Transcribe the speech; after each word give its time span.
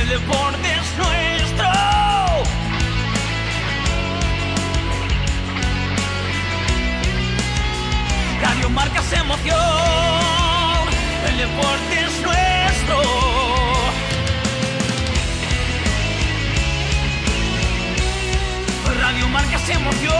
El 0.00 0.08
deporte 0.08 0.68
es 0.68 0.98
nuestro. 0.98 1.68
Radio 8.42 8.70
Marca 8.70 9.02
se 9.02 9.16
emoción, 9.16 9.56
el 11.28 11.36
deporte 11.36 12.00
es 12.06 12.22
nuestro. 12.22 13.02
Radio 19.00 19.28
Marca 19.28 19.58
se 19.58 19.72
emoción, 19.72 20.14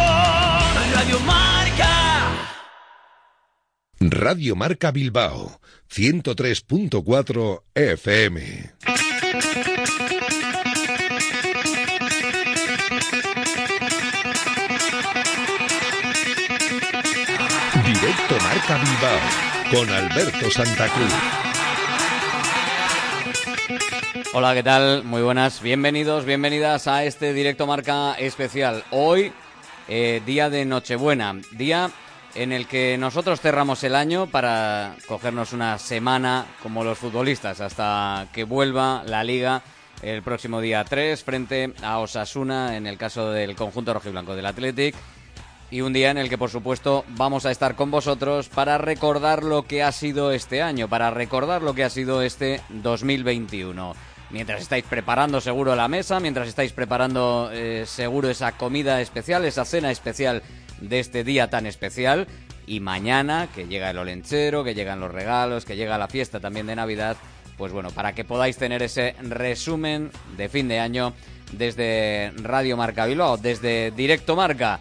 Radio 0.95 1.21
Marca. 1.21 1.54
Radio 4.11 4.55
Marca 4.55 4.91
Bilbao 4.91 5.61
103.4 5.91 7.63
FM. 7.75 8.41
Directo 17.87 18.37
Marca 18.43 18.79
Bilbao 18.79 19.21
con 19.71 19.89
Alberto 19.89 20.51
Santa 20.51 20.89
Cruz. 20.89 21.15
Hola, 24.35 24.55
¿qué 24.55 24.63
tal? 24.63 25.05
Muy 25.05 25.23
buenas. 25.23 25.63
Bienvenidos, 25.63 26.27
bienvenidas 26.27 26.89
a 26.89 27.05
este 27.05 27.33
directo 27.33 27.67
marca 27.67 28.15
especial. 28.15 28.85
Hoy, 28.91 29.33
eh, 29.89 30.21
día 30.27 30.51
de 30.51 30.67
Nochebuena, 30.67 31.41
día 31.53 31.91
en 32.35 32.53
el 32.53 32.67
que 32.67 32.97
nosotros 32.99 33.41
cerramos 33.41 33.85
el 33.85 33.95
año 33.95 34.27
para 34.27 34.97
cogernos 35.07 35.53
una 35.53 35.79
semana 35.79 36.47
como 36.63 36.85
los 36.85 36.99
futbolistas 36.99 37.61
hasta 37.61 38.27
que 38.33 38.45
vuelva 38.45 39.03
la 39.07 39.23
liga 39.23 39.63
el 40.03 40.23
próximo 40.23 40.61
día 40.61 40.85
3 40.85 41.23
frente 41.23 41.73
a 41.83 41.99
Osasuna 41.99 42.77
en 42.77 42.87
el 42.87 42.99
caso 42.99 43.31
del 43.31 43.55
conjunto 43.55 43.95
rojiblanco 43.95 44.35
del 44.35 44.47
Athletic 44.47 44.95
y 45.71 45.81
un 45.81 45.93
día 45.93 46.11
en 46.11 46.19
el 46.19 46.29
que 46.29 46.39
por 46.39 46.51
supuesto 46.51 47.05
vamos 47.11 47.47
a 47.47 47.51
estar 47.51 47.75
con 47.75 47.91
vosotros 47.91 48.49
para 48.49 48.79
recordar 48.79 49.43
lo 49.43 49.63
que 49.63 49.83
ha 49.83 49.93
sido 49.93 50.31
este 50.31 50.63
año, 50.63 50.89
para 50.89 51.11
recordar 51.11 51.63
lo 51.63 51.75
que 51.75 51.85
ha 51.85 51.91
sido 51.91 52.23
este 52.23 52.61
2021. 52.69 53.95
Mientras 54.31 54.63
estáis 54.63 54.85
preparando 54.85 55.41
seguro 55.41 55.77
la 55.77 55.89
mesa, 55.89 56.19
mientras 56.19 56.49
estáis 56.49 56.73
preparando 56.73 57.51
eh, 57.53 57.85
seguro 57.87 58.29
esa 58.31 58.53
comida 58.53 59.01
especial, 59.01 59.45
esa 59.45 59.65
cena 59.65 59.91
especial 59.91 60.43
de 60.81 61.01
este 61.01 61.25
día 61.25 61.51
tan 61.51 61.67
especial. 61.67 62.27
Y 62.67 62.81
mañana, 62.81 63.49
que 63.55 63.67
llega 63.67 63.91
el 63.91 63.99
olenchero, 63.99 64.65
que 64.65 64.75
llegan 64.75 65.01
los 65.01 65.13
regalos, 65.13 65.65
que 65.65 65.77
llega 65.77 65.99
la 65.99 66.09
fiesta 66.09 66.41
también 66.41 66.67
de 66.67 66.75
Navidad, 66.75 67.17
pues 67.59 67.73
bueno, 67.73 67.91
para 67.91 68.15
que 68.15 68.25
podáis 68.25 68.57
tener 68.57 68.83
ese 68.83 69.15
resumen 69.21 70.11
de 70.37 70.49
fin 70.49 70.69
de 70.69 70.81
año 70.81 71.13
desde 71.53 72.33
Radio 72.43 72.77
Marca 72.77 73.07
Bilbao, 73.07 73.37
desde 73.37 73.91
Directo 73.91 74.35
Marca. 74.35 74.81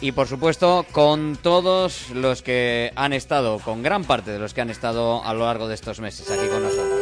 Y 0.00 0.12
por 0.12 0.28
supuesto, 0.28 0.86
con 0.92 1.36
todos 1.42 2.10
los 2.10 2.42
que 2.42 2.92
han 2.94 3.12
estado, 3.12 3.58
con 3.58 3.82
gran 3.82 4.04
parte 4.04 4.30
de 4.30 4.38
los 4.38 4.54
que 4.54 4.60
han 4.60 4.70
estado 4.70 5.24
a 5.24 5.34
lo 5.34 5.46
largo 5.46 5.66
de 5.66 5.74
estos 5.74 5.98
meses 5.98 6.30
aquí 6.30 6.46
con 6.46 6.62
nosotros. 6.62 6.97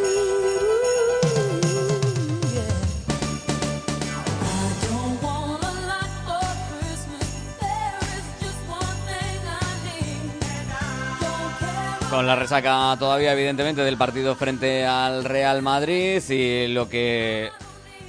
Con 12.17 12.27
la 12.27 12.35
resaca 12.35 12.97
todavía, 12.99 13.35
evidentemente, 13.35 13.83
del 13.83 13.99
partido 13.99 14.35
frente 14.37 14.87
al 14.87 15.23
Real 15.23 15.61
Madrid 15.61 16.23
y 16.31 16.67
lo 16.67 16.89
que 16.89 17.51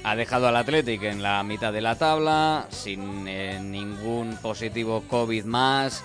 ha 0.02 0.16
dejado 0.16 0.48
al 0.48 0.56
Athletic 0.56 1.02
en 1.02 1.22
la 1.22 1.42
mitad 1.42 1.74
de 1.74 1.82
la 1.82 1.94
tabla, 1.94 2.66
sin 2.70 3.28
eh, 3.28 3.60
ningún 3.60 4.38
positivo 4.40 5.04
COVID 5.06 5.44
más, 5.44 6.02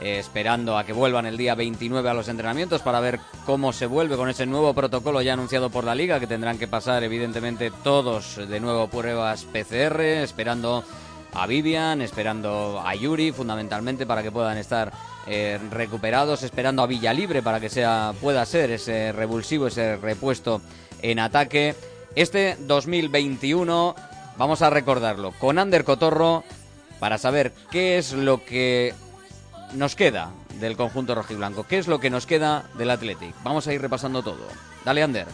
eh, 0.00 0.20
esperando 0.20 0.78
a 0.78 0.84
que 0.84 0.92
vuelvan 0.92 1.26
el 1.26 1.36
día 1.36 1.56
29 1.56 2.08
a 2.08 2.14
los 2.14 2.28
entrenamientos 2.28 2.82
para 2.82 3.00
ver 3.00 3.18
cómo 3.46 3.72
se 3.72 3.86
vuelve 3.86 4.16
con 4.16 4.28
ese 4.28 4.46
nuevo 4.46 4.72
protocolo 4.72 5.20
ya 5.20 5.32
anunciado 5.32 5.70
por 5.70 5.82
la 5.82 5.96
liga, 5.96 6.20
que 6.20 6.28
tendrán 6.28 6.56
que 6.56 6.68
pasar 6.68 7.02
evidentemente 7.02 7.72
todos 7.82 8.36
de 8.48 8.60
nuevo 8.60 8.86
pruebas 8.86 9.44
PCR, 9.44 10.00
esperando 10.22 10.84
a 11.32 11.46
Vivian, 11.46 12.02
esperando 12.02 12.82
a 12.84 12.94
Yuri 12.94 13.32
fundamentalmente 13.32 14.06
para 14.06 14.22
que 14.22 14.32
puedan 14.32 14.58
estar 14.58 14.92
eh, 15.26 15.58
recuperados, 15.70 16.42
esperando 16.42 16.82
a 16.82 16.86
Villalibre 16.86 17.42
para 17.42 17.60
que 17.60 17.68
sea 17.68 18.14
pueda 18.20 18.44
ser 18.46 18.70
ese 18.70 19.12
revulsivo, 19.12 19.66
ese 19.66 19.96
repuesto 19.96 20.60
en 21.02 21.18
ataque. 21.18 21.74
Este 22.14 22.56
2021 22.60 23.94
vamos 24.36 24.62
a 24.62 24.70
recordarlo 24.70 25.32
con 25.38 25.58
Ander 25.58 25.84
Cotorro 25.84 26.44
para 26.98 27.18
saber 27.18 27.52
qué 27.70 27.98
es 27.98 28.12
lo 28.12 28.44
que 28.44 28.94
nos 29.74 29.94
queda 29.94 30.30
del 30.58 30.76
conjunto 30.76 31.14
rojiblanco, 31.14 31.64
qué 31.64 31.78
es 31.78 31.88
lo 31.88 32.00
que 32.00 32.10
nos 32.10 32.26
queda 32.26 32.64
del 32.76 32.90
Athletic. 32.90 33.34
Vamos 33.42 33.66
a 33.66 33.72
ir 33.72 33.80
repasando 33.80 34.22
todo. 34.22 34.46
Dale, 34.84 35.02
Ander. 35.02 35.26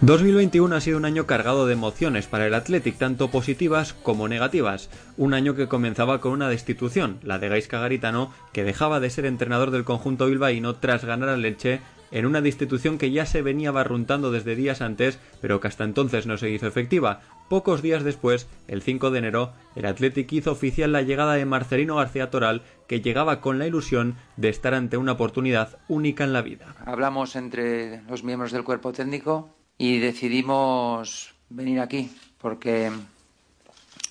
2021 0.00 0.74
ha 0.74 0.80
sido 0.80 0.98
un 0.98 1.04
año 1.04 1.26
cargado 1.26 1.66
de 1.66 1.72
emociones 1.72 2.26
para 2.26 2.46
el 2.46 2.54
Athletic, 2.54 2.98
tanto 2.98 3.30
positivas 3.30 3.94
como 3.94 4.28
negativas. 4.28 4.90
Un 5.16 5.32
año 5.32 5.54
que 5.54 5.68
comenzaba 5.68 6.20
con 6.20 6.32
una 6.32 6.48
destitución, 6.48 7.18
la 7.22 7.38
de 7.38 7.48
Gaisca 7.48 7.80
Garitano, 7.80 8.32
que 8.52 8.64
dejaba 8.64 9.00
de 9.00 9.08
ser 9.08 9.24
entrenador 9.24 9.70
del 9.70 9.84
conjunto 9.84 10.26
bilbaíno 10.26 10.74
tras 10.74 11.04
ganar 11.04 11.30
al 11.30 11.42
Leche 11.42 11.80
en 12.10 12.26
una 12.26 12.42
destitución 12.42 12.98
que 12.98 13.12
ya 13.12 13.24
se 13.24 13.40
venía 13.40 13.70
barruntando 13.70 14.30
desde 14.30 14.56
días 14.56 14.82
antes, 14.82 15.18
pero 15.40 15.60
que 15.60 15.68
hasta 15.68 15.84
entonces 15.84 16.26
no 16.26 16.36
se 16.36 16.50
hizo 16.50 16.66
efectiva. 16.66 17.22
Pocos 17.48 17.80
días 17.80 18.04
después, 18.04 18.46
el 18.68 18.82
5 18.82 19.10
de 19.10 19.18
enero, 19.18 19.52
el 19.74 19.86
Athletic 19.86 20.30
hizo 20.32 20.52
oficial 20.52 20.92
la 20.92 21.02
llegada 21.02 21.34
de 21.34 21.46
Marcelino 21.46 21.96
García 21.96 22.30
Toral, 22.30 22.62
que 22.88 23.00
llegaba 23.00 23.40
con 23.40 23.58
la 23.58 23.66
ilusión 23.66 24.16
de 24.36 24.48
estar 24.48 24.74
ante 24.74 24.96
una 24.96 25.12
oportunidad 25.12 25.78
única 25.88 26.24
en 26.24 26.32
la 26.32 26.42
vida. 26.42 26.74
Hablamos 26.84 27.36
entre 27.36 28.02
los 28.02 28.22
miembros 28.22 28.52
del 28.52 28.64
cuerpo 28.64 28.92
técnico 28.92 29.50
y 29.78 29.98
decidimos 29.98 31.34
venir 31.48 31.80
aquí 31.80 32.10
porque 32.38 32.90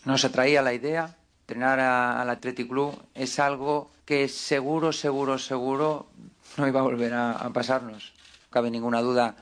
nos 0.06 0.26
atraía 0.26 0.62
la 0.62 0.74
idea. 0.74 1.16
Entrenar 1.42 1.80
al 1.80 2.30
Athletic 2.30 2.68
Club 2.68 2.98
es 3.14 3.40
algo 3.40 3.92
que 4.06 4.28
seguro, 4.28 4.92
seguro, 4.92 5.38
seguro 5.38 6.08
no 6.58 6.68
iba 6.68 6.80
a 6.80 6.84
volver 6.84 7.14
a, 7.14 7.50
pasarnos. 7.54 8.14
No 8.16 8.50
cabe 8.50 8.72
ninguna 8.72 9.02
duda 9.02 9.36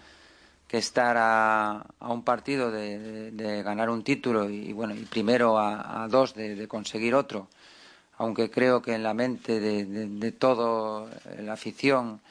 que 0.68 0.78
estar 0.78 1.16
a, 1.20 1.86
un 2.00 2.24
partido 2.24 2.72
de, 2.72 3.32
de, 3.32 3.64
ganar 3.64 3.90
un 3.90 4.04
título 4.04 4.50
y, 4.50 4.72
bueno 4.72 4.96
y 4.96 5.04
primero 5.04 5.60
a, 5.60 6.08
dos 6.10 6.34
de, 6.34 6.68
conseguir 6.68 7.14
otro 7.14 7.48
aunque 8.18 8.52
creo 8.52 8.82
que 8.82 8.94
en 8.94 9.04
la 9.04 9.14
mente 9.14 9.60
de, 9.60 9.84
de 9.84 10.32
todo 10.32 11.10
la 11.40 11.54
afición 11.54 12.22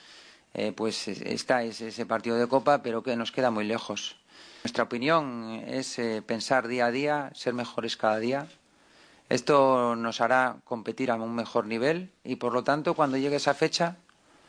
eh, 0.55 0.72
pues 0.75 1.09
está 1.09 1.62
ese, 1.62 2.06
partido 2.06 2.37
de 2.37 2.47
copa 2.47 2.83
pero 2.83 3.03
que 3.03 3.16
nos 3.16 3.33
queda 3.33 3.51
muy 3.51 3.65
lejos. 3.65 4.16
Nuestra 4.65 4.84
opinión 4.84 5.63
es 5.66 5.98
eh, 5.98 6.22
pensar 6.27 6.69
día 6.69 6.86
a 6.86 6.91
día 6.91 7.30
ser 7.34 7.54
mejores 7.54 7.97
cada 7.97 8.19
día. 8.19 8.47
Esto 9.28 9.95
nos 9.97 10.21
hará 10.21 10.57
competir 10.65 11.10
a 11.10 11.15
un 11.15 11.34
mejor 11.34 11.66
nivel 11.66 12.10
y 12.24 12.36
por 12.36 12.53
lo 12.53 12.65
tanto 12.65 12.95
cuando 12.95 13.16
llegue 13.16 13.36
esa 13.36 13.54
fecha 13.54 13.97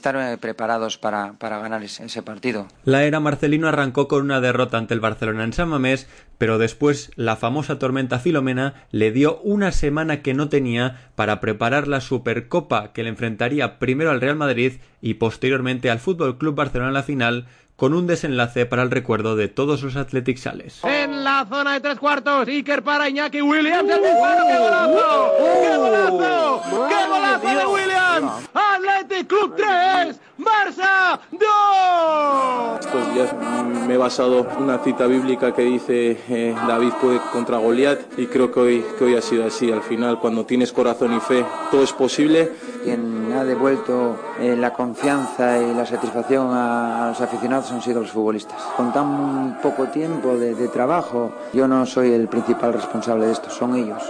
estar 0.01 0.39
preparados 0.39 0.97
para, 0.97 1.35
ganar 1.39 1.83
ese, 1.83 2.23
partido. 2.23 2.67
La 2.83 3.03
era 3.03 3.19
Marcelino 3.19 3.67
arrancó 3.67 4.07
con 4.07 4.23
una 4.23 4.41
derrota 4.41 4.79
ante 4.79 4.95
el 4.95 4.99
Barcelona 4.99 5.43
en 5.43 5.53
San 5.53 5.69
Mamés, 5.69 6.07
pero 6.39 6.57
después 6.57 7.11
la 7.15 7.35
famosa 7.35 7.77
tormenta 7.77 8.17
Filomena 8.17 8.73
le 8.89 9.11
dio 9.11 9.39
una 9.41 9.71
semana 9.71 10.23
que 10.23 10.33
no 10.33 10.49
tenía 10.49 11.11
para 11.15 11.39
preparar 11.39 11.87
la 11.87 12.01
Supercopa 12.01 12.93
que 12.93 13.03
le 13.03 13.09
enfrentaría 13.09 13.77
primero 13.77 14.09
al 14.09 14.21
Real 14.21 14.35
Madrid 14.35 14.73
y 15.01 15.15
posteriormente 15.15 15.91
al 15.91 15.99
Fútbol 15.99 16.39
Club 16.39 16.55
Barcelona 16.55 16.89
en 16.89 16.95
la 16.95 17.03
final 17.03 17.47
con 17.81 17.95
un 17.95 18.05
desenlace 18.05 18.67
para 18.67 18.83
el 18.83 18.91
recuerdo 18.91 19.35
de 19.35 19.47
todos 19.47 19.81
los 19.81 19.95
Athletic 19.95 20.37
Sales. 20.37 20.81
En 20.83 21.23
la 21.23 21.47
zona 21.49 21.73
de 21.73 21.79
tres 21.79 21.97
cuartos, 21.97 22.47
Iker 22.47 22.83
para 22.83 23.09
Iñaki 23.09 23.41
Williams, 23.41 23.89
el 23.89 24.03
disparo, 24.03 24.43
¡qué 24.47 24.57
golazo! 24.59 25.31
¡Qué 25.63 25.77
golazo! 25.77 26.61
¡Qué 26.87 27.07
golazo 27.07 27.47
de 27.47 27.65
Williams! 27.65 28.49
Athletic 28.53 29.27
Club 29.27 29.55
3, 29.57 30.19
Barça 30.43 31.19
2. 31.31 32.87
Pues 32.91 33.05
circunstancias. 33.11 33.87
Me 33.87 33.95
he 33.95 33.97
basado 33.97 34.47
en 34.57 34.63
una 34.63 34.79
cita 34.79 35.07
bíblica 35.07 35.53
que 35.53 35.63
dice 35.63 36.17
eh, 36.29 36.55
David 36.67 36.93
puede 37.01 37.19
contra 37.31 37.57
Goliat 37.57 37.99
y 38.17 38.27
creo 38.27 38.51
que 38.51 38.59
hoy, 38.59 38.85
que 38.97 39.05
hoy 39.05 39.15
ha 39.15 39.21
sido 39.21 39.45
así. 39.45 39.71
Al 39.71 39.81
final, 39.81 40.19
cuando 40.19 40.45
tienes 40.45 40.71
corazón 40.71 41.15
y 41.15 41.19
fe, 41.19 41.45
todo 41.69 41.83
es 41.83 41.93
posible. 41.93 42.51
Quien 42.83 43.33
ha 43.33 43.43
devuelto 43.43 44.17
eh, 44.39 44.55
la 44.57 44.73
confianza 44.73 45.59
y 45.59 45.73
la 45.73 45.85
satisfacción 45.85 46.51
a, 46.51 47.05
a, 47.05 47.09
los 47.09 47.21
aficionados 47.21 47.71
han 47.71 47.81
sido 47.81 48.01
los 48.01 48.11
futbolistas. 48.11 48.61
Con 48.75 48.91
tan 48.91 49.59
poco 49.61 49.87
tiempo 49.87 50.37
de, 50.37 50.55
de 50.55 50.67
trabajo, 50.67 51.31
yo 51.53 51.67
no 51.67 51.85
soy 51.85 52.11
el 52.13 52.27
principal 52.27 52.73
responsable 52.73 53.27
de 53.27 53.33
esto, 53.33 53.49
son 53.49 53.75
ellos. 53.75 54.03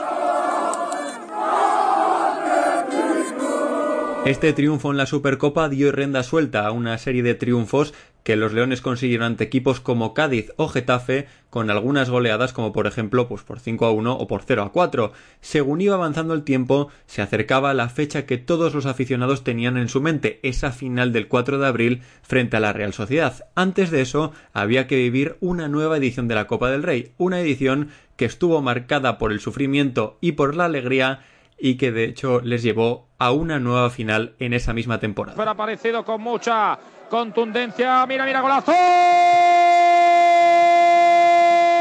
Este 4.23 4.53
triunfo 4.53 4.91
en 4.91 4.97
la 4.97 5.07
Supercopa 5.07 5.67
dio 5.67 5.91
renda 5.91 6.21
suelta 6.21 6.67
a 6.67 6.71
una 6.71 6.95
serie 6.99 7.23
de 7.23 7.33
triunfos 7.33 7.91
que 8.23 8.35
los 8.35 8.53
Leones 8.53 8.79
consiguieron 8.79 9.25
ante 9.25 9.43
equipos 9.43 9.79
como 9.79 10.13
Cádiz 10.13 10.51
o 10.57 10.67
Getafe, 10.67 11.27
con 11.49 11.71
algunas 11.71 12.11
goleadas 12.11 12.53
como 12.53 12.71
por 12.71 12.85
ejemplo 12.85 13.27
pues 13.27 13.41
por 13.41 13.59
5 13.59 13.83
a 13.83 13.91
1 13.91 14.13
o 14.13 14.27
por 14.27 14.43
0 14.43 14.61
a 14.61 14.71
4. 14.71 15.11
Según 15.41 15.81
iba 15.81 15.95
avanzando 15.95 16.35
el 16.35 16.43
tiempo, 16.43 16.89
se 17.07 17.23
acercaba 17.23 17.73
la 17.73 17.89
fecha 17.89 18.27
que 18.27 18.37
todos 18.37 18.75
los 18.75 18.85
aficionados 18.85 19.43
tenían 19.43 19.75
en 19.77 19.89
su 19.89 20.01
mente, 20.01 20.39
esa 20.43 20.71
final 20.71 21.13
del 21.13 21.27
4 21.27 21.57
de 21.57 21.65
abril 21.67 22.01
frente 22.21 22.57
a 22.57 22.59
la 22.59 22.73
Real 22.73 22.93
Sociedad. 22.93 23.47
Antes 23.55 23.89
de 23.89 24.01
eso, 24.01 24.33
había 24.53 24.85
que 24.85 24.97
vivir 24.97 25.37
una 25.39 25.67
nueva 25.67 25.97
edición 25.97 26.27
de 26.27 26.35
la 26.35 26.45
Copa 26.45 26.69
del 26.69 26.83
Rey, 26.83 27.11
una 27.17 27.39
edición 27.39 27.89
que 28.17 28.25
estuvo 28.25 28.61
marcada 28.61 29.17
por 29.17 29.31
el 29.31 29.39
sufrimiento 29.39 30.19
y 30.21 30.33
por 30.33 30.55
la 30.55 30.65
alegría 30.65 31.21
y 31.61 31.77
que 31.77 31.91
de 31.91 32.05
hecho 32.05 32.41
les 32.41 32.63
llevó 32.63 33.07
a 33.19 33.31
una 33.31 33.59
nueva 33.59 33.91
final 33.91 34.33
en 34.39 34.53
esa 34.53 34.73
misma 34.73 34.99
temporada. 34.99 35.35
Fue 35.35 35.47
aparecido 35.47 36.03
con 36.03 36.19
mucha 36.21 36.77
contundencia. 37.07 38.03
Mira, 38.07 38.25
mira, 38.25 38.41
golazo. 38.41 38.71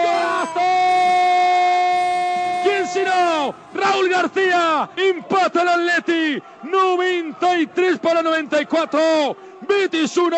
¡Golazo! 0.04 0.60
¿Quién 2.62 2.86
si 2.86 3.00
no? 3.00 3.54
Raúl 3.74 4.10
García. 4.10 4.90
Empata 4.96 5.62
el 5.62 5.68
Atleti. 5.68 6.42
93 6.64 7.98
para 8.00 8.22
94. 8.22 9.36
Betis 9.66 10.16
1, 10.16 10.36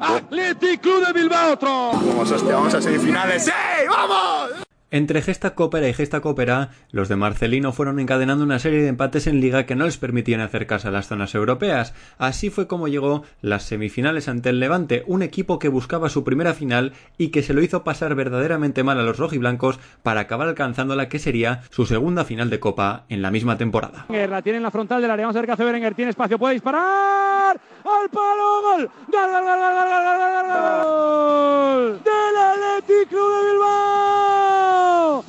Athletic 0.00 0.80
Club 0.80 1.06
de 1.06 1.12
Bilbao 1.12 1.52
otro. 1.52 1.92
Vamos, 1.92 2.30
hostia, 2.30 2.54
vamos 2.54 2.74
a 2.74 2.82
semifinales. 2.82 3.44
¡Sí! 3.44 3.52
¡Vamos! 3.88 4.71
Entre 4.92 5.22
gesta 5.22 5.54
cópera 5.54 5.88
y 5.88 5.94
gesta 5.94 6.20
cópera, 6.20 6.68
los 6.90 7.08
de 7.08 7.16
Marcelino 7.16 7.72
fueron 7.72 7.98
encadenando 7.98 8.44
una 8.44 8.58
serie 8.58 8.82
de 8.82 8.88
empates 8.88 9.26
en 9.26 9.40
liga 9.40 9.64
que 9.64 9.74
no 9.74 9.86
les 9.86 9.96
permitían 9.96 10.42
acercarse 10.42 10.88
a 10.88 10.90
las 10.90 11.08
zonas 11.08 11.34
europeas. 11.34 11.94
Así 12.18 12.50
fue 12.50 12.66
como 12.66 12.88
llegó 12.88 13.22
las 13.40 13.62
semifinales 13.62 14.28
ante 14.28 14.50
el 14.50 14.60
Levante, 14.60 15.02
un 15.06 15.22
equipo 15.22 15.58
que 15.58 15.70
buscaba 15.70 16.10
su 16.10 16.24
primera 16.24 16.52
final 16.52 16.92
y 17.16 17.28
que 17.28 17.42
se 17.42 17.54
lo 17.54 17.62
hizo 17.62 17.84
pasar 17.84 18.14
verdaderamente 18.14 18.84
mal 18.84 19.00
a 19.00 19.02
los 19.02 19.16
rojiblancos 19.16 19.80
para 20.02 20.20
acabar 20.20 20.46
alcanzando 20.46 20.94
la 20.94 21.08
que 21.08 21.18
sería 21.18 21.62
su 21.70 21.86
segunda 21.86 22.26
final 22.26 22.50
de 22.50 22.60
Copa 22.60 23.06
en 23.08 23.22
la 23.22 23.30
misma 23.30 23.56
temporada. 23.56 24.04
La 24.10 24.42
tiene 24.42 24.58
en 24.58 24.62
la 24.62 24.70
frontal 24.70 25.00
del 25.00 25.10
área, 25.10 25.24
vamos 25.24 25.36
a 25.36 25.40
ver 25.40 25.46
qué 25.46 25.52
hace 25.52 25.64
Berenguer, 25.64 25.94
tiene 25.94 26.10
espacio, 26.10 26.38
puede 26.38 26.52
disparar. 26.52 27.58
¡Al 27.82 28.10
palo! 28.10 28.60
¡Gol! 28.62 28.90
¡Gol, 29.10 29.30
gol, 29.30 29.42
gol, 29.42 29.58
gol, 29.58 29.72
gol, 29.72 30.18
gol, 30.18 30.84
gol! 30.84 32.00
¡Del 32.04 32.36
Athletic 32.36 33.08
Club 33.08 33.32
de 33.32 33.52
Bilbao! 33.52 34.81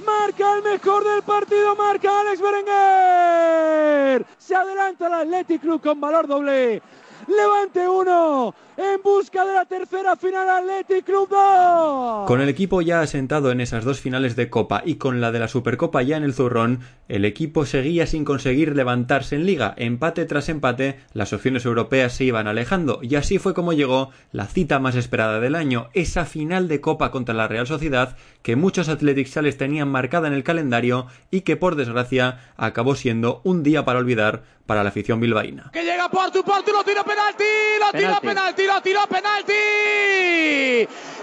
Marca 0.06 0.58
el 0.58 0.64
mejor 0.64 1.04
del 1.04 1.22
partido, 1.24 1.76
marca 1.76 2.20
Alex 2.22 2.42
Berenguer. 2.42 4.26
Se 4.38 4.56
adelanta 4.56 5.08
el 5.08 5.14
Athletic 5.14 5.62
Club 5.62 5.82
con 5.82 6.00
valor 6.00 6.28
doble. 6.28 6.82
Levante 7.28 7.88
1 7.88 8.56
en 8.76 9.02
busca 9.04 9.46
de 9.46 9.54
la 9.54 9.66
tercera 9.66 10.16
final 10.16 10.50
Athletic 10.50 11.06
Club 11.06 11.30
2. 11.30 12.28
Con 12.28 12.42
el 12.42 12.50
equipo 12.50 12.82
ya 12.82 13.02
asentado 13.02 13.52
en 13.52 13.62
esas 13.62 13.86
dos 13.86 14.00
finales 14.00 14.36
de 14.36 14.50
Copa 14.50 14.82
y 14.84 14.96
con 14.96 15.22
la 15.22 15.32
de 15.32 15.40
la 15.40 15.48
Supercopa 15.48 16.02
ya 16.02 16.18
en 16.18 16.24
el 16.24 16.34
zurrón, 16.34 16.80
el 17.08 17.24
equipo 17.26 17.66
seguía 17.66 18.08
sin 18.08 18.26
conseguir 18.26 18.76
levantarse 18.76 19.36
en 19.36 19.46
liga. 19.46 19.74
Empate 19.78 20.26
tras 20.26 20.50
empate, 20.50 21.00
las 21.14 21.34
opciones 21.34 21.66
europeas 21.66 22.14
se 22.14 22.24
iban 22.26 22.48
alejando 22.48 23.00
y 23.04 23.16
así 23.16 23.38
fue 23.38 23.54
como 23.54 23.74
llegó 23.74 24.10
la 24.32 24.48
cita 24.48 24.80
más 24.80 24.96
esperada 24.96 25.40
del 25.40 25.56
año, 25.56 25.90
esa 25.94 26.26
final 26.26 26.68
de 26.68 26.82
Copa 26.82 27.12
contra 27.12 27.36
la 27.36 27.48
Real 27.48 27.68
Sociedad 27.68 28.18
que 28.42 28.56
muchos 28.56 28.90
Athletic 28.90 29.28
Sales 29.28 29.58
tenían 29.58 29.90
marcada 29.90 30.28
en 30.28 30.34
el 30.34 30.44
calendario 30.44 31.08
y 31.30 31.42
que 31.42 31.58
por 31.58 31.76
desgracia 31.76 32.40
acabó 32.58 32.96
siendo 32.96 33.42
un 33.44 33.64
día 33.64 33.86
para 33.86 34.00
olvidar 34.00 34.44
para 34.66 34.84
la 34.84 34.90
afición 34.90 35.20
bilbaína. 35.20 35.70
Que 35.72 35.84
llega 35.84 36.10
Portu, 36.10 36.44
Portu 36.44 36.72
lo 36.72 36.84
tira 36.84 37.04
penalti, 37.04 37.44
lo 37.80 37.92
tira 37.98 38.20
penalti, 38.20 38.66
lo 38.66 38.82
tiró 38.82 39.02
penalti. 39.08 39.54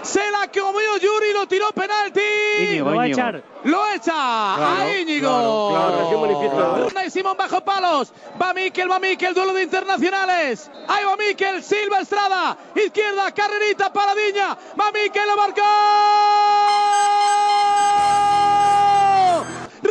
Se 0.03 0.31
la 0.31 0.47
comió 0.47 0.97
Yuri, 0.97 1.33
lo 1.33 1.47
tiró 1.47 1.71
penalti. 1.71 2.21
Íñigo, 2.59 2.89
lo 2.89 2.97
va 2.97 3.03
a 3.03 3.07
echar. 3.07 3.43
Lo 3.63 3.87
echa 3.89 4.13
claro, 4.13 4.81
a 4.81 4.97
Íñigo. 4.99 5.69
Claro, 5.69 6.09
claro. 6.09 6.87
claro. 6.87 7.09
Simón 7.09 7.35
bajo 7.37 7.61
palos. 7.61 8.13
Va 8.41 8.53
Miquel, 8.53 8.89
va 8.89 8.99
Miquel, 8.99 9.33
duelo 9.33 9.53
de 9.53 9.63
internacionales. 9.63 10.71
Ahí 10.87 11.03
va 11.05 11.17
Miquel, 11.17 11.61
Silva 11.61 11.99
Estrada. 11.99 12.57
Izquierda, 12.75 13.31
carrerita, 13.31 13.91
paradiña. 13.91 14.57
Va 14.79 14.91
Miquel, 14.91 15.27
lo 15.27 15.35
marcó. 15.35 17.30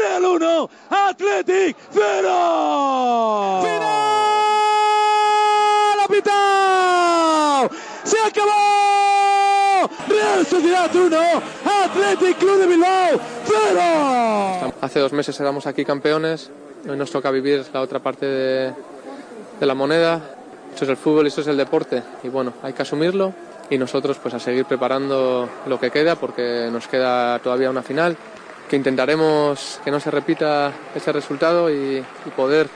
Real 0.01 0.25
1, 0.25 0.71
Athletic 0.89 1.77
0. 1.93 3.61
¡Final! 3.61 3.91
¡Apitao! 6.05 7.69
¡Se 8.05 8.19
acabó! 8.19 9.91
Real 10.09 10.47
Sociedad 10.47 10.95
1, 10.95 11.19
Athletic 11.85 12.39
Club 12.39 12.61
de 12.61 12.67
Bilbao 12.67 13.21
0. 13.45 14.73
Hace 14.81 15.01
dos 15.01 15.13
meses 15.13 15.39
éramos 15.39 15.67
aquí 15.67 15.85
campeones, 15.85 16.51
hoy 16.89 16.97
nos 16.97 17.11
toca 17.11 17.31
vivir 17.31 17.67
la 17.75 17.83
otra 17.83 17.99
parte 17.99 18.25
de, 18.25 18.73
de 19.61 19.67
la 19.67 19.75
moneda. 19.75 20.23
Eso 20.75 20.85
es 20.85 20.91
el 20.91 20.97
fútbol 20.97 21.27
y 21.27 21.29
eso 21.29 21.43
es 21.43 21.47
el 21.49 21.59
deporte. 21.59 22.03
Y 22.23 22.31
bueno, 22.31 22.55
hay 22.63 22.73
que 22.73 22.81
asumirlo 22.81 23.35
y 23.69 23.77
nosotros 23.77 24.17
pues 24.17 24.33
a 24.33 24.41
seguir 24.41 24.65
preparando 24.65 25.47
lo 25.67 25.79
que 25.79 25.91
queda 25.91 26.17
porque 26.17 26.71
nos 26.73 26.89
queda 26.89 27.39
todavía 27.41 27.69
una 27.69 27.83
final 27.83 28.17
que 28.71 28.77
intentaremos 28.77 29.81
que 29.85 29.91
no 29.91 29.99
se 29.99 30.13
repita 30.13 30.73
ese 30.95 31.11
resultado 31.11 31.69
y, 31.69 32.05
poder 32.37 32.69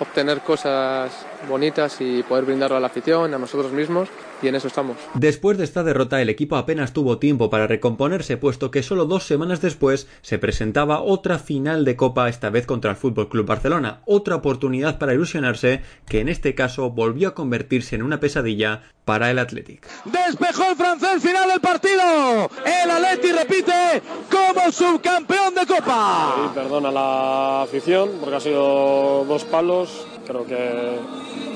obtener 0.00 0.40
cosas 0.40 1.12
bonitas 1.48 1.96
y 2.00 2.22
poder 2.22 2.44
brindarlo 2.44 2.76
a 2.76 2.80
la 2.80 2.86
afición, 2.88 3.34
a 3.34 3.38
nosotros 3.38 3.72
mismos 3.72 4.08
y 4.42 4.48
en 4.48 4.54
eso 4.54 4.68
estamos. 4.68 4.96
Después 5.14 5.58
de 5.58 5.64
esta 5.64 5.82
derrota 5.82 6.20
el 6.20 6.28
equipo 6.28 6.56
apenas 6.56 6.92
tuvo 6.92 7.18
tiempo 7.18 7.50
para 7.50 7.66
recomponerse 7.66 8.36
puesto 8.36 8.70
que 8.70 8.82
solo 8.82 9.04
dos 9.04 9.24
semanas 9.24 9.60
después 9.60 10.08
se 10.22 10.38
presentaba 10.38 11.00
otra 11.00 11.38
final 11.38 11.84
de 11.84 11.96
Copa 11.96 12.28
esta 12.28 12.50
vez 12.50 12.66
contra 12.66 12.90
el 12.90 12.96
Fútbol 12.96 13.28
Club 13.28 13.46
Barcelona, 13.46 14.00
otra 14.06 14.36
oportunidad 14.36 14.98
para 14.98 15.14
ilusionarse 15.14 15.82
que 16.08 16.20
en 16.20 16.28
este 16.28 16.54
caso 16.54 16.90
volvió 16.90 17.28
a 17.28 17.34
convertirse 17.34 17.96
en 17.96 18.02
una 18.02 18.20
pesadilla 18.20 18.82
para 19.04 19.30
el 19.30 19.38
Athletic. 19.38 19.86
Despejó 20.04 20.70
el 20.70 20.76
francés 20.76 21.22
final 21.22 21.48
del 21.48 21.60
partido. 21.60 22.50
El 22.66 22.90
Athletic 22.90 23.36
repite 23.38 24.02
como 24.30 24.70
subcampeón 24.70 25.54
de 25.54 25.66
Copa. 25.66 26.34
Y 26.44 26.54
perdona 26.54 26.90
la 26.90 27.62
afición 27.62 28.10
porque 28.20 28.36
ha 28.36 28.40
sido 28.40 29.24
dos 29.24 29.44
palos. 29.44 30.06
Creo 30.28 30.44
que 30.44 30.98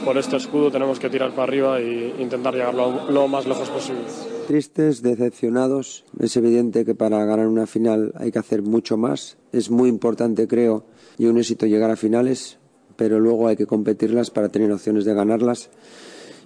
por 0.02 0.16
este 0.16 0.38
escudo 0.38 0.70
tenemos 0.70 0.98
que 0.98 1.10
tirar 1.10 1.32
para 1.32 1.42
arriba 1.42 1.78
e 1.78 2.14
intentar 2.18 2.54
llegar 2.54 2.72
lo, 2.72 3.10
lo, 3.10 3.28
más 3.28 3.46
lejos 3.46 3.68
posible. 3.68 4.00
Tristes, 4.46 5.02
decepcionados. 5.02 6.06
Es 6.18 6.38
evidente 6.38 6.86
que 6.86 6.94
para 6.94 7.22
ganar 7.26 7.48
una 7.48 7.66
final 7.66 8.14
hay 8.16 8.32
que 8.32 8.38
hacer 8.38 8.62
mucho 8.62 8.96
más. 8.96 9.36
Es 9.52 9.70
muy 9.70 9.90
importante, 9.90 10.48
creo, 10.48 10.86
y 11.18 11.26
un 11.26 11.36
éxito 11.36 11.66
llegar 11.66 11.90
a 11.90 11.96
finales, 11.96 12.58
pero 12.96 13.20
luego 13.20 13.46
hay 13.46 13.56
que 13.56 13.66
competirlas 13.66 14.30
para 14.30 14.48
tener 14.48 14.72
opciones 14.72 15.04
de 15.04 15.12
ganarlas. 15.12 15.68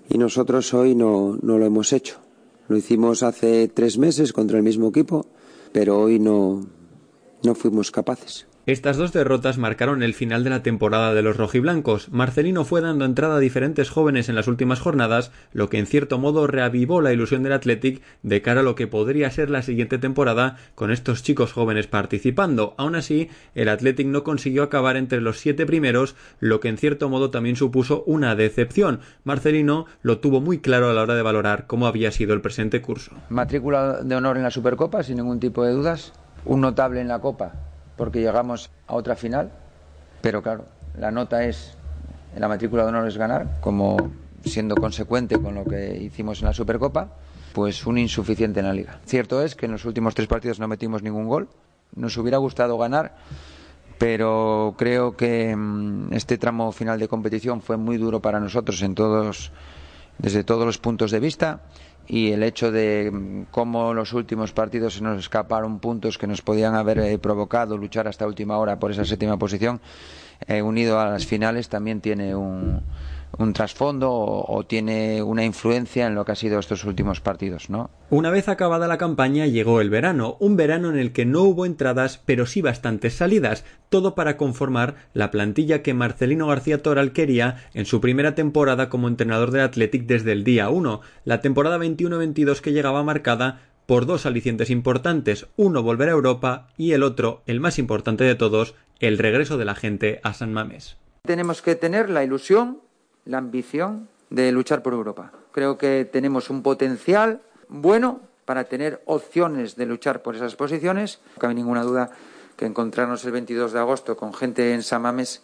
Y 0.09 0.19
nosotros 0.19 0.75
hoy 0.75 0.97
no, 0.97 1.39
no 1.43 1.59
lo 1.59 1.65
hemos 1.65 1.93
hecho. 1.93 2.19
Lo 2.67 2.77
hicimos 2.77 3.23
hace 3.23 3.69
tres 3.69 3.99
meses 3.99 4.33
contra 4.33 4.57
el 4.57 4.65
mismo 4.65 4.89
equipo, 4.89 5.27
pero 5.71 6.01
hoy 6.01 6.19
no, 6.19 6.67
no 7.45 7.55
fuimos 7.55 7.93
capaces. 7.93 8.49
Estas 8.67 8.97
dos 8.97 9.13
derrotas 9.13 9.59
marcaron 9.59 10.03
el 10.03 10.13
final 10.13 10.43
de 10.43 10.51
la 10.51 10.65
temporada 10.65 11.15
de 11.15 11.23
los 11.23 11.37
rojiblancos. 11.37 12.09
Marcelino 12.11 12.65
fue 12.65 12.81
dando 12.81 13.05
entrada 13.05 13.37
a 13.37 13.39
diferentes 13.39 13.91
jóvenes 13.91 14.29
en 14.29 14.35
las 14.35 14.49
últimas 14.49 14.81
jornadas, 14.81 15.31
lo 15.53 15.69
que 15.69 15.79
en 15.79 15.87
cierto 15.87 16.19
modo 16.19 16.49
reavivó 16.49 17.01
la 17.01 17.13
ilusión 17.13 17.45
del 17.45 17.53
Athletic 17.53 18.03
de 18.25 18.43
cara 18.43 18.63
a 18.63 18.65
lo 18.65 18.75
que 18.75 18.89
podría 18.89 19.31
ser 19.31 19.51
la 19.51 19.63
siguiente 19.63 19.99
temporada 19.99 20.57
con 20.75 20.91
estos 20.91 21.23
chicos 21.23 21.53
jóvenes 21.53 21.87
participando. 21.87 22.75
Aún 22.77 22.97
así, 22.97 23.31
el 23.55 23.69
Athletic 23.69 24.09
no 24.09 24.25
consiguió 24.25 24.65
acabar 24.65 24.97
entre 24.97 25.21
los 25.21 25.39
siete 25.39 25.65
primeros, 25.65 26.17
lo 26.41 26.59
que 26.59 26.67
en 26.67 26.77
cierto 26.77 27.09
modo 27.09 27.31
también 27.31 27.55
supuso 27.55 28.03
una 28.05 28.35
decepción. 28.35 28.99
Marcelino 29.23 29.87
lo 30.03 30.19
tuvo 30.19 30.41
muy 30.41 30.59
claro 30.59 30.91
a 30.91 30.93
la 30.93 31.03
hora 31.03 31.15
de 31.15 31.23
valorar 31.23 31.69
cómo 31.69 31.87
había 31.87 32.11
sido 32.11 32.35
el 32.35 32.41
presente 32.41 32.83
curso. 32.83 33.13
Matrícula 33.29 34.03
de 34.03 34.17
honor 34.17 34.37
en 34.37 34.43
la 34.43 34.51
Supercopa, 34.51 35.05
sin 35.05 35.19
ningún 35.19 35.39
tipo 35.39 35.63
de 35.63 35.71
dudas. 35.71 36.13
Un 36.45 36.63
notable 36.63 37.01
en 37.01 37.09
la 37.09 37.21
Copa, 37.21 37.53
porque 37.97 38.21
llegamos 38.21 38.71
a 38.87 38.95
otra 38.95 39.17
final, 39.17 39.51
pero 40.21 40.43
claro, 40.43 40.67
la 40.99 41.11
nota 41.11 41.45
es, 41.45 41.75
en 42.35 42.41
la 42.41 42.49
matrícula 42.49 42.83
de 42.83 42.89
honor 42.91 43.09
es 43.09 43.17
ganar, 43.17 43.59
como 43.61 44.11
siendo 44.45 44.77
consecuente 44.77 45.41
con 45.41 45.55
lo 45.55 45.65
que 45.65 45.97
hicimos 45.97 46.41
en 46.41 46.47
la 46.47 46.53
Supercopa, 46.53 47.09
pues 47.53 47.87
un 47.87 47.99
insuficiente 47.99 48.61
en 48.61 48.67
la 48.67 48.73
liga. 48.73 49.01
Cierto 49.07 49.43
es 49.43 49.55
que 49.55 49.67
en 49.67 49.73
los 49.73 49.85
últimos 49.85 50.15
tres 50.15 50.29
partidos 50.29 50.61
no 50.61 50.69
metimos 50.69 51.03
ningún 51.03 51.27
gol. 51.27 51.49
Nos 51.95 52.17
hubiera 52.19 52.39
gustado 52.39 52.77
ganar, 52.77 53.17
pero 53.99 54.75
creo 54.77 55.17
que 55.17 55.57
mm, 55.57 56.13
este 56.13 56.39
tramo 56.39 56.71
final 56.73 56.99
de 56.99 57.09
competición 57.09 57.63
fue 57.63 57.77
muy 57.77 57.97
duro 57.97 58.21
para 58.21 58.41
nosotros 58.41 58.83
en 58.83 58.95
todos, 58.95 59.53
desde 60.19 60.45
todos 60.45 60.67
los 60.67 60.79
puntos 60.79 61.11
de 61.11 61.21
vista 61.21 61.61
y 62.09 62.33
el 62.33 62.43
hecho 62.43 62.71
de 62.71 63.11
mm, 63.13 63.43
cómo 63.51 63.95
los 63.95 64.13
últimos 64.13 64.53
partidos 64.53 64.95
se 64.95 65.03
nos 65.03 65.19
escaparon 65.19 65.79
puntos 65.79 66.19
que 66.19 66.27
nos 66.27 66.43
podían 66.43 66.75
haber 66.75 66.99
eh, 66.99 67.19
provocado 67.19 67.77
luchar 67.77 68.09
hasta 68.09 68.27
última 68.27 68.59
hora 68.59 68.79
por 68.79 68.91
esa 68.91 69.05
séptima 69.05 69.37
posición, 69.39 69.81
eh, 70.47 70.63
unido 70.63 71.01
a 71.01 71.09
las 71.09 71.27
finales, 71.27 71.69
también 71.69 72.01
tiene 72.01 72.35
un, 72.35 72.83
un 73.39 73.53
trasfondo 73.53 74.11
o, 74.11 74.57
o, 74.57 74.67
tiene 74.67 75.23
una 75.23 75.45
influencia 75.45 76.07
en 76.07 76.15
lo 76.15 76.25
que 76.25 76.33
ha 76.33 76.37
sido 76.37 76.59
estos 76.59 76.85
últimos 76.85 77.21
partidos, 77.21 77.71
¿no? 77.71 77.91
Una 78.11 78.31
vez 78.31 78.49
acabada 78.49 78.87
la 78.87 78.99
campaña 78.99 79.47
llegó 79.47 79.81
el 79.81 79.91
verano, 79.91 80.37
un 80.41 80.57
verano 80.57 80.91
en 80.91 80.99
el 80.99 81.13
que 81.13 81.27
no 81.27 81.43
hubo 81.43 81.67
entradas, 81.67 82.23
pero 82.25 82.47
sí 82.47 82.63
bastantes 82.63 83.15
salidas, 83.15 83.65
todo 83.89 84.15
para 84.15 84.37
conformar 84.37 84.95
la 85.13 85.31
plantilla 85.31 85.83
que 85.83 85.95
Marcelino 85.95 86.47
García 86.47 86.83
Toral 86.83 87.13
quería 87.13 87.69
en 87.75 87.87
su 87.87 88.01
primera 88.01 88.35
temporada 88.35 88.89
como 88.89 89.09
entrenador 89.09 89.51
del 89.51 89.63
Athletic 89.63 90.07
desde 90.07 90.33
el 90.33 90.45
día 90.45 90.69
1, 90.69 91.01
la 91.25 91.41
temporada 91.41 91.79
21-22 91.79 92.61
que 92.61 92.73
llegaba 92.73 93.03
marcada 93.03 93.61
por 93.87 94.07
dos 94.07 94.27
alicientes 94.27 94.71
importantes, 94.71 95.47
uno 95.57 95.83
volver 95.83 96.09
a 96.09 96.13
Europa 96.13 96.69
y 96.77 96.93
el 96.93 97.03
otro, 97.03 97.43
el 97.47 97.61
más 97.61 97.79
importante 97.79 98.25
de 98.25 98.35
todos, 98.35 98.75
el 98.99 99.19
regreso 99.19 99.59
de 99.59 99.65
la 99.65 99.75
gente 99.75 100.21
a 100.23 100.35
San 100.35 100.53
Mamés. 100.53 100.97
Tenemos 101.23 101.63
que 101.63 101.75
tener 101.75 102.11
la 102.11 102.25
ilusión 102.25 102.81
la 103.27 103.39
ambición 103.39 104.09
de 104.31 104.51
luchar 104.53 104.83
por 104.83 104.95
Europa. 104.95 105.33
Creo 105.53 105.77
que 105.77 106.09
tenemos 106.11 106.51
un 106.51 106.63
potencial 106.63 107.43
bueno 107.69 108.21
para 108.45 108.65
tener 108.65 109.03
opciones 109.05 109.77
de 109.77 109.87
luchar 109.87 110.23
por 110.23 110.37
esas 110.37 110.57
posiciones. 110.57 111.21
No 111.35 111.41
cabe 111.41 111.55
ninguna 111.55 111.83
duda 111.83 112.11
que 112.57 112.65
encontrarnos 112.65 113.25
el 113.25 113.33
22 113.33 113.73
de 113.73 113.79
agosto 113.79 114.17
con 114.17 114.33
gente 114.33 114.73
en 114.73 114.83
Samames 114.83 115.43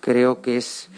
creo 0.00 0.40
que 0.40 0.56
es 0.56 0.88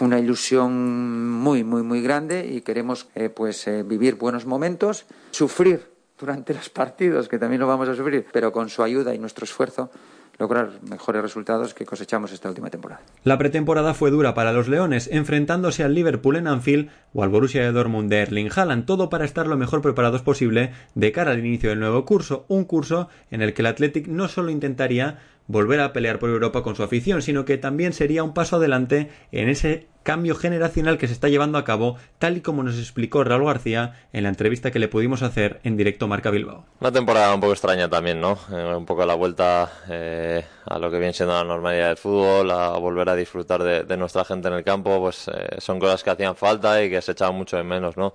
una 0.00 0.18
ilusión 0.18 1.28
muy, 1.28 1.64
muy, 1.64 1.82
muy 1.82 2.02
grande 2.02 2.46
y 2.46 2.60
queremos 2.62 3.08
eh, 3.14 3.28
pues 3.28 3.66
eh, 3.66 3.82
vivir 3.82 4.14
buenos 4.14 4.46
momentos, 4.46 5.06
sufrir 5.30 5.86
durante 6.18 6.54
los 6.54 6.68
partidos, 6.68 7.28
que 7.28 7.38
también 7.38 7.60
lo 7.60 7.66
vamos 7.66 7.88
a 7.88 7.94
sufrir, 7.94 8.26
pero 8.32 8.52
con 8.52 8.68
su 8.68 8.82
ayuda 8.82 9.14
y 9.14 9.18
nuestro 9.18 9.44
esfuerzo 9.44 9.90
lograr 10.38 10.70
mejores 10.88 11.20
resultados 11.20 11.74
que 11.74 11.84
cosechamos 11.84 12.32
esta 12.32 12.48
última 12.48 12.70
temporada. 12.70 13.02
La 13.24 13.38
pretemporada 13.38 13.94
fue 13.94 14.10
dura 14.10 14.34
para 14.34 14.52
los 14.52 14.68
Leones, 14.68 15.08
enfrentándose 15.12 15.82
al 15.82 15.94
Liverpool 15.94 16.36
en 16.36 16.46
Anfield 16.46 16.90
o 17.12 17.22
al 17.22 17.28
Borussia 17.28 17.62
de 17.62 17.72
Dortmund 17.72 18.08
de 18.08 18.22
Erling 18.22 18.50
Haaland, 18.54 18.86
todo 18.86 19.10
para 19.10 19.24
estar 19.24 19.46
lo 19.46 19.56
mejor 19.56 19.82
preparados 19.82 20.22
posible 20.22 20.72
de 20.94 21.12
cara 21.12 21.32
al 21.32 21.44
inicio 21.44 21.70
del 21.70 21.80
nuevo 21.80 22.04
curso, 22.04 22.44
un 22.48 22.64
curso 22.64 23.08
en 23.30 23.42
el 23.42 23.52
que 23.52 23.62
el 23.62 23.66
Athletic 23.66 24.06
no 24.06 24.28
solo 24.28 24.50
intentaría 24.50 25.18
volver 25.48 25.80
a 25.80 25.92
pelear 25.92 26.20
por 26.20 26.30
Europa 26.30 26.62
con 26.62 26.76
su 26.76 26.84
afición, 26.84 27.22
sino 27.22 27.44
que 27.44 27.58
también 27.58 27.92
sería 27.92 28.22
un 28.22 28.34
paso 28.34 28.56
adelante 28.56 29.10
en 29.32 29.48
ese 29.48 29.88
cambio 30.04 30.34
generacional 30.34 30.96
que 30.96 31.06
se 31.06 31.12
está 31.12 31.28
llevando 31.28 31.58
a 31.58 31.64
cabo, 31.64 31.96
tal 32.18 32.38
y 32.38 32.40
como 32.40 32.62
nos 32.62 32.78
explicó 32.78 33.24
Raúl 33.24 33.44
García 33.44 33.94
en 34.12 34.22
la 34.22 34.30
entrevista 34.30 34.70
que 34.70 34.78
le 34.78 34.88
pudimos 34.88 35.22
hacer 35.22 35.60
en 35.64 35.76
directo 35.76 36.08
Marca 36.08 36.30
Bilbao. 36.30 36.64
Una 36.80 36.92
temporada 36.92 37.34
un 37.34 37.40
poco 37.40 37.52
extraña 37.52 37.90
también, 37.90 38.20
¿no? 38.20 38.38
Eh, 38.50 38.74
un 38.74 38.86
poco 38.86 39.04
la 39.04 39.14
vuelta 39.14 39.70
eh, 39.90 40.44
a 40.64 40.78
lo 40.78 40.90
que 40.90 40.98
viene 40.98 41.12
siendo 41.12 41.34
la 41.34 41.44
normalidad 41.44 41.88
del 41.88 41.98
fútbol, 41.98 42.50
a 42.50 42.70
volver 42.78 43.08
a 43.10 43.16
disfrutar 43.16 43.62
de, 43.62 43.84
de 43.84 43.96
nuestra 43.98 44.24
gente 44.24 44.48
en 44.48 44.54
el 44.54 44.64
campo, 44.64 44.98
pues 44.98 45.28
eh, 45.28 45.56
son 45.58 45.78
cosas 45.78 46.02
que 46.02 46.10
hacían 46.10 46.36
falta 46.36 46.82
y 46.82 46.88
que 46.88 47.02
se 47.02 47.12
echaban 47.12 47.34
mucho 47.34 47.58
de 47.58 47.64
menos, 47.64 47.98
¿no? 47.98 48.14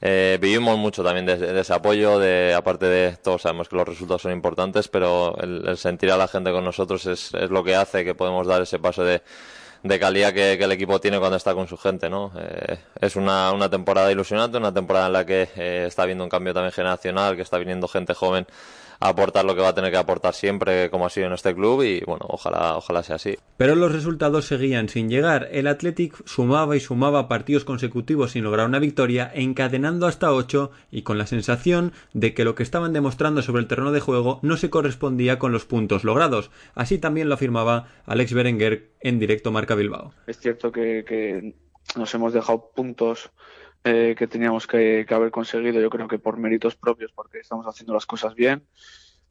Eh, 0.00 0.38
vivimos 0.40 0.78
mucho 0.78 1.02
también 1.02 1.26
de, 1.26 1.60
ese 1.60 1.74
apoyo, 1.74 2.18
de, 2.18 2.54
aparte 2.54 2.86
de 2.86 3.16
todos 3.16 3.42
sabemos 3.42 3.68
que 3.68 3.76
los 3.76 3.88
resultados 3.88 4.22
son 4.22 4.32
importantes, 4.32 4.86
pero 4.88 5.36
el, 5.40 5.76
sentir 5.76 6.12
a 6.12 6.16
la 6.16 6.28
gente 6.28 6.52
con 6.52 6.64
nosotros 6.64 7.04
es, 7.06 7.34
es, 7.34 7.50
lo 7.50 7.64
que 7.64 7.74
hace 7.74 8.04
que 8.04 8.14
podemos 8.14 8.46
dar 8.46 8.62
ese 8.62 8.78
paso 8.78 9.02
de, 9.02 9.22
de 9.82 9.98
calidad 9.98 10.32
que, 10.32 10.52
el 10.52 10.72
equipo 10.72 11.00
tiene 11.00 11.18
cuando 11.18 11.36
está 11.36 11.54
con 11.54 11.68
su 11.68 11.76
gente. 11.76 12.08
¿no? 12.10 12.32
Eh, 12.38 12.78
es 13.00 13.16
una, 13.16 13.52
una, 13.52 13.68
temporada 13.68 14.10
ilusionante, 14.10 14.58
una 14.58 14.72
temporada 14.72 15.06
en 15.06 15.12
la 15.12 15.26
que 15.26 15.48
eh, 15.56 15.84
está 15.86 16.02
habiendo 16.02 16.24
un 16.24 16.30
cambio 16.30 16.54
también 16.54 16.72
generacional, 16.72 17.36
que 17.36 17.42
está 17.42 17.58
viniendo 17.58 17.88
gente 17.88 18.14
joven 18.14 18.46
aportar 19.00 19.44
lo 19.44 19.54
que 19.54 19.60
va 19.60 19.68
a 19.68 19.74
tener 19.74 19.90
que 19.90 19.96
aportar 19.96 20.34
siempre, 20.34 20.90
como 20.90 21.06
ha 21.06 21.10
sido 21.10 21.26
en 21.26 21.32
este 21.32 21.54
club, 21.54 21.82
y 21.82 22.00
bueno, 22.00 22.26
ojalá, 22.28 22.76
ojalá 22.76 23.02
sea 23.02 23.16
así. 23.16 23.36
Pero 23.56 23.74
los 23.74 23.92
resultados 23.92 24.46
seguían 24.46 24.88
sin 24.88 25.08
llegar. 25.08 25.48
El 25.52 25.66
Athletic 25.66 26.24
sumaba 26.26 26.76
y 26.76 26.80
sumaba 26.80 27.28
partidos 27.28 27.64
consecutivos 27.64 28.32
sin 28.32 28.44
lograr 28.44 28.66
una 28.66 28.78
victoria, 28.78 29.30
encadenando 29.34 30.06
hasta 30.06 30.32
ocho 30.32 30.70
y 30.90 31.02
con 31.02 31.18
la 31.18 31.26
sensación 31.26 31.92
de 32.12 32.34
que 32.34 32.44
lo 32.44 32.54
que 32.54 32.62
estaban 32.62 32.92
demostrando 32.92 33.42
sobre 33.42 33.62
el 33.62 33.68
terreno 33.68 33.92
de 33.92 34.00
juego 34.00 34.40
no 34.42 34.56
se 34.56 34.70
correspondía 34.70 35.38
con 35.38 35.52
los 35.52 35.64
puntos 35.64 36.04
logrados. 36.04 36.50
Así 36.74 36.98
también 36.98 37.28
lo 37.28 37.34
afirmaba 37.34 37.88
Alex 38.06 38.32
Berenguer 38.32 38.90
en 39.00 39.18
directo 39.18 39.52
Marca 39.52 39.74
Bilbao. 39.74 40.12
Es 40.26 40.38
cierto 40.38 40.72
que, 40.72 41.04
que 41.06 41.54
nos 41.96 42.14
hemos 42.14 42.32
dejado 42.32 42.70
puntos 42.74 43.30
eh, 43.84 44.14
que 44.18 44.26
teníamos 44.26 44.66
que, 44.66 45.06
haber 45.08 45.30
conseguido, 45.30 45.80
yo 45.80 45.90
creo 45.90 46.08
que 46.08 46.18
por 46.18 46.36
méritos 46.36 46.76
propios, 46.76 47.12
porque 47.12 47.38
estamos 47.38 47.66
haciendo 47.66 47.94
las 47.94 48.06
cosas 48.06 48.34
bien. 48.34 48.64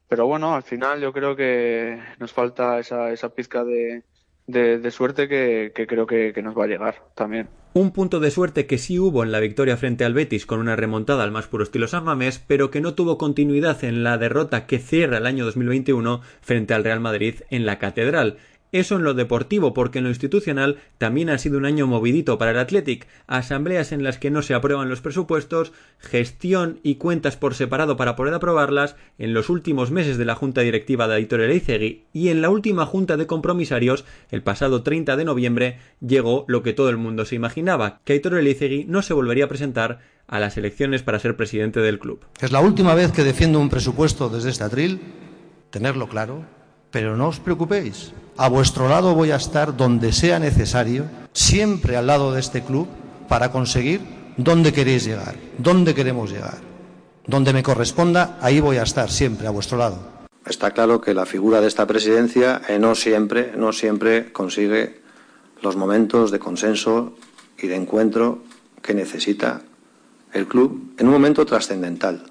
Pero 0.07 0.25
bueno, 0.25 0.55
al 0.55 0.63
final 0.63 1.01
yo 1.01 1.11
creo 1.11 1.35
que 1.35 2.01
nos 2.19 2.31
falta 2.31 2.79
esa, 2.79 3.11
esa 3.11 3.29
pizca 3.29 3.63
de, 3.65 4.03
de, 4.47 4.91
suerte 4.91 5.27
que, 5.27 5.73
que 5.75 5.85
creo 5.85 6.07
que, 6.07 6.31
que, 6.33 6.41
nos 6.41 6.57
va 6.57 6.63
a 6.63 6.67
llegar 6.67 7.03
también. 7.13 7.49
Un 7.73 7.91
punto 7.91 8.19
de 8.21 8.31
suerte 8.31 8.65
que 8.65 8.77
sí 8.77 8.97
hubo 8.97 9.23
en 9.23 9.31
la 9.31 9.41
victoria 9.41 9.75
frente 9.75 10.05
al 10.05 10.13
Betis 10.13 10.45
con 10.45 10.59
una 10.59 10.77
remontada 10.77 11.23
al 11.23 11.31
más 11.31 11.47
puro 11.47 11.63
estilo 11.63 11.87
San 11.87 12.05
Mamés, 12.05 12.39
pero 12.39 12.71
que 12.71 12.81
no 12.81 12.95
tuvo 12.95 13.17
continuidad 13.17 13.83
en 13.83 14.03
la 14.03 14.17
derrota 14.17 14.65
que 14.65 14.79
cierra 14.79 15.17
el 15.17 15.27
año 15.27 15.43
2021 15.45 16.21
frente 16.41 16.73
al 16.73 16.85
Real 16.85 17.01
Madrid 17.01 17.41
en 17.49 17.65
la 17.65 17.77
Catedral. 17.77 18.37
Eso 18.71 18.95
en 18.95 19.03
lo 19.03 19.13
deportivo, 19.13 19.73
porque 19.73 19.99
en 19.99 20.03
lo 20.03 20.09
institucional 20.09 20.77
también 20.97 21.29
ha 21.29 21.37
sido 21.37 21.57
un 21.57 21.65
año 21.65 21.87
movidito 21.87 22.37
para 22.37 22.51
el 22.51 22.59
Athletic, 22.59 23.07
asambleas 23.27 23.91
en 23.91 24.03
las 24.03 24.17
que 24.17 24.31
no 24.31 24.41
se 24.41 24.53
aprueban 24.53 24.89
los 24.89 25.01
presupuestos, 25.01 25.71
gestión 25.99 26.79
y 26.83 26.95
cuentas 26.95 27.37
por 27.37 27.53
separado 27.53 27.97
para 27.97 28.15
poder 28.15 28.33
aprobarlas, 28.33 28.95
en 29.17 29.33
los 29.33 29.49
últimos 29.49 29.91
meses 29.91 30.17
de 30.17 30.25
la 30.25 30.35
junta 30.35 30.61
directiva 30.61 31.07
de 31.07 31.15
Aitor 31.15 31.41
Eleizegui 31.41 32.05
y 32.13 32.29
en 32.29 32.41
la 32.41 32.49
última 32.49 32.85
junta 32.85 33.17
de 33.17 33.27
compromisarios, 33.27 34.05
el 34.31 34.43
pasado 34.43 34.83
30 34.83 35.15
de 35.15 35.25
noviembre, 35.25 35.79
llegó 36.05 36.45
lo 36.47 36.63
que 36.63 36.73
todo 36.73 36.89
el 36.89 36.97
mundo 36.97 37.25
se 37.25 37.35
imaginaba, 37.35 38.01
que 38.03 38.13
Aitor 38.13 38.33
no 38.87 39.01
se 39.01 39.13
volvería 39.13 39.45
a 39.45 39.49
presentar 39.49 39.99
a 40.27 40.39
las 40.39 40.57
elecciones 40.57 41.03
para 41.03 41.19
ser 41.19 41.37
presidente 41.37 41.79
del 41.79 41.99
club. 41.99 42.25
Es 42.41 42.51
la 42.51 42.59
última 42.59 42.93
vez 42.93 43.11
que 43.11 43.23
defiendo 43.23 43.59
un 43.59 43.69
presupuesto 43.69 44.29
desde 44.29 44.49
este 44.49 44.63
atril, 44.63 44.99
tenerlo 45.69 46.07
claro, 46.07 46.45
pero 46.91 47.17
no 47.17 47.27
os 47.27 47.39
preocupéis, 47.39 48.13
a 48.37 48.49
vuestro 48.49 48.87
lado 48.87 49.15
voy 49.15 49.31
a 49.31 49.35
estar 49.35 49.75
donde 49.75 50.13
sea 50.13 50.37
necesario, 50.39 51.05
siempre 51.33 51.97
al 51.97 52.07
lado 52.07 52.31
de 52.31 52.39
este 52.39 52.61
club, 52.61 52.87
para 53.27 53.51
conseguir 53.51 53.99
dónde 54.37 54.71
queréis 54.71 55.05
llegar, 55.05 55.35
dónde 55.57 55.95
queremos 55.95 56.31
llegar. 56.31 56.59
Donde 57.25 57.51
me 57.51 57.63
corresponda, 57.63 58.37
ahí 58.39 58.59
voy 58.59 58.77
a 58.77 58.83
estar 58.83 59.09
siempre 59.09 59.47
a 59.47 59.49
vuestro 59.49 59.77
lado. 59.77 59.99
Está 60.45 60.71
claro 60.71 61.01
que 61.01 61.13
la 61.13 61.25
figura 61.25 61.59
de 61.59 61.67
esta 61.67 61.85
presidencia 61.87 62.61
eh, 62.69 62.79
no 62.79 62.95
siempre, 62.95 63.51
no 63.57 63.73
siempre 63.73 64.31
consigue 64.31 65.01
los 65.61 65.75
momentos 65.75 66.31
de 66.31 66.39
consenso 66.39 67.15
y 67.57 67.67
de 67.67 67.75
encuentro 67.75 68.43
que 68.81 68.93
necesita 68.93 69.61
el 70.31 70.47
club 70.47 70.93
en 70.99 71.07
un 71.07 71.13
momento 71.13 71.45
trascendental. 71.45 72.23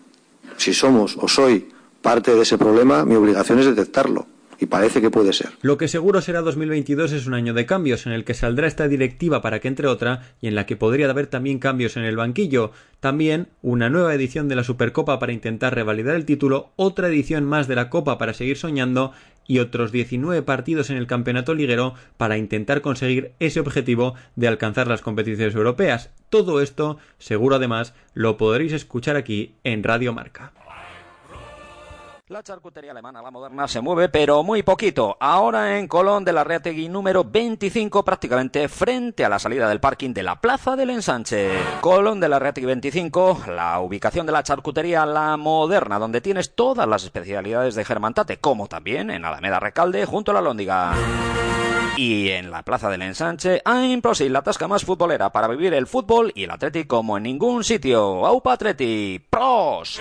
Si 0.56 0.72
somos 0.72 1.18
o 1.20 1.28
soy 1.28 1.68
parte 2.00 2.32
de 2.32 2.42
ese 2.42 2.56
problema, 2.56 3.04
mi 3.04 3.16
obligación 3.16 3.58
es 3.58 3.66
detectarlo 3.66 4.26
y 4.58 4.66
parece 4.66 5.00
que 5.00 5.10
puede 5.10 5.32
ser. 5.32 5.50
Lo 5.62 5.76
que 5.76 5.88
seguro 5.88 6.20
será 6.20 6.42
2022 6.42 7.12
es 7.12 7.26
un 7.26 7.34
año 7.34 7.54
de 7.54 7.66
cambios 7.66 8.06
en 8.06 8.12
el 8.12 8.24
que 8.24 8.34
saldrá 8.34 8.66
esta 8.66 8.88
directiva 8.88 9.42
para 9.42 9.60
que 9.60 9.68
entre 9.68 9.86
otra 9.86 10.22
y 10.40 10.48
en 10.48 10.54
la 10.54 10.66
que 10.66 10.76
podría 10.76 11.08
haber 11.10 11.26
también 11.26 11.58
cambios 11.58 11.96
en 11.96 12.04
el 12.04 12.16
banquillo. 12.16 12.72
También 13.00 13.48
una 13.62 13.90
nueva 13.90 14.14
edición 14.14 14.48
de 14.48 14.56
la 14.56 14.64
Supercopa 14.64 15.18
para 15.18 15.32
intentar 15.32 15.74
revalidar 15.74 16.16
el 16.16 16.24
título, 16.24 16.70
otra 16.76 17.08
edición 17.08 17.44
más 17.44 17.68
de 17.68 17.76
la 17.76 17.90
Copa 17.90 18.18
para 18.18 18.34
seguir 18.34 18.56
soñando 18.56 19.12
y 19.46 19.58
otros 19.58 19.92
19 19.92 20.42
partidos 20.42 20.90
en 20.90 20.96
el 20.96 21.06
campeonato 21.06 21.54
liguero 21.54 21.94
para 22.16 22.36
intentar 22.36 22.80
conseguir 22.80 23.32
ese 23.38 23.60
objetivo 23.60 24.14
de 24.34 24.48
alcanzar 24.48 24.88
las 24.88 25.02
competiciones 25.02 25.54
europeas. 25.54 26.10
Todo 26.30 26.60
esto, 26.60 26.98
seguro 27.18 27.56
además, 27.56 27.94
lo 28.14 28.36
podréis 28.36 28.72
escuchar 28.72 29.16
aquí 29.16 29.54
en 29.62 29.84
Radio 29.84 30.12
Marca. 30.12 30.52
La 32.28 32.42
charcutería 32.42 32.90
alemana, 32.90 33.22
la 33.22 33.30
moderna, 33.30 33.68
se 33.68 33.80
mueve, 33.80 34.08
pero 34.08 34.42
muy 34.42 34.64
poquito. 34.64 35.16
Ahora 35.20 35.78
en 35.78 35.86
Colón 35.86 36.24
de 36.24 36.32
la 36.32 36.42
Reategui 36.42 36.88
número 36.88 37.22
25, 37.22 38.04
prácticamente 38.04 38.68
frente 38.68 39.24
a 39.24 39.28
la 39.28 39.38
salida 39.38 39.68
del 39.68 39.78
parking 39.78 40.12
de 40.12 40.24
la 40.24 40.40
Plaza 40.40 40.74
del 40.74 40.90
Ensanche. 40.90 41.52
Colón 41.80 42.18
de 42.18 42.28
la 42.28 42.40
Reategui 42.40 42.66
25, 42.66 43.44
la 43.54 43.78
ubicación 43.78 44.26
de 44.26 44.32
la 44.32 44.42
charcutería, 44.42 45.06
la 45.06 45.36
moderna, 45.36 46.00
donde 46.00 46.20
tienes 46.20 46.56
todas 46.56 46.88
las 46.88 47.04
especialidades 47.04 47.76
de 47.76 47.84
Germantate, 47.84 48.38
como 48.38 48.66
también 48.66 49.12
en 49.12 49.24
Alameda 49.24 49.60
Recalde, 49.60 50.04
junto 50.04 50.32
a 50.32 50.34
la 50.34 50.40
Lóndiga. 50.40 50.94
Y 51.96 52.30
en 52.30 52.50
la 52.50 52.64
Plaza 52.64 52.90
del 52.90 53.02
Ensanche, 53.02 53.62
Aimprosil, 53.64 54.32
la 54.32 54.42
tasca 54.42 54.66
más 54.66 54.84
futbolera 54.84 55.30
para 55.30 55.46
vivir 55.46 55.74
el 55.74 55.86
fútbol 55.86 56.32
y 56.34 56.42
el 56.42 56.50
Atleti 56.50 56.86
como 56.86 57.18
en 57.18 57.22
ningún 57.22 57.62
sitio. 57.62 58.26
¡Aupa 58.26 58.54
Atleti! 58.54 59.24
¡Pros! 59.30 60.00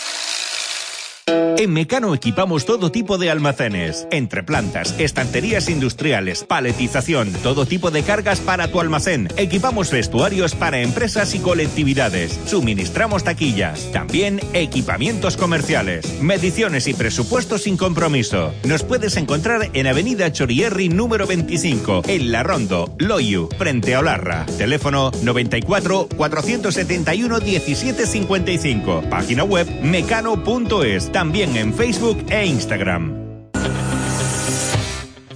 En 1.57 1.71
Mecano 1.73 2.15
equipamos 2.15 2.65
todo 2.65 2.91
tipo 2.91 3.17
de 3.17 3.29
almacenes, 3.29 4.07
entre 4.09 4.41
plantas, 4.41 4.95
estanterías 4.99 5.69
industriales, 5.69 6.43
paletización, 6.43 7.31
todo 7.43 7.65
tipo 7.65 7.91
de 7.91 8.01
cargas 8.01 8.39
para 8.39 8.67
tu 8.69 8.79
almacén. 8.79 9.27
Equipamos 9.37 9.91
vestuarios 9.91 10.55
para 10.55 10.81
empresas 10.81 11.35
y 11.35 11.39
colectividades. 11.39 12.39
Suministramos 12.47 13.23
taquillas, 13.23 13.91
también 13.91 14.39
equipamientos 14.53 15.37
comerciales, 15.37 16.19
mediciones 16.21 16.87
y 16.87 16.95
presupuestos 16.95 17.61
sin 17.63 17.77
compromiso. 17.77 18.53
Nos 18.63 18.83
puedes 18.83 19.15
encontrar 19.17 19.69
en 19.73 19.87
Avenida 19.87 20.31
Chorierri 20.31 20.89
número 20.89 21.27
25, 21.27 22.01
en 22.07 22.31
La 22.31 22.41
Rondo, 22.41 22.95
Loyu, 22.97 23.49
frente 23.57 23.93
a 23.93 23.99
Olarra. 23.99 24.45
Teléfono 24.57 25.11
94 25.21 26.09
471 26.17 27.39
1755. 27.39 29.03
Página 29.09 29.43
web 29.43 29.67
mecano.es. 29.83 31.11
También 31.21 31.55
en 31.55 31.71
Facebook 31.71 32.25
e 32.31 32.47
Instagram. 32.47 33.20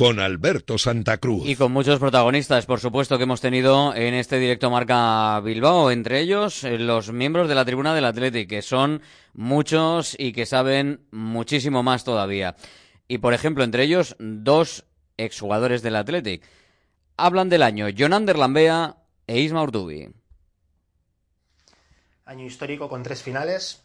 con 0.00 0.18
Alberto 0.18 0.78
Santa 0.78 1.18
Cruz. 1.18 1.46
Y 1.46 1.56
con 1.56 1.72
muchos 1.72 1.98
protagonistas, 1.98 2.64
por 2.64 2.80
supuesto, 2.80 3.18
que 3.18 3.24
hemos 3.24 3.42
tenido 3.42 3.94
en 3.94 4.14
este 4.14 4.38
directo 4.38 4.70
Marca 4.70 5.38
Bilbao, 5.40 5.90
entre 5.90 6.20
ellos 6.20 6.64
eh, 6.64 6.78
los 6.78 7.12
miembros 7.12 7.50
de 7.50 7.54
la 7.54 7.66
tribuna 7.66 7.94
del 7.94 8.06
Athletic, 8.06 8.48
que 8.48 8.62
son 8.62 9.02
muchos 9.34 10.16
y 10.18 10.32
que 10.32 10.46
saben 10.46 11.06
muchísimo 11.10 11.82
más 11.82 12.02
todavía. 12.02 12.56
Y, 13.08 13.18
por 13.18 13.34
ejemplo, 13.34 13.62
entre 13.62 13.82
ellos, 13.82 14.16
dos 14.18 14.86
exjugadores 15.18 15.82
del 15.82 15.96
Athletic. 15.96 16.48
Hablan 17.18 17.50
del 17.50 17.62
año 17.62 17.86
Jonander 17.94 18.38
Lambea 18.38 18.96
e 19.26 19.40
Isma 19.40 19.62
Urdubi. 19.62 20.08
Año 22.24 22.46
histórico 22.46 22.88
con 22.88 23.02
tres 23.02 23.22
finales. 23.22 23.82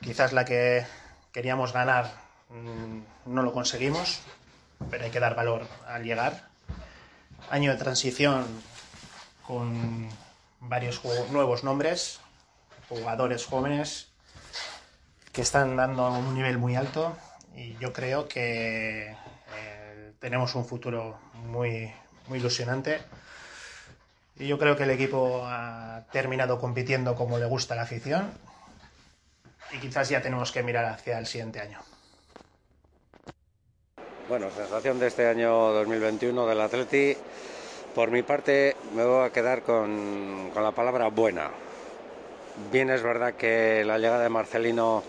Quizás 0.00 0.32
la 0.32 0.44
que 0.44 0.84
queríamos 1.30 1.72
ganar 1.72 2.10
mm, 2.48 3.32
no 3.32 3.42
lo 3.44 3.52
conseguimos, 3.52 4.20
pero 4.88 5.04
hay 5.04 5.10
que 5.10 5.20
dar 5.20 5.34
valor 5.34 5.66
al 5.86 6.04
llegar. 6.04 6.48
Año 7.50 7.72
de 7.72 7.78
transición 7.78 8.46
con 9.46 10.08
varios 10.60 11.02
nuevos 11.30 11.64
nombres, 11.64 12.20
jugadores 12.88 13.44
jóvenes 13.46 14.08
que 15.32 15.42
están 15.42 15.76
dando 15.76 16.10
un 16.10 16.34
nivel 16.34 16.58
muy 16.58 16.76
alto 16.76 17.16
y 17.56 17.76
yo 17.78 17.92
creo 17.92 18.28
que 18.28 19.14
eh, 19.56 20.12
tenemos 20.18 20.54
un 20.54 20.64
futuro 20.64 21.18
muy, 21.46 21.92
muy 22.28 22.38
ilusionante. 22.38 23.00
Y 24.36 24.46
yo 24.46 24.58
creo 24.58 24.76
que 24.76 24.84
el 24.84 24.90
equipo 24.90 25.42
ha 25.46 26.04
terminado 26.12 26.58
compitiendo 26.58 27.14
como 27.14 27.38
le 27.38 27.46
gusta 27.46 27.74
a 27.74 27.76
la 27.76 27.82
afición 27.82 28.32
y 29.72 29.78
quizás 29.78 30.08
ya 30.08 30.22
tenemos 30.22 30.50
que 30.52 30.62
mirar 30.62 30.86
hacia 30.86 31.18
el 31.18 31.26
siguiente 31.26 31.60
año. 31.60 31.78
Bueno, 34.30 34.48
sensación 34.52 35.00
de 35.00 35.08
este 35.08 35.26
año 35.26 35.50
2021 35.72 36.46
del 36.46 36.60
Atleti. 36.60 37.16
Por 37.96 38.12
mi 38.12 38.22
parte 38.22 38.76
me 38.94 39.04
voy 39.04 39.26
a 39.26 39.32
quedar 39.32 39.62
con, 39.62 40.52
con, 40.54 40.62
la 40.62 40.70
palabra 40.70 41.08
buena. 41.08 41.50
Bien 42.70 42.90
es 42.90 43.02
verdad 43.02 43.34
que 43.34 43.82
la 43.84 43.98
llegada 43.98 44.22
de 44.22 44.28
Marcelino 44.28 45.02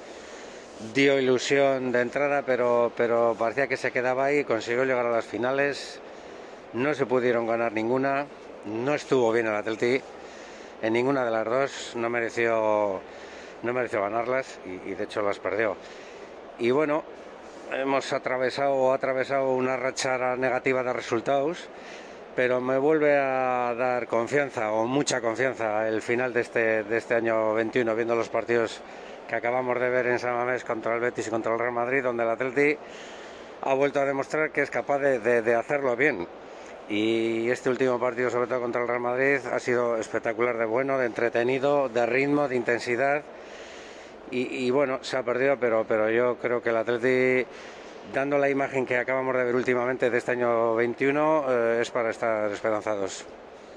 dio 0.95 1.19
ilusión 1.19 1.91
de 1.91 2.01
entrada, 2.01 2.41
pero, 2.41 2.91
pero 2.97 3.36
parecía 3.38 3.67
que 3.67 3.77
se 3.77 3.91
quedaba 3.91 4.25
ahí, 4.25 4.43
consiguió 4.43 4.86
llegar 4.86 5.05
a 5.05 5.12
las 5.12 5.25
finales. 5.25 5.99
No 6.73 6.95
se 6.95 7.05
pudieron 7.05 7.45
ganar 7.45 7.73
ninguna, 7.73 8.25
no 8.65 8.95
estuvo 8.95 9.31
bien 9.31 9.45
el 9.45 9.53
Atleti 9.53 10.01
en 10.81 10.93
ninguna 10.93 11.23
de 11.23 11.29
las 11.29 11.45
dos, 11.45 11.91
no 11.95 12.10
mereció, 12.10 12.99
no 13.62 13.71
mereció 13.71 14.01
ganarlas 14.01 14.57
y, 14.65 14.89
y 14.89 14.95
de 14.95 15.03
hecho 15.03 15.21
las 15.21 15.38
perdió. 15.38 15.77
Y 16.57 16.71
bueno, 16.71 17.03
hemos 17.73 18.12
atravesado, 18.13 19.53
una 19.53 19.77
racha 19.77 20.36
negativa 20.36 20.84
de 20.84 20.93
resultados, 20.93 21.69
pero 22.36 22.62
me 22.62 22.77
vuelve 22.77 23.17
a 23.17 23.73
dar 23.75 24.07
confianza, 24.07 24.71
o 24.71 24.86
mucha 24.86 25.21
confianza, 25.21 25.88
el 25.88 26.01
final 26.01 26.34
de 26.34 26.41
este, 26.41 26.97
este 26.97 27.15
año 27.15 27.53
21, 27.53 27.95
viendo 27.95 28.15
los 28.15 28.29
partidos 28.29 28.81
que 29.27 29.36
acabamos 29.36 29.79
de 29.79 29.89
ver 29.89 30.07
en 30.07 30.19
San 30.19 30.36
Mamés 30.36 30.63
contra 30.63 30.95
el 30.95 31.01
Betis 31.01 31.27
y 31.27 31.29
contra 31.29 31.53
el 31.53 31.60
Real 31.60 31.71
Madrid, 31.71 32.03
donde 32.03 32.23
el 32.23 32.29
Atleti 32.29 32.77
ha 33.62 33.73
vuelto 33.73 34.01
a 34.01 34.05
demostrar 34.05 34.51
que 34.51 34.62
es 34.62 34.69
capaz 34.69 34.99
de, 34.99 35.41
de 35.41 35.55
hacerlo 35.55 35.95
bien. 35.95 36.27
Y 36.89 37.49
este 37.49 37.69
último 37.69 37.99
partido, 37.99 38.29
sobre 38.29 38.47
todo 38.47 38.60
contra 38.60 38.81
el 38.81 38.88
Real 38.88 38.99
Madrid, 38.99 39.39
ha 39.51 39.60
sido 39.60 39.95
espectacular 39.97 40.57
de 40.57 40.65
bueno, 40.65 40.97
de 40.97 41.05
entretenido, 41.05 41.88
de 41.88 42.05
ritmo, 42.05 42.49
de 42.49 42.57
intensidad. 42.57 43.23
Y, 44.31 44.65
y, 44.65 44.71
bueno, 44.71 44.99
se 45.01 45.17
ha 45.17 45.23
perdido, 45.23 45.57
pero, 45.59 45.85
pero 45.87 46.09
yo 46.09 46.37
creo 46.37 46.61
que 46.61 46.69
el 46.69 46.77
Atleti, 46.77 47.45
dando 48.13 48.37
la 48.37 48.49
imagen 48.49 48.85
que 48.85 48.97
acabamos 48.97 49.35
de 49.35 49.43
ver 49.43 49.55
últimamente 49.55 50.09
de 50.09 50.17
este 50.17 50.31
año 50.31 50.73
21, 50.75 51.45
eh, 51.49 51.79
es 51.81 51.91
para 51.91 52.09
estar 52.09 52.49
esperanzados. 52.49 53.25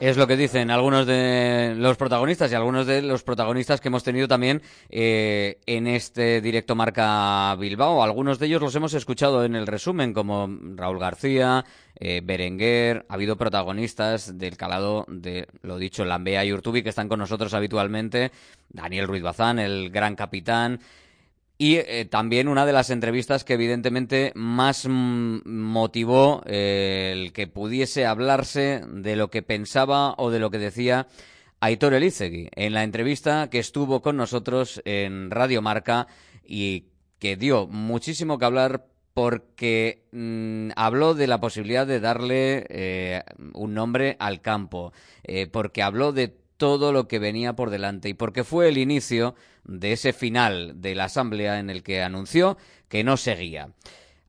Es 0.00 0.16
lo 0.16 0.26
que 0.26 0.36
dicen 0.36 0.72
algunos 0.72 1.06
de 1.06 1.74
los 1.76 1.96
protagonistas 1.96 2.50
y 2.50 2.54
algunos 2.56 2.84
de 2.84 3.00
los 3.00 3.22
protagonistas 3.22 3.80
que 3.80 3.88
hemos 3.88 4.02
tenido 4.02 4.26
también 4.26 4.60
eh, 4.90 5.60
en 5.66 5.86
este 5.86 6.40
directo 6.40 6.74
Marca 6.74 7.54
Bilbao. 7.54 8.02
Algunos 8.02 8.40
de 8.40 8.46
ellos 8.46 8.60
los 8.60 8.74
hemos 8.74 8.92
escuchado 8.92 9.44
en 9.44 9.54
el 9.54 9.68
resumen, 9.68 10.12
como 10.12 10.50
Raúl 10.74 10.98
García, 10.98 11.64
eh, 11.94 12.20
Berenguer. 12.24 13.06
Ha 13.08 13.14
habido 13.14 13.36
protagonistas 13.36 14.36
del 14.36 14.56
calado 14.56 15.06
de, 15.08 15.46
lo 15.62 15.78
dicho, 15.78 16.04
Lambea 16.04 16.44
y 16.44 16.52
Urtubi, 16.52 16.82
que 16.82 16.88
están 16.88 17.08
con 17.08 17.20
nosotros 17.20 17.54
habitualmente. 17.54 18.32
Daniel 18.68 19.06
Ruiz 19.06 19.22
Bazán, 19.22 19.60
el 19.60 19.90
gran 19.90 20.16
capitán. 20.16 20.80
Y 21.56 21.76
eh, 21.76 22.04
también 22.04 22.48
una 22.48 22.66
de 22.66 22.72
las 22.72 22.90
entrevistas 22.90 23.44
que 23.44 23.54
evidentemente 23.54 24.32
más 24.34 24.88
motivó 24.88 26.42
eh, 26.46 27.12
el 27.12 27.32
que 27.32 27.46
pudiese 27.46 28.06
hablarse 28.06 28.82
de 28.88 29.14
lo 29.14 29.30
que 29.30 29.42
pensaba 29.42 30.14
o 30.18 30.30
de 30.30 30.40
lo 30.40 30.50
que 30.50 30.58
decía 30.58 31.06
Aitor 31.60 31.94
Elizegui 31.94 32.48
en 32.56 32.74
la 32.74 32.82
entrevista 32.82 33.50
que 33.50 33.60
estuvo 33.60 34.02
con 34.02 34.16
nosotros 34.16 34.82
en 34.84 35.30
Radio 35.30 35.62
Marca 35.62 36.08
y 36.44 36.86
que 37.20 37.36
dio 37.36 37.68
muchísimo 37.68 38.36
que 38.36 38.44
hablar 38.44 38.86
porque 39.14 40.06
mmm, 40.10 40.70
habló 40.74 41.14
de 41.14 41.28
la 41.28 41.40
posibilidad 41.40 41.86
de 41.86 42.00
darle 42.00 42.66
eh, 42.68 43.22
un 43.52 43.74
nombre 43.74 44.16
al 44.18 44.40
campo, 44.40 44.92
porque 45.52 45.84
habló 45.84 46.12
de 46.12 46.36
todo 46.64 46.92
lo 46.92 47.08
que 47.08 47.18
venía 47.18 47.52
por 47.52 47.68
delante 47.68 48.08
y 48.08 48.14
porque 48.14 48.42
fue 48.42 48.70
el 48.70 48.78
inicio 48.78 49.34
de 49.64 49.92
ese 49.92 50.14
final 50.14 50.80
de 50.80 50.94
la 50.94 51.04
Asamblea 51.04 51.58
en 51.58 51.68
el 51.68 51.82
que 51.82 52.02
anunció 52.02 52.56
que 52.88 53.04
no 53.04 53.18
seguía. 53.18 53.68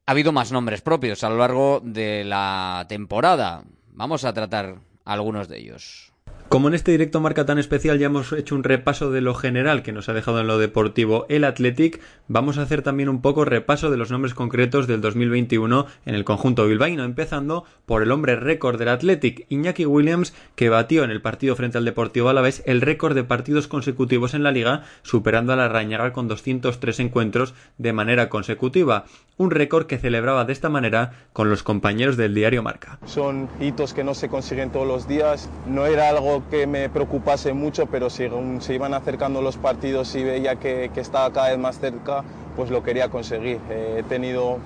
Ha 0.05 0.11
habido 0.11 0.33
más 0.33 0.51
nombres 0.51 0.81
propios 0.81 1.23
a 1.23 1.29
lo 1.29 1.37
largo 1.37 1.79
de 1.81 2.25
la 2.25 2.87
temporada. 2.89 3.63
Vamos 3.93 4.25
a 4.25 4.33
tratar 4.33 4.79
algunos 5.05 5.47
de 5.47 5.59
ellos. 5.59 6.11
Como 6.47 6.67
en 6.67 6.75
este 6.75 6.91
directo 6.91 7.19
marca 7.19 7.45
tan 7.47 7.57
especial 7.57 7.97
ya 7.97 8.05
hemos 8.05 8.31
hecho 8.31 8.53
un 8.53 8.63
repaso 8.63 9.09
de 9.09 9.19
lo 9.19 9.33
general 9.33 9.81
que 9.81 9.91
nos 9.91 10.09
ha 10.09 10.13
dejado 10.13 10.39
en 10.39 10.47
lo 10.47 10.59
deportivo 10.59 11.25
el 11.27 11.43
Athletic, 11.43 11.99
vamos 12.27 12.59
a 12.59 12.61
hacer 12.61 12.83
también 12.83 13.09
un 13.09 13.21
poco 13.21 13.45
repaso 13.45 13.89
de 13.89 13.97
los 13.97 14.11
nombres 14.11 14.35
concretos 14.35 14.85
del 14.85 15.01
2021 15.01 15.87
en 16.05 16.15
el 16.15 16.23
conjunto 16.23 16.67
bilbaíno, 16.67 17.03
empezando 17.03 17.65
por 17.87 18.03
el 18.03 18.11
hombre 18.11 18.35
récord 18.35 18.77
del 18.77 18.89
Athletic, 18.89 19.47
Iñaki 19.49 19.87
Williams, 19.87 20.35
que 20.55 20.69
batió 20.69 21.03
en 21.03 21.09
el 21.09 21.21
partido 21.21 21.55
frente 21.55 21.79
al 21.79 21.85
Deportivo 21.85 22.29
Alavés 22.29 22.61
el 22.67 22.81
récord 22.81 23.15
de 23.15 23.23
partidos 23.23 23.67
consecutivos 23.67 24.35
en 24.35 24.43
la 24.43 24.51
liga, 24.51 24.83
superando 25.01 25.51
a 25.51 25.55
la 25.55 25.67
Rañaga 25.67 26.13
con 26.13 26.27
203 26.27 26.99
encuentros 26.99 27.55
de 27.79 27.91
manera 27.91 28.29
consecutiva, 28.29 29.05
un 29.37 29.51
récord 29.51 29.87
que 29.87 29.97
celebraba 29.97 30.45
de 30.45 30.53
esta 30.53 30.69
manera 30.69 31.11
con 31.33 31.49
los 31.49 31.63
compañeros 31.63 32.17
del 32.17 32.33
diario 32.33 32.63
Marca. 32.63 32.99
Son 33.05 33.49
hitos 33.59 33.93
que 33.93 34.03
no 34.03 34.13
se 34.13 34.29
consiguen 34.29 34.71
todos 34.71 34.87
los 34.87 35.07
días, 35.07 35.49
no 35.67 35.85
era 35.85 36.09
algo 36.09 36.34
que 36.49 36.67
me 36.67 36.89
preocupase 36.89 37.53
mucho, 37.53 37.85
pero 37.87 38.09
según 38.09 38.61
se 38.61 38.73
iban 38.73 38.93
acercando 38.93 39.41
los 39.41 39.57
partidos 39.57 40.15
y 40.15 40.23
veía 40.23 40.55
que, 40.55 40.91
que 40.93 41.01
estaba 41.01 41.31
cada 41.31 41.49
vez 41.49 41.57
más 41.57 41.79
cerca, 41.79 42.23
pues 42.55 42.69
lo 42.69 42.83
quería 42.83 43.09
conseguir. 43.09 43.59
Eh, 43.69 43.97
he, 43.99 44.03
tenido, 44.03 44.57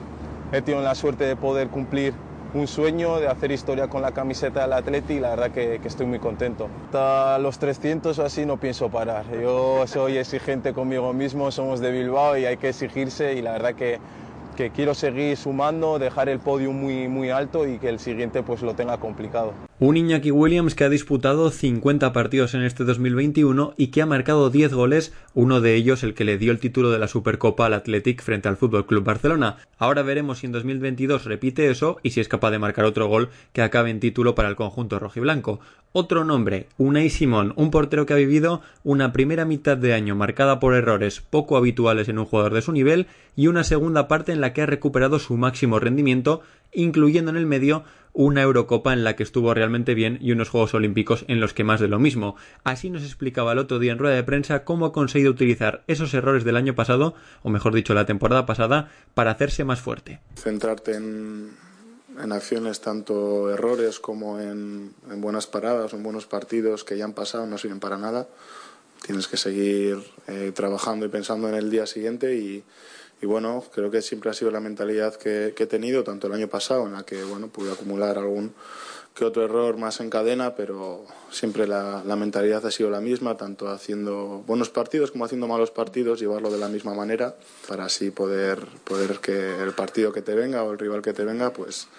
he 0.52 0.62
tenido 0.62 0.84
la 0.84 0.96
suerte 0.96 1.26
de 1.26 1.36
poder 1.36 1.70
cumplir 1.70 2.14
un 2.54 2.68
sueño 2.68 3.20
de 3.20 3.28
hacer 3.28 3.52
historia 3.52 3.88
con 3.88 4.02
la 4.02 4.12
camiseta 4.12 4.62
del 4.62 4.74
Atleti 4.74 5.14
y 5.16 5.20
la 5.20 5.30
verdad 5.32 5.52
que, 5.52 5.80
que, 5.82 5.88
estoy 5.88 6.08
muy 6.08 6.20
contento. 6.20 6.68
Hasta 6.86 7.38
los 7.38 7.60
300 7.60 8.18
o 8.18 8.26
así 8.26 8.46
no 8.46 8.58
pienso 8.58 8.90
parar. 8.90 9.26
Yo 9.40 9.86
soy 9.86 10.18
exigente 10.18 10.74
conmigo 10.74 11.14
mismo, 11.14 11.52
somos 11.52 11.80
de 11.80 11.92
Bilbao 11.92 12.38
y 12.38 12.46
hay 12.46 12.58
que 12.58 12.70
exigirse 12.70 13.36
y 13.36 13.42
la 13.42 13.52
verdad 13.52 13.76
que, 13.76 14.00
que 14.60 14.72
quiero 14.72 14.94
seguir 14.94 15.38
sumando, 15.38 16.00
dejar 16.00 16.28
el 16.28 16.40
podio 16.40 16.74
muy, 16.74 17.08
muy 17.08 17.30
alto 17.30 17.66
y 17.66 17.80
que 17.80 17.88
el 17.88 17.98
siguiente 17.98 18.44
pues 18.44 18.62
lo 18.62 18.74
tenga 18.76 18.98
complicado. 18.98 19.54
Un 19.80 19.96
Iñaki 19.96 20.32
Williams 20.32 20.76
que 20.76 20.84
ha 20.84 20.90
disputado 20.90 21.50
50 21.50 22.12
partidos 22.12 22.54
en 22.54 22.64
este 22.64 22.84
2021 22.84 23.74
y 23.78 23.88
que 23.88 24.02
ha 24.02 24.06
marcado 24.06 24.50
10 24.50 24.74
goles, 24.74 25.14
uno 25.34 25.62
de 25.62 25.76
ellos 25.76 26.04
el 26.04 26.14
que 26.14 26.26
le 26.26 26.38
dio 26.38 26.52
el 26.52 26.60
título 26.60 26.92
de 26.92 27.00
la 27.00 27.08
Supercopa 27.08 27.68
al 27.68 27.74
Athletic 27.74 28.22
frente 28.22 28.50
al 28.50 28.58
Fútbol 28.58 28.86
Club 28.86 29.06
Barcelona. 29.06 29.60
Ahora 29.78 30.02
veremos 30.02 30.40
si 30.40 30.48
en 30.48 30.52
2022 30.52 31.24
repite 31.24 31.70
eso 31.70 31.96
y 32.04 32.10
si 32.10 32.20
es 32.20 32.28
capaz 32.28 32.52
de 32.52 32.60
marcar 32.60 32.84
otro 32.84 33.08
gol 33.08 33.30
que 33.54 33.62
acabe 33.62 33.92
en 33.92 34.02
título 34.02 34.36
para 34.36 34.50
el 34.50 34.58
conjunto 34.58 35.00
rojiblanco. 35.00 35.62
Otro 35.92 36.24
nombre, 36.24 36.68
Unai 36.78 37.10
Simón, 37.10 37.52
un 37.56 37.72
portero 37.72 38.06
que 38.06 38.14
ha 38.14 38.18
vivido 38.18 38.62
una 38.84 39.12
primera 39.12 39.44
mitad 39.44 39.76
de 39.76 39.96
año 39.96 40.16
marcada 40.16 40.60
por 40.60 40.76
errores 40.76 41.20
poco 41.20 41.58
habituales 41.58 42.08
en 42.10 42.20
un 42.20 42.26
jugador 42.26 42.54
de 42.54 42.62
su 42.62 42.72
nivel 42.72 43.08
y 43.36 43.48
una 43.48 43.64
segunda 43.64 44.08
parte 44.08 44.32
en 44.32 44.40
la 44.40 44.54
que 44.54 44.62
ha 44.62 44.68
recuperado 44.68 45.18
su 45.18 45.36
máximo 45.36 45.80
rendimiento, 45.80 46.42
incluyendo 46.72 47.32
en 47.32 47.38
el 47.38 47.48
medio 47.48 47.86
una 48.14 48.44
Eurocopa 48.44 48.94
en 48.94 49.04
la 49.04 49.16
que 49.16 49.24
estuvo 49.24 49.52
realmente 49.56 49.96
bien 49.96 50.20
y 50.22 50.32
unos 50.32 50.50
Juegos 50.50 50.76
Olímpicos 50.76 51.26
en 51.28 51.40
los 51.40 51.56
que 51.56 51.64
más 51.64 51.80
de 51.80 51.88
lo 51.88 51.98
mismo. 51.98 52.36
Así 52.64 52.92
nos 52.92 53.02
explicaba 53.02 53.54
el 53.54 53.58
otro 53.58 53.80
día 53.80 53.92
en 53.92 53.98
rueda 53.98 54.16
de 54.16 54.24
prensa 54.24 54.64
cómo 54.64 54.86
ha 54.86 54.94
conseguido 54.94 55.32
utilizar 55.32 55.84
esos 55.88 56.14
errores 56.14 56.44
del 56.44 56.58
año 56.58 56.76
pasado, 56.76 57.16
o 57.42 57.50
mejor 57.50 57.74
dicho, 57.74 57.96
la 57.96 58.06
temporada 58.06 58.46
pasada, 58.46 58.92
para 59.16 59.32
hacerse 59.32 59.64
más 59.64 59.82
fuerte. 59.82 60.20
Centrarte 60.36 60.96
en, 60.96 61.50
en 62.22 62.32
acciones, 62.32 62.82
tanto 62.82 63.52
errores 63.52 64.00
como 64.00 64.40
en, 64.40 64.94
en 65.10 65.22
buenas 65.22 65.48
paradas, 65.48 65.94
en 65.94 66.04
buenos 66.04 66.26
partidos 66.26 66.84
que 66.84 66.98
ya 66.98 67.06
han 67.06 67.14
pasado, 67.14 67.46
no 67.48 67.58
sirven 67.58 67.80
para 67.80 67.98
nada. 67.98 68.28
Tienes 69.06 69.28
que 69.28 69.38
seguir 69.38 70.04
eh, 70.28 70.52
trabajando 70.54 71.06
y 71.06 71.10
pensando 71.10 71.48
en 71.48 71.56
el 71.56 71.70
día 71.72 71.88
siguiente 71.88 72.36
y, 72.36 72.64
y 73.22 73.26
bueno, 73.26 73.64
creo 73.74 73.90
que 73.90 74.02
siempre 74.02 74.30
ha 74.30 74.34
sido 74.34 74.52
la 74.52 74.60
mentalidad 74.60 75.16
que, 75.16 75.54
que, 75.56 75.64
he 75.64 75.68
tenido, 75.68 76.04
tanto 76.04 76.28
el 76.28 76.34
año 76.34 76.50
pasado, 76.50 76.86
en 76.86 76.94
la 76.94 77.04
que 77.04 77.24
bueno, 77.24 77.48
pude 77.48 77.72
acumular 77.72 78.18
algún 78.18 78.54
que 79.20 79.26
otro 79.26 79.44
error 79.44 79.78
más 79.78 80.00
en 80.00 80.10
cadena, 80.10 80.56
pero 80.56 81.06
siempre 81.30 81.68
la, 81.68 82.02
la, 82.06 82.16
mentalidad 82.16 82.66
ha 82.66 82.72
sido 82.72 82.90
la 82.90 83.02
misma, 83.02 83.36
tanto 83.36 83.68
haciendo 83.68 84.44
buenos 84.48 84.70
partidos 84.70 85.12
como 85.12 85.26
haciendo 85.26 85.46
malos 85.46 85.72
partidos, 85.72 86.22
llevarlo 86.22 86.50
de 86.50 86.58
la 86.58 86.70
misma 86.70 86.94
manera, 86.94 87.36
para 87.68 87.86
así 87.86 88.12
poder, 88.12 88.66
poder 88.86 89.20
que 89.20 89.62
el 89.62 89.74
partido 89.74 90.14
que 90.14 90.22
te 90.22 90.34
venga 90.36 90.64
o 90.64 90.72
el 90.72 90.80
rival 90.80 91.02
que 91.02 91.12
te 91.12 91.26
venga, 91.26 91.52
pues 91.52 91.90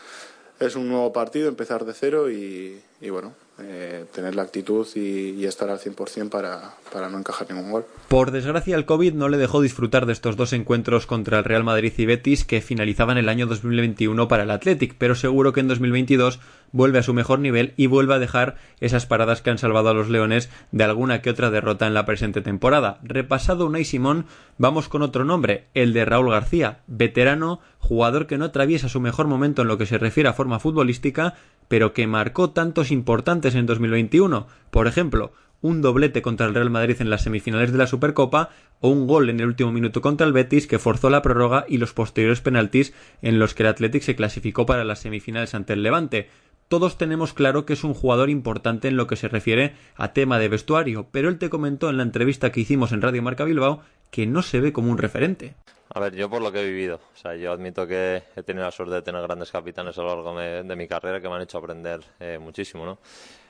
es 0.61 0.77
un 0.77 0.89
nuevo 0.89 1.13
partido, 1.13 1.49
empezar 1.49 1.85
de 1.85 1.95
cero 1.95 2.31
y, 2.31 2.81
y 3.01 3.11
bueno, 3.11 3.35
eh, 3.63 4.05
tener 4.15 4.35
la 4.35 4.43
actitud 4.43 4.87
y, 4.95 5.31
y, 5.31 5.47
estar 5.47 5.71
al 5.71 5.79
100% 5.79 6.29
para, 6.29 6.75
para 6.93 7.09
no 7.09 7.19
encajar 7.19 7.51
ningún 7.51 7.71
gol. 7.71 7.87
Por 8.09 8.31
desgracia, 8.31 8.77
el 8.77 8.85
COVID 8.85 9.15
no 9.15 9.29
le 9.29 9.39
dejó 9.39 9.63
disfrutar 9.63 10.05
de 10.05 10.13
estos 10.13 10.37
dos 10.37 10.53
encuentros 10.53 11.07
contra 11.07 11.39
el 11.39 11.45
Real 11.45 11.65
Madrid 11.65 11.93
y 11.97 12.07
Betis 12.07 12.45
que 12.45 12.61
finalizaban 12.61 13.17
el 13.17 13.29
año 13.29 13.47
2021 13.47 14.29
para 14.29 14.43
el 14.43 14.51
Athletic, 14.51 14.95
pero 14.99 15.15
seguro 15.15 15.53
que 15.53 15.61
en 15.61 15.69
2022 15.69 16.41
vuelve 16.73 16.99
a 16.99 17.03
su 17.03 17.15
mejor 17.15 17.39
nivel 17.39 17.75
y 17.77 17.87
vuelve 17.87 18.15
a 18.15 18.19
dejar 18.19 18.57
esas 18.81 19.07
paradas 19.07 19.43
que 19.43 19.51
han 19.51 19.59
salvado 19.59 19.89
a 19.89 19.95
los 19.95 20.09
Leones 20.09 20.51
de 20.73 20.85
alguna 20.85 21.23
que 21.23 21.31
otra 21.31 21.51
derrota 21.51 21.87
en 21.87 21.95
la 21.95 22.07
presente 22.07 22.41
temporada. 22.43 22.99
Repasado 23.03 23.67
Unai 23.67 23.85
Simón, 23.85 24.27
vamos 24.59 24.89
con 24.89 25.03
otro 25.03 25.25
nombre, 25.25 25.67
el 25.75 25.93
de 25.93 26.05
Raúl 26.05 26.31
García, 26.31 26.81
veterano, 26.87 27.61
jugador 27.79 28.27
que 28.27 28.39
no 28.39 28.47
atraviesa 28.47 28.89
su 28.89 29.01
mejor 29.01 29.27
momento 29.27 29.63
en 29.63 29.69
lo 29.69 29.79
que 29.79 29.87
se 29.87 29.99
refiere 29.99 30.29
a 30.29 30.35
forma 30.35 30.61
futbolística, 30.61 31.35
pero 31.69 31.93
que 31.93 32.07
marcó 32.07 32.51
tantos 32.51 32.91
importantes 32.91 33.55
en 33.55 33.67
2021. 33.67 34.47
Por 34.71 34.87
ejemplo, 34.87 35.33
un 35.63 35.83
doblete 35.83 36.23
contra 36.23 36.47
el 36.47 36.55
Real 36.55 36.71
Madrid 36.71 36.97
en 37.01 37.11
las 37.11 37.23
semifinales 37.23 37.73
de 37.73 37.79
la 37.79 37.87
Supercopa 37.87 38.51
o 38.81 38.89
un 38.89 39.07
gol 39.07 39.29
en 39.29 39.41
el 39.41 39.47
último 39.47 39.73
minuto 39.73 40.01
contra 40.01 40.27
el 40.27 40.33
Betis 40.33 40.67
que 40.67 40.79
forzó 40.79 41.11
la 41.11 41.23
prórroga 41.23 41.67
y 41.69 41.79
los 41.79 41.93
posteriores 41.93 42.41
penaltis 42.41 42.95
en 43.21 43.39
los 43.39 43.55
que 43.55 43.63
el 43.63 43.69
Athletic 43.69 44.03
se 44.03 44.17
clasificó 44.17 44.65
para 44.65 44.85
las 44.85 45.01
semifinales 45.01 45.55
ante 45.55 45.75
el 45.75 45.83
Levante. 45.83 46.31
Todos 46.71 46.97
tenemos 46.97 47.33
claro 47.33 47.67
que 47.67 47.73
es 47.73 47.83
un 47.83 47.95
jugador 47.95 48.31
importante 48.31 48.87
en 48.87 48.97
lo 48.97 49.09
que 49.09 49.17
se 49.17 49.27
refiere 49.27 49.75
a 49.97 50.13
tema 50.13 50.39
de 50.39 50.47
vestuario, 50.47 51.09
pero 51.11 51.29
él 51.29 51.37
te 51.37 51.51
comentó 51.51 51.91
en 51.91 51.97
la 51.97 52.05
entrevista 52.05 52.53
que 52.53 52.61
hicimos 52.61 52.93
en 52.93 53.03
Radio 53.03 53.25
Marca 53.25 53.43
Bilbao 53.43 53.83
que 54.13 54.25
no 54.29 54.41
se 54.41 54.61
ve 54.61 54.73
como 54.73 54.93
un 54.93 54.99
referente. 54.99 55.57
A 55.93 55.99
ver, 55.99 56.15
yo 56.15 56.31
por 56.31 56.41
lo 56.41 56.53
que 56.53 56.61
he 56.61 56.65
vivido, 56.65 57.01
o 57.13 57.17
sea, 57.17 57.35
yo 57.35 57.51
admito 57.51 57.89
que 57.89 58.23
he 58.37 58.45
tenido 58.45 58.65
la 58.65 58.71
suerte 58.71 58.95
de 58.95 59.03
tener 59.03 59.21
grandes 59.21 59.51
capitanes 59.51 59.99
a 59.99 60.03
lo 60.03 60.15
largo 60.15 60.39
de, 60.39 60.77
mi 60.77 60.87
carrera 60.87 61.21
que 61.21 61.29
me 61.29 61.35
han 61.35 61.43
hecho 61.43 61.59
aprender 61.59 62.03
eh, 62.21 62.39
muchísimo, 62.41 62.87
¿no? 62.87 62.99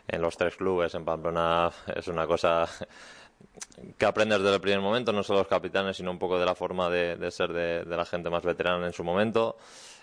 En 0.09 0.23
los 0.23 0.39
tres 0.39 0.57
clubes, 0.57 0.95
en 0.95 1.05
Pamplona, 1.05 1.71
es 1.95 2.09
una 2.09 2.27
cosa 2.27 2.67
que 3.99 4.07
aprendes 4.07 4.39
desde 4.39 4.55
el 4.55 4.63
primer 4.63 4.81
momento, 4.81 5.13
no 5.13 5.23
solo 5.23 5.41
los 5.41 5.49
capitanes, 5.49 5.99
sino 5.99 6.11
un 6.11 6.19
poco 6.19 6.39
de 6.39 6.47
la 6.47 6.55
forma 6.55 6.89
de, 6.89 7.31
ser 7.31 7.53
de, 7.53 7.85
la 7.85 8.07
gente 8.07 8.31
más 8.31 8.45
veterana 8.45 8.87
en 8.87 8.95
su 8.95 9.05
momento. 9.05 9.59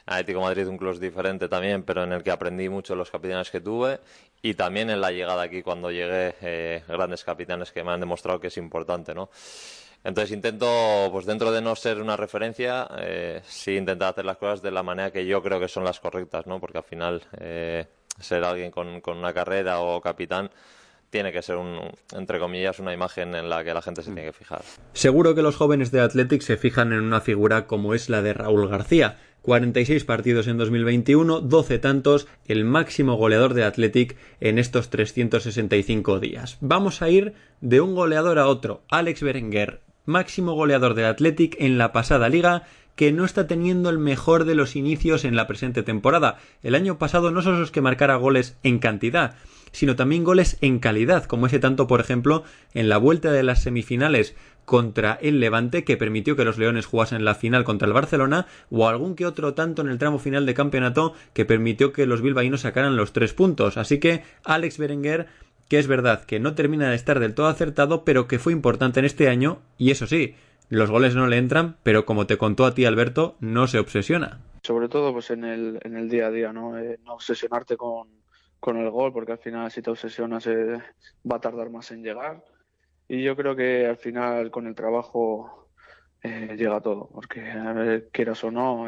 Atlético 0.07 0.41
Madrid, 0.41 0.67
un 0.67 0.77
club 0.77 0.97
diferente 0.99 1.49
también, 1.49 1.83
pero 1.83 2.03
en 2.03 2.13
el 2.13 2.23
que 2.23 2.31
aprendí 2.31 2.69
mucho 2.69 2.95
los 2.95 3.11
capitanes 3.11 3.51
que 3.51 3.59
tuve 3.59 3.99
y 4.41 4.53
también 4.53 4.89
en 4.89 5.01
la 5.01 5.11
llegada 5.11 5.43
aquí, 5.43 5.61
cuando 5.61 5.91
llegué, 5.91 6.35
eh, 6.41 6.83
grandes 6.87 7.23
capitanes 7.23 7.71
que 7.71 7.83
me 7.83 7.91
han 7.91 7.99
demostrado 7.99 8.39
que 8.39 8.47
es 8.47 8.57
importante, 8.57 9.13
¿no? 9.13 9.29
Entonces 10.03 10.31
intento, 10.31 11.09
pues 11.11 11.25
dentro 11.25 11.51
de 11.51 11.61
no 11.61 11.75
ser 11.75 12.01
una 12.01 12.15
referencia, 12.15 12.87
eh, 12.99 13.41
sí 13.45 13.75
intentar 13.75 14.11
hacer 14.11 14.23
las 14.23 14.37
cosas 14.37 14.61
de 14.61 14.71
la 14.71 14.81
manera 14.81 15.11
que 15.11 15.25
yo 15.25 15.43
creo 15.43 15.59
que 15.59 15.67
son 15.67 15.83
las 15.83 15.99
correctas, 15.99 16.47
¿no? 16.47 16.61
Porque 16.61 16.77
al 16.77 16.83
final 16.85 17.23
eh, 17.39 17.85
ser 18.17 18.45
alguien 18.45 18.71
con, 18.71 19.01
con, 19.01 19.17
una 19.17 19.33
carrera 19.33 19.81
o 19.81 19.99
capitán 19.99 20.49
tiene 21.09 21.31
que 21.31 21.41
ser, 21.41 21.57
un, 21.57 21.79
entre 22.13 22.39
comillas, 22.39 22.79
una 22.79 22.93
imagen 22.93 23.35
en 23.35 23.49
la 23.49 23.63
que 23.63 23.73
la 23.73 23.81
gente 23.81 24.01
se 24.01 24.11
tiene 24.11 24.25
que 24.25 24.33
fijar. 24.33 24.61
Seguro 24.93 25.35
que 25.35 25.41
los 25.41 25.55
jóvenes 25.55 25.91
de 25.91 26.01
Athletic 26.01 26.41
se 26.41 26.57
fijan 26.57 26.93
en 26.93 27.01
una 27.01 27.21
figura 27.21 27.65
como 27.65 27.93
es 27.93 28.09
la 28.09 28.21
de 28.21 28.33
Raúl 28.33 28.67
García. 28.67 29.17
46 29.41 30.03
partidos 30.03 30.47
en 30.47 30.57
2021, 30.57 31.41
12 31.41 31.79
tantos, 31.79 32.27
el 32.45 32.65
máximo 32.65 33.15
goleador 33.15 33.53
de 33.53 33.63
Athletic 33.63 34.17
en 34.39 34.59
estos 34.59 34.89
365 34.89 36.19
días. 36.19 36.57
Vamos 36.59 37.01
a 37.01 37.09
ir 37.09 37.33
de 37.61 37.81
un 37.81 37.95
goleador 37.95 38.39
a 38.39 38.47
otro, 38.47 38.83
Alex 38.89 39.23
Berenguer, 39.23 39.81
máximo 40.05 40.53
goleador 40.53 40.93
del 40.95 41.05
Athletic 41.05 41.55
en 41.59 41.77
la 41.77 41.91
pasada 41.91 42.29
liga, 42.29 42.63
que 42.95 43.11
no 43.11 43.25
está 43.25 43.45
teniendo 43.45 43.89
el 43.89 43.99
mejor 43.99 44.43
de 44.43 44.55
los 44.55 44.75
inicios 44.75 45.23
en 45.23 45.35
la 45.35 45.45
presente 45.45 45.83
temporada. 45.83 46.39
El 46.63 46.73
año 46.73 46.97
pasado 46.97 47.29
no 47.29 47.43
solo 47.43 47.63
es 47.63 47.69
que 47.69 47.79
marcara 47.79 48.15
goles 48.15 48.57
en 48.63 48.79
cantidad, 48.79 49.35
sino 49.71 49.95
también 49.95 50.23
goles 50.23 50.57
en 50.61 50.79
calidad, 50.79 51.25
como 51.25 51.47
ese 51.47 51.59
tanto, 51.59 51.87
por 51.87 51.99
ejemplo, 51.99 52.43
en 52.73 52.89
la 52.89 52.97
vuelta 52.97 53.31
de 53.31 53.43
las 53.43 53.63
semifinales 53.63 54.35
contra 54.65 55.17
el 55.21 55.39
Levante, 55.39 55.83
que 55.83 55.95
permitió 55.95 56.35
que 56.35 56.43
los 56.43 56.57
Leones 56.57 56.85
jugasen 56.85 57.23
la 57.23 57.35
final 57.35 57.63
contra 57.63 57.87
el 57.87 57.93
Barcelona, 57.93 58.47
o 58.69 58.87
algún 58.87 59.15
que 59.15 59.25
otro 59.25 59.53
tanto 59.53 59.81
en 59.81 59.89
el 59.89 59.97
tramo 59.97 60.19
final 60.19 60.45
de 60.45 60.53
campeonato 60.53 61.13
que 61.33 61.45
permitió 61.45 61.93
que 61.93 62.05
los 62.05 62.21
bilbaínos 62.21 62.61
sacaran 62.61 62.97
los 62.97 63.13
tres 63.13 63.33
puntos. 63.33 63.77
Así 63.77 63.99
que 63.99 64.23
Alex 64.43 64.77
Berenguer 64.77 65.27
que 65.67 65.79
es 65.79 65.87
verdad 65.87 66.23
que 66.23 66.39
no 66.39 66.55
termina 66.55 66.89
de 66.89 66.95
estar 66.95 67.19
del 67.19 67.33
todo 67.33 67.47
acertado, 67.47 68.05
pero 68.05 68.27
que 68.27 68.39
fue 68.39 68.53
importante 68.53 68.99
en 68.99 69.05
este 69.05 69.27
año, 69.29 69.59
y 69.77 69.91
eso 69.91 70.07
sí, 70.07 70.35
los 70.69 70.89
goles 70.89 71.15
no 71.15 71.27
le 71.27 71.37
entran, 71.37 71.77
pero 71.83 72.05
como 72.05 72.27
te 72.27 72.37
contó 72.37 72.65
a 72.65 72.73
ti 72.73 72.85
Alberto, 72.85 73.35
no 73.39 73.67
se 73.67 73.79
obsesiona. 73.79 74.39
Sobre 74.63 74.89
todo 74.89 75.13
pues 75.13 75.29
en 75.31 75.43
el, 75.43 75.79
en 75.83 75.95
el 75.95 76.09
día 76.09 76.27
a 76.27 76.31
día, 76.31 76.53
¿no? 76.53 76.77
Eh, 76.77 76.99
no 77.05 77.13
obsesionarte 77.13 77.77
con, 77.77 78.07
con 78.59 78.77
el 78.77 78.89
gol, 78.89 79.13
porque 79.13 79.33
al 79.33 79.37
final 79.37 79.71
si 79.71 79.81
te 79.81 79.91
obsesionas 79.91 80.47
eh, 80.47 80.81
va 81.29 81.37
a 81.37 81.41
tardar 81.41 81.69
más 81.69 81.91
en 81.91 82.03
llegar. 82.03 82.43
Y 83.07 83.23
yo 83.23 83.35
creo 83.35 83.55
que 83.55 83.85
al 83.85 83.97
final 83.97 84.51
con 84.51 84.67
el 84.67 84.75
trabajo 84.75 85.69
eh, 86.23 86.55
llega 86.57 86.81
todo, 86.81 87.09
porque 87.13 87.49
a 87.49 87.73
ver, 87.73 88.09
quieras 88.11 88.43
o 88.43 88.51
no, 88.51 88.85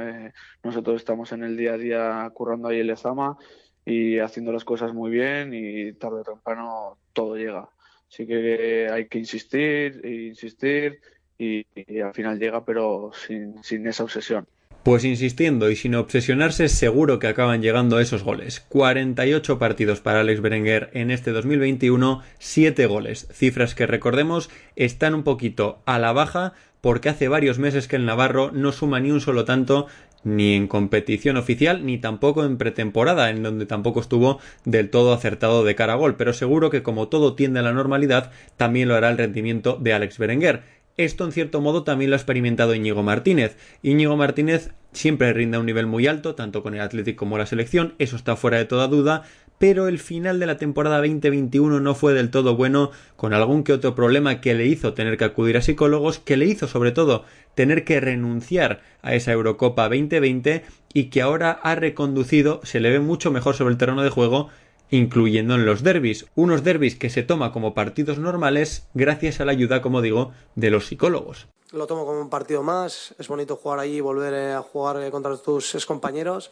nosotros 0.64 0.98
estamos 0.98 1.32
en 1.32 1.44
el 1.44 1.56
día 1.56 1.74
a 1.74 1.78
día 1.78 2.32
currando 2.34 2.68
ahí 2.68 2.80
el 2.80 2.90
Ezama 2.90 3.38
y 3.86 4.20
haciendo 4.20 4.52
las 4.52 4.66
cosas 4.66 4.94
muy 4.94 5.12
bien 5.12 5.54
y 5.54 5.94
tarde 5.94 6.22
o 6.22 6.24
temprano 6.24 6.98
todo 7.14 7.36
llega. 7.36 7.70
Así 8.10 8.28
que 8.28 8.90
hay 8.92 9.08
que 9.08 9.20
insistir 9.20 10.02
e 10.04 10.28
insistir 10.28 11.00
y, 11.38 11.66
al 12.02 12.14
final 12.14 12.40
llega, 12.40 12.66
pero 12.66 13.12
sin 13.14 13.88
esa 13.88 14.04
obsesión. 14.04 14.48
Pues 14.84 15.04
insistiendo 15.04 15.70
y 15.70 15.76
sin 15.76 15.94
obsesionarse, 15.96 16.70
seguro 16.70 17.20
que 17.20 17.28
acaban 17.28 17.62
llegando 17.62 18.00
esos 18.00 18.24
goles. 18.24 18.62
48 18.70 19.60
partidos 19.60 20.00
para 20.00 20.22
Alex 20.22 20.40
Berenguer 20.40 20.90
en 20.94 21.12
este 21.12 21.32
2021, 21.32 22.24
7 22.40 22.86
goles. 22.86 23.28
Cifras 23.34 23.76
que 23.76 23.88
recordemos 23.88 24.50
están 24.78 25.16
un 25.16 25.24
poquito 25.24 25.82
a 25.86 26.00
la 26.00 26.14
baja 26.14 26.54
porque 26.80 27.10
hace 27.10 27.28
varios 27.28 27.60
meses 27.60 27.90
que 27.90 27.98
el 27.98 28.06
Navarro 28.06 28.52
no 28.54 28.72
suma 28.72 29.02
ni 29.02 29.12
un 29.12 29.20
solo 29.20 29.44
tanto 29.44 29.88
ni 30.24 30.54
en 30.54 30.68
competición 30.68 31.38
oficial 31.38 31.86
ni 31.86 31.98
tampoco 31.98 32.46
en 32.46 32.58
pretemporada, 32.58 33.30
en 33.30 33.44
donde 33.44 33.66
tampoco 33.66 34.00
estuvo 34.00 34.40
del 34.66 34.90
todo 34.90 35.14
acertado 35.14 35.64
de 35.64 35.76
cara 35.76 35.94
a 35.94 35.98
gol, 35.98 36.16
pero 36.16 36.34
seguro 36.34 36.70
que 36.70 36.84
como 36.84 37.08
todo 37.08 37.36
tiende 37.36 37.60
a 37.60 37.64
la 37.64 37.74
normalidad, 37.74 38.32
también 38.58 38.88
lo 38.88 38.96
hará 38.96 39.10
el 39.10 39.18
rendimiento 39.18 39.78
de 39.80 39.94
Alex 39.94 40.18
Berenguer. 40.18 40.79
Esto 41.00 41.24
en 41.24 41.32
cierto 41.32 41.62
modo 41.62 41.84
también 41.84 42.12
lo 42.12 42.18
ha 42.18 42.20
experimentado 42.20 42.76
Íñigo 42.76 43.04
Martínez. 43.04 43.56
Íñigo 43.84 44.18
Martínez 44.18 44.72
siempre 44.92 45.32
rinde 45.32 45.56
a 45.56 45.62
un 45.62 45.66
nivel 45.66 45.88
muy 45.88 46.08
alto, 46.08 46.36
tanto 46.36 46.62
con 46.62 46.76
el 46.76 46.82
Atlético 46.82 47.20
como 47.20 47.38
la 47.38 47.46
selección, 47.46 47.96
eso 48.00 48.18
está 48.18 48.36
fuera 48.36 48.58
de 48.58 48.66
toda 48.66 48.90
duda, 48.90 49.24
pero 49.60 49.88
el 49.88 49.98
final 49.98 50.42
de 50.42 50.46
la 50.46 50.58
temporada 50.58 50.98
2021 50.98 51.80
no 51.80 51.96
fue 51.96 52.14
del 52.14 52.30
todo 52.30 52.58
bueno, 52.58 52.92
con 53.16 53.34
algún 53.34 53.64
que 53.64 53.72
otro 53.72 53.96
problema 53.96 54.42
que 54.42 54.54
le 54.56 54.66
hizo 54.66 54.94
tener 54.94 55.16
que 55.16 55.24
acudir 55.24 55.56
a 55.56 55.62
psicólogos, 55.62 56.20
que 56.20 56.36
le 56.36 56.48
hizo 56.48 56.68
sobre 56.68 56.92
todo 56.92 57.24
tener 57.56 57.86
que 57.86 58.02
renunciar 58.02 58.82
a 59.02 59.16
esa 59.16 59.32
Eurocopa 59.32 59.84
2020 59.84 60.66
y 60.94 61.06
que 61.06 61.22
ahora 61.22 61.52
ha 61.64 61.76
reconducido, 61.76 62.60
se 62.64 62.82
le 62.82 62.90
ve 62.90 63.00
mucho 63.00 63.32
mejor 63.32 63.56
sobre 63.56 63.72
el 63.72 63.78
terreno 63.78 64.04
de 64.04 64.10
juego 64.10 64.50
incluyendo 64.92 65.56
en 65.56 65.66
los 65.66 65.84
derbis, 65.84 66.26
unos 66.36 66.64
derbis 66.64 66.96
que 66.96 67.10
se 67.10 67.24
toma 67.24 67.52
como 67.52 67.74
partidos 67.74 68.18
normales 68.18 68.88
gracias 68.94 69.40
a 69.40 69.46
la 69.46 69.52
ayuda, 69.52 69.82
como 69.82 70.02
digo, 70.02 70.32
de 70.56 70.72
los 70.72 70.88
psicólogos. 70.88 71.48
Lo 71.72 71.86
tomo 71.86 72.06
como 72.06 72.20
un 72.20 72.30
partido 72.30 72.64
más, 72.64 73.14
es 73.20 73.28
bonito 73.28 73.56
jugar 73.56 73.80
allí 73.80 73.98
y 73.98 74.02
volver 74.02 74.34
eh, 74.34 74.54
a 74.54 74.62
jugar 74.62 75.02
eh, 75.04 75.12
contra 75.12 75.38
tus 75.38 75.86
compañeros, 75.86 76.50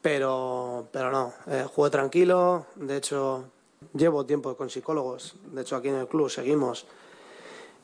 pero, 0.00 0.88
pero 0.92 1.10
no, 1.10 1.34
eh, 1.46 1.66
jugué 1.74 1.90
tranquilo, 1.90 2.66
de 2.76 2.96
hecho 2.96 3.44
llevo 3.92 4.24
tiempo 4.24 4.56
con 4.56 4.70
psicólogos, 4.70 5.34
de 5.52 5.60
hecho 5.60 5.76
aquí 5.76 5.88
en 5.88 5.96
el 5.96 6.08
club 6.08 6.30
seguimos 6.30 6.86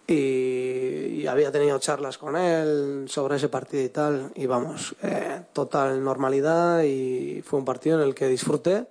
y, 0.07 1.27
había 1.27 1.51
tenido 1.51 1.79
charlas 1.81 2.17
con 2.17 2.37
él 2.37 3.07
sobre 3.09 3.37
ese 3.37 3.49
partido 3.49 3.83
y 3.83 3.89
tal, 3.89 4.31
y 4.37 4.47
vamos, 4.47 4.95
total 5.53 6.03
normalidad 6.05 6.85
y 6.85 7.43
fue 7.43 7.59
un 7.59 7.65
partido 7.65 8.01
en 8.01 8.07
el 8.07 8.15
que 8.15 8.29
disfruté 8.29 8.87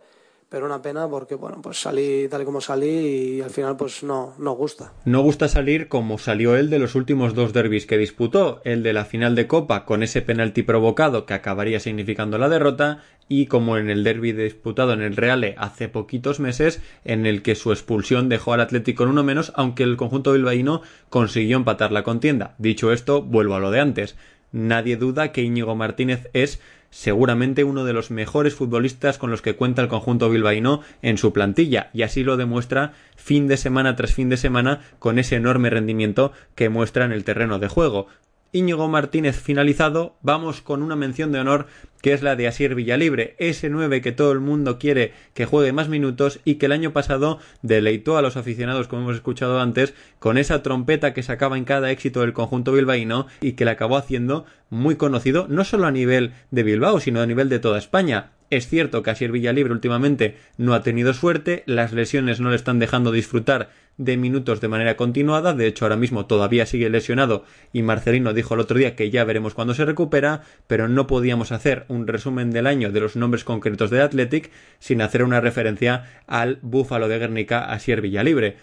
pero 0.55 0.67
una 0.67 0.81
pena 0.81 1.05
porque 1.09 1.35
bueno 1.35 1.61
pues 1.61 1.81
salí 1.81 2.29
tal 2.29 2.43
y 2.43 2.45
como 2.45 2.61
salí 2.61 2.87
y 2.87 3.41
al 3.41 3.49
final 3.49 3.75
pues 3.75 4.03
no 4.03 4.35
no 4.37 4.53
gusta. 4.53 4.93
No 5.03 5.21
gusta 5.21 5.49
salir 5.49 5.89
como 5.89 6.17
salió 6.17 6.55
él 6.55 6.69
de 6.69 6.79
los 6.79 6.95
últimos 6.95 7.33
dos 7.33 7.51
derbis 7.51 7.85
que 7.85 7.97
disputó 7.97 8.61
el 8.63 8.81
de 8.81 8.93
la 8.93 9.03
final 9.03 9.35
de 9.35 9.47
copa 9.47 9.83
con 9.83 10.01
ese 10.01 10.21
penalti 10.21 10.63
provocado 10.63 11.25
que 11.25 11.33
acabaría 11.33 11.81
significando 11.81 12.37
la 12.37 12.47
derrota 12.47 13.03
y 13.27 13.47
como 13.47 13.75
en 13.75 13.89
el 13.89 14.05
derby 14.05 14.31
disputado 14.31 14.93
en 14.93 15.01
el 15.01 15.17
Reale 15.17 15.55
hace 15.57 15.89
poquitos 15.89 16.39
meses 16.39 16.81
en 17.03 17.25
el 17.25 17.41
que 17.41 17.55
su 17.55 17.73
expulsión 17.73 18.29
dejó 18.29 18.53
al 18.53 18.61
Atlético 18.61 19.03
en 19.03 19.09
uno 19.09 19.25
menos 19.25 19.51
aunque 19.57 19.83
el 19.83 19.97
conjunto 19.97 20.31
bilbaíno 20.31 20.83
consiguió 21.09 21.57
empatar 21.57 21.91
la 21.91 22.03
contienda. 22.03 22.55
Dicho 22.59 22.93
esto 22.93 23.21
vuelvo 23.21 23.55
a 23.55 23.59
lo 23.59 23.71
de 23.71 23.81
antes. 23.81 24.15
Nadie 24.53 24.95
duda 24.95 25.33
que 25.33 25.41
Íñigo 25.41 25.75
Martínez 25.75 26.29
es 26.31 26.61
seguramente 26.95 27.65
uno 27.65 27.83
de 27.83 27.91
los 27.91 28.09
mejores 28.09 28.55
futbolistas 28.55 29.17
con 29.17 29.29
los 29.29 29.41
que 29.41 29.57
cuenta 29.57 29.81
el 29.81 29.89
conjunto 29.89 30.29
bilbaíno 30.29 30.79
en 31.01 31.17
su 31.17 31.33
plantilla 31.33 31.89
y 31.91 32.03
así 32.03 32.23
lo 32.23 32.37
demuestra 32.37 32.93
fin 33.17 33.49
de 33.49 33.57
semana 33.57 33.97
tras 33.97 34.13
fin 34.13 34.29
de 34.29 34.37
semana 34.37 34.79
con 34.97 35.19
ese 35.19 35.35
enorme 35.35 35.69
rendimiento 35.69 36.31
que 36.55 36.69
muestra 36.69 37.03
en 37.03 37.11
el 37.11 37.25
terreno 37.25 37.59
de 37.59 37.67
juego. 37.67 38.07
Íñigo 38.51 38.87
Martínez 38.87 39.39
finalizado, 39.41 40.15
vamos 40.21 40.61
con 40.61 40.81
una 40.81 40.95
mención 40.95 41.31
de 41.31 41.39
honor 41.39 41.67
que 42.01 42.13
es 42.13 42.21
la 42.21 42.35
de 42.35 42.47
Asier 42.47 42.75
Villalibre, 42.75 43.35
ese 43.39 43.69
9 43.69 44.01
que 44.01 44.11
todo 44.11 44.31
el 44.31 44.39
mundo 44.39 44.77
quiere 44.77 45.13
que 45.33 45.45
juegue 45.45 45.73
más 45.73 45.89
minutos 45.89 46.39
y 46.45 46.55
que 46.55 46.67
el 46.67 46.71
año 46.71 46.93
pasado 46.93 47.39
deleitó 47.63 48.17
a 48.17 48.21
los 48.21 48.37
aficionados, 48.37 48.87
como 48.87 49.01
hemos 49.01 49.15
escuchado 49.15 49.59
antes, 49.59 49.93
con 50.19 50.37
esa 50.37 50.61
trompeta 50.61 51.13
que 51.13 51.23
sacaba 51.23 51.57
en 51.57 51.65
cada 51.65 51.89
éxito 51.89 52.21
del 52.21 52.33
conjunto 52.33 52.71
bilbaíno 52.71 53.27
y 53.41 53.53
que 53.53 53.65
le 53.65 53.71
acabó 53.71 53.97
haciendo 53.97 54.45
muy 54.69 54.95
conocido 54.95 55.47
no 55.49 55.65
solo 55.65 55.87
a 55.87 55.91
nivel 55.91 56.33
de 56.51 56.63
Bilbao, 56.63 56.99
sino 56.99 57.21
a 57.21 57.25
nivel 57.25 57.49
de 57.49 57.59
toda 57.59 57.79
España. 57.79 58.34
Es 58.49 58.67
cierto 58.67 59.01
que 59.01 59.09
Asier 59.09 59.31
Villalibre 59.31 59.73
últimamente 59.73 60.37
no 60.57 60.73
ha 60.75 60.83
tenido 60.83 61.13
suerte, 61.13 61.63
las 61.65 61.93
lesiones 61.93 62.39
no 62.39 62.51
le 62.51 62.55
están 62.55 62.77
dejando 62.77 63.11
disfrutar 63.11 63.69
de 63.97 64.17
minutos 64.17 64.61
de 64.61 64.67
manera 64.67 64.97
continuada, 64.97 65.53
de 65.53 65.67
hecho 65.67 65.85
ahora 65.85 65.95
mismo 65.95 66.25
todavía 66.25 66.65
sigue 66.65 66.89
lesionado 66.89 67.45
y 67.73 67.81
Marcelino 67.81 68.33
dijo 68.33 68.53
el 68.53 68.59
otro 68.59 68.77
día 68.77 68.95
que 68.95 69.09
ya 69.09 69.23
veremos 69.23 69.53
cuándo 69.53 69.73
se 69.73 69.85
recupera, 69.85 70.41
pero 70.67 70.87
no 70.87 71.07
podíamos 71.07 71.51
hacer 71.51 71.85
un 71.87 72.05
resumen 72.05 72.51
del 72.51 72.67
año 72.67 72.91
de 72.91 72.99
los 72.99 73.15
nombres 73.15 73.43
concretos 73.43 73.89
de 73.89 74.01
Athletic 74.01 74.51
sin 74.79 75.01
hacer 75.01 75.23
una 75.23 75.41
referencia 75.41 76.03
al 76.27 76.59
Búfalo 76.61 77.07
de 77.07 77.19
Guernica 77.19 77.71
Asier 77.71 78.01
Villalibre. 78.01 78.57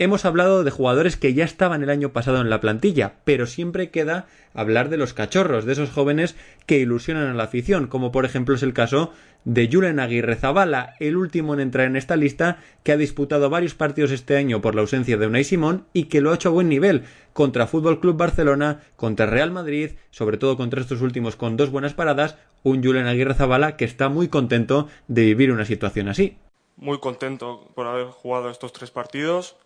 Hemos 0.00 0.24
hablado 0.24 0.62
de 0.62 0.70
jugadores 0.70 1.16
que 1.16 1.34
ya 1.34 1.44
estaban 1.44 1.82
el 1.82 1.90
año 1.90 2.12
pasado 2.12 2.40
en 2.40 2.48
la 2.48 2.60
plantilla, 2.60 3.14
pero 3.24 3.46
siempre 3.46 3.90
queda 3.90 4.28
hablar 4.54 4.90
de 4.90 4.96
los 4.96 5.12
cachorros, 5.12 5.64
de 5.64 5.72
esos 5.72 5.90
jóvenes 5.90 6.36
que 6.66 6.78
ilusionan 6.78 7.26
a 7.26 7.34
la 7.34 7.42
afición, 7.42 7.88
como 7.88 8.12
por 8.12 8.24
ejemplo 8.24 8.54
es 8.54 8.62
el 8.62 8.72
caso 8.72 9.10
de 9.44 9.68
Julen 9.70 9.98
Aguirre 9.98 10.36
Zabala, 10.36 10.94
el 11.00 11.16
último 11.16 11.52
en 11.52 11.58
entrar 11.58 11.88
en 11.88 11.96
esta 11.96 12.14
lista, 12.14 12.58
que 12.84 12.92
ha 12.92 12.96
disputado 12.96 13.50
varios 13.50 13.74
partidos 13.74 14.12
este 14.12 14.36
año 14.36 14.60
por 14.60 14.76
la 14.76 14.82
ausencia 14.82 15.16
de 15.16 15.26
Unai 15.26 15.42
Simón 15.42 15.86
y 15.92 16.04
que 16.04 16.20
lo 16.20 16.30
ha 16.30 16.36
hecho 16.36 16.50
a 16.50 16.52
buen 16.52 16.68
nivel 16.68 17.02
contra 17.32 17.66
Fútbol 17.66 17.98
Club 17.98 18.16
Barcelona, 18.16 18.82
contra 18.94 19.26
Real 19.26 19.50
Madrid, 19.50 19.96
sobre 20.10 20.38
todo 20.38 20.56
contra 20.56 20.80
estos 20.80 21.02
últimos 21.02 21.34
con 21.34 21.56
dos 21.56 21.70
buenas 21.70 21.94
paradas, 21.94 22.36
un 22.62 22.84
Julen 22.84 23.08
Aguirre 23.08 23.34
Zabala 23.34 23.76
que 23.76 23.84
está 23.84 24.08
muy 24.08 24.28
contento 24.28 24.86
de 25.08 25.22
vivir 25.22 25.50
una 25.50 25.64
situación 25.64 26.08
así. 26.08 26.38
Muy 26.76 27.00
contento 27.00 27.72
por 27.74 27.88
haber 27.88 28.06
jugado 28.06 28.48
estos 28.48 28.72
tres 28.72 28.92
partidos 28.92 29.56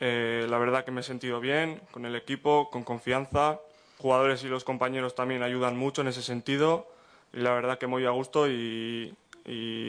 eh, 0.00 0.46
la 0.48 0.58
verdad 0.58 0.84
que 0.84 0.90
me 0.90 1.00
he 1.00 1.04
sentido 1.04 1.40
bien 1.40 1.80
con 1.90 2.04
el 2.04 2.14
equipo, 2.14 2.70
con 2.70 2.84
confianza. 2.84 3.60
Jugadores 3.98 4.44
y 4.44 4.48
los 4.48 4.64
compañeros 4.64 5.14
también 5.14 5.42
ayudan 5.42 5.76
mucho 5.76 6.02
en 6.02 6.08
ese 6.08 6.22
sentido. 6.22 6.86
Y 7.32 7.38
la 7.38 7.52
verdad 7.52 7.78
que 7.78 7.86
muy 7.86 8.06
a 8.06 8.10
gusto 8.10 8.48
y, 8.48 9.14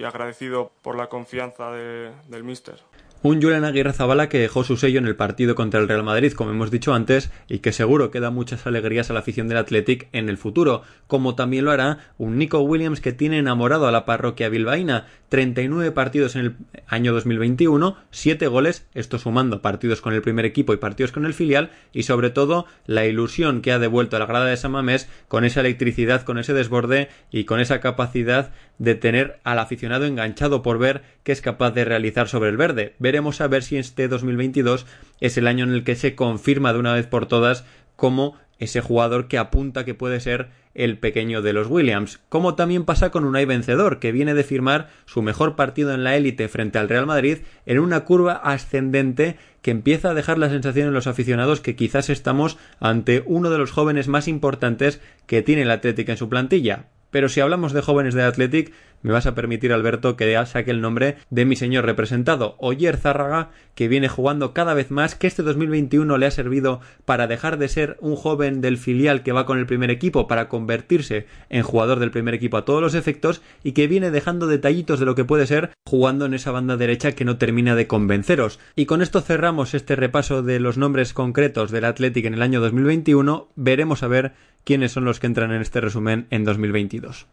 agradecido 0.05 0.71
por 0.81 0.95
la 0.95 1.07
confianza 1.07 1.71
del 1.71 2.43
míster. 2.43 2.79
Un 3.21 3.41
Julián 3.41 3.65
Aguirre 3.65 3.91
Zabala 3.91 4.29
que 4.29 4.39
dejó 4.39 4.63
su 4.63 4.77
sello 4.77 4.97
en 4.97 5.05
el 5.05 5.17
partido 5.17 5.53
contra 5.53 5.81
el 5.81 5.89
Real 5.89 6.03
Madrid, 6.03 6.31
como 6.31 6.51
hemos 6.51 6.71
dicho 6.71 6.93
antes, 6.93 7.29
y 7.49 7.59
que 7.59 7.73
seguro 7.73 8.11
que 8.11 8.21
da 8.21 8.29
muchas 8.29 8.65
alegrías 8.65 9.09
a 9.09 9.13
la 9.13 9.19
afición 9.19 9.49
del 9.49 9.57
Athletic 9.57 10.07
en 10.13 10.29
el 10.29 10.37
futuro, 10.37 10.83
como 11.07 11.35
también 11.35 11.65
lo 11.65 11.71
hará 11.71 12.13
un 12.17 12.37
Nico 12.37 12.61
Williams 12.61 13.01
que 13.01 13.11
tiene 13.11 13.39
enamorado 13.39 13.89
a 13.89 13.91
la 13.91 14.05
parroquia 14.05 14.47
bilbaína. 14.47 15.07
39 15.27 15.91
partidos 15.91 16.37
en 16.37 16.45
el 16.45 16.55
año 16.87 17.13
2021, 17.13 17.97
7 18.09 18.47
goles, 18.47 18.87
esto 18.93 19.19
sumando 19.19 19.61
partidos 19.61 19.99
con 19.99 20.13
el 20.13 20.21
primer 20.21 20.45
equipo 20.45 20.73
y 20.73 20.77
partidos 20.77 21.11
con 21.11 21.25
el 21.25 21.33
filial, 21.33 21.71
y 21.91 22.03
sobre 22.03 22.29
todo 22.29 22.67
la 22.87 23.05
ilusión 23.05 23.61
que 23.61 23.73
ha 23.73 23.79
devuelto 23.79 24.15
a 24.15 24.19
la 24.19 24.27
grada 24.27 24.45
de 24.45 24.55
San 24.55 24.71
Mamés 24.71 25.09
con 25.27 25.43
esa 25.43 25.59
electricidad, 25.59 26.23
con 26.23 26.39
ese 26.39 26.53
desborde 26.53 27.09
y 27.31 27.43
con 27.43 27.59
esa 27.59 27.81
capacidad 27.81 28.51
de 28.79 28.95
tener 28.95 29.39
al 29.43 29.59
aficionado 29.59 30.05
enganchado 30.05 30.63
por 30.63 30.79
ver 30.79 31.03
qué 31.23 31.33
es 31.33 31.41
capaz 31.41 31.71
de 31.71 31.85
realizar 31.85 32.27
sobre 32.27 32.49
el 32.49 32.57
verde. 32.57 32.95
Veremos 33.09 33.41
a 33.41 33.47
ver 33.47 33.63
si 33.63 33.75
este 33.75 34.07
2022 34.07 34.85
es 35.19 35.35
el 35.39 35.47
año 35.47 35.63
en 35.63 35.73
el 35.73 35.83
que 35.83 35.95
se 35.95 36.13
confirma 36.13 36.73
de 36.73 36.77
una 36.77 36.93
vez 36.93 37.07
por 37.07 37.25
todas 37.25 37.65
como 37.95 38.35
ese 38.59 38.81
jugador 38.81 39.27
que 39.27 39.39
apunta 39.39 39.83
que 39.83 39.95
puede 39.95 40.19
ser 40.19 40.49
el 40.75 40.99
pequeño 40.99 41.41
de 41.41 41.53
los 41.53 41.65
Williams, 41.65 42.19
como 42.29 42.53
también 42.53 42.85
pasa 42.85 43.09
con 43.09 43.25
Unai 43.25 43.45
Vencedor, 43.45 43.97
que 43.97 44.11
viene 44.11 44.35
de 44.35 44.43
firmar 44.43 44.89
su 45.07 45.23
mejor 45.23 45.55
partido 45.55 45.91
en 45.91 46.03
la 46.03 46.17
élite 46.17 46.49
frente 46.49 46.77
al 46.77 46.87
Real 46.87 47.07
Madrid 47.07 47.39
en 47.65 47.79
una 47.79 48.01
curva 48.01 48.33
ascendente 48.33 49.37
que 49.63 49.71
empieza 49.71 50.11
a 50.11 50.13
dejar 50.13 50.37
la 50.37 50.51
sensación 50.51 50.89
en 50.89 50.93
los 50.93 51.07
aficionados 51.07 51.61
que 51.61 51.75
quizás 51.75 52.11
estamos 52.11 52.59
ante 52.79 53.23
uno 53.25 53.49
de 53.49 53.57
los 53.57 53.71
jóvenes 53.71 54.07
más 54.07 54.27
importantes 54.27 55.01
que 55.25 55.41
tiene 55.41 55.63
el 55.63 55.71
Atlético 55.71 56.11
en 56.11 56.17
su 56.17 56.29
plantilla. 56.29 56.85
Pero 57.11 57.29
si 57.29 57.39
hablamos 57.39 57.73
de 57.73 57.81
jóvenes 57.81 58.13
de 58.13 58.23
Athletic, 58.23 58.73
me 59.01 59.13
vas 59.13 59.25
a 59.25 59.35
permitir, 59.35 59.71
Alberto, 59.71 60.17
que 60.17 60.39
saque 60.45 60.71
el 60.71 60.81
nombre 60.81 61.17
de 61.29 61.45
mi 61.45 61.55
señor 61.55 61.85
representado, 61.85 62.55
Oyer 62.59 62.97
Zárraga, 62.97 63.49
que 63.75 63.87
viene 63.87 64.09
jugando 64.09 64.53
cada 64.53 64.73
vez 64.73 64.91
más, 64.91 65.15
que 65.15 65.27
este 65.27 65.41
2021 65.41 66.17
le 66.17 66.25
ha 66.25 66.31
servido 66.31 66.81
para 67.05 67.27
dejar 67.27 67.57
de 67.57 67.69
ser 67.69 67.97
un 68.01 68.15
joven 68.15 68.59
del 68.61 68.77
filial 68.77 69.23
que 69.23 69.31
va 69.31 69.45
con 69.45 69.57
el 69.57 69.65
primer 69.65 69.89
equipo, 69.89 70.27
para 70.27 70.49
convertirse 70.49 71.27
en 71.49 71.63
jugador 71.63 71.99
del 71.99 72.11
primer 72.11 72.33
equipo 72.33 72.57
a 72.57 72.65
todos 72.65 72.81
los 72.81 72.93
efectos, 72.93 73.41
y 73.63 73.71
que 73.71 73.87
viene 73.87 74.11
dejando 74.11 74.47
detallitos 74.47 74.99
de 74.99 75.05
lo 75.05 75.15
que 75.15 75.25
puede 75.25 75.47
ser 75.47 75.71
jugando 75.85 76.25
en 76.25 76.33
esa 76.33 76.51
banda 76.51 76.75
derecha 76.75 77.13
que 77.13 77.25
no 77.25 77.37
termina 77.37 77.75
de 77.75 77.87
convenceros. 77.87 78.59
Y 78.75 78.85
con 78.85 79.01
esto 79.01 79.21
cerramos 79.21 79.73
este 79.73 79.95
repaso 79.95 80.43
de 80.43 80.59
los 80.59 80.77
nombres 80.77 81.13
concretos 81.13 81.71
del 81.71 81.85
Athletic 81.85 82.25
en 82.25 82.33
el 82.33 82.41
año 82.41 82.59
2021. 82.59 83.49
Veremos 83.55 84.03
a 84.03 84.07
ver 84.07 84.33
quiénes 84.69 84.91
son 84.91 85.03
los 85.03 85.19
que 85.19 85.25
entran 85.25 85.51
en 85.51 85.63
este 85.63 85.81
resumen 85.81 86.27
en 86.29 86.43
2022. 86.43 87.25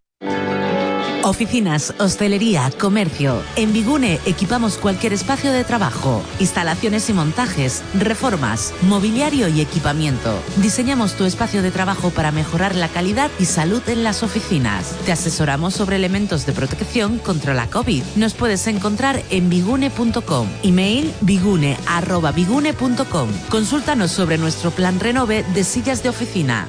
Oficinas, 1.23 1.93
hostelería, 1.99 2.71
comercio. 2.81 3.43
En 3.57 3.75
Bigune 3.75 4.19
equipamos 4.25 4.79
cualquier 4.79 5.13
espacio 5.13 5.53
de 5.53 5.63
trabajo, 5.63 6.23
instalaciones 6.41 7.11
y 7.11 7.13
montajes, 7.13 7.85
reformas, 7.93 8.73
mobiliario 8.89 9.49
y 9.49 9.61
equipamiento. 9.61 10.43
Diseñamos 10.63 11.13
tu 11.13 11.27
espacio 11.27 11.61
de 11.61 11.71
trabajo 11.71 12.09
para 12.09 12.33
mejorar 12.33 12.75
la 12.75 12.89
calidad 12.89 13.31
y 13.39 13.45
salud 13.45 13.83
en 13.87 14.03
las 14.03 14.23
oficinas. 14.23 14.97
Te 15.05 15.13
asesoramos 15.13 15.75
sobre 15.75 15.97
elementos 15.97 16.47
de 16.47 16.55
protección 16.55 17.19
contra 17.19 17.53
la 17.53 17.67
COVID. 17.67 18.03
Nos 18.17 18.33
puedes 18.33 18.67
encontrar 18.67 19.21
en 19.29 19.51
bigune.com. 19.51 20.49
Email 20.63 21.13
bigune@bigune.com. 21.21 23.29
Consúltanos 23.51 24.11
sobre 24.11 24.39
nuestro 24.39 24.71
plan 24.71 24.99
Renove 24.99 25.45
de 25.53 25.65
sillas 25.65 26.03
de 26.03 26.09
oficina. 26.09 26.67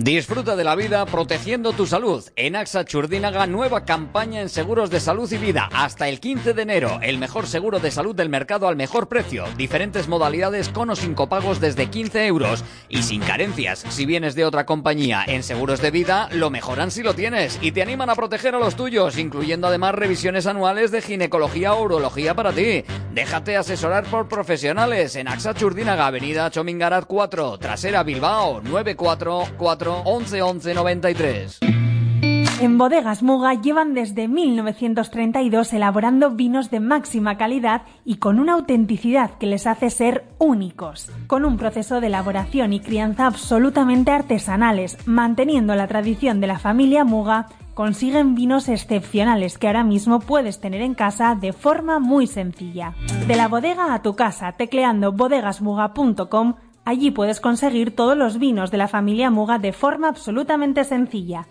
Disfruta 0.00 0.54
de 0.54 0.62
la 0.62 0.76
vida 0.76 1.04
protegiendo 1.06 1.72
tu 1.72 1.84
salud. 1.84 2.22
En 2.36 2.54
AXA 2.54 2.84
Churdínaga, 2.84 3.48
nueva 3.48 3.84
campaña 3.84 4.40
en 4.40 4.48
seguros 4.48 4.90
de 4.90 5.00
salud 5.00 5.28
y 5.32 5.38
vida. 5.38 5.68
Hasta 5.72 6.08
el 6.08 6.20
15 6.20 6.54
de 6.54 6.62
enero, 6.62 7.00
el 7.02 7.18
mejor 7.18 7.48
seguro 7.48 7.80
de 7.80 7.90
salud 7.90 8.14
del 8.14 8.28
mercado 8.28 8.68
al 8.68 8.76
mejor 8.76 9.08
precio. 9.08 9.44
Diferentes 9.56 10.06
modalidades 10.06 10.68
con 10.68 10.90
o 10.90 10.94
sin 10.94 11.14
copagos 11.14 11.58
desde 11.58 11.90
15 11.90 12.26
euros. 12.26 12.62
Y 12.88 13.02
sin 13.02 13.22
carencias. 13.22 13.84
Si 13.88 14.06
vienes 14.06 14.36
de 14.36 14.44
otra 14.44 14.66
compañía 14.66 15.24
en 15.26 15.42
seguros 15.42 15.82
de 15.82 15.90
vida, 15.90 16.28
lo 16.30 16.48
mejoran 16.48 16.92
si 16.92 17.02
lo 17.02 17.14
tienes. 17.14 17.58
Y 17.60 17.72
te 17.72 17.82
animan 17.82 18.08
a 18.08 18.14
proteger 18.14 18.54
a 18.54 18.60
los 18.60 18.76
tuyos, 18.76 19.18
incluyendo 19.18 19.66
además 19.66 19.96
revisiones 19.96 20.46
anuales 20.46 20.92
de 20.92 21.02
ginecología 21.02 21.74
o 21.74 21.82
urología 21.82 22.36
para 22.36 22.52
ti. 22.52 22.84
Déjate 23.12 23.56
asesorar 23.56 24.04
por 24.04 24.28
profesionales 24.28 25.16
en 25.16 25.26
AXA 25.26 25.54
Churdínaga, 25.54 26.06
Avenida 26.06 26.52
Chomingarat 26.52 27.04
4, 27.04 27.58
Trasera 27.58 28.04
Bilbao, 28.04 28.60
944 28.62 29.87
11 30.04 30.42
11 30.42 30.74
93. 30.74 31.60
En 32.60 32.76
Bodegas 32.76 33.22
Muga 33.22 33.54
llevan 33.54 33.94
desde 33.94 34.26
1932 34.26 35.72
elaborando 35.72 36.32
vinos 36.32 36.72
de 36.72 36.80
máxima 36.80 37.38
calidad 37.38 37.82
y 38.04 38.16
con 38.16 38.40
una 38.40 38.54
autenticidad 38.54 39.30
que 39.38 39.46
les 39.46 39.68
hace 39.68 39.90
ser 39.90 40.24
únicos. 40.38 41.08
Con 41.28 41.44
un 41.44 41.56
proceso 41.56 42.00
de 42.00 42.08
elaboración 42.08 42.72
y 42.72 42.80
crianza 42.80 43.26
absolutamente 43.26 44.10
artesanales, 44.10 44.98
manteniendo 45.06 45.76
la 45.76 45.86
tradición 45.86 46.40
de 46.40 46.48
la 46.48 46.58
familia 46.58 47.04
Muga, 47.04 47.46
consiguen 47.74 48.34
vinos 48.34 48.68
excepcionales 48.68 49.56
que 49.56 49.68
ahora 49.68 49.84
mismo 49.84 50.18
puedes 50.18 50.58
tener 50.58 50.82
en 50.82 50.94
casa 50.94 51.36
de 51.36 51.52
forma 51.52 52.00
muy 52.00 52.26
sencilla. 52.26 52.96
De 53.28 53.36
la 53.36 53.46
bodega 53.46 53.94
a 53.94 54.02
tu 54.02 54.16
casa, 54.16 54.50
tecleando 54.58 55.12
bodegasmuga.com 55.12 56.54
Allí 56.88 57.10
puedes 57.10 57.38
conseguir 57.38 57.94
todos 57.94 58.16
los 58.16 58.38
vinos 58.38 58.70
de 58.70 58.78
la 58.78 58.88
familia 58.88 59.28
Muga 59.28 59.58
de 59.58 59.74
forma 59.74 60.08
absolutamente 60.08 60.84
sencilla. 60.84 61.46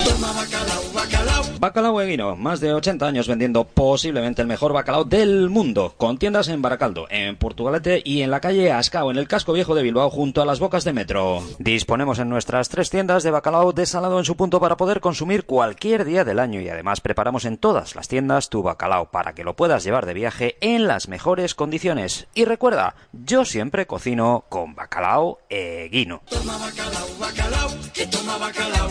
Bacalao 1.60 2.02
Eguino, 2.02 2.36
más 2.36 2.60
de 2.60 2.74
80 2.74 3.06
años 3.06 3.28
vendiendo 3.28 3.64
posiblemente 3.64 4.42
el 4.42 4.48
mejor 4.48 4.74
bacalao 4.74 5.06
del 5.06 5.50
mundo, 5.50 5.94
con 5.98 6.18
tiendas 6.18 6.48
en 6.50 6.62
Baracaldo, 6.62 7.08
en 7.10 7.36
Portugalete 7.36 8.02
y 8.04 8.22
en 8.22 8.32
la 8.32 8.40
calle 8.40 8.72
Ascao, 8.72 9.10
en 9.12 9.18
el 9.18 9.28
casco 9.28 9.54
viejo 9.54 9.74
de 9.74 9.84
Bilbao, 9.84 10.10
junto 10.10 10.42
a 10.42 10.46
las 10.46 10.60
bocas 10.60 10.84
de 10.84 10.94
metro. 10.94 11.42
Disponemos 11.60 12.20
en 12.20 12.30
nuestras 12.30 12.70
tres 12.70 12.90
tiendas 12.90 13.24
de 13.24 13.32
bacalao 13.32 13.74
desalado 13.74 14.20
en 14.20 14.26
su 14.26 14.36
punto 14.36 14.60
para 14.60 14.78
poder 14.78 15.02
consumir 15.02 15.46
cualquier 15.46 16.06
día 16.06 16.24
del 16.24 16.40
año 16.40 16.62
y 16.62 16.70
además 16.70 17.02
preparamos 17.02 17.46
en 17.46 17.58
todas 17.58 17.96
las 17.96 18.08
tiendas 18.08 18.50
tu 18.50 18.62
bacalao 18.62 19.10
para 19.10 19.34
que 19.34 19.44
lo 19.44 19.56
puedas 19.56 19.84
llevar 19.84 20.06
de 20.06 20.14
viaje 20.14 20.58
en 20.62 20.88
las 20.88 21.08
mejores 21.08 21.56
condiciones. 21.56 22.28
Y 22.36 22.46
recuerda, 22.46 22.96
yo 23.14 23.46
siempre 23.46 23.88
cocino 23.88 24.46
con 24.50 24.76
bacalao 24.76 25.27
Eguino. 25.50 26.22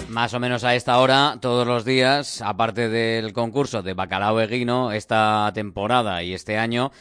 Más 0.08 0.34
o 0.34 0.40
menos 0.40 0.64
a 0.64 0.74
esta 0.74 0.98
hora, 0.98 1.38
todos 1.40 1.66
los 1.66 1.84
días, 1.84 2.42
aparte 2.42 2.88
del 2.88 3.32
concurso 3.32 3.82
de 3.82 3.94
Bacalao 3.94 4.40
Eguino, 4.40 4.92
esta 4.92 5.50
temporada 5.54 6.22
y 6.22 6.34
este 6.34 6.58
año, 6.58 6.92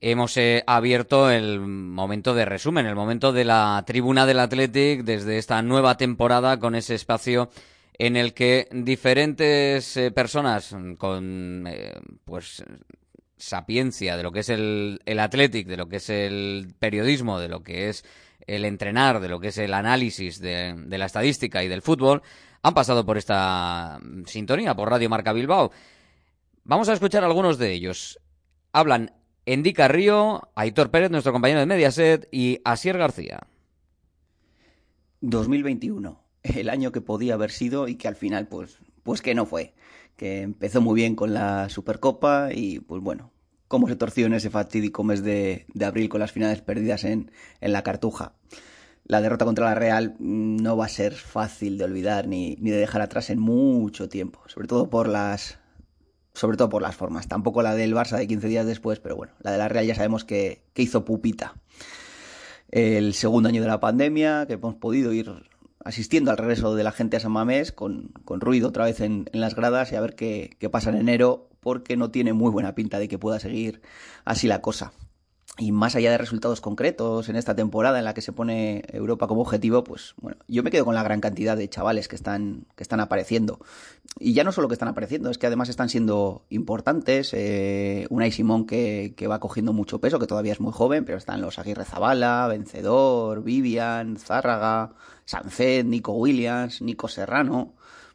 hemos 0.00 0.36
eh, 0.36 0.62
abierto 0.66 1.30
el 1.30 1.60
momento 1.60 2.34
de 2.34 2.44
resumen, 2.44 2.86
el 2.86 2.94
momento 2.94 3.32
de 3.32 3.44
la 3.44 3.82
tribuna 3.86 4.26
del 4.26 4.40
Athletic 4.40 5.02
desde 5.02 5.38
esta 5.38 5.62
nueva 5.62 5.96
temporada 5.96 6.58
con 6.58 6.74
ese 6.74 6.94
espacio 6.94 7.50
en 7.98 8.16
el 8.16 8.34
que 8.34 8.68
diferentes 8.70 9.96
eh, 9.96 10.10
personas 10.10 10.76
con 10.98 11.64
eh, 11.66 11.94
pues 12.24 12.62
sapiencia 13.36 14.16
de 14.16 14.22
lo 14.22 14.32
que 14.32 14.40
es 14.40 14.48
el, 14.48 15.00
el 15.06 15.20
Athletic, 15.20 15.66
de 15.66 15.76
lo 15.76 15.88
que 15.88 15.96
es 15.96 16.10
el 16.10 16.74
periodismo, 16.78 17.38
de 17.38 17.48
lo 17.48 17.62
que 17.62 17.88
es 17.88 18.04
el 18.46 18.64
entrenar, 18.64 19.20
de 19.20 19.28
lo 19.28 19.40
que 19.40 19.48
es 19.48 19.58
el 19.58 19.74
análisis 19.74 20.40
de, 20.40 20.74
la 20.88 21.06
estadística 21.06 21.62
y 21.64 21.68
del 21.68 21.82
fútbol, 21.82 22.22
han 22.62 22.74
pasado 22.74 23.04
por 23.04 23.18
esta 23.18 24.00
sintonía, 24.26 24.74
por 24.74 24.90
Radio 24.90 25.10
Marca 25.10 25.32
Bilbao. 25.32 25.70
Vamos 26.64 26.88
a 26.88 26.94
escuchar 26.94 27.24
algunos 27.24 27.58
de 27.58 27.72
ellos. 27.72 28.18
Hablan 28.72 29.12
Endy 29.46 29.72
Carrillo, 29.72 30.48
Aitor 30.54 30.90
Pérez, 30.90 31.10
nuestro 31.10 31.32
compañero 31.32 31.60
de 31.60 31.66
Mediaset, 31.66 32.28
y 32.32 32.60
Asier 32.64 32.96
García. 32.96 33.40
2021, 35.20 36.22
el 36.42 36.68
año 36.70 36.92
que 36.92 37.00
podía 37.00 37.34
haber 37.34 37.50
sido 37.50 37.88
y 37.88 37.96
que 37.96 38.08
al 38.08 38.16
final, 38.16 38.48
pues, 38.48 38.78
pues 39.02 39.20
que 39.20 39.34
no 39.34 39.46
fue. 39.46 39.74
Que 40.16 40.42
empezó 40.42 40.80
muy 40.80 40.94
bien 40.94 41.16
con 41.16 41.34
la 41.34 41.68
Supercopa 41.68 42.50
y, 42.54 42.80
pues 42.80 43.02
bueno, 43.02 43.33
cómo 43.74 43.88
se 43.88 43.96
torció 43.96 44.26
en 44.26 44.34
ese 44.34 44.50
fatídico 44.50 45.02
mes 45.02 45.24
de, 45.24 45.66
abril 45.84 46.08
con 46.08 46.20
las 46.20 46.30
finales 46.30 46.60
perdidas 46.60 47.02
en, 47.02 47.32
en, 47.60 47.72
la 47.72 47.82
Cartuja. 47.82 48.34
La 49.04 49.20
derrota 49.20 49.44
contra 49.44 49.64
la 49.64 49.74
Real 49.74 50.14
no 50.20 50.76
va 50.76 50.84
a 50.84 50.88
ser 50.88 51.12
fácil 51.12 51.76
de 51.76 51.82
olvidar 51.82 52.28
ni, 52.28 52.54
ni 52.60 52.70
de 52.70 52.76
dejar 52.76 53.02
atrás 53.02 53.30
en 53.30 53.40
mucho 53.40 54.08
tiempo, 54.08 54.40
sobre 54.46 54.68
todo 54.68 54.88
por 54.90 55.08
las 55.08 55.58
sobre 56.34 56.56
todo 56.56 56.68
por 56.68 56.82
las 56.82 56.94
formas. 56.94 57.26
Tampoco 57.26 57.62
la 57.62 57.74
del 57.74 57.96
Barça 57.96 58.16
de 58.16 58.28
15 58.28 58.46
días 58.46 58.64
después, 58.64 59.00
pero 59.00 59.16
bueno, 59.16 59.32
la 59.40 59.50
de 59.50 59.58
la 59.58 59.66
Real 59.66 59.86
ya 59.86 59.96
sabemos 59.96 60.24
que, 60.24 60.62
que 60.72 60.82
hizo 60.82 61.04
pupita. 61.04 61.54
El 62.70 63.12
segundo 63.12 63.48
año 63.48 63.60
de 63.60 63.66
la 63.66 63.80
pandemia, 63.80 64.46
que 64.46 64.52
hemos 64.52 64.76
podido 64.76 65.12
ir 65.12 65.32
asistiendo 65.84 66.30
al 66.30 66.36
regreso 66.36 66.76
de 66.76 66.84
la 66.84 66.92
gente 66.92 67.16
a 67.16 67.20
San 67.20 67.32
Mamés, 67.32 67.72
con, 67.72 68.12
con 68.24 68.40
ruido 68.40 68.68
otra 68.68 68.84
vez 68.84 69.00
en, 69.00 69.28
en, 69.32 69.40
las 69.40 69.56
gradas 69.56 69.90
y 69.90 69.96
a 69.96 70.00
ver 70.00 70.14
qué, 70.14 70.56
qué 70.60 70.70
pasa 70.70 70.90
en 70.90 70.96
enero, 70.96 71.48
porque 71.64 71.96
no 71.96 72.12
tiene 72.12 72.32
muy 72.32 72.52
buena 72.52 72.76
pinta 72.76 73.00
de 73.00 73.08
que 73.08 73.18
pueda 73.18 73.40
seguir 73.40 73.82
así 74.24 74.46
la 74.46 74.60
cosa. 74.60 74.92
Y 75.56 75.70
más 75.70 75.94
allá 75.94 76.10
de 76.10 76.18
resultados 76.18 76.60
concretos 76.60 77.28
en 77.28 77.36
esta 77.36 77.54
temporada 77.54 78.00
en 78.00 78.04
la 78.04 78.12
que 78.12 78.22
se 78.22 78.32
pone 78.32 78.82
Europa 78.88 79.28
como 79.28 79.42
objetivo, 79.42 79.84
pues 79.84 80.14
bueno, 80.20 80.36
yo 80.48 80.64
me 80.64 80.70
quedo 80.72 80.84
con 80.84 80.96
la 80.96 81.04
gran 81.04 81.20
cantidad 81.20 81.56
de 81.56 81.68
chavales 81.68 82.08
que 82.08 82.16
están, 82.16 82.66
que 82.74 82.82
están 82.82 82.98
apareciendo. 82.98 83.60
Y 84.18 84.32
ya 84.32 84.42
no 84.42 84.50
solo 84.50 84.66
que 84.66 84.74
están 84.74 84.88
apareciendo, 84.88 85.30
es 85.30 85.38
que 85.38 85.46
además 85.46 85.68
están 85.68 85.88
siendo 85.88 86.44
importantes. 86.48 87.32
Eh, 87.34 88.08
Unai 88.10 88.32
Simón 88.32 88.66
que, 88.66 89.14
que 89.16 89.28
va 89.28 89.38
cogiendo 89.38 89.72
mucho 89.72 90.00
peso, 90.00 90.18
que 90.18 90.26
todavía 90.26 90.52
es 90.52 90.60
muy 90.60 90.72
joven, 90.72 91.04
pero 91.04 91.18
están 91.18 91.40
los 91.40 91.60
Aguirre 91.60 91.84
Zabala, 91.84 92.48
Vencedor, 92.48 93.44
Vivian, 93.44 94.16
Zárraga, 94.16 94.94
Sancet, 95.24 95.86
Nico 95.86 96.14
Williams, 96.14 96.82
Nico 96.82 97.06
Serrano 97.06 97.74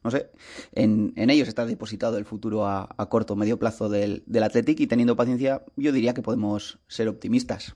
no 0.09 0.17
sé, 0.17 0.31
en, 0.73 1.13
ellos 1.29 1.47
está 1.47 1.65
depositado 1.65 2.17
el 2.17 2.25
futuro 2.25 2.65
a, 2.65 2.87
corto 3.09 3.33
o 3.33 3.35
medio 3.35 3.59
plazo 3.59 3.89
del, 3.89 4.23
del 4.25 4.43
Athletic 4.43 4.79
y 4.79 4.87
teniendo 4.87 5.15
paciencia 5.15 5.63
yo 5.75 5.91
diría 5.91 6.13
que 6.13 6.23
podemos 6.23 6.79
ser 6.87 7.07
optimistas. 7.07 7.75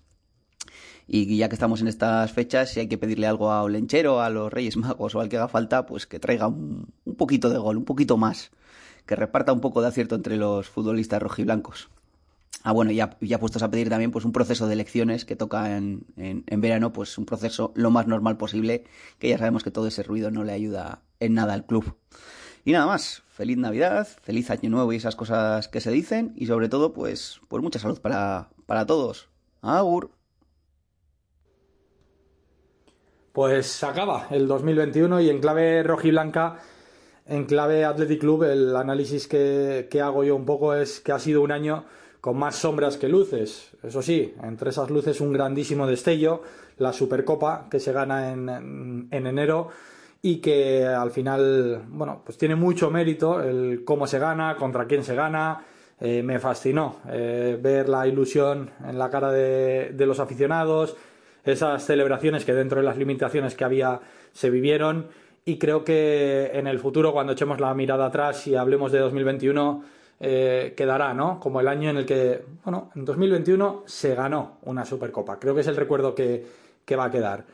Y 1.06 1.38
ya 1.38 1.50
que 1.50 1.56
estamos 1.56 1.82
en 1.82 1.90
estas 1.90 2.32
fechas, 2.32 2.72
si 2.72 2.80
hay 2.80 2.88
que 2.88 2.98
pedirle 2.98 3.28
algo 3.28 3.52
a 3.52 3.62
Olenchero, 3.62 4.22
a 4.22 4.30
los 4.30 4.52
Reyes 4.52 4.78
Magos 4.78 5.14
o 5.14 5.20
al 5.20 5.30
que 5.30 5.38
haga 5.38 5.50
falta, 5.50 5.86
pues 5.86 6.08
que 6.08 6.20
traiga 6.20 6.48
un, 6.48 6.94
un 7.04 7.16
poquito 7.16 7.50
de 7.50 7.58
gol, 7.58 7.78
un 7.78 7.86
poquito 7.86 8.18
más, 8.18 8.52
que 9.06 9.16
reparta 9.16 9.54
un 9.54 9.62
poco 9.62 9.82
de 9.82 9.90
acierto 9.90 10.16
entre 10.16 10.38
los 10.38 10.70
futbolistas 10.70 11.22
rojiblancos. 11.22 11.90
Ah, 12.62 12.72
bueno, 12.72 12.92
ya, 12.92 13.18
ya 13.20 13.40
puestos 13.40 13.64
a 13.64 13.70
pedir 13.70 13.90
también 13.90 14.12
pues 14.12 14.24
un 14.24 14.32
proceso 14.32 14.68
de 14.68 14.74
elecciones 14.74 15.26
que 15.26 15.36
toca 15.36 15.76
en, 15.76 16.06
en, 16.16 16.62
verano, 16.62 16.94
pues 16.94 17.18
un 17.18 17.26
proceso 17.26 17.74
lo 17.76 17.92
más 17.92 18.08
normal 18.08 18.38
posible, 18.38 18.86
que 19.20 19.30
ya 19.30 19.38
sabemos 19.38 19.64
que 19.64 19.72
todo 19.72 19.88
ese 19.88 20.04
ruido 20.04 20.32
no 20.32 20.46
le 20.46 20.54
ayuda 20.54 21.02
en 21.20 21.34
nada 21.34 21.54
al 21.54 21.66
club. 21.66 21.98
Y 22.64 22.72
nada 22.72 22.86
más, 22.86 23.24
feliz 23.28 23.58
Navidad, 23.58 24.08
feliz 24.22 24.50
Año 24.50 24.70
Nuevo 24.70 24.94
y 24.94 24.96
esas 24.96 25.18
cosas 25.18 25.68
que 25.68 25.82
se 25.82 25.92
dicen, 25.92 26.32
y 26.38 26.46
sobre 26.46 26.70
todo, 26.70 26.94
pues, 26.94 27.42
pues 27.50 27.62
mucha 27.62 27.80
salud 27.80 28.00
para, 28.00 28.50
para 28.66 28.86
todos. 28.86 29.28
Agur. 29.62 30.12
Pues 33.34 33.84
acaba 33.84 34.28
el 34.30 34.48
2021 34.48 35.20
y 35.20 35.30
en 35.30 35.42
clave 35.42 35.84
rojiblanca, 35.84 36.60
en 37.26 37.46
clave 37.46 37.84
Athletic 37.84 38.22
Club, 38.22 38.44
el 38.44 38.76
análisis 38.76 39.28
que, 39.28 39.88
que 39.90 40.00
hago 40.00 40.24
yo 40.24 40.36
un 40.36 40.46
poco 40.46 40.76
es 40.76 41.02
que 41.02 41.12
ha 41.12 41.20
sido 41.20 41.42
un 41.42 41.52
año 41.52 41.86
con 42.24 42.38
más 42.38 42.56
sombras 42.56 42.96
que 42.96 43.10
luces. 43.10 43.72
Eso 43.84 44.02
sí, 44.02 44.34
entre 44.42 44.70
esas 44.70 44.90
luces 44.90 45.20
un 45.20 45.34
grandísimo 45.34 45.86
destello, 45.86 46.42
la 46.78 46.94
Supercopa 46.94 47.68
que 47.70 47.82
se 47.82 47.92
gana 47.92 48.32
en, 48.32 48.48
en, 48.48 49.08
en, 49.12 49.28
enero 49.28 49.68
y 50.22 50.38
que 50.38 50.86
al 50.86 51.12
final, 51.12 51.84
bueno, 51.90 52.22
pues 52.24 52.38
tiene 52.38 52.56
mucho 52.56 52.90
mérito 52.90 53.42
el 53.44 53.84
cómo 53.84 54.08
se 54.08 54.20
gana, 54.20 54.56
contra 54.56 54.86
quién 54.86 55.04
se 55.04 55.16
gana. 55.16 55.66
Eh, 56.00 56.24
me 56.24 56.40
fascinó 56.40 57.02
eh, 57.10 57.60
ver 57.62 57.90
la 57.90 58.08
ilusión 58.08 58.70
en 58.88 58.98
la 58.98 59.10
cara 59.10 59.30
de 59.30 60.06
los 60.08 60.22
aficionados, 60.22 60.96
esas 61.44 61.86
celebraciones 61.86 62.46
que 62.46 62.54
dentro 62.54 62.80
de 62.80 62.86
las 62.86 62.98
limitaciones 62.98 63.54
que 63.54 63.66
había 63.66 64.00
se 64.32 64.50
vivieron 64.50 65.08
y 65.44 65.58
creo 65.58 65.84
que 65.84 66.52
en 66.54 66.68
el 66.68 66.80
futuro, 66.80 67.12
cuando 67.12 67.34
echemos 67.34 67.60
la 67.60 67.74
mirada 67.74 68.06
atrás 68.06 68.48
y 68.48 68.56
hablemos 68.56 68.94
de 68.94 69.00
2021, 69.00 69.84
eh, 70.20 70.74
quedará, 70.76 71.14
¿no? 71.14 71.40
Como 71.40 71.60
el 71.60 71.68
año 71.68 71.90
en 71.90 71.98
el 71.98 72.06
que, 72.06 72.44
bueno, 72.64 72.92
en 72.96 73.06
2021 73.06 73.84
se 73.86 74.16
ganó 74.16 74.58
una 74.64 74.86
Supercopa. 74.86 75.40
Creo 75.40 75.54
que 75.56 75.62
es 75.62 75.68
el 75.68 75.76
recuerdo 75.76 76.16
que, 76.16 76.46
que 76.86 76.96
va 76.96 77.06
a 77.06 77.12
quedar. 77.12 77.46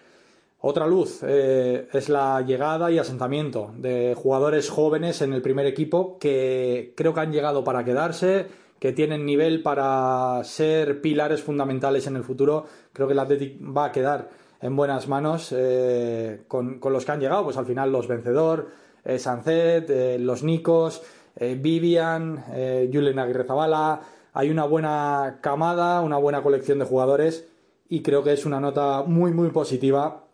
Otra 0.62 0.86
luz 0.88 1.22
eh, 1.24 1.88
es 1.94 2.10
la 2.10 2.42
llegada 2.42 2.92
y 2.92 3.00
asentamiento 3.00 3.72
de 3.78 4.14
jugadores 4.18 4.70
jóvenes 4.70 5.22
en 5.22 5.32
el 5.32 5.42
primer 5.42 5.66
equipo 5.66 6.18
que 6.20 6.94
creo 6.98 7.14
que 7.14 7.22
han 7.22 7.32
llegado 7.32 7.64
para 7.64 7.86
quedarse, 7.86 8.48
que 8.78 8.92
tienen 8.92 9.26
nivel 9.26 9.62
para 9.62 10.42
ser 10.44 11.00
pilares 11.00 11.42
fundamentales 11.42 12.08
en 12.08 12.18
el 12.18 12.26
futuro. 12.26 12.66
Creo 12.92 13.08
que 13.08 13.14
el 13.14 13.20
Athletic 13.20 13.58
va 13.62 13.86
a 13.86 13.92
quedar 13.94 14.30
en 14.62 14.76
buenas 14.76 15.08
manos 15.08 15.54
eh, 15.56 16.42
con, 16.50 16.82
los 16.84 17.06
que 17.06 17.12
han 17.14 17.22
llegado, 17.22 17.46
pues 17.46 17.56
al 17.56 17.66
final 17.66 17.94
los 17.94 18.10
vencedor, 18.10 18.68
eh, 19.06 19.18
Sancet, 19.18 20.20
los 20.20 20.44
Nicos, 20.44 21.02
Vivian, 21.40 22.44
Julen 22.92 23.20
Aguirre 23.20 23.46
Zabala. 23.46 24.02
Hay 24.34 24.50
una 24.50 24.66
buena 24.66 25.40
camada, 25.42 26.02
una 26.02 26.18
buena 26.18 26.42
colección 26.42 26.80
de 26.80 26.86
jugadores 26.86 27.48
y 27.90 28.02
creo 28.02 28.24
que 28.24 28.34
es 28.34 28.46
una 28.46 28.60
nota 28.60 29.04
muy 29.04 29.32
muy 29.32 29.50
positiva, 29.50 30.26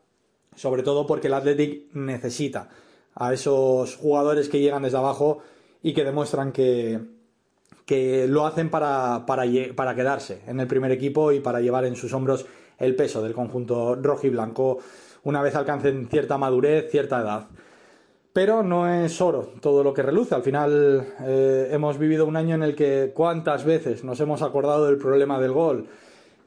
sobre 0.56 0.84
todo 0.84 1.08
porque 1.08 1.28
el 1.28 1.34
Athletic 1.34 1.94
necesita 1.94 2.70
a 3.16 3.34
esos 3.34 3.96
jugadores 3.96 4.50
que 4.50 4.60
llegan 4.60 4.84
desde 4.84 4.98
abajo 4.98 5.40
y 5.82 5.94
que 5.94 6.04
demuestran 6.04 6.52
que, 6.52 7.00
que 7.86 8.28
lo 8.28 8.46
hacen 8.46 8.70
para, 8.70 9.26
para, 9.26 9.44
para 9.76 9.96
quedarse 9.96 10.42
en 10.48 10.60
el 10.60 10.68
primer 10.68 10.92
equipo 10.92 11.32
y 11.32 11.40
para 11.40 11.62
llevar 11.62 11.86
en 11.86 11.96
sus 11.96 12.14
hombros 12.14 12.46
el 12.78 12.96
peso 12.96 13.22
del 13.22 13.34
conjunto 13.34 13.96
rojo 13.96 14.28
y 14.28 14.32
blanco 14.32 14.80
una 15.24 15.42
vez 15.42 15.56
alcancen 15.56 16.08
cierta 16.08 16.38
madurez, 16.38 16.92
cierta 16.92 17.20
edad. 17.20 17.48
Pero 18.36 18.64
no 18.64 18.86
es 18.86 19.22
oro 19.22 19.54
todo 19.62 19.82
lo 19.82 19.94
que 19.94 20.02
reluce. 20.02 20.36
Al 20.36 20.44
final 20.44 21.08
eh, 21.22 21.70
hemos 21.72 21.98
vivido 21.98 22.26
un 22.26 22.36
año 22.36 22.56
en 22.56 22.64
el 22.64 22.76
que 22.76 23.14
cuántas 23.16 23.64
veces 23.64 24.04
nos 24.04 24.20
hemos 24.20 24.42
acordado 24.42 24.88
del 24.88 24.98
problema 24.98 25.40
del 25.40 25.54
gol. 25.54 25.88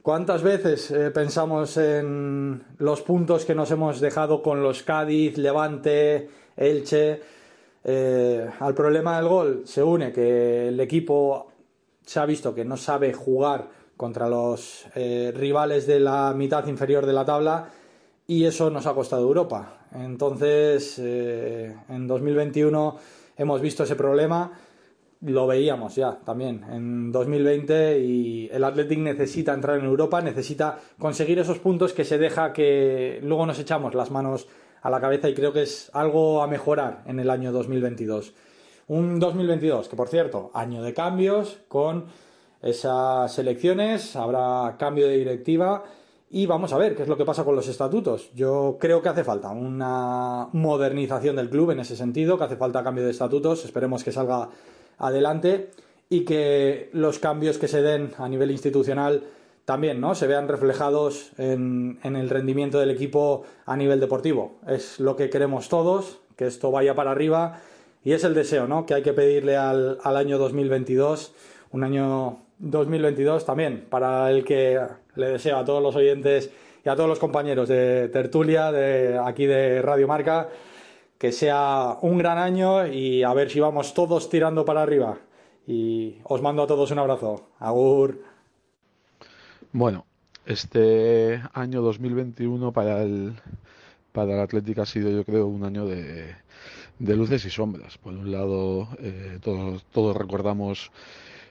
¿Cuántas 0.03 0.43
veces 0.43 0.91
eh, 0.91 1.11
pensamos 1.13 1.79
en 1.79 2.63
los 2.77 3.01
puntos 3.01 3.47
que 3.47 3.55
nos 3.55 3.71
hemos 3.71 4.01
dejado 4.01 4.43
con 4.43 4.63
los 4.63 4.83
Cádiz, 4.83 5.39
Levante, 5.39 6.29
Elche? 6.59 7.23
Eh, 7.83 8.47
al 8.61 8.75
problema 8.75 9.17
del 9.17 9.29
gol 9.29 9.63
se 9.65 9.83
une 9.83 10.13
que 10.13 10.69
el 10.69 10.79
equipo 10.81 11.53
se 12.05 12.21
ha 12.21 12.27
visto 12.27 12.55
que 12.55 12.67
no 12.67 12.77
sabe 12.77 13.15
jugar 13.15 13.67
contra 13.97 14.29
los 14.29 14.85
rivales 14.95 15.87
de 15.87 16.01
la 16.01 16.35
mitad 16.37 16.67
inferior 16.67 17.07
de 17.07 17.15
la 17.15 17.25
tabla 17.25 17.71
y 18.27 18.45
eso 18.45 18.69
nos 18.69 18.87
ha 18.87 18.93
costado 18.93 19.23
Europa. 19.23 19.78
Entonces, 19.95 20.99
eh, 20.99 21.75
en 21.89 22.07
2021 22.07 22.97
hemos 23.37 23.61
visto 23.61 23.85
ese 23.85 23.97
problema, 23.97 24.53
lo 25.23 25.47
veíamos 25.47 25.97
ya 25.97 26.19
también 26.25 26.65
en 26.71 27.11
2020 27.11 27.99
y 28.01 28.49
el 28.53 28.63
Athletic 28.63 28.99
necesita 28.99 29.53
entrar 29.53 29.79
en 29.79 29.85
Europa, 29.85 30.21
necesita 30.21 30.79
conseguir 30.99 31.39
esos 31.39 31.59
puntos 31.59 31.93
que 31.93 32.05
se 32.05 32.19
deja 32.19 32.53
que 32.53 33.21
luego 33.23 33.47
nos 33.47 33.59
echamos 33.59 33.95
las 33.95 34.11
manos 34.11 34.47
a 34.83 34.91
la 34.91 35.01
cabeza 35.01 35.29
y 35.29 35.35
creo 35.35 35.53
que 35.53 35.63
es 35.63 35.91
algo 35.93 36.43
a 36.43 36.47
mejorar 36.47 37.03
en 37.07 37.19
el 37.19 37.31
año 37.31 37.51
2022. 37.51 38.33
Un 38.89 39.19
2022 39.19 39.89
que, 39.89 39.97
por 39.97 40.09
cierto, 40.09 40.51
año 40.55 40.83
de 40.83 40.95
cambios 40.95 41.59
con 41.69 42.07
esas 42.63 43.39
elecciones, 43.39 44.17
habrá 44.17 44.77
cambio 44.79 45.09
de 45.09 45.19
directiva 45.19 45.85
y 46.31 46.47
vamos 46.47 46.73
a 46.73 46.79
ver 46.79 46.95
qué 46.95 47.03
es 47.03 47.09
lo 47.09 47.17
que 47.17 47.25
pasa 47.25 47.45
con 47.45 47.57
los 47.57 47.69
estatutos. 47.69 48.31
Yo 48.35 48.77
creo 48.79 49.01
que 49.01 49.09
hace 49.09 49.25
falta 49.25 49.49
una 49.51 50.49
modernización 50.53 51.37
del 51.37 51.49
club 51.49 51.71
en 51.71 51.81
ese 51.81 51.97
sentido, 51.97 52.37
que 52.37 52.45
hace 52.45 52.57
falta 52.57 52.85
cambio 52.85 53.05
de 53.05 53.11
estatutos, 53.11 53.65
esperemos 53.65 54.05
que 54.05 54.13
salga 54.13 54.51
adelante 54.99 55.71
y 56.11 56.25
que 56.25 56.91
los 56.93 57.19
cambios 57.19 57.59
que 57.59 57.69
se 57.69 57.83
den 57.83 58.13
a 58.19 58.29
nivel 58.29 58.51
institucional 58.51 59.25
también 59.65 60.01
¿no? 60.01 60.15
se 60.15 60.27
vean 60.27 60.49
reflejados 60.49 61.31
en, 61.39 61.99
el 62.03 62.31
rendimiento 62.31 62.79
del 62.79 62.91
equipo 62.91 63.45
a 63.67 63.77
nivel 63.77 64.01
deportivo. 64.01 64.57
Es 64.67 65.01
lo 65.01 65.17
que 65.17 65.31
queremos 65.31 65.69
todos, 65.69 66.21
que 66.37 66.47
esto 66.47 66.71
vaya 66.71 66.95
para 66.95 67.11
arriba 67.11 67.61
y 68.05 68.13
es 68.13 68.25
el 68.25 68.35
deseo 68.35 68.67
¿no? 68.67 68.87
que 68.87 68.95
hay 68.95 69.03
que 69.03 69.13
pedirle 69.13 69.57
al, 69.57 69.99
al 70.03 70.17
año 70.17 70.39
2022, 70.39 71.35
un 71.73 71.85
año 71.85 72.39
2022 72.59 73.45
también, 73.45 73.87
para 73.89 74.31
el 74.31 74.45
que 74.45 74.81
le 75.19 75.31
deseo 75.31 75.59
a 75.59 75.65
todos 75.65 75.83
los 75.83 75.95
oyentes 75.97 76.51
y 76.85 76.89
a 76.89 76.97
todos 76.97 77.09
los 77.09 77.19
compañeros 77.19 77.69
de 77.69 78.09
tertulia 78.09 78.73
de 78.73 79.19
aquí 79.19 79.47
de 79.47 79.83
Radio 79.83 80.09
Marca 80.09 80.49
que 81.19 81.33
sea 81.33 81.99
un 82.01 82.17
gran 82.19 82.39
año 82.39 82.87
y 82.87 83.25
a 83.25 83.35
ver 83.35 83.51
si 83.51 83.59
vamos 83.61 83.93
todos 83.93 84.31
tirando 84.31 84.65
para 84.65 84.83
arriba. 84.83 85.19
Y 85.67 86.17
os 86.23 86.41
mando 86.41 86.63
a 86.63 86.67
todos 86.67 86.91
un 86.93 87.01
abrazo. 87.01 87.49
Agur. 87.59 88.23
Bueno, 89.73 90.07
este 90.47 91.43
año 91.53 91.83
2021 91.83 92.73
para 92.73 93.03
el 93.03 93.35
para 94.13 94.35
el 94.35 94.41
Atlético 94.41 94.83
ha 94.83 94.87
sido, 94.87 95.11
yo 95.11 95.25
creo, 95.25 95.47
un 95.47 95.65
año 95.65 95.87
de, 95.87 96.35
de 96.99 97.17
luces 97.17 97.45
y 97.45 97.51
sombras. 97.51 97.99
Por 97.99 98.15
un 98.15 98.33
lado, 98.33 98.89
eh, 99.01 99.39
todos, 99.43 99.85
todos 99.93 100.17
recordamos 100.17 100.91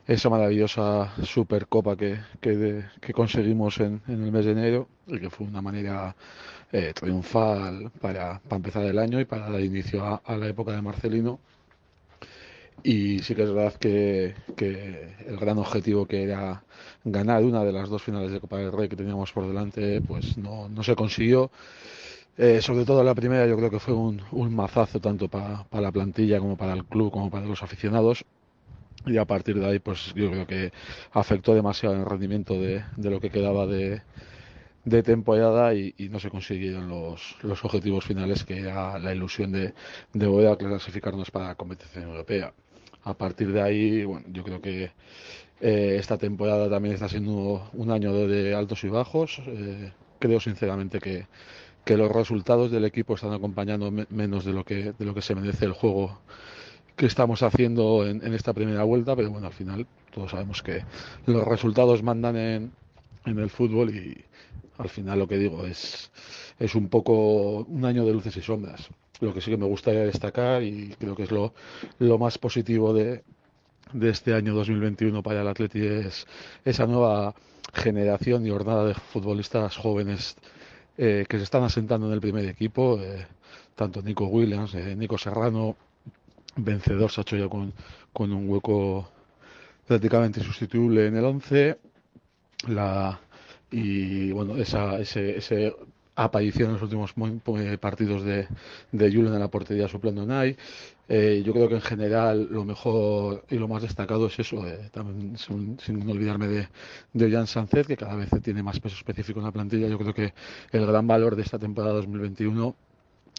esa 0.08 0.30
maravillosa 0.30 1.14
Supercopa 1.24 1.98
que, 1.98 2.18
que, 2.40 3.14
conseguimos 3.14 3.80
en, 3.80 4.02
en, 4.08 4.24
el 4.24 4.32
mes 4.32 4.46
de 4.46 4.52
enero 4.54 4.88
y 5.06 5.20
que 5.20 5.30
fue 5.30 5.46
una 5.46 5.62
manera 5.62 6.16
eh, 6.72 6.94
triunfal 6.96 7.92
para, 8.00 8.40
para, 8.40 8.56
empezar 8.56 8.86
el 8.86 9.00
año 9.00 9.20
y 9.20 9.26
para 9.26 9.50
dar 9.50 9.62
inicio 9.62 10.06
a, 10.06 10.22
a, 10.26 10.38
la 10.38 10.48
época 10.48 10.72
de 10.72 10.82
Marcelino. 10.82 11.40
Y 12.84 13.20
sí 13.20 13.36
que 13.36 13.44
es 13.44 13.52
verdad 13.52 13.74
que, 13.74 14.36
que, 14.56 15.16
el 15.28 15.38
gran 15.38 15.58
objetivo 15.58 16.06
que 16.06 16.24
era 16.24 16.64
ganar 17.04 17.44
una 17.44 17.64
de 17.66 17.74
las 17.74 17.90
dos 17.90 18.04
finales 18.04 18.32
de 18.32 18.40
Copa 18.40 18.58
del 18.60 18.72
Rey 18.72 18.88
que 18.88 18.96
teníamos 18.96 19.34
por 19.34 19.46
delante, 19.46 20.00
pues 20.02 20.38
no, 20.38 20.70
no 20.70 20.84
se 20.84 20.96
consiguió. 20.96 21.52
Eh, 22.38 22.62
sobre 22.62 22.86
todo 22.86 23.04
la 23.04 23.16
primera 23.16 23.48
yo 23.48 23.58
creo 23.58 23.72
que 23.72 23.80
fue 23.80 23.96
un, 23.96 24.22
un 24.32 24.56
mazazo 24.56 25.02
tanto 25.02 25.28
para 25.28 25.64
pa 25.66 25.82
la 25.82 25.92
plantilla 25.92 26.40
como 26.40 26.56
para 26.56 26.74
el 26.74 26.86
club 26.86 27.12
como 27.12 27.32
para 27.32 27.48
los 27.48 27.64
aficionados 27.64 28.26
y 29.06 29.18
a 29.18 29.26
partir 29.26 29.60
de 29.60 29.66
ahí 29.66 29.80
pues 29.80 30.14
yo 30.16 30.32
creo 30.32 30.48
que 30.48 30.72
afectó 31.12 31.54
demasiado 31.54 31.96
el 31.96 32.06
rendimiento 32.06 32.56
de, 32.56 32.84
de 32.96 33.10
lo 33.10 33.20
que 33.20 33.30
quedaba 33.30 33.66
de, 33.66 34.02
de 34.88 35.04
temporada 35.04 35.74
y, 35.74 35.94
no 36.10 36.20
se 36.20 36.30
consiguieron 36.30 36.88
los, 36.88 37.36
los 37.44 37.64
objetivos 37.66 38.06
finales 38.06 38.46
que 38.46 38.60
era 38.60 38.98
la 39.00 39.14
ilusión 39.14 39.52
de, 39.52 39.74
de 40.14 40.28
poder 40.28 40.58
clasificarnos 40.58 41.30
para 41.30 41.48
la 41.48 41.56
competición 41.56 42.06
europea. 42.06 42.54
A 43.04 43.14
partir 43.14 43.52
de 43.52 43.62
ahí, 43.62 44.06
bueno, 44.06 44.26
yo 44.30 44.44
creo 44.44 44.62
que 44.62 44.92
eh, 45.60 45.98
esta 46.00 46.18
temporada 46.18 46.70
también 46.70 46.96
está 46.96 47.10
siendo 47.10 47.70
un 47.74 47.92
año 47.92 48.14
de, 48.14 48.56
altos 48.56 48.84
y 48.86 48.90
bajos. 48.90 49.42
Eh, 49.46 49.92
creo 50.20 50.40
sinceramente 50.40 51.00
que, 51.00 51.28
que 51.84 51.98
los 51.98 52.10
resultados 52.10 52.72
del 52.72 52.86
equipo 52.86 53.16
están 53.16 53.34
acompañando 53.34 53.92
me 53.92 54.08
menos 54.10 54.46
de 54.46 54.54
lo 54.54 54.64
que 54.64 54.94
de 54.98 55.06
lo 55.06 55.14
que 55.14 55.22
se 55.22 55.36
merece 55.36 55.66
el 55.66 55.74
juego 55.74 56.20
que 56.98 57.06
estamos 57.06 57.44
haciendo 57.44 58.06
en, 58.06 58.26
en, 58.26 58.34
esta 58.34 58.54
primera 58.54 58.84
vuelta, 58.84 59.16
pero 59.16 59.30
bueno, 59.30 59.48
al 59.48 59.54
final 59.54 59.86
todos 60.14 60.32
sabemos 60.32 60.64
que 60.64 60.84
los 61.28 61.48
resultados 61.48 62.02
mandan 62.02 62.36
en, 62.36 62.72
en, 63.26 63.40
el 63.40 63.50
fútbol 63.52 63.96
y 63.96 64.26
al 64.80 64.90
final 64.90 65.20
lo 65.20 65.28
que 65.28 65.38
digo 65.38 65.66
es, 65.66 66.12
es 66.60 66.74
un 66.76 66.90
poco 66.90 67.60
un 67.66 67.86
año 67.86 68.04
de 68.04 68.14
luces 68.14 68.36
y 68.36 68.42
sombras. 68.42 68.90
Lo 69.22 69.34
que 69.34 69.42
sí 69.42 69.52
que 69.52 69.58
me 69.58 69.66
gustaría 69.66 70.02
destacar 70.02 70.64
y 70.64 70.96
creo 71.00 71.16
que 71.16 71.24
es 71.24 71.32
lo, 71.32 71.54
lo 72.00 72.18
más 72.18 72.40
positivo 72.40 72.94
de, 72.94 73.24
de 73.94 74.10
este 74.10 74.34
año 74.34 74.56
2021 74.56 75.22
para 75.22 75.42
el 75.42 75.48
Atleti 75.48 75.86
es 75.86 76.26
esa 76.66 76.88
nueva 76.88 77.36
generación 77.74 78.46
y 78.46 78.50
jornada 78.50 78.86
de 78.86 78.94
futbolistas 78.96 79.78
jóvenes 79.78 80.36
eh, 80.98 81.26
que 81.30 81.38
se 81.38 81.44
están 81.44 81.64
asentando 81.64 82.08
en 82.08 82.14
el 82.14 82.22
primer 82.22 82.46
equipo, 82.46 83.00
eh, 83.00 83.28
tanto 83.76 84.02
Nico 84.02 84.26
Williams, 84.26 84.74
eh, 84.74 84.96
Nico 84.96 85.18
Serrano, 85.18 85.76
vencedor 86.58 87.12
se 87.12 87.22
ha 87.22 87.24
hecho 87.24 87.38
ya 87.38 87.48
con, 87.48 87.74
con 88.14 88.32
un 88.34 88.50
hueco 88.50 89.10
prácticamente 89.88 90.40
insustituible 90.40 91.08
en 91.08 91.18
el 91.18 91.26
11 91.26 91.78
la 92.68 93.20
y 93.72 94.32
bueno 94.32 94.56
esa 94.58 95.00
ese, 95.00 95.38
ese 95.38 95.74
aparición 96.18 96.70
en 96.70 96.74
los 96.74 96.82
últimos 96.82 97.14
partidos 97.80 98.24
de, 98.24 98.48
de 98.92 99.12
Julen 99.12 99.34
en 99.34 99.40
la 99.40 99.50
portería 99.50 99.88
suplendo 99.88 100.26
Nai. 100.26 100.58
Eh, 101.08 101.42
yo 101.46 101.54
creo 101.54 101.70
que 101.70 101.76
en 101.76 101.82
general 101.82 102.48
lo 102.52 102.66
mejor 102.66 103.46
y 103.50 103.56
lo 103.56 103.68
más 103.68 103.84
destacado 103.84 104.28
es 104.28 104.38
eso 104.40 104.68
eh, 104.68 104.90
también 104.92 105.38
sin, 105.38 105.80
sin, 105.80 106.10
olvidarme 106.10 106.48
de, 106.48 106.68
de 107.14 107.32
Jan 107.32 107.48
Sánchez 107.48 107.88
que 107.88 107.96
cada 107.96 108.16
vez 108.16 108.30
tiene 108.44 108.62
más 108.62 108.80
peso 108.80 108.96
específico 108.96 109.40
en 109.40 109.46
la 109.46 109.52
plantilla. 109.52 109.88
Yo 109.88 109.98
creo 110.00 110.14
que 110.14 110.34
el 110.72 110.86
gran 110.86 111.08
valor 111.08 111.36
de 111.36 111.44
esta 111.44 111.60
temporada 111.60 111.94
2021 111.94 112.76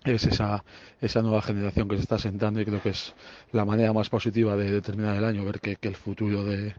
es 0.04 0.24
esa, 0.26 0.64
esa 1.00 1.22
nueva 1.22 1.42
generación 1.42 1.88
que 1.88 1.96
se 1.96 2.02
está 2.02 2.18
sentando 2.18 2.60
y 2.60 2.64
creo 2.64 2.82
que 2.82 2.90
es 2.90 3.14
la 3.52 3.64
manera 3.64 3.92
más 3.92 4.08
positiva 4.08 4.56
de, 4.56 4.70
de 4.70 4.80
terminar 4.80 5.16
el 5.16 5.24
año, 5.24 5.44
ver 5.44 5.60
que, 5.60 5.76
que 5.76 5.88
el 5.88 5.96
futuro 5.96 6.44
de, 6.44 6.74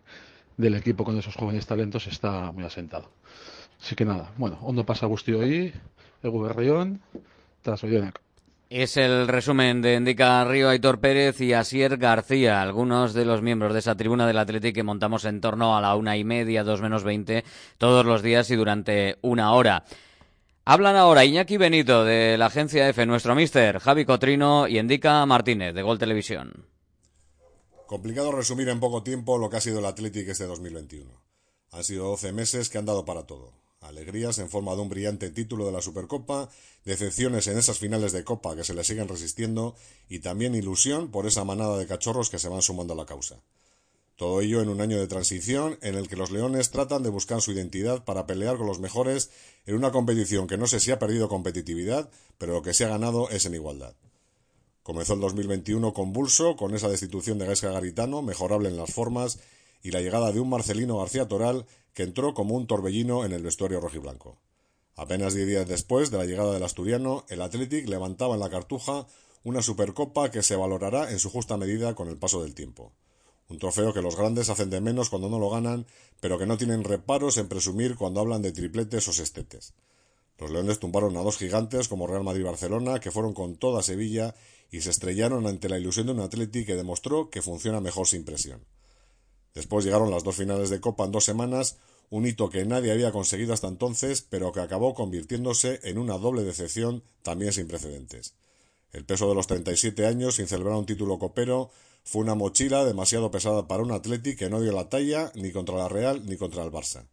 del 0.57 0.75
equipo 0.75 1.03
con 1.03 1.17
esos 1.17 1.35
jóvenes 1.35 1.65
talentos 1.65 2.07
está 2.07 2.51
muy 2.51 2.63
asentado. 2.63 3.11
Así 3.81 3.95
que 3.95 4.05
nada, 4.05 4.31
bueno, 4.37 4.57
ondo 4.61 4.85
pasa 4.85 5.05
guzti 5.05 5.33
hori, 5.33 5.71
egu 6.21 6.41
berrión, 6.41 7.01
tras. 7.61 7.83
Es 8.69 8.97
el 8.97 9.27
resumen 9.27 9.81
de 9.81 9.95
Indica 9.95 10.43
Río 10.45 10.69
Aitor 10.69 10.99
Pérez 10.99 11.41
y 11.41 11.53
Asier 11.53 11.97
García, 11.97 12.61
algunos 12.61 13.13
de 13.13 13.25
los 13.25 13.41
miembros 13.41 13.73
de 13.73 13.79
esa 13.79 13.95
tribuna 13.95 14.27
del 14.27 14.37
Atlético 14.37 14.75
que 14.75 14.83
montamos 14.83 15.25
en 15.25 15.41
torno 15.41 15.75
a 15.75 15.81
la 15.81 15.95
una 15.95 16.17
y 16.17 16.23
media, 16.23 16.63
dos 16.63 16.81
menos 16.81 17.03
veinte, 17.03 17.45
todos 17.77 18.05
los 18.05 18.21
días 18.21 18.51
y 18.51 18.55
durante 18.55 19.17
una 19.21 19.53
hora. 19.53 19.85
Hablan 20.71 20.97
ahora 20.97 21.25
Iñaki 21.25 21.57
Benito 21.57 22.05
de 22.05 22.37
la 22.37 22.45
agencia 22.45 22.87
F, 22.89 23.03
nuestro 23.07 23.33
mister, 23.33 23.79
Javi 23.79 24.05
Cotrino 24.05 24.67
y 24.67 24.77
Indica 24.77 25.25
Martínez 25.25 25.73
de 25.73 25.81
Gol 25.81 25.97
Televisión. 25.97 26.67
Complicado 27.87 28.31
resumir 28.31 28.69
en 28.69 28.79
poco 28.79 29.01
tiempo 29.01 29.39
lo 29.39 29.49
que 29.49 29.57
ha 29.57 29.61
sido 29.61 29.79
el 29.79 29.85
Atlético 29.85 30.31
este 30.31 30.45
2021. 30.45 31.09
Han 31.71 31.83
sido 31.83 32.09
12 32.09 32.33
meses 32.33 32.69
que 32.69 32.77
han 32.77 32.85
dado 32.85 33.03
para 33.03 33.23
todo 33.23 33.51
alegrías 33.81 34.37
en 34.37 34.49
forma 34.49 34.75
de 34.75 34.81
un 34.81 34.89
brillante 34.89 35.31
título 35.31 35.65
de 35.65 35.71
la 35.71 35.81
Supercopa, 35.81 36.49
decepciones 36.85 37.47
en 37.47 37.57
esas 37.57 37.79
finales 37.79 38.11
de 38.11 38.23
Copa 38.23 38.55
que 38.55 38.63
se 38.63 38.75
le 38.75 38.83
siguen 38.83 39.07
resistiendo 39.07 39.75
y 40.07 40.19
también 40.19 40.53
ilusión 40.53 41.09
por 41.09 41.25
esa 41.25 41.45
manada 41.45 41.79
de 41.79 41.87
cachorros 41.87 42.29
que 42.29 42.37
se 42.37 42.49
van 42.49 42.61
sumando 42.61 42.93
a 42.93 42.97
la 42.97 43.07
causa. 43.07 43.41
Todo 44.19 44.41
ello 44.41 44.61
en 44.61 44.67
un 44.67 44.81
año 44.81 44.99
de 44.99 45.07
transición 45.07 45.77
en 45.81 45.95
el 45.95 46.09
que 46.09 46.17
los 46.17 46.29
Leones 46.29 46.71
tratan 46.71 47.03
de 47.03 47.09
buscar 47.09 47.39
su 47.41 47.53
identidad 47.53 48.03
para 48.03 48.27
pelear 48.27 48.57
con 48.57 48.67
los 48.67 48.81
mejores 48.81 49.29
en 49.65 49.75
una 49.75 49.93
competición 49.93 50.45
que 50.45 50.57
no 50.57 50.67
sé 50.67 50.81
si 50.81 50.91
ha 50.91 50.99
perdido 50.99 51.29
competitividad, 51.29 52.09
pero 52.37 52.51
lo 52.51 52.61
que 52.61 52.73
se 52.73 52.83
ha 52.83 52.89
ganado 52.89 53.29
es 53.29 53.45
en 53.45 53.53
igualdad. 53.53 53.95
Comenzó 54.83 55.13
el 55.13 55.21
2021 55.21 55.93
convulso, 55.93 56.57
con 56.57 56.75
esa 56.75 56.89
destitución 56.89 57.37
de 57.37 57.45
Gaisca 57.45 57.71
Garitano, 57.71 58.21
mejorable 58.21 58.67
en 58.67 58.75
las 58.75 58.91
formas, 58.91 59.39
y 59.81 59.91
la 59.91 60.01
llegada 60.01 60.33
de 60.33 60.41
un 60.41 60.49
Marcelino 60.49 60.97
García 60.97 61.29
Toral 61.29 61.65
que 61.93 62.03
entró 62.03 62.33
como 62.33 62.55
un 62.55 62.67
torbellino 62.67 63.23
en 63.23 63.31
el 63.31 63.41
vestuario 63.41 63.79
rojiblanco. 63.79 64.37
Apenas 64.97 65.33
diez 65.33 65.47
días 65.47 65.65
después 65.65 66.11
de 66.11 66.17
la 66.17 66.25
llegada 66.25 66.53
del 66.53 66.63
asturiano, 66.63 67.23
el 67.29 67.41
Athletic 67.41 67.87
levantaba 67.87 68.33
en 68.33 68.41
la 68.41 68.49
cartuja 68.49 69.07
una 69.45 69.61
supercopa 69.61 70.29
que 70.29 70.43
se 70.43 70.57
valorará 70.57 71.09
en 71.09 71.19
su 71.19 71.29
justa 71.29 71.55
medida 71.55 71.95
con 71.95 72.09
el 72.09 72.17
paso 72.17 72.43
del 72.43 72.53
tiempo. 72.53 72.91
Un 73.49 73.57
trofeo 73.57 73.93
que 73.93 74.01
los 74.01 74.15
grandes 74.15 74.49
hacen 74.49 74.69
de 74.69 74.79
menos 74.79 75.09
cuando 75.09 75.27
no 75.27 75.39
lo 75.39 75.49
ganan, 75.49 75.87
pero 76.19 76.37
que 76.37 76.45
no 76.45 76.57
tienen 76.57 76.83
reparos 76.83 77.37
en 77.37 77.47
presumir 77.47 77.95
cuando 77.95 78.19
hablan 78.19 78.43
de 78.43 78.51
tripletes 78.51 79.07
o 79.07 79.13
sextetes. 79.13 79.73
Los 80.37 80.51
Leones 80.51 80.79
tumbaron 80.79 81.17
a 81.17 81.21
dos 81.21 81.37
gigantes 81.37 81.87
como 81.87 82.07
Real 82.07 82.23
Madrid 82.23 82.41
y 82.41 82.45
Barcelona, 82.45 82.99
que 82.99 83.11
fueron 83.11 83.33
con 83.33 83.57
toda 83.57 83.83
Sevilla 83.83 84.35
y 84.71 84.81
se 84.81 84.91
estrellaron 84.91 85.47
ante 85.47 85.67
la 85.67 85.79
ilusión 85.79 86.05
de 86.05 86.13
un 86.13 86.21
Athletic 86.21 86.67
que 86.67 86.75
demostró 86.75 87.29
que 87.29 87.41
funciona 87.41 87.81
mejor 87.81 88.07
sin 88.07 88.23
presión. 88.23 88.63
Después 89.55 89.83
llegaron 89.83 90.11
las 90.11 90.23
dos 90.23 90.35
finales 90.35 90.69
de 90.69 90.79
Copa 90.79 91.05
en 91.05 91.11
dos 91.11 91.25
semanas, 91.25 91.77
un 92.11 92.25
hito 92.25 92.49
que 92.49 92.65
nadie 92.65 92.91
había 92.91 93.11
conseguido 93.11 93.53
hasta 93.53 93.67
entonces, 93.67 94.21
pero 94.21 94.51
que 94.51 94.61
acabó 94.61 94.93
convirtiéndose 94.93 95.79
en 95.83 95.97
una 95.97 96.17
doble 96.17 96.43
decepción 96.43 97.03
también 97.23 97.51
sin 97.51 97.67
precedentes. 97.67 98.35
El 98.93 99.05
peso 99.05 99.27
de 99.27 99.35
los 99.35 99.47
37 99.47 100.05
años 100.05 100.35
sin 100.35 100.47
celebrar 100.47 100.75
un 100.75 100.85
título 100.85 101.19
copero 101.19 101.71
fue 102.03 102.21
una 102.21 102.35
mochila 102.35 102.85
demasiado 102.85 103.31
pesada 103.31 103.67
para 103.67 103.83
un 103.83 103.91
Atleti 103.91 104.35
que 104.35 104.49
no 104.49 104.61
dio 104.61 104.71
la 104.71 104.89
talla 104.89 105.31
ni 105.35 105.51
contra 105.51 105.75
la 105.77 105.89
Real 105.89 106.25
ni 106.25 106.37
contra 106.37 106.63
el 106.63 106.71
Barça. 106.71 107.07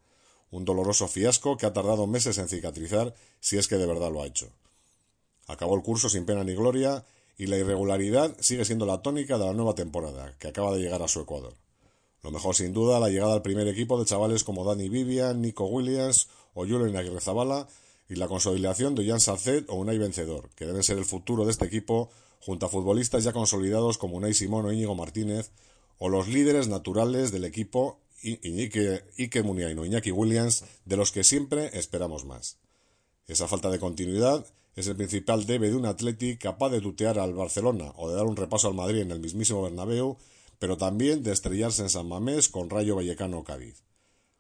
Un 0.51 0.65
doloroso 0.65 1.09
fiasco 1.09 1.57
que 1.57 1.67
ha 1.67 1.73
tardado 1.73 2.07
meses 2.07 2.39
en 2.39 2.49
cicatrizar 2.49 3.15
si 3.41 3.59
es 3.59 3.69
que 3.69 3.77
de 3.77 3.87
verdad 3.87 4.11
lo 4.13 4.23
ha 4.23 4.27
hecho. 4.27 4.49
Acabó 5.47 5.77
el 5.77 5.83
curso 5.83 6.09
sin 6.09 6.25
pena 6.25 6.45
ni 6.45 6.55
gloria 6.55 7.05
y 7.39 7.47
la 7.47 7.59
irregularidad 7.59 8.37
sigue 8.41 8.65
siendo 8.65 8.87
la 8.87 9.03
tónica 9.03 9.39
de 9.39 9.45
la 9.45 9.53
nueva 9.53 9.75
temporada, 9.75 10.35
que 10.39 10.49
acaba 10.49 10.73
de 10.75 10.81
llegar 10.81 11.03
a 11.03 11.09
su 11.09 11.21
Ecuador. 11.21 11.55
Lo 12.23 12.31
mejor, 12.31 12.57
sin 12.57 12.73
duda, 12.73 12.99
la 12.99 13.09
llegada 13.09 13.35
al 13.35 13.43
primer 13.43 13.69
equipo 13.69 13.99
de 13.99 14.07
chavales 14.07 14.43
como 14.43 14.65
Dani 14.65 14.89
Vivian, 14.89 15.41
Nico 15.41 15.67
Williams 15.67 16.29
o 16.55 16.67
Julen 16.67 16.97
Aguirre 16.97 17.21
Zabala 17.21 17.69
y 18.09 18.17
la 18.17 18.29
consolidación 18.29 18.95
de 18.95 19.07
Jan 19.07 19.21
Sacet 19.21 19.69
o 19.69 19.75
Unai 19.75 19.99
Vencedor, 19.99 20.49
que 20.57 20.67
deben 20.67 20.83
ser 20.83 20.99
el 20.99 21.05
futuro 21.05 21.45
de 21.45 21.51
este 21.51 21.67
equipo 21.67 22.11
junto 22.47 22.67
a 22.67 22.69
futbolistas 22.69 23.25
ya 23.25 23.33
consolidados 23.33 23.99
como 23.99 24.17
Unai 24.17 24.33
Simón 24.33 24.67
o 24.67 24.73
Íñigo 24.73 24.95
Martínez 24.95 25.51
o 25.99 26.09
los 26.09 26.29
líderes 26.29 26.69
naturales 26.69 27.33
del 27.33 27.45
equipo 27.45 27.99
Iñique, 28.23 29.03
Iker 29.19 29.43
Muniain 29.43 29.79
o 29.79 29.85
Iñaki 29.85 30.13
Williams, 30.13 30.65
de 30.85 30.97
los 30.97 31.11
que 31.11 31.25
siempre 31.25 31.77
esperamos 31.77 32.25
más. 32.25 32.59
Esa 33.27 33.49
falta 33.49 33.69
de 33.69 33.81
continuidad 33.81 34.47
es 34.77 34.87
el 34.87 34.95
principal 34.95 35.45
debe 35.45 35.71
de 35.71 35.77
un 35.77 35.87
Atleti 35.87 36.37
capaz 36.37 36.71
de 36.71 36.81
tutear 36.81 37.19
al 37.19 37.35
Barcelona 37.35 37.93
o 37.97 38.09
de 38.09 38.17
dar 38.17 38.27
un 38.27 38.37
repaso 38.37 38.69
al 38.69 38.75
Madrid 38.75 39.01
en 39.01 39.11
el 39.11 39.21
mismísimo 39.21 39.63
Bernabéu 39.63 40.17
pero 40.59 40.77
también 40.77 41.23
de 41.23 41.33
estrellarse 41.33 41.83
en 41.83 41.91
San 41.91 42.09
Mamés 42.09 42.49
con 42.49 42.71
Rayo 42.71 42.97
Vallecano 42.97 43.45
Cádiz. 43.45 43.83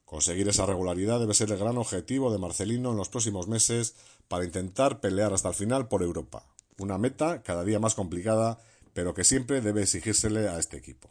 Conseguir 0.04 0.48
esa 0.48 0.64
regularidad 0.64 1.18
debe 1.18 1.34
ser 1.34 1.50
el 1.50 1.58
gran 1.58 1.76
objetivo 1.76 2.32
de 2.32 2.38
Marcelino 2.38 2.92
en 2.92 2.96
los 2.96 3.08
próximos 3.08 3.48
meses 3.48 3.96
para 4.28 4.44
intentar 4.44 5.00
pelear 5.00 5.34
hasta 5.34 5.48
el 5.48 5.54
final 5.54 5.88
por 5.88 6.02
Europa. 6.02 6.46
Una 6.78 6.98
meta 6.98 7.42
cada 7.42 7.64
día 7.64 7.78
más 7.78 7.94
complicada, 7.94 8.58
pero 8.92 9.14
que 9.14 9.24
siempre 9.24 9.60
debe 9.60 9.82
exigírsele 9.82 10.48
a 10.48 10.58
este 10.58 10.76
equipo. 10.76 11.10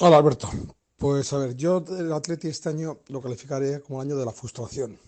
Hola 0.00 0.18
Alberto. 0.18 0.48
Pues 0.96 1.32
a 1.32 1.38
ver, 1.38 1.56
yo 1.56 1.84
el 1.98 2.12
Atleti 2.12 2.48
este 2.48 2.68
año 2.68 3.00
lo 3.08 3.20
calificaré 3.20 3.80
como 3.80 4.00
el 4.00 4.08
año 4.08 4.18
de 4.18 4.26
la 4.26 4.32
frustración. 4.32 4.98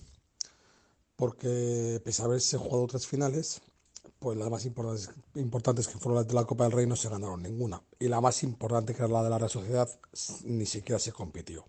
Porque 1.16 2.00
pese 2.04 2.22
a 2.22 2.24
haberse 2.24 2.56
jugado 2.56 2.86
tres 2.86 3.06
finales, 3.06 3.62
pues 4.18 4.38
las 4.38 4.50
más 4.50 4.64
importantes, 4.64 5.10
importantes 5.34 5.86
que 5.86 5.98
fueron 5.98 6.16
las 6.16 6.28
de 6.28 6.34
la 6.34 6.44
Copa 6.44 6.64
del 6.64 6.72
Rey 6.72 6.86
no 6.86 6.96
se 6.96 7.08
ganaron 7.08 7.42
ninguna. 7.42 7.82
Y 7.98 8.08
la 8.08 8.20
más 8.20 8.42
importante, 8.42 8.94
que 8.94 9.02
era 9.02 9.08
la 9.12 9.22
de 9.22 9.30
la 9.30 9.38
Real 9.38 9.50
Sociedad, 9.50 9.88
ni 10.44 10.66
siquiera 10.66 10.98
se 10.98 11.12
compitió. 11.12 11.64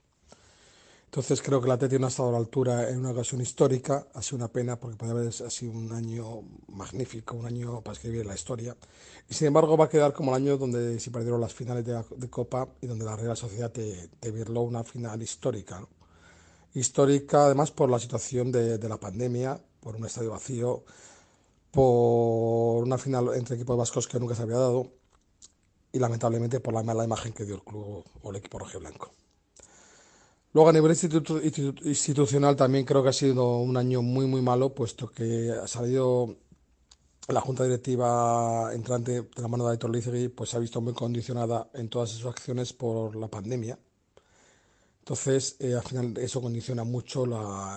Entonces 1.14 1.44
creo 1.44 1.62
que 1.62 1.68
la 1.68 1.76
Atleti 1.76 2.00
no 2.00 2.08
ha 2.08 2.10
estado 2.10 2.30
a 2.30 2.32
la 2.32 2.38
altura 2.40 2.90
en 2.90 2.98
una 2.98 3.12
ocasión 3.12 3.40
histórica. 3.40 4.08
Ha 4.16 4.24
sido 4.24 4.38
una 4.38 4.48
pena 4.48 4.80
porque 4.80 4.98
puede 4.98 5.12
haber 5.12 5.32
sido 5.32 5.72
un 5.72 5.92
año 5.92 6.42
magnífico, 6.70 7.36
un 7.36 7.46
año 7.46 7.82
para 7.82 7.94
escribir 7.94 8.26
la 8.26 8.34
historia. 8.34 8.76
Y 9.30 9.36
sin 9.36 9.46
embargo 9.46 9.78
va 9.78 9.86
a 9.86 9.90
quedar 9.90 10.12
como 10.12 10.32
el 10.32 10.42
año 10.42 10.58
donde 10.58 11.00
se 11.00 11.12
perdieron 11.12 11.40
las 11.40 11.54
finales 11.54 11.86
de, 11.86 12.30
Copa 12.32 12.68
y 12.82 12.88
donde 12.88 13.06
la 13.06 13.16
Real 13.16 13.38
Sociedad 13.38 13.72
te, 13.72 14.08
te 14.20 14.32
virló 14.32 14.62
una 14.62 14.84
final 14.84 15.22
histórica. 15.22 15.88
Histórica 16.74 17.46
además 17.46 17.70
por 17.70 17.92
la 17.92 18.00
situación 18.00 18.52
de, 18.52 18.80
de 18.80 18.90
la 18.90 19.00
pandemia, 19.00 19.62
por 19.82 19.96
un 19.96 20.08
estadio 20.08 20.32
vacío 20.32 20.84
por 21.70 22.84
una 22.84 22.98
final 22.98 23.36
entre 23.36 23.56
equipos 23.56 23.78
vascos 23.78 24.08
que 24.08 24.20
nunca 24.20 24.34
se 24.34 24.42
había 24.42 24.58
dado 24.58 24.88
y 25.92 26.00
lamentablemente 26.00 26.60
por 26.60 26.74
la 26.74 26.82
mala 26.82 27.04
imagen 27.04 27.34
que 27.34 27.46
dio 27.46 27.54
el 27.54 27.62
club 27.62 28.04
o 28.24 28.30
el 28.32 28.38
equipo 28.38 28.58
rojiblanco. 28.58 29.12
Luego 30.54 30.70
a 30.70 30.74
nivel 30.74 30.92
institucional 30.92 32.56
también 32.56 32.86
creo 32.86 33.02
que 33.04 33.10
ha 33.10 33.14
sido 33.14 33.58
un 33.58 33.76
año 33.76 34.02
muy 34.02 34.28
muy 34.28 34.42
malo 34.42 34.74
puesto 34.74 35.10
que 35.10 35.52
ha 35.52 35.68
salido 35.68 36.36
la 37.28 37.42
junta 37.42 37.64
directiva 37.64 38.72
entrante 38.74 39.24
de 39.24 39.42
la 39.42 39.48
mano 39.48 39.66
de 39.66 39.72
Aitor 39.72 39.90
Lizegui 39.90 40.28
pues 40.30 40.52
se 40.52 40.58
ha 40.58 40.60
visto 40.60 40.80
muy 40.82 40.94
condicionada 40.94 41.70
en 41.74 41.90
todas 41.90 42.10
sus 42.12 42.26
acciones 42.26 42.72
por 42.74 43.16
la 43.16 43.28
pandemia. 43.28 43.80
Entonces, 45.00 45.58
eh, 45.60 45.74
al 45.74 45.84
final 45.84 46.18
eso 46.18 46.42
condiciona 46.42 46.84
mucho 46.84 47.26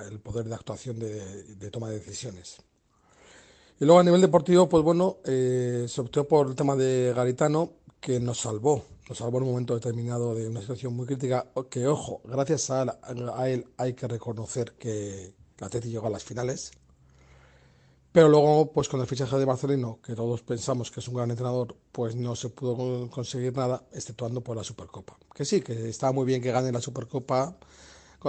el 0.08 0.20
poder 0.20 0.46
de 0.46 0.54
actuación 0.54 0.98
de 0.98 1.70
toma 1.70 1.90
de 1.90 1.98
decisiones. 1.98 2.58
Y 3.78 3.84
luego 3.84 4.00
a 4.00 4.04
nivel 4.04 4.22
deportivo, 4.22 4.68
pues 4.68 4.82
bueno, 4.82 5.18
eh, 5.24 5.84
se 5.86 6.00
optó 6.00 6.26
por 6.26 6.48
el 6.48 6.54
tema 6.54 6.76
de 6.76 7.12
Garitano, 7.14 7.72
que 8.00 8.18
nos 8.20 8.40
salvó, 8.40 8.82
nos 9.08 9.18
salvó 9.18 9.38
en 9.38 9.44
un 9.44 9.50
momento 9.50 9.74
determinado 9.74 10.34
de 10.34 10.48
una 10.48 10.60
situación 10.60 10.94
muy 10.94 11.06
crítica, 11.06 11.46
que 11.70 11.86
ojo, 11.86 12.20
gracias 12.24 12.70
a 12.70 13.48
él, 13.48 13.66
hay 13.76 13.94
que 13.94 14.08
reconocer 14.08 14.72
que 14.72 15.34
la 15.58 15.68
Atleti 15.68 15.90
llegó 15.90 16.08
a 16.08 16.10
las 16.10 16.24
finales. 16.24 16.72
Pero 18.10 18.28
luego, 18.28 18.72
pues 18.72 18.88
con 18.88 19.00
el 19.00 19.06
fichaje 19.06 19.36
de 19.36 19.44
Marcelino, 19.44 20.00
que 20.02 20.14
todos 20.14 20.42
pensamos 20.42 20.90
que 20.90 21.00
es 21.00 21.08
un 21.08 21.14
gran 21.14 21.30
entrenador, 21.30 21.76
pues 21.92 22.16
no 22.16 22.34
se 22.34 22.48
pudo 22.48 23.10
conseguir 23.10 23.54
nada, 23.54 23.84
exceptuando 23.92 24.40
por 24.40 24.56
la 24.56 24.64
Supercopa. 24.64 25.18
Que 25.34 25.44
sí, 25.44 25.60
que 25.60 25.90
está 25.90 26.12
muy 26.12 26.24
bien 26.24 26.40
que 26.40 26.50
gane 26.50 26.72
la 26.72 26.80
Supercopa 26.80 27.58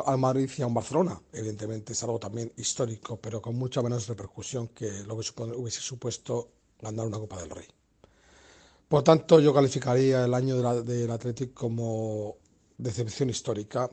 al 0.06 0.18
Madrid 0.18 0.50
y 0.58 0.62
a 0.62 0.68
un 0.68 0.74
Barcelona. 0.74 1.22
Evidentemente 1.32 1.94
es 1.94 2.04
algo 2.04 2.20
también 2.20 2.52
histórico, 2.58 3.18
pero 3.18 3.42
con 3.42 3.56
mucha 3.56 3.82
menos 3.82 4.08
repercusión 4.08 4.68
que 4.68 5.04
lo 5.06 5.18
que 5.18 5.32
hubiese 5.56 5.80
supuesto 5.80 6.50
ganar 6.82 7.08
una 7.08 7.18
Copa 7.18 7.40
del 7.40 7.50
Rey. 7.50 7.77
Por 8.88 9.04
tanto, 9.04 9.40
yo 9.42 9.54
calificaría 9.54 10.24
el 10.24 10.34
año 10.34 10.56
del 10.84 11.12
Atlético 11.12 11.54
como 11.54 12.38
decepción 12.78 13.30
histórica 13.30 13.92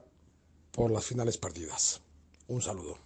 por 0.71 0.91
las 0.91 1.05
finales 1.05 1.37
perdidas. 1.37 2.01
Un 2.47 2.63
saludo. 2.63 2.99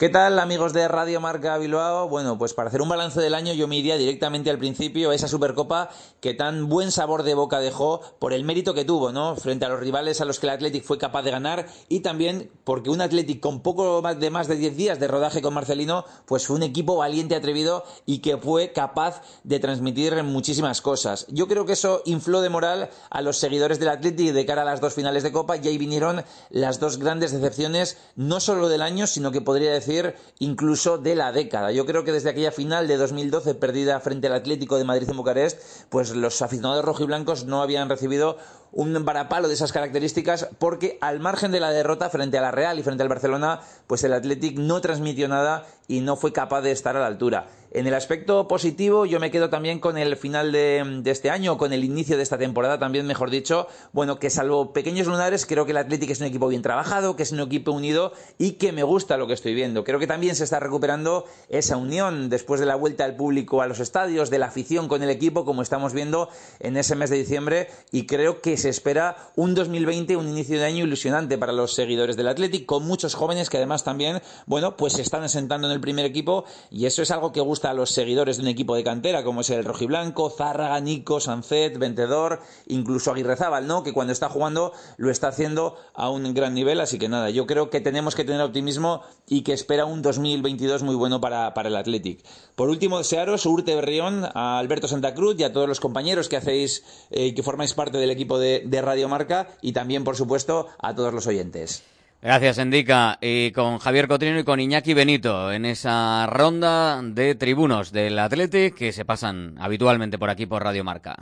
¿Qué 0.00 0.08
tal 0.08 0.38
amigos 0.38 0.72
de 0.72 0.88
Radio 0.88 1.20
Marca 1.20 1.58
Bilbao? 1.58 2.08
Bueno, 2.08 2.38
pues 2.38 2.54
para 2.54 2.70
hacer 2.70 2.80
un 2.80 2.88
balance 2.88 3.20
del 3.20 3.34
año 3.34 3.52
yo 3.52 3.68
me 3.68 3.76
iría 3.76 3.98
directamente 3.98 4.48
al 4.48 4.56
principio, 4.56 5.12
esa 5.12 5.28
Supercopa 5.28 5.90
que 6.22 6.32
tan 6.32 6.70
buen 6.70 6.90
sabor 6.90 7.22
de 7.22 7.34
boca 7.34 7.60
dejó 7.60 8.00
por 8.18 8.32
el 8.32 8.42
mérito 8.42 8.72
que 8.72 8.86
tuvo, 8.86 9.12
¿no? 9.12 9.36
Frente 9.36 9.66
a 9.66 9.68
los 9.68 9.78
rivales 9.78 10.22
a 10.22 10.24
los 10.24 10.40
que 10.40 10.46
el 10.46 10.54
Athletic 10.54 10.84
fue 10.84 10.96
capaz 10.96 11.20
de 11.20 11.32
ganar 11.32 11.66
y 11.90 12.00
también 12.00 12.50
porque 12.64 12.88
un 12.88 13.02
Athletic 13.02 13.40
con 13.40 13.60
poco 13.60 14.00
de 14.00 14.30
más 14.30 14.48
de 14.48 14.56
10 14.56 14.74
días 14.74 15.00
de 15.00 15.06
rodaje 15.06 15.42
con 15.42 15.52
Marcelino, 15.52 16.06
pues 16.24 16.46
fue 16.46 16.56
un 16.56 16.62
equipo 16.62 16.96
valiente, 16.96 17.34
atrevido 17.34 17.84
y 18.06 18.20
que 18.20 18.38
fue 18.38 18.72
capaz 18.72 19.20
de 19.44 19.60
transmitir 19.60 20.22
muchísimas 20.22 20.80
cosas. 20.80 21.26
Yo 21.28 21.46
creo 21.46 21.66
que 21.66 21.74
eso 21.74 22.00
infló 22.06 22.40
de 22.40 22.48
moral 22.48 22.88
a 23.10 23.20
los 23.20 23.36
seguidores 23.36 23.78
del 23.78 23.90
Athletic 23.90 24.32
de 24.32 24.46
cara 24.46 24.62
a 24.62 24.64
las 24.64 24.80
dos 24.80 24.94
finales 24.94 25.24
de 25.24 25.32
Copa 25.32 25.58
y 25.58 25.68
ahí 25.68 25.76
vinieron 25.76 26.24
las 26.48 26.80
dos 26.80 26.96
grandes 26.98 27.32
decepciones, 27.32 27.98
no 28.16 28.40
solo 28.40 28.70
del 28.70 28.80
año, 28.80 29.06
sino 29.06 29.30
que 29.30 29.42
podría 29.42 29.74
decir 29.74 29.89
decir, 29.90 30.14
incluso 30.38 30.98
de 30.98 31.14
la 31.14 31.32
década. 31.32 31.72
Yo 31.72 31.84
creo 31.86 32.04
que 32.04 32.12
desde 32.12 32.30
aquella 32.30 32.52
final 32.52 32.86
de 32.86 32.96
2012 32.96 33.54
perdida 33.54 34.00
frente 34.00 34.28
al 34.28 34.34
Atlético 34.34 34.78
de 34.78 34.84
Madrid 34.84 35.08
en 35.08 35.16
Bucarest, 35.16 35.60
pues 35.88 36.14
los 36.14 36.40
aficionados 36.42 36.84
rojiblancos 36.84 37.44
no 37.44 37.62
habían 37.62 37.88
recibido 37.88 38.38
un 38.72 39.04
varapalo 39.04 39.48
de 39.48 39.54
esas 39.54 39.72
características 39.72 40.48
porque 40.58 40.96
al 41.00 41.18
margen 41.18 41.50
de 41.50 41.60
la 41.60 41.72
derrota 41.72 42.08
frente 42.08 42.38
a 42.38 42.42
la 42.42 42.52
Real 42.52 42.78
y 42.78 42.82
frente 42.82 43.02
al 43.02 43.08
Barcelona, 43.08 43.60
pues 43.86 44.04
el 44.04 44.12
Athletic 44.12 44.58
no 44.58 44.80
transmitió 44.80 45.28
nada 45.28 45.66
y 45.88 46.00
no 46.00 46.16
fue 46.16 46.32
capaz 46.32 46.62
de 46.62 46.70
estar 46.70 46.96
a 46.96 47.00
la 47.00 47.06
altura. 47.06 47.48
En 47.72 47.86
el 47.86 47.94
aspecto 47.94 48.48
positivo, 48.48 49.06
yo 49.06 49.20
me 49.20 49.30
quedo 49.30 49.48
también 49.48 49.78
con 49.78 49.96
el 49.96 50.16
final 50.16 50.50
de, 50.50 51.02
este 51.04 51.30
año, 51.30 51.56
con 51.56 51.72
el 51.72 51.84
inicio 51.84 52.16
de 52.16 52.24
esta 52.24 52.36
temporada, 52.36 52.80
también 52.80 53.06
mejor 53.06 53.30
dicho, 53.30 53.68
bueno, 53.92 54.18
que 54.18 54.28
salvo 54.28 54.72
pequeños 54.72 55.06
lunares, 55.06 55.46
creo 55.46 55.66
que 55.66 55.70
el 55.70 55.76
Athletic 55.76 56.10
es 56.10 56.20
un 56.20 56.26
equipo 56.26 56.48
bien 56.48 56.62
trabajado, 56.62 57.14
que 57.14 57.22
es 57.22 57.30
un 57.30 57.38
equipo 57.38 57.70
unido 57.70 58.12
y 58.38 58.52
que 58.52 58.72
me 58.72 58.82
gusta 58.82 59.16
lo 59.16 59.28
que 59.28 59.34
estoy 59.34 59.54
viendo. 59.54 59.84
Creo 59.84 60.00
que 60.00 60.08
también 60.08 60.34
se 60.34 60.42
está 60.42 60.58
recuperando 60.58 61.26
esa 61.48 61.76
unión 61.76 62.28
después 62.28 62.58
de 62.58 62.66
la 62.66 62.74
vuelta 62.74 63.06
del 63.06 63.14
público 63.14 63.62
a 63.62 63.68
los 63.68 63.78
estadios, 63.78 64.30
de 64.30 64.40
la 64.40 64.46
afición 64.46 64.88
con 64.88 65.04
el 65.04 65.10
equipo, 65.10 65.44
como 65.44 65.62
estamos 65.62 65.92
viendo 65.92 66.28
en 66.58 66.76
ese 66.76 66.96
mes 66.96 67.08
de 67.08 67.18
diciembre, 67.18 67.68
y 67.92 68.04
creo 68.06 68.40
que 68.40 68.56
se 68.56 68.68
espera 68.68 69.30
un 69.36 69.54
2020, 69.54 70.16
un 70.16 70.28
inicio 70.28 70.58
de 70.58 70.64
año 70.64 70.84
ilusionante 70.86 71.38
para 71.38 71.52
los 71.52 71.72
seguidores 71.72 72.16
del 72.16 72.26
Athletic, 72.26 72.66
con 72.66 72.84
muchos 72.84 73.14
jóvenes 73.14 73.48
que 73.48 73.58
además 73.58 73.84
también, 73.84 74.22
bueno, 74.46 74.76
pues 74.76 74.94
se 74.94 75.02
están 75.02 75.22
asentando 75.22 75.68
en 75.68 75.72
el 75.72 75.80
primer 75.80 76.04
equipo 76.04 76.44
y 76.68 76.86
eso 76.86 77.02
es 77.02 77.12
algo 77.12 77.30
que 77.30 77.40
gusta 77.40 77.59
a 77.64 77.74
los 77.74 77.90
seguidores 77.90 78.36
de 78.36 78.42
un 78.42 78.48
equipo 78.48 78.74
de 78.74 78.84
cantera, 78.84 79.24
como 79.24 79.42
es 79.42 79.50
el 79.50 79.64
Rojiblanco, 79.64 80.30
Zárraga, 80.30 80.80
Nico, 80.80 81.20
Sancet, 81.20 81.78
Ventedor, 81.78 82.40
incluso 82.66 83.10
Aguirrezábal, 83.10 83.66
¿no? 83.66 83.82
Que 83.82 83.92
cuando 83.92 84.12
está 84.12 84.28
jugando 84.28 84.72
lo 84.96 85.10
está 85.10 85.28
haciendo 85.28 85.76
a 85.94 86.10
un 86.10 86.32
gran 86.34 86.54
nivel, 86.54 86.80
así 86.80 86.98
que 86.98 87.08
nada, 87.08 87.30
yo 87.30 87.46
creo 87.46 87.70
que 87.70 87.80
tenemos 87.80 88.14
que 88.14 88.24
tener 88.24 88.40
optimismo 88.40 89.02
y 89.26 89.42
que 89.42 89.52
espera 89.52 89.84
un 89.84 90.02
2022 90.02 90.82
muy 90.82 90.94
bueno 90.94 91.20
para, 91.20 91.52
el 91.54 91.76
Athletic. 91.76 92.24
Por 92.54 92.68
último, 92.68 92.98
desearos, 92.98 93.46
Urte 93.46 93.74
Berrión, 93.74 94.24
a 94.34 94.58
Alberto 94.58 94.88
Santa 94.88 95.14
Cruz 95.14 95.36
y 95.38 95.44
a 95.44 95.52
todos 95.52 95.68
los 95.68 95.80
compañeros 95.80 96.28
que 96.28 96.36
hacéis, 96.36 96.84
eh, 97.10 97.34
que 97.34 97.42
formáis 97.42 97.74
parte 97.74 97.98
del 97.98 98.10
equipo 98.10 98.38
de, 98.38 98.62
de 98.66 98.82
Radio 98.82 99.08
Marca 99.08 99.48
y 99.62 99.72
también, 99.72 100.04
por 100.04 100.16
supuesto, 100.16 100.68
a 100.78 100.94
todos 100.94 101.12
los 101.12 101.26
oyentes. 101.26 101.82
Gracias, 102.22 102.58
Endica. 102.58 103.16
Y 103.20 103.50
con 103.52 103.78
Javier 103.78 104.06
Cotrino 104.06 104.38
y 104.38 104.44
con 104.44 104.60
Iñaki 104.60 104.92
Benito 104.92 105.50
en 105.52 105.64
esa 105.64 106.26
ronda 106.26 107.00
de 107.02 107.34
tribunos 107.34 107.92
del 107.92 108.18
Athletic 108.18 108.74
que 108.74 108.92
se 108.92 109.06
pasan 109.06 109.54
habitualmente 109.58 110.18
por 110.18 110.28
aquí 110.28 110.44
por 110.46 110.62
Radio 110.62 110.84
Marca. 110.84 111.16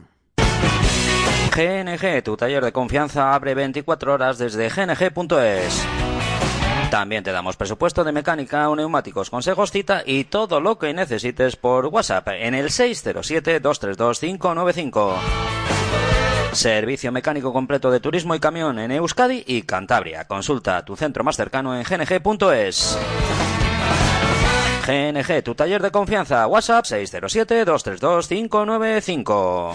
GNG, 1.57 2.22
tu 2.22 2.36
taller 2.36 2.62
de 2.64 2.72
confianza, 2.72 3.34
abre 3.34 3.55
24 3.55 4.14
horas 4.14 4.38
desde 4.38 4.68
gng.es. 4.68 5.86
También 6.90 7.22
te 7.22 7.30
damos 7.32 7.57
presupuesto 7.57 8.03
de 8.03 8.12
mecánica, 8.12 8.66
neumáticos, 8.74 9.28
consejos, 9.28 9.70
cita 9.70 10.03
y 10.07 10.24
todo 10.24 10.59
lo 10.61 10.78
que 10.78 10.94
necesites 10.94 11.57
por 11.57 11.84
WhatsApp 11.86 12.28
en 12.28 12.55
el 12.55 12.70
607-232-595. 12.70 15.16
Servicio 16.53 17.11
mecánico 17.12 17.53
completo 17.53 17.90
de 17.90 18.01
turismo 18.01 18.34
y 18.34 18.40
camión 18.40 18.78
en 18.78 18.90
Euskadi 18.90 19.44
y 19.46 19.61
Cantabria. 19.62 20.26
Consulta 20.26 20.82
tu 20.84 20.96
centro 20.96 21.22
más 21.22 21.36
cercano 21.36 21.76
en 21.76 21.84
gng.es. 21.84 22.99
GNG, 24.86 25.42
tu 25.42 25.55
taller 25.55 25.82
de 25.82 25.90
confianza. 25.90 26.46
WhatsApp 26.46 26.86
607-232-595. 26.86 29.74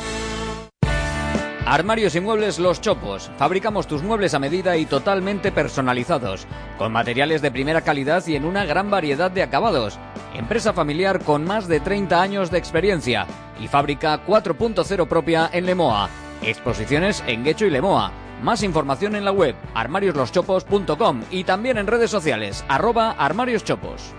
Armarios 1.66 2.16
y 2.16 2.20
muebles 2.20 2.60
Los 2.60 2.82
Chopos. 2.82 3.32
Fabricamos 3.38 3.88
tus 3.88 4.04
muebles 4.04 4.34
a 4.34 4.40
medida 4.40 4.76
y 4.76 4.86
totalmente 4.86 5.50
personalizados, 5.52 6.46
con 6.78 6.92
materiales 6.92 7.42
de 7.42 7.52
primera 7.52 7.80
calidad 7.82 8.22
y 8.28 8.36
en 8.36 8.44
una 8.44 8.66
gran 8.66 8.92
variedad 8.92 9.32
de 9.32 9.44
acabados. 9.44 9.98
Empresa 10.34 10.74
familiar 10.74 11.24
con 11.24 11.46
más 11.46 11.70
de 11.70 11.80
30 11.80 12.22
años 12.22 12.52
de 12.52 12.58
experiencia 12.58 13.28
y 13.62 13.70
fábrica 13.70 14.26
4.0 14.26 15.08
propia 15.08 15.50
en 15.54 15.66
Lemoa. 15.66 16.10
Exposiciones 16.46 17.24
en 17.28 17.44
Guecho 17.44 17.66
y 17.66 17.70
Lemoa. 17.70 18.12
Más 18.42 18.64
información 18.64 19.16
en 19.16 19.26
la 19.26 19.32
web 19.32 19.56
armariosloschopos.com 19.74 21.22
y 21.32 21.44
también 21.44 21.78
en 21.78 21.88
redes 21.88 22.12
sociales 22.12 22.66
arroba 22.68 23.12
armarioschopos. 23.12 24.14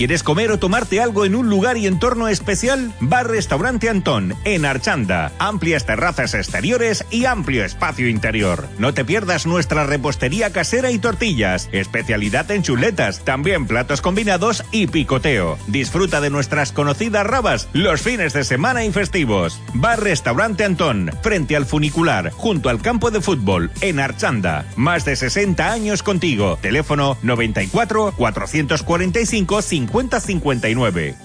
¿Quieres 0.00 0.22
comer 0.22 0.50
o 0.50 0.58
tomarte 0.58 0.98
algo 0.98 1.26
en 1.26 1.34
un 1.34 1.50
lugar 1.50 1.76
y 1.76 1.86
entorno 1.86 2.28
especial? 2.28 2.90
Bar 3.00 3.28
Restaurante 3.28 3.90
Antón, 3.90 4.34
en 4.44 4.64
Archanda. 4.64 5.30
Amplias 5.38 5.84
terrazas 5.84 6.32
exteriores 6.32 7.04
y 7.10 7.26
amplio 7.26 7.66
espacio 7.66 8.08
interior. 8.08 8.66
No 8.78 8.94
te 8.94 9.04
pierdas 9.04 9.44
nuestra 9.44 9.84
repostería 9.84 10.54
casera 10.54 10.90
y 10.90 10.98
tortillas. 10.98 11.68
Especialidad 11.72 12.50
en 12.50 12.62
chuletas, 12.62 13.26
también 13.26 13.66
platos 13.66 14.00
combinados 14.00 14.64
y 14.72 14.86
picoteo. 14.86 15.58
Disfruta 15.66 16.22
de 16.22 16.30
nuestras 16.30 16.72
conocidas 16.72 17.26
rabas 17.26 17.68
los 17.74 18.00
fines 18.00 18.32
de 18.32 18.44
semana 18.44 18.86
y 18.86 18.92
festivos. 18.92 19.60
Bar 19.74 20.02
Restaurante 20.02 20.64
Antón, 20.64 21.10
frente 21.22 21.56
al 21.56 21.66
funicular, 21.66 22.30
junto 22.30 22.70
al 22.70 22.80
campo 22.80 23.10
de 23.10 23.20
fútbol, 23.20 23.70
en 23.82 24.00
Archanda. 24.00 24.64
Más 24.76 25.04
de 25.04 25.14
60 25.14 25.70
años 25.70 26.02
contigo. 26.02 26.58
Teléfono 26.62 27.18
94 27.22 28.14
445 28.16 29.60
50 29.60 29.89
5059. 29.92 31.16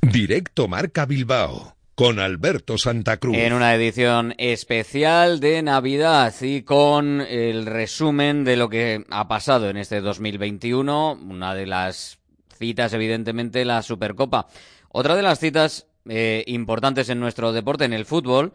Directo 0.00 0.66
Marca 0.66 1.06
Bilbao 1.06 1.76
con 1.94 2.18
Alberto 2.18 2.76
Santa 2.78 3.18
Cruz. 3.18 3.36
En 3.36 3.52
una 3.52 3.74
edición 3.76 4.34
especial 4.38 5.38
de 5.38 5.62
Navidad 5.62 6.34
y 6.40 6.62
con 6.62 7.20
el 7.20 7.66
resumen 7.66 8.42
de 8.42 8.56
lo 8.56 8.68
que 8.68 9.04
ha 9.08 9.28
pasado 9.28 9.70
en 9.70 9.76
este 9.76 10.00
2021. 10.00 11.12
Una 11.12 11.54
de 11.54 11.66
las 11.66 12.18
citas, 12.58 12.92
evidentemente, 12.92 13.64
la 13.64 13.82
Supercopa. 13.82 14.48
Otra 14.88 15.14
de 15.14 15.22
las 15.22 15.38
citas 15.38 15.86
eh, 16.08 16.42
importantes 16.48 17.08
en 17.08 17.20
nuestro 17.20 17.52
deporte, 17.52 17.84
en 17.84 17.92
el 17.92 18.04
fútbol, 18.04 18.52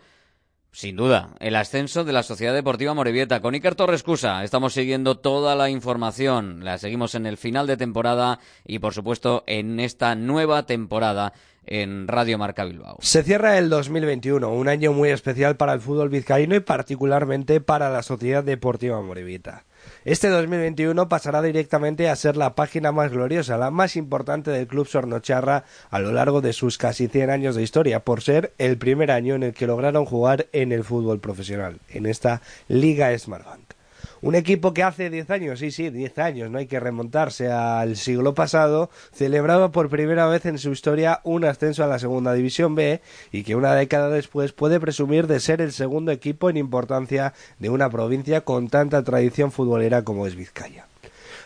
sin 0.71 0.95
duda, 0.95 1.31
el 1.39 1.55
ascenso 1.55 2.03
de 2.03 2.13
la 2.13 2.23
Sociedad 2.23 2.53
Deportiva 2.53 2.93
Morevieta. 2.93 3.41
Con 3.41 3.53
Iker 3.53 3.75
Torres 3.75 4.03
Cusa 4.03 4.43
estamos 4.43 4.73
siguiendo 4.73 5.17
toda 5.17 5.55
la 5.55 5.69
información. 5.69 6.63
La 6.63 6.77
seguimos 6.77 7.15
en 7.15 7.25
el 7.25 7.37
final 7.37 7.67
de 7.67 7.77
temporada 7.77 8.39
y, 8.65 8.79
por 8.79 8.93
supuesto, 8.93 9.43
en 9.47 9.79
esta 9.79 10.15
nueva 10.15 10.65
temporada 10.65 11.33
en 11.67 12.07
Radio 12.07 12.37
Marca 12.37 12.65
Bilbao. 12.65 12.97
Se 13.01 13.23
cierra 13.23 13.57
el 13.57 13.69
2021, 13.69 14.49
un 14.51 14.69
año 14.69 14.93
muy 14.93 15.09
especial 15.09 15.57
para 15.57 15.73
el 15.73 15.81
fútbol 15.81 16.09
vizcaíno 16.09 16.55
y 16.55 16.61
particularmente 16.61 17.61
para 17.61 17.89
la 17.89 18.03
Sociedad 18.03 18.43
Deportiva 18.43 19.01
Morevieta. 19.01 19.65
Este 20.07 20.29
2021 20.29 21.09
pasará 21.09 21.41
directamente 21.41 22.07
a 22.07 22.15
ser 22.15 22.37
la 22.37 22.55
página 22.55 22.93
más 22.93 23.11
gloriosa, 23.11 23.57
la 23.57 23.71
más 23.71 23.97
importante 23.97 24.51
del 24.51 24.65
club 24.65 24.87
sornocharra 24.87 25.65
a 25.89 25.99
lo 25.99 26.13
largo 26.13 26.39
de 26.39 26.53
sus 26.53 26.77
casi 26.77 27.09
100 27.09 27.29
años 27.29 27.57
de 27.57 27.63
historia, 27.63 28.05
por 28.05 28.21
ser 28.21 28.53
el 28.57 28.77
primer 28.77 29.11
año 29.11 29.35
en 29.35 29.43
el 29.43 29.53
que 29.53 29.67
lograron 29.67 30.05
jugar 30.05 30.47
en 30.53 30.71
el 30.71 30.85
fútbol 30.85 31.19
profesional, 31.19 31.81
en 31.89 32.05
esta 32.05 32.41
Liga 32.69 33.17
Smartbank. 33.19 33.76
Un 34.21 34.33
equipo 34.35 34.73
que 34.73 34.83
hace 34.83 35.09
10 35.09 35.29
años, 35.29 35.59
sí, 35.59 35.69
sí, 35.69 35.89
10 35.89 36.17
años, 36.17 36.49
no 36.49 36.57
hay 36.57 36.65
que 36.65 36.79
remontarse 36.79 37.51
al 37.51 37.95
siglo 37.95 38.33
pasado, 38.33 38.89
celebraba 39.13 39.71
por 39.71 39.89
primera 39.89 40.27
vez 40.27 40.45
en 40.45 40.57
su 40.57 40.71
historia 40.71 41.21
un 41.23 41.45
ascenso 41.45 41.83
a 41.83 41.87
la 41.87 41.99
Segunda 41.99 42.33
División 42.33 42.73
B 42.73 43.01
y 43.31 43.43
que 43.43 43.55
una 43.55 43.75
década 43.75 44.09
después 44.09 44.53
puede 44.53 44.79
presumir 44.79 45.27
de 45.27 45.39
ser 45.39 45.61
el 45.61 45.71
segundo 45.71 46.11
equipo 46.11 46.49
en 46.49 46.57
importancia 46.57 47.33
de 47.59 47.69
una 47.69 47.89
provincia 47.89 48.41
con 48.41 48.69
tanta 48.69 49.03
tradición 49.03 49.51
futbolera 49.51 50.03
como 50.03 50.25
es 50.25 50.35
Vizcaya. 50.35 50.86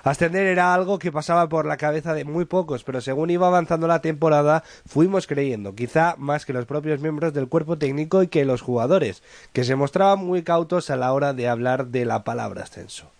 Ascender 0.04 0.48
era 0.48 0.74
algo 0.74 0.98
que 0.98 1.12
pasaba 1.12 1.48
por 1.48 1.66
la 1.66 1.78
cabeza 1.78 2.14
de 2.14 2.26
muy 2.26 2.46
pocos, 2.46 2.84
pero 2.84 3.02
según 3.02 3.30
iba 3.30 3.48
avanzando 3.48 3.88
la 3.88 4.02
temporada, 4.02 4.64
fuimos 4.88 5.28
creyendo, 5.28 5.76
quizá 5.76 6.16
más 6.18 6.46
que 6.46 6.54
los 6.54 6.66
propios 6.66 7.02
miembros 7.02 7.34
del 7.34 7.48
cuerpo 7.48 7.78
técnico 7.78 8.24
y 8.24 8.28
que 8.28 8.46
los 8.46 8.62
jugadores, 8.62 9.22
que 9.54 9.64
se 9.64 9.76
mostraban 9.76 10.20
muy 10.26 10.44
cautos 10.44 10.90
a 10.90 10.96
la 10.96 11.14
hora 11.14 11.34
de 11.34 11.48
hablar 11.48 11.88
de 11.88 12.06
la 12.06 12.24
palabra 12.24 12.64
ascenso. 12.64 13.12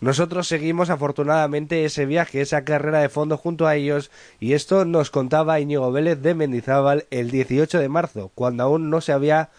Nosotros 0.00 0.48
seguimos 0.48 0.90
afortunadamente 0.90 1.84
ese 1.84 2.06
viaje, 2.06 2.40
esa 2.40 2.64
carrera 2.64 3.00
de 3.00 3.08
fondo 3.08 3.36
junto 3.36 3.66
a 3.66 3.76
ellos 3.76 4.10
y 4.40 4.54
esto 4.54 4.84
nos 4.84 5.10
contaba 5.10 5.60
Íñigo 5.60 5.92
Vélez 5.92 6.20
de 6.20 6.34
Mendizábal 6.34 7.06
el 7.10 7.30
18 7.30 7.78
de 7.78 7.88
marzo, 7.88 8.30
cuando 8.34 8.64
aún 8.64 8.90
no 8.90 9.00
se 9.00 9.12
había 9.12 9.50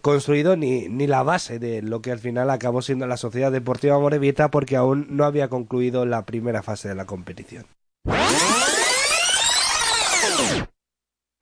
construido 0.00 0.56
ni, 0.56 0.88
ni 0.88 1.06
la 1.06 1.22
base 1.22 1.58
de 1.58 1.82
lo 1.82 2.00
que 2.00 2.12
al 2.12 2.18
final 2.18 2.50
acabó 2.50 2.82
siendo 2.82 3.06
la 3.06 3.16
Sociedad 3.16 3.52
Deportiva 3.52 3.98
Morevieta 3.98 4.50
porque 4.50 4.76
aún 4.76 5.06
no 5.10 5.24
había 5.24 5.48
concluido 5.48 6.06
la 6.06 6.24
primera 6.24 6.62
fase 6.62 6.88
de 6.88 6.94
la 6.94 7.06
competición. 7.06 7.66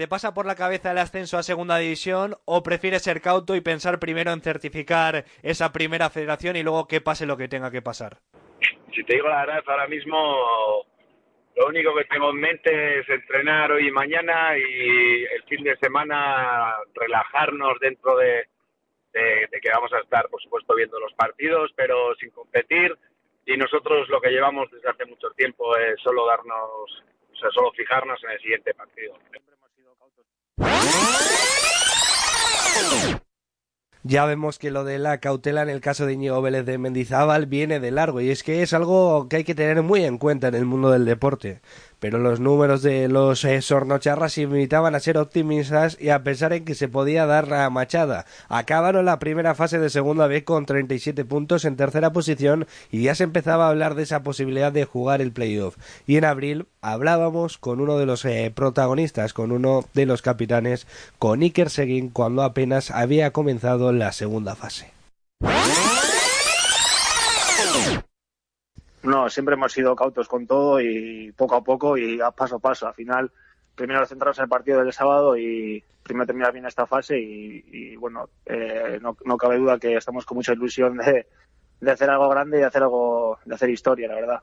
¿Te 0.00 0.08
pasa 0.08 0.32
por 0.32 0.46
la 0.46 0.54
cabeza 0.54 0.92
el 0.92 0.98
ascenso 0.98 1.36
a 1.36 1.42
segunda 1.42 1.76
división 1.76 2.34
o 2.46 2.62
prefieres 2.62 3.02
ser 3.02 3.20
cauto 3.20 3.54
y 3.54 3.60
pensar 3.60 3.98
primero 3.98 4.32
en 4.32 4.40
certificar 4.40 5.26
esa 5.42 5.72
primera 5.72 6.08
federación 6.08 6.56
y 6.56 6.62
luego 6.62 6.88
que 6.88 7.02
pase 7.02 7.26
lo 7.26 7.36
que 7.36 7.48
tenga 7.48 7.70
que 7.70 7.82
pasar? 7.82 8.16
Si 8.94 9.04
te 9.04 9.16
digo 9.16 9.28
la 9.28 9.44
verdad, 9.44 9.62
ahora 9.66 9.86
mismo 9.88 10.16
lo 11.56 11.66
único 11.66 11.94
que 11.94 12.04
tengo 12.04 12.30
en 12.30 12.36
mente 12.36 13.00
es 13.00 13.08
entrenar 13.08 13.72
hoy 13.72 13.88
y 13.88 13.90
mañana 13.90 14.56
y 14.56 15.24
el 15.24 15.42
fin 15.48 15.64
de 15.64 15.76
semana 15.76 16.76
relajarnos 16.94 17.78
dentro 17.80 18.16
de, 18.16 18.46
que 19.12 19.70
vamos 19.70 19.92
a 19.92 19.98
estar, 19.98 20.28
por 20.28 20.40
supuesto, 20.42 20.74
viendo 20.74 20.98
los 20.98 21.12
partidos, 21.14 21.70
pero 21.76 22.14
sin 22.16 22.30
competir 22.30 22.96
y 23.46 23.56
nosotros 23.56 24.08
lo 24.08 24.20
que 24.20 24.30
llevamos 24.30 24.70
desde 24.70 24.88
hace 24.88 25.04
mucho 25.06 25.30
tiempo 25.30 25.76
es 25.76 26.00
solo 26.02 26.26
darnos, 26.26 27.04
o 27.32 27.36
sea, 27.36 27.50
solo 27.50 27.72
fijarnos 27.72 28.22
en 28.24 28.30
el 28.30 28.40
siguiente 28.40 28.74
partido. 28.74 29.18
Ya 34.02 34.24
vemos 34.24 34.58
que 34.58 34.70
lo 34.70 34.84
de 34.84 34.98
la 34.98 35.18
cautela 35.18 35.60
en 35.62 35.68
el 35.68 35.82
caso 35.82 36.06
de 36.06 36.14
Íñigo 36.14 36.40
Vélez 36.40 36.64
de 36.64 36.78
Mendizábal 36.78 37.44
viene 37.44 37.80
de 37.80 37.90
largo 37.90 38.22
y 38.22 38.30
es 38.30 38.42
que 38.42 38.62
es 38.62 38.72
algo 38.72 39.28
que 39.28 39.36
hay 39.36 39.44
que 39.44 39.54
tener 39.54 39.82
muy 39.82 40.04
en 40.04 40.16
cuenta 40.16 40.48
en 40.48 40.54
el 40.54 40.64
mundo 40.64 40.90
del 40.90 41.04
deporte 41.04 41.60
pero 42.00 42.18
los 42.18 42.40
números 42.40 42.82
de 42.82 43.08
los 43.08 43.44
eh, 43.44 43.62
sornocharras 43.62 44.38
invitaban 44.38 44.94
a 44.94 45.00
ser 45.00 45.18
optimistas 45.18 45.96
y 46.00 46.08
a 46.08 46.24
pensar 46.24 46.52
en 46.52 46.64
que 46.64 46.74
se 46.74 46.88
podía 46.88 47.26
dar 47.26 47.48
la 47.48 47.68
machada. 47.70 48.26
Acabaron 48.48 49.04
la 49.04 49.18
primera 49.18 49.54
fase 49.54 49.78
de 49.78 49.90
segunda 49.90 50.26
B 50.26 50.42
con 50.42 50.66
37 50.66 51.24
puntos 51.24 51.64
en 51.64 51.76
tercera 51.76 52.12
posición 52.12 52.66
y 52.90 53.02
ya 53.02 53.14
se 53.14 53.24
empezaba 53.24 53.66
a 53.66 53.70
hablar 53.70 53.94
de 53.94 54.02
esa 54.02 54.22
posibilidad 54.22 54.72
de 54.72 54.84
jugar 54.84 55.20
el 55.20 55.32
playoff. 55.32 55.76
Y 56.06 56.16
en 56.16 56.24
abril 56.24 56.66
hablábamos 56.80 57.58
con 57.58 57.80
uno 57.80 57.98
de 57.98 58.06
los 58.06 58.24
eh, 58.24 58.50
protagonistas, 58.54 59.32
con 59.32 59.52
uno 59.52 59.84
de 59.94 60.06
los 60.06 60.22
capitanes, 60.22 60.86
con 61.18 61.42
Iker 61.42 61.70
Seguin, 61.70 62.08
cuando 62.08 62.42
apenas 62.42 62.90
había 62.90 63.32
comenzado 63.32 63.92
la 63.92 64.12
segunda 64.12 64.56
fase. 64.56 64.92
No, 69.02 69.30
siempre 69.30 69.54
hemos 69.54 69.72
sido 69.72 69.96
cautos 69.96 70.28
con 70.28 70.46
todo 70.46 70.80
y 70.80 71.32
poco 71.32 71.56
a 71.56 71.64
poco 71.64 71.96
y 71.96 72.20
a 72.20 72.30
paso 72.30 72.56
a 72.56 72.58
paso. 72.58 72.86
Al 72.86 72.94
final, 72.94 73.30
primero 73.74 74.04
centrarnos 74.04 74.38
en 74.38 74.44
el 74.44 74.48
partido 74.48 74.80
del 74.80 74.92
sábado 74.92 75.36
y 75.36 75.82
primero 76.02 76.26
terminar 76.26 76.52
bien 76.52 76.66
esta 76.66 76.86
fase 76.86 77.18
y, 77.18 77.96
bueno, 77.96 78.28
eh, 78.44 78.98
no, 79.00 79.16
no, 79.24 79.36
cabe 79.36 79.58
duda 79.58 79.78
que 79.78 79.96
estamos 79.96 80.26
con 80.26 80.36
mucha 80.36 80.52
ilusión 80.52 80.98
de, 80.98 81.26
de 81.80 81.90
hacer 81.90 82.10
algo 82.10 82.28
grande 82.28 82.58
y 82.58 82.60
de 82.60 82.66
hacer 82.66 82.82
algo, 82.82 83.38
de 83.44 83.54
hacer 83.54 83.70
historia, 83.70 84.08
la 84.08 84.14
verdad. 84.16 84.42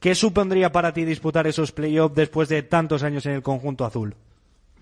¿Qué 0.00 0.14
supondría 0.14 0.72
para 0.72 0.92
ti 0.92 1.04
disputar 1.04 1.46
esos 1.46 1.72
playoffs 1.72 2.14
después 2.14 2.48
de 2.48 2.62
tantos 2.62 3.02
años 3.02 3.26
en 3.26 3.32
el 3.32 3.42
conjunto 3.42 3.84
azul? 3.84 4.14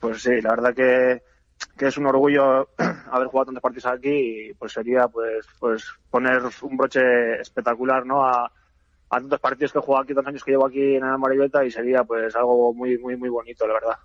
Pues 0.00 0.22
sí, 0.22 0.40
la 0.40 0.50
verdad 0.50 0.74
que, 0.74 1.22
que 1.76 1.86
es 1.86 1.96
un 1.96 2.06
orgullo 2.06 2.70
haber 3.10 3.28
jugado 3.28 3.46
tantos 3.46 3.62
partidos 3.62 3.86
aquí 3.86 4.48
y 4.48 4.54
pues 4.54 4.72
sería 4.72 5.08
pues 5.08 5.46
pues 5.58 5.84
poner 6.10 6.42
un 6.62 6.76
broche 6.76 7.40
espectacular 7.40 8.04
no 8.06 8.24
a, 8.24 8.50
a 9.12 9.20
tantos 9.20 9.40
partidos 9.40 9.72
que 9.72 9.78
he 9.78 9.82
jugado 9.82 10.04
aquí, 10.04 10.14
dos 10.14 10.26
años 10.26 10.42
que 10.42 10.52
llevo 10.52 10.66
aquí 10.66 10.96
en 10.96 11.04
el 11.04 11.66
y 11.66 11.70
sería 11.70 12.02
pues 12.02 12.34
algo 12.34 12.72
muy, 12.72 12.96
muy, 12.98 13.14
muy 13.14 13.28
bonito, 13.28 13.66
la 13.66 13.74
verdad. 13.74 13.98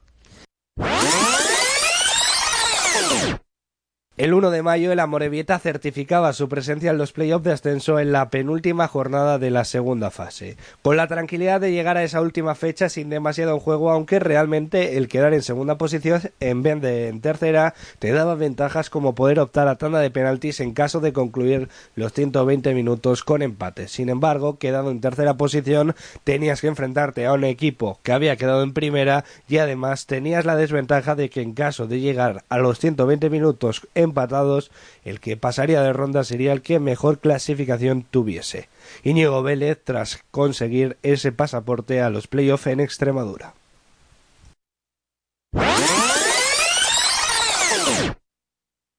El 4.18 4.34
1 4.34 4.50
de 4.50 4.64
mayo 4.64 4.92
el 4.92 5.00
Amorebieta 5.00 5.60
certificaba 5.60 6.34
su 6.34 6.50
presencia 6.50 6.90
en 6.90 6.98
los 6.98 7.12
playoffs 7.12 7.44
de 7.44 7.52
ascenso 7.52 8.00
en 8.00 8.12
la 8.12 8.32
penúltima 8.32 8.88
jornada 8.88 9.38
de 9.38 9.52
la 9.52 9.64
segunda 9.64 10.10
fase, 10.10 10.58
con 10.82 10.98
la 10.98 11.06
tranquilidad 11.06 11.62
de 11.62 11.72
llegar 11.72 11.98
a 11.98 12.04
esa 12.04 12.20
última 12.20 12.56
fecha 12.56 12.90
sin 12.90 13.12
demasiado 13.12 13.60
juego, 13.60 13.92
aunque 13.92 14.18
realmente 14.18 14.98
el 14.98 15.08
quedar 15.08 15.36
en 15.36 15.44
segunda 15.44 15.78
posición 15.78 16.20
en 16.40 16.64
vez 16.64 16.82
de 16.82 17.10
en 17.10 17.22
tercera 17.22 17.76
te 18.00 18.12
daba 18.12 18.34
ventajas 18.34 18.90
como 18.90 19.14
poder 19.14 19.40
optar 19.40 19.68
a 19.68 19.76
tanda 19.76 20.00
de 20.00 20.10
penaltis 20.10 20.62
en 20.62 20.74
caso 20.74 21.00
de 21.00 21.14
concluir 21.14 21.70
los 21.94 22.12
120 22.12 22.74
minutos 22.74 23.24
con 23.24 23.44
empate. 23.44 23.88
Sin 23.88 24.10
embargo, 24.10 24.58
quedando 24.58 24.90
en 24.90 25.00
tercera 25.00 25.38
posición 25.38 25.94
tenías 26.24 26.62
que 26.62 26.68
enfrentarte 26.70 27.28
a 27.28 27.34
un 27.34 27.44
equipo 27.44 28.00
que 28.02 28.14
había 28.14 28.36
quedado 28.36 28.64
en 28.64 28.74
primera 28.74 29.26
y 29.48 29.60
además 29.60 30.08
tenías 30.08 30.44
la 30.44 30.56
desventaja 30.56 31.14
de 31.14 31.30
que 31.30 31.44
en 31.44 31.54
caso 31.54 31.86
de 31.86 32.00
llegar 32.00 32.46
a 32.50 32.58
los 32.58 32.80
120 32.80 33.30
minutos 33.30 33.88
en 33.94 34.07
empatados, 34.08 34.72
el 35.04 35.20
que 35.20 35.38
pasaría 35.38 35.82
de 35.82 35.94
ronda 35.94 36.24
sería 36.24 36.54
el 36.54 36.62
que 36.62 36.80
mejor 36.80 37.20
clasificación 37.20 38.06
tuviese. 38.10 38.70
Íñigo 39.04 39.44
Vélez 39.44 39.80
tras 39.84 40.24
conseguir 40.32 40.98
ese 41.04 41.32
pasaporte 41.32 42.02
a 42.02 42.10
los 42.10 42.28
playoffs 42.28 42.68
en 42.68 42.80
Extremadura. 42.80 43.54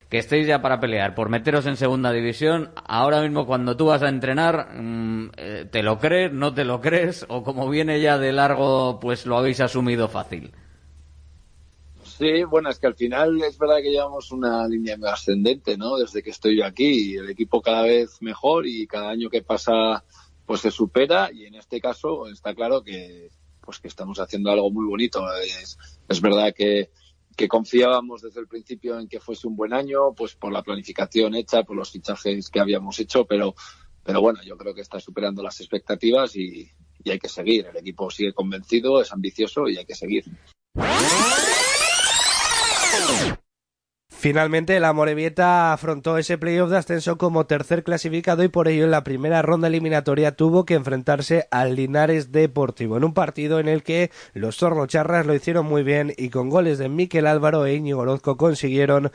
que 0.09 0.19
estéis 0.19 0.47
ya 0.47 0.63
para 0.63 0.81
pelear 0.81 1.15
por 1.15 1.29
meteros 1.29 1.67
en 1.67 1.77
segunda 1.77 2.13
división, 2.13 2.71
ahora 2.87 3.21
mismo 3.21 3.47
cuando 3.47 3.77
tú 3.77 3.87
vas 3.87 4.03
a 4.03 4.09
entrenar, 4.09 4.69
mm, 4.75 5.31
eh, 5.37 5.67
¿te 5.71 5.83
lo 5.83 5.99
crees, 5.99 6.33
no 6.33 6.55
te 6.55 6.65
lo 6.65 6.81
crees? 6.81 7.27
¿O 7.29 7.43
como 7.43 7.69
viene 7.69 8.01
ya 8.01 8.19
de 8.19 8.33
largo, 8.33 9.01
pues 9.01 9.27
lo 9.27 9.37
habéis 9.37 9.61
asumido 9.61 10.09
fácil? 10.09 10.53
Sí, 12.19 12.43
bueno, 12.43 12.69
es 12.69 12.81
que 12.81 12.89
al 12.89 12.97
final 12.97 13.41
es 13.43 13.57
verdad 13.59 13.77
que 13.77 13.93
llevamos 13.93 14.33
una 14.33 14.67
línea 14.67 14.97
ascendente, 15.05 15.77
¿no? 15.77 15.99
Desde 15.99 16.21
que 16.21 16.31
estoy 16.31 16.57
yo 16.57 16.65
aquí, 16.65 17.15
el 17.15 17.31
equipo 17.31 17.63
cada 17.63 17.83
vez 17.83 18.21
mejor 18.21 18.67
y 18.67 18.89
cada 18.89 19.11
año 19.11 19.31
que 19.31 19.43
pasa 19.43 20.05
pues 20.45 20.63
se 20.63 20.73
supera 20.73 21.31
y 21.33 21.45
en 21.45 21.55
este 21.55 21.81
caso 21.81 22.27
está 22.27 22.57
claro 22.57 22.83
que 22.83 23.29
pues 23.61 23.79
que 23.79 23.87
estamos 23.87 24.19
haciendo 24.19 24.51
algo 24.51 24.69
muy 24.73 24.85
bonito. 24.87 25.23
Es, 25.43 25.79
es 26.09 26.21
verdad 26.21 26.53
que, 26.57 26.91
que 27.37 27.47
confiábamos 27.47 28.23
desde 28.23 28.41
el 28.41 28.49
principio 28.49 28.99
en 28.99 29.07
que 29.07 29.21
fuese 29.21 29.47
un 29.47 29.55
buen 29.55 29.73
año, 29.73 30.13
pues 30.17 30.35
por 30.35 30.53
la 30.53 30.65
planificación 30.65 31.37
hecha, 31.37 31.63
por 31.63 31.77
los 31.77 31.93
fichajes 31.93 32.49
que 32.51 32.59
habíamos 32.59 32.99
hecho, 32.99 33.27
pero, 33.27 33.55
pero 34.03 34.21
bueno, 34.21 34.41
yo 34.43 34.57
creo 34.57 34.75
que 34.75 34.81
está 34.81 34.99
superando 34.99 35.41
las 35.41 35.61
expectativas 35.61 36.35
y, 36.35 36.69
y 37.05 37.11
hay 37.11 37.19
que 37.21 37.29
seguir. 37.29 37.67
El 37.67 37.77
equipo 37.77 38.11
sigue 38.11 38.33
convencido, 38.33 39.01
es 39.01 39.13
ambicioso 39.13 39.69
y 39.69 39.77
hay 39.77 39.87
que 39.87 39.95
seguir. 39.95 40.25
Finalmente, 44.21 44.81
la 44.81 44.93
Morevieta 44.93 45.73
afrontó 45.73 46.19
ese 46.19 46.39
playoff 46.39 46.71
de 46.71 46.79
ascenso 46.79 47.19
como 47.19 47.47
tercer 47.47 47.85
clasificado 47.85 48.43
y 48.43 48.49
por 48.49 48.67
ello 48.67 48.83
en 48.83 48.91
la 48.91 49.05
primera 49.05 49.43
ronda 49.43 49.69
eliminatoria 49.69 50.35
tuvo 50.35 50.67
que 50.67 50.75
enfrentarse 50.75 51.47
al 51.53 51.77
Linares 51.77 52.33
Deportivo 52.33 52.97
en 52.97 53.05
un 53.05 53.15
partido 53.15 53.61
en 53.61 53.69
el 53.69 53.85
que 53.85 54.11
los 54.35 54.57
Tornocharras 54.57 55.25
lo 55.25 55.35
hicieron 55.35 55.67
muy 55.67 55.85
bien 55.85 56.13
y 56.17 56.31
con 56.31 56.51
goles 56.51 56.79
de 56.79 56.89
Miquel 56.89 57.29
Álvaro 57.29 57.65
e 57.65 57.77
Íñigo 57.77 58.01
Orozco 58.01 58.37
consiguieron 58.37 59.13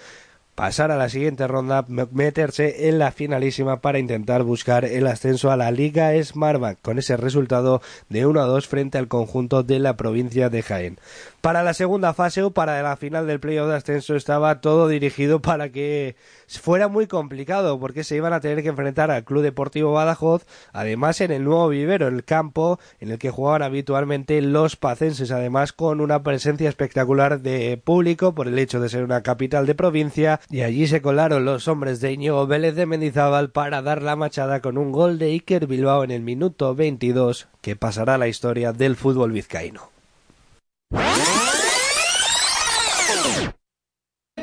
pasar 0.56 0.92
a 0.92 0.98
la 0.98 1.10
siguiente 1.10 1.48
ronda, 1.48 1.86
meterse 1.88 2.90
en 2.90 3.00
la 3.00 3.12
finalísima 3.12 3.82
para 3.82 4.00
intentar 4.00 4.44
buscar 4.44 4.86
el 4.86 5.08
ascenso 5.08 5.52
a 5.52 5.58
la 5.58 5.72
Liga 5.72 6.12
Smartbank 6.24 6.80
con 6.82 7.00
ese 7.00 7.18
resultado 7.18 7.82
de 8.10 8.26
1 8.26 8.42
a 8.42 8.46
2 8.46 8.68
frente 8.68 8.98
al 8.98 9.08
conjunto 9.08 9.64
de 9.64 9.80
la 9.80 9.98
provincia 9.98 10.50
de 10.50 10.62
Jaén. 10.62 11.00
Para 11.42 11.64
la 11.64 11.74
segunda 11.74 12.14
fase 12.14 12.42
o 12.44 12.52
para 12.52 12.82
la 12.82 12.96
final 12.96 13.28
del 13.28 13.40
playoff 13.40 13.68
de 13.68 13.76
ascenso 13.76 14.16
estaba 14.16 14.62
todo 14.62 14.88
dirigido 14.88 15.42
para 15.42 15.70
que 15.70 16.16
fuera 16.48 16.88
muy 16.88 17.08
complicado 17.08 17.80
porque 17.80 18.04
se 18.04 18.16
iban 18.16 18.32
a 18.32 18.40
tener 18.40 18.64
que 18.64 18.70
enfrentar 18.70 19.12
al 19.12 19.24
Club 19.24 19.42
Deportivo 19.42 19.92
Badajoz, 19.92 20.46
además 20.72 21.20
en 21.22 21.32
el 21.32 21.44
nuevo 21.44 21.68
vivero, 21.68 22.08
el 22.08 22.24
campo 22.24 22.80
en 23.00 23.12
el 23.12 23.18
que 23.18 23.32
jugaban 23.32 23.64
habitualmente 23.64 24.42
los 24.42 24.76
pacenses, 24.76 25.32
además 25.32 25.74
con 25.74 26.00
una 26.00 26.24
presencia 26.24 26.70
espectacular 26.70 27.42
de 27.42 27.82
público 27.84 28.34
por 28.34 28.48
el 28.48 28.58
hecho 28.60 28.80
de 28.80 28.90
ser 28.90 29.04
una 29.04 29.24
capital 29.24 29.66
de 29.66 29.76
provincia 29.76 30.40
y 30.50 30.62
allí 30.62 30.88
se 30.88 31.02
colaron 31.02 31.46
los 31.46 31.68
hombres 31.68 32.00
de 32.02 32.12
Íñigo 32.12 32.46
Vélez 32.48 32.76
de 32.76 32.86
Mendizábal 32.86 33.52
para 33.52 33.82
dar 33.82 34.02
la 34.02 34.16
machada 34.16 34.62
con 34.62 34.78
un 34.78 34.92
gol 34.92 35.18
de 35.20 35.28
Iker 35.28 35.68
Bilbao 35.68 36.04
en 36.04 36.12
el 36.12 36.22
minuto 36.22 36.76
22 36.76 37.48
que 37.62 37.76
pasará 37.76 38.16
a 38.16 38.18
la 38.18 38.28
historia 38.28 38.74
del 38.74 38.96
fútbol 38.96 39.32
vizcaíno. 39.32 39.90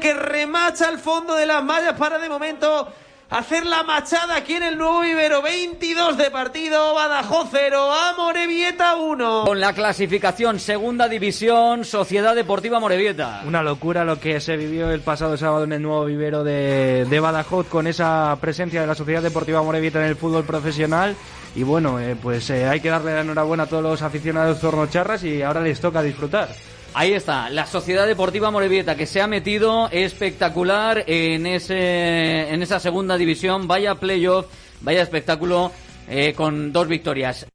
Que 0.00 0.14
remacha 0.14 0.88
al 0.88 0.98
fondo 0.98 1.34
de 1.34 1.46
las 1.46 1.62
mallas 1.62 1.94
para 1.98 2.18
de 2.18 2.28
momento 2.28 2.88
hacer 3.30 3.64
la 3.64 3.84
machada 3.84 4.36
aquí 4.36 4.54
en 4.54 4.64
el 4.64 4.76
nuevo 4.76 5.00
vivero. 5.00 5.40
22 5.40 6.18
de 6.18 6.30
partido, 6.30 6.94
Badajoz 6.94 7.48
0, 7.52 7.92
Amorebieta 7.92 8.96
1. 8.96 9.44
Con 9.46 9.60
la 9.60 9.72
clasificación 9.72 10.58
segunda 10.58 11.08
división, 11.08 11.84
Sociedad 11.84 12.34
Deportiva 12.34 12.80
Morevieta. 12.80 13.42
Una 13.46 13.62
locura 13.62 14.04
lo 14.04 14.18
que 14.18 14.40
se 14.40 14.56
vivió 14.56 14.90
el 14.90 15.00
pasado 15.00 15.36
sábado 15.36 15.64
en 15.64 15.72
el 15.72 15.82
nuevo 15.82 16.04
vivero 16.04 16.44
de, 16.44 17.20
Badajoz 17.20 17.66
con 17.68 17.86
esa 17.86 18.36
presencia 18.40 18.80
de 18.80 18.86
la 18.86 18.94
Sociedad 18.94 19.22
Deportiva 19.22 19.62
Morevieta 19.62 20.00
en 20.00 20.06
el 20.06 20.16
fútbol 20.16 20.44
profesional. 20.44 21.14
Y 21.54 21.62
bueno, 21.62 21.98
eh, 21.98 22.16
pues 22.20 22.48
eh, 22.50 22.66
hay 22.66 22.80
que 22.80 22.90
darle 22.90 23.14
la 23.14 23.20
enhorabuena 23.22 23.64
a 23.64 23.66
todos 23.66 23.82
los 23.82 24.02
aficionados 24.02 24.60
zornocharras 24.60 25.24
y 25.24 25.42
ahora 25.42 25.60
les 25.60 25.80
toca 25.80 26.02
disfrutar. 26.02 26.48
Ahí 26.92 27.12
está, 27.12 27.48
la 27.50 27.66
Sociedad 27.66 28.06
Deportiva 28.06 28.50
Morevieta 28.50 28.96
que 28.96 29.06
se 29.06 29.20
ha 29.20 29.28
metido 29.28 29.88
espectacular 29.90 31.04
en 31.06 31.46
ese 31.46 32.52
en 32.52 32.62
esa 32.62 32.80
segunda 32.80 33.16
división. 33.16 33.68
Vaya 33.68 33.94
playoff, 33.94 34.46
vaya 34.80 35.02
espectáculo 35.02 35.70
eh, 36.08 36.34
con 36.36 36.72
dos 36.72 36.88
victorias. 36.88 37.46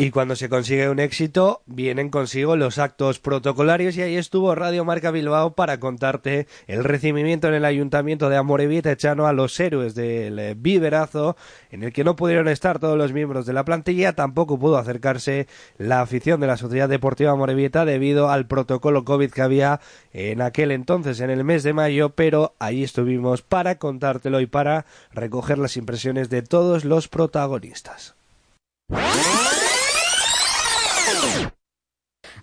Y 0.00 0.12
cuando 0.12 0.36
se 0.36 0.48
consigue 0.48 0.88
un 0.88 1.00
éxito, 1.00 1.62
vienen 1.66 2.08
consigo 2.08 2.54
los 2.54 2.78
actos 2.78 3.18
protocolarios. 3.18 3.96
Y 3.96 4.02
ahí 4.02 4.14
estuvo 4.14 4.54
Radio 4.54 4.84
Marca 4.84 5.10
Bilbao 5.10 5.54
para 5.54 5.80
contarte 5.80 6.46
el 6.68 6.84
recibimiento 6.84 7.48
en 7.48 7.54
el 7.54 7.64
Ayuntamiento 7.64 8.28
de 8.28 8.36
Amorebieta 8.36 8.92
Echano 8.92 9.26
a 9.26 9.32
los 9.32 9.58
héroes 9.58 9.96
del 9.96 10.54
Viverazo, 10.54 11.36
en 11.72 11.82
el 11.82 11.92
que 11.92 12.04
no 12.04 12.14
pudieron 12.14 12.46
estar 12.46 12.78
todos 12.78 12.96
los 12.96 13.12
miembros 13.12 13.44
de 13.44 13.54
la 13.54 13.64
plantilla, 13.64 14.12
tampoco 14.12 14.56
pudo 14.56 14.78
acercarse 14.78 15.48
la 15.78 16.00
afición 16.00 16.38
de 16.38 16.46
la 16.46 16.56
Sociedad 16.56 16.88
Deportiva 16.88 17.32
Amorebieta 17.32 17.84
debido 17.84 18.30
al 18.30 18.46
protocolo 18.46 19.04
COVID 19.04 19.32
que 19.32 19.42
había 19.42 19.80
en 20.12 20.42
aquel 20.42 20.70
entonces, 20.70 21.18
en 21.18 21.30
el 21.30 21.42
mes 21.42 21.64
de 21.64 21.72
mayo, 21.72 22.10
pero 22.10 22.54
ahí 22.60 22.84
estuvimos 22.84 23.42
para 23.42 23.78
contártelo 23.78 24.40
y 24.40 24.46
para 24.46 24.86
recoger 25.12 25.58
las 25.58 25.76
impresiones 25.76 26.30
de 26.30 26.42
todos 26.42 26.84
los 26.84 27.08
protagonistas. 27.08 28.14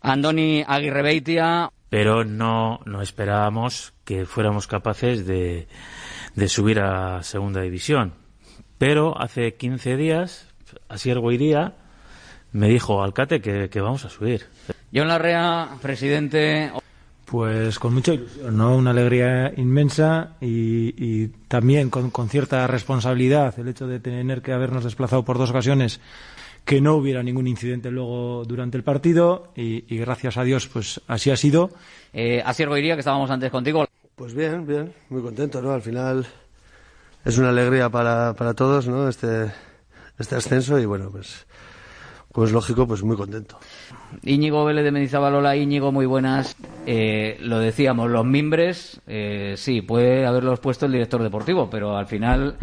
Andoni 0.02 0.64
Aguirre 0.68 1.02
Beitia. 1.02 1.72
Pero 1.90 2.24
no, 2.24 2.80
no 2.86 3.02
esperábamos 3.02 3.94
que 4.04 4.26
fuéramos 4.26 4.68
capaces 4.68 5.26
de, 5.26 5.68
de 6.36 6.50
subir 6.50 6.80
a 6.80 7.24
segunda 7.24 7.62
división. 7.62 8.14
Pero 8.78 9.20
hace 9.20 9.56
15 9.56 9.96
días, 9.96 10.48
Asier 10.90 11.20
Guiría 11.20 11.74
me 12.52 12.70
dijo, 12.70 13.04
Alcate, 13.04 13.42
que, 13.42 13.70
que 13.70 13.82
vamos 13.82 14.06
a 14.06 14.10
subir. 14.10 14.46
John 14.94 15.08
Larrea, 15.08 15.70
presidente. 15.82 16.72
Pues 17.26 17.80
con 17.80 17.94
mucha 17.94 18.14
ilusión, 18.14 18.56
¿no? 18.56 18.76
Una 18.76 18.92
alegría 18.92 19.52
inmensa 19.58 20.38
y, 20.40 20.94
y 20.98 21.28
también 21.48 21.90
con, 21.90 22.12
con, 22.12 22.30
cierta 22.30 22.68
responsabilidad 22.68 23.58
el 23.60 23.68
hecho 23.68 23.88
de 23.88 24.00
tener 24.00 24.42
que 24.42 24.54
habernos 24.54 24.84
desplazado 24.84 25.26
por 25.26 25.40
dos 25.40 25.50
ocasiones 25.50 26.00
que 26.66 26.82
no 26.82 26.96
hubiera 26.96 27.22
ningún 27.22 27.48
incidente 27.48 27.92
luego 27.92 28.44
durante 28.46 28.76
el 28.76 28.84
partido 28.84 29.52
y, 29.56 29.86
y 29.94 29.98
gracias 30.00 30.36
a 30.38 30.44
Dios 30.44 30.68
pues 30.68 31.00
así 31.08 31.30
ha 31.30 31.38
sido. 31.38 31.70
Eh, 32.12 32.42
Asier 32.44 32.70
Goiría, 32.70 32.96
que 32.96 33.02
estábamos 33.02 33.30
antes 33.30 33.52
contigo. 33.52 33.86
Pues 34.16 34.34
bien, 34.34 34.66
bien, 34.66 34.92
muy 35.10 35.22
contento, 35.22 35.62
¿no? 35.62 35.72
Al 35.72 35.82
final 35.82 36.26
es 37.24 37.38
una 37.38 37.50
alegría 37.50 37.90
para, 37.90 38.34
para 38.34 38.54
todos, 38.54 38.88
¿no? 38.88 39.08
Este, 39.08 39.52
este 40.18 40.36
ascenso 40.36 40.80
y 40.80 40.86
bueno, 40.86 41.10
pues, 41.12 41.46
pues 42.32 42.52
lógico, 42.52 42.88
pues 42.88 43.04
muy 43.04 43.18
contento. 43.18 43.60
Íñigo 44.24 44.66
Vélez 44.66 44.86
de 44.86 44.92
Mendizábal, 44.92 45.36
hola 45.36 45.56
Íñigo, 45.56 45.92
muy 45.92 46.06
buenas. 46.06 46.56
Eh, 46.86 47.38
lo 47.42 47.60
decíamos, 47.60 48.10
los 48.10 48.26
mimbres, 48.26 49.02
eh, 49.06 49.54
sí, 49.58 49.82
puede 49.82 50.26
haberlos 50.26 50.60
puesto 50.60 50.86
el 50.86 50.94
director 50.94 51.22
deportivo, 51.22 51.70
pero 51.70 51.98
al 51.98 52.08
final 52.08 52.56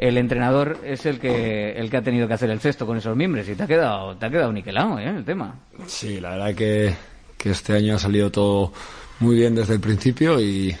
el 0.00 0.16
entrenador 0.16 0.78
es 0.82 1.04
el 1.04 1.20
que 1.20 1.72
el 1.72 1.90
que 1.90 1.96
ha 1.98 2.02
tenido 2.02 2.26
que 2.26 2.32
hacer 2.32 2.48
el 2.48 2.58
cesto 2.58 2.86
con 2.86 2.96
esos 2.96 3.14
miembros 3.14 3.46
y 3.48 3.54
te 3.54 3.64
ha 3.64 3.66
quedado 3.66 4.16
te 4.16 4.26
ha 4.26 4.30
quedado 4.30 4.50
niquelado 4.50 4.98
¿eh? 4.98 5.06
el 5.06 5.24
tema. 5.26 5.54
Sí 5.86 6.18
la 6.18 6.30
verdad 6.30 6.54
que, 6.54 6.94
que 7.36 7.50
este 7.50 7.74
año 7.74 7.96
ha 7.96 7.98
salido 7.98 8.30
todo 8.30 8.72
muy 9.20 9.36
bien 9.36 9.54
desde 9.54 9.74
el 9.74 9.80
principio 9.80 10.40
y, 10.40 10.74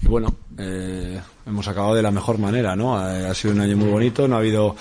y 0.00 0.06
bueno 0.06 0.32
eh, 0.56 1.20
hemos 1.44 1.66
acabado 1.66 1.96
de 1.96 2.02
la 2.02 2.12
mejor 2.12 2.38
manera 2.38 2.76
no 2.76 2.96
ha, 2.96 3.30
ha, 3.30 3.34
sido 3.34 3.52
un 3.52 3.62
año 3.62 3.76
muy 3.76 3.88
bonito 3.88 4.28
no 4.28 4.36
ha 4.36 4.38
habido 4.38 4.76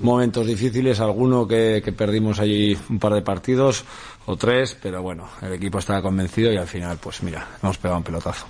momentos 0.00 0.46
difíciles 0.46 0.98
alguno 0.98 1.46
que, 1.46 1.82
que 1.84 1.92
perdimos 1.92 2.40
allí 2.40 2.78
un 2.88 2.98
par 2.98 3.12
de 3.12 3.20
partidos 3.20 3.84
o 4.24 4.36
tres 4.36 4.74
pero 4.80 5.02
bueno 5.02 5.28
el 5.42 5.52
equipo 5.52 5.78
estaba 5.78 6.00
convencido 6.00 6.50
y 6.50 6.56
al 6.56 6.66
final 6.66 6.96
pues 6.98 7.22
mira 7.22 7.46
hemos 7.62 7.76
pegado 7.76 7.98
un 7.98 8.04
pelotazo 8.04 8.46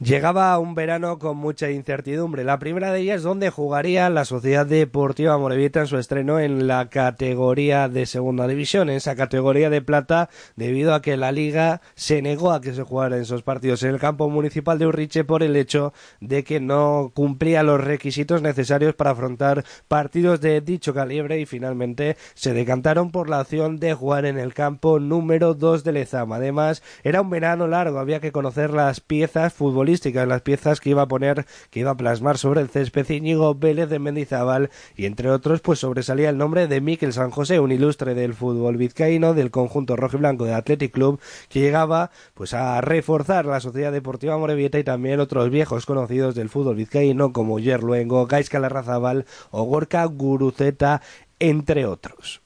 Llegaba 0.00 0.58
un 0.58 0.74
verano 0.74 1.20
con 1.20 1.36
mucha 1.36 1.70
incertidumbre. 1.70 2.42
La 2.42 2.58
primera 2.58 2.92
de 2.92 2.98
ellas 2.98 3.22
donde 3.22 3.50
jugaría 3.50 4.10
la 4.10 4.24
Sociedad 4.24 4.66
Deportiva 4.66 5.38
Morevita 5.38 5.78
en 5.78 5.86
su 5.86 5.98
estreno 5.98 6.40
en 6.40 6.66
la 6.66 6.90
categoría 6.90 7.88
de 7.88 8.04
segunda 8.04 8.48
división, 8.48 8.90
en 8.90 8.96
esa 8.96 9.14
categoría 9.14 9.70
de 9.70 9.82
plata, 9.82 10.30
debido 10.56 10.94
a 10.94 11.00
que 11.00 11.16
la 11.16 11.30
liga 11.30 11.80
se 11.94 12.22
negó 12.22 12.50
a 12.50 12.60
que 12.60 12.74
se 12.74 12.82
jugara 12.82 13.14
en 13.14 13.22
esos 13.22 13.44
partidos 13.44 13.84
en 13.84 13.90
el 13.90 14.00
campo 14.00 14.28
municipal 14.28 14.80
de 14.80 14.88
Urriche 14.88 15.22
por 15.22 15.44
el 15.44 15.54
hecho 15.54 15.92
de 16.20 16.42
que 16.42 16.58
no 16.58 17.12
cumplía 17.14 17.62
los 17.62 17.80
requisitos 17.80 18.42
necesarios 18.42 18.96
para 18.96 19.12
afrontar 19.12 19.64
partidos 19.86 20.40
de 20.40 20.60
dicho 20.60 20.92
calibre 20.92 21.38
y 21.38 21.46
finalmente 21.46 22.16
se 22.34 22.52
decantaron 22.52 23.12
por 23.12 23.30
la 23.30 23.42
opción 23.42 23.78
de 23.78 23.94
jugar 23.94 24.26
en 24.26 24.38
el 24.38 24.54
campo 24.54 24.98
número 24.98 25.54
2 25.54 25.84
de 25.84 25.92
Lezama. 25.92 26.36
Además, 26.36 26.82
era 27.04 27.20
un 27.20 27.30
verano 27.30 27.68
largo, 27.68 28.00
había 28.00 28.18
que 28.18 28.32
conocer 28.32 28.70
las 28.70 28.98
piezas 28.98 29.54
futbolísticas 29.54 29.83
en 29.84 30.28
las 30.28 30.40
piezas 30.40 30.80
que 30.80 30.90
iba 30.90 31.02
a 31.02 31.08
poner, 31.08 31.44
que 31.70 31.80
iba 31.80 31.90
a 31.90 31.96
plasmar 31.96 32.38
sobre 32.38 32.62
el 32.62 32.70
césped 32.70 33.08
Íñigo 33.10 33.54
Vélez 33.54 33.88
de 33.90 33.98
Mendizábal 33.98 34.70
y 34.96 35.04
entre 35.04 35.30
otros 35.30 35.60
pues 35.60 35.78
sobresalía 35.80 36.30
el 36.30 36.38
nombre 36.38 36.66
de 36.68 36.80
Miquel 36.80 37.12
San 37.12 37.30
José, 37.30 37.60
un 37.60 37.70
ilustre 37.70 38.14
del 38.14 38.32
fútbol 38.34 38.78
vizcaíno 38.78 39.34
del 39.34 39.50
conjunto 39.50 39.94
rojo 39.96 40.16
y 40.16 40.20
blanco 40.20 40.46
de 40.46 40.54
Athletic 40.54 40.92
Club 40.92 41.20
que 41.50 41.60
llegaba 41.60 42.10
pues 42.32 42.54
a 42.54 42.80
reforzar 42.80 43.44
la 43.44 43.60
Sociedad 43.60 43.92
Deportiva 43.92 44.38
Morevieta 44.38 44.78
y 44.78 44.84
también 44.84 45.20
otros 45.20 45.50
viejos 45.50 45.84
conocidos 45.84 46.34
del 46.34 46.48
fútbol 46.48 46.76
vizcaíno 46.76 47.32
como 47.32 47.58
Yerluengo, 47.58 48.26
Gaisca 48.26 48.58
Larrazabal 48.58 49.26
o 49.50 49.64
Gorka 49.64 50.04
Guruceta 50.06 51.02
entre 51.38 51.84
otros. 51.84 52.40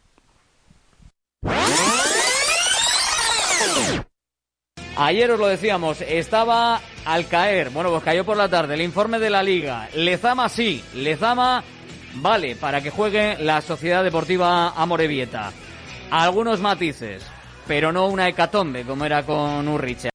Ayer 5.00 5.30
os 5.30 5.38
lo 5.38 5.46
decíamos, 5.46 6.00
estaba 6.00 6.80
al 7.04 7.28
caer, 7.28 7.70
bueno, 7.70 7.88
pues 7.90 8.02
cayó 8.02 8.24
por 8.24 8.36
la 8.36 8.48
tarde 8.48 8.74
el 8.74 8.80
informe 8.80 9.20
de 9.20 9.30
la 9.30 9.44
liga. 9.44 9.88
Lezama 9.94 10.48
sí, 10.48 10.82
Lezama 10.92 11.62
vale 12.14 12.56
para 12.56 12.80
que 12.80 12.90
juegue 12.90 13.36
la 13.38 13.60
Sociedad 13.60 14.02
Deportiva 14.02 14.70
Amorebieta. 14.70 15.52
Algunos 16.10 16.58
matices, 16.58 17.24
pero 17.68 17.92
no 17.92 18.08
una 18.08 18.26
hecatombe 18.28 18.82
como 18.82 19.04
era 19.04 19.22
con 19.22 19.68
Urriche. 19.68 20.10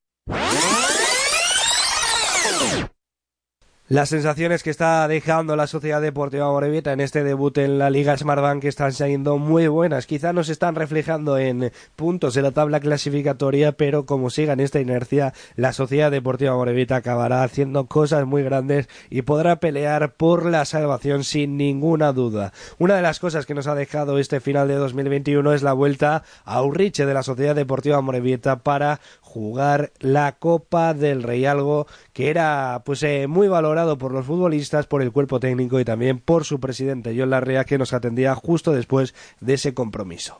Las 3.93 4.09
sensaciones 4.09 4.63
que 4.63 4.71
está 4.71 5.07
dejando 5.07 5.55
la 5.55 5.67
Sociedad 5.67 6.01
Deportiva 6.01 6.49
Morevieta 6.49 6.93
en 6.93 6.99
este 6.99 7.23
debut 7.23 7.55
en 7.59 7.77
la 7.77 7.91
Liga 7.91 8.17
Smartbank 8.17 8.63
están 8.63 8.91
siendo 8.91 9.37
muy 9.37 9.67
buenas. 9.67 10.07
Quizá 10.07 10.33
no 10.33 10.43
se 10.43 10.51
están 10.51 10.73
reflejando 10.73 11.37
en 11.37 11.71
puntos 11.95 12.33
de 12.33 12.41
la 12.41 12.49
tabla 12.49 12.79
clasificatoria, 12.79 13.73
pero 13.73 14.07
como 14.07 14.31
siga 14.31 14.53
en 14.53 14.61
esta 14.61 14.79
inercia, 14.79 15.35
la 15.55 15.73
Sociedad 15.73 16.09
Deportiva 16.09 16.55
Morevieta 16.55 16.95
acabará 16.95 17.43
haciendo 17.43 17.85
cosas 17.85 18.25
muy 18.25 18.41
grandes 18.41 18.89
y 19.11 19.21
podrá 19.21 19.57
pelear 19.57 20.15
por 20.15 20.47
la 20.47 20.65
salvación 20.65 21.23
sin 21.23 21.55
ninguna 21.57 22.13
duda. 22.13 22.51
Una 22.79 22.95
de 22.95 23.03
las 23.03 23.19
cosas 23.19 23.45
que 23.45 23.53
nos 23.53 23.67
ha 23.67 23.75
dejado 23.75 24.17
este 24.17 24.39
final 24.39 24.69
de 24.69 24.73
2021 24.73 25.53
es 25.53 25.61
la 25.61 25.73
vuelta 25.73 26.23
a 26.45 26.63
Urriche 26.63 27.05
de 27.05 27.13
la 27.13 27.21
Sociedad 27.21 27.53
Deportiva 27.53 28.01
Morevieta 28.01 28.55
para 28.55 29.01
jugar 29.33 29.91
la 29.99 30.33
Copa 30.33 30.93
del 30.93 31.23
Rey, 31.23 31.45
algo 31.45 31.87
que 32.13 32.29
era 32.29 32.83
pues 32.85 33.01
eh, 33.01 33.25
muy 33.25 33.47
valorado 33.47 33.97
por 33.97 34.11
los 34.11 34.27
futbolistas, 34.27 34.85
por 34.85 35.01
el 35.01 35.11
cuerpo 35.11 35.39
técnico 35.39 35.79
y 35.79 35.85
también 35.85 36.19
por 36.19 36.45
su 36.45 36.59
presidente 36.59 37.15
John 37.17 37.31
Larrea 37.31 37.65
que 37.65 37.79
nos 37.79 37.93
atendía 37.93 38.35
justo 38.35 38.73
después 38.73 39.15
de 39.41 39.55
ese 39.55 39.73
compromiso. 39.73 40.39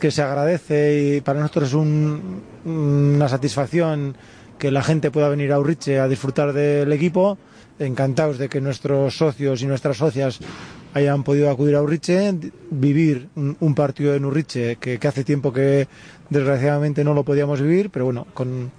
Que 0.00 0.12
se 0.12 0.22
agradece 0.22 1.16
y 1.16 1.20
para 1.20 1.40
nosotros 1.40 1.70
es 1.70 1.74
un, 1.74 2.42
una 2.64 3.28
satisfacción 3.28 4.16
que 4.56 4.70
la 4.70 4.84
gente 4.84 5.10
pueda 5.10 5.28
venir 5.28 5.52
a 5.52 5.58
Urriche 5.58 5.98
a 5.98 6.06
disfrutar 6.06 6.52
del 6.52 6.92
equipo. 6.92 7.38
Encantados 7.80 8.38
de 8.38 8.48
que 8.48 8.60
nuestros 8.60 9.16
socios 9.16 9.62
y 9.62 9.66
nuestras 9.66 9.96
socias 9.96 10.38
hayan 10.94 11.24
podido 11.24 11.50
acudir 11.50 11.76
a 11.76 11.82
Urriche, 11.82 12.34
vivir 12.70 13.28
un, 13.34 13.74
partido 13.74 14.14
en 14.14 14.24
Urriche 14.24 14.76
que, 14.76 14.98
que, 14.98 15.08
hace 15.08 15.24
tiempo 15.24 15.52
que 15.52 15.88
desgraciadamente 16.28 17.04
no 17.04 17.14
lo 17.14 17.24
podíamos 17.24 17.60
vivir, 17.60 17.90
pero 17.90 18.06
bueno, 18.06 18.26
con... 18.34 18.72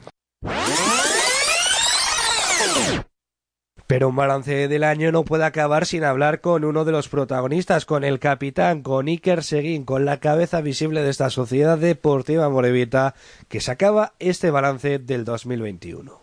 Pero 3.91 4.07
un 4.07 4.15
balance 4.15 4.69
del 4.69 4.85
año 4.85 5.11
no 5.11 5.25
puede 5.25 5.43
acabar 5.43 5.85
sin 5.85 6.05
hablar 6.05 6.39
con 6.39 6.63
uno 6.63 6.85
de 6.85 6.93
los 6.93 7.09
protagonistas, 7.09 7.85
con 7.85 8.05
el 8.05 8.19
capitán, 8.19 8.83
con 8.83 9.07
Iker 9.07 9.43
Seguín, 9.43 9.83
con 9.83 10.05
la 10.05 10.21
cabeza 10.21 10.61
visible 10.61 11.01
de 11.01 11.09
esta 11.09 11.29
sociedad 11.29 11.77
deportiva 11.77 12.47
morevita 12.47 13.15
que 13.49 13.59
sacaba 13.59 14.13
este 14.19 14.49
balance 14.49 14.99
del 14.99 15.25
2021. 15.25 16.21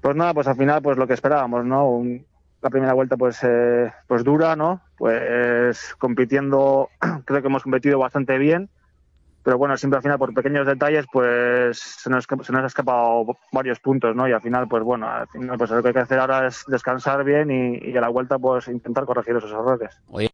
Pues 0.00 0.16
nada, 0.16 0.34
pues 0.34 0.46
al 0.46 0.56
final, 0.56 0.82
pues 0.82 0.96
lo 0.96 1.06
que 1.06 1.14
esperábamos, 1.14 1.64
¿no? 1.64 2.02
La 2.60 2.70
primera 2.70 2.92
vuelta, 2.92 3.16
pues, 3.16 3.38
eh, 3.42 3.92
pues 4.06 4.24
dura, 4.24 4.56
¿no? 4.56 4.80
Pues 4.96 5.94
compitiendo, 5.98 6.88
creo 7.24 7.40
que 7.40 7.48
hemos 7.48 7.62
competido 7.62 7.98
bastante 7.98 8.38
bien, 8.38 8.68
pero 9.42 9.58
bueno, 9.58 9.76
siempre 9.76 9.96
al 9.96 10.02
final 10.02 10.18
por 10.18 10.34
pequeños 10.34 10.66
detalles, 10.66 11.06
pues 11.12 11.78
se 11.78 12.10
nos, 12.10 12.24
se 12.24 12.52
nos 12.52 12.62
ha 12.62 12.66
escapado 12.66 13.24
varios 13.52 13.80
puntos, 13.80 14.14
¿no? 14.14 14.28
Y 14.28 14.32
al 14.32 14.42
final, 14.42 14.68
pues 14.68 14.82
bueno, 14.82 15.08
al 15.08 15.28
final, 15.28 15.56
pues 15.56 15.70
lo 15.70 15.82
que 15.82 15.88
hay 15.88 15.94
que 15.94 16.00
hacer 16.00 16.18
ahora 16.18 16.46
es 16.46 16.64
descansar 16.66 17.24
bien 17.24 17.50
y, 17.50 17.78
y 17.78 17.96
a 17.96 18.00
la 18.00 18.08
vuelta, 18.08 18.38
pues 18.38 18.68
intentar 18.68 19.04
corregir 19.04 19.36
esos 19.36 19.52
errores. 19.52 20.00
Oye. 20.08 20.28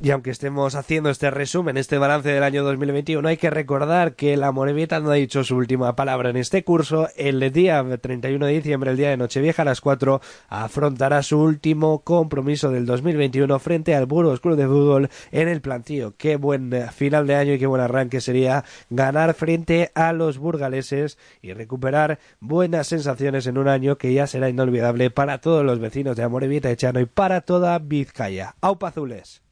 Y 0.00 0.10
aunque 0.10 0.30
estemos 0.30 0.74
haciendo 0.74 1.08
este 1.08 1.30
resumen, 1.30 1.76
este 1.76 1.98
balance 1.98 2.28
del 2.28 2.42
año 2.42 2.64
2021, 2.64 3.28
hay 3.28 3.36
que 3.36 3.48
recordar 3.48 4.16
que 4.16 4.36
la 4.36 4.50
Morevieta 4.50 4.98
no 4.98 5.10
ha 5.10 5.14
dicho 5.14 5.44
su 5.44 5.56
última 5.56 5.94
palabra 5.94 6.30
en 6.30 6.36
este 6.36 6.64
curso. 6.64 7.08
El 7.16 7.52
día 7.52 7.84
31 8.00 8.46
de 8.46 8.52
diciembre, 8.52 8.90
el 8.90 8.96
día 8.96 9.10
de 9.10 9.16
Nochevieja 9.16 9.62
a 9.62 9.64
las 9.64 9.80
4, 9.80 10.20
afrontará 10.48 11.22
su 11.22 11.38
último 11.38 12.00
compromiso 12.00 12.70
del 12.70 12.86
2021 12.86 13.58
frente 13.60 13.94
al 13.94 14.06
Burgos 14.06 14.40
Club 14.40 14.56
de 14.56 14.66
Fútbol 14.66 15.10
en 15.30 15.48
el 15.48 15.60
plantío. 15.60 16.14
Qué 16.16 16.36
buen 16.36 16.72
final 16.92 17.26
de 17.28 17.36
año 17.36 17.52
y 17.54 17.58
qué 17.58 17.66
buen 17.66 17.80
arranque 17.80 18.20
sería 18.20 18.64
ganar 18.90 19.34
frente 19.34 19.92
a 19.94 20.12
los 20.12 20.38
burgaleses 20.38 21.18
y 21.40 21.52
recuperar 21.52 22.18
buenas 22.40 22.88
sensaciones 22.88 23.46
en 23.46 23.58
un 23.58 23.68
año 23.68 23.96
que 23.96 24.12
ya 24.12 24.26
será 24.26 24.48
inolvidable 24.48 25.10
para 25.10 25.40
todos 25.40 25.64
los 25.64 25.78
vecinos 25.78 26.16
de 26.16 26.24
Amorebieta 26.24 26.70
Echano 26.70 26.98
y 27.00 27.06
para 27.06 27.42
toda 27.42 27.78
Vizcaya. 27.78 28.56
Aupa 28.60 28.88
Azules. 28.88 29.43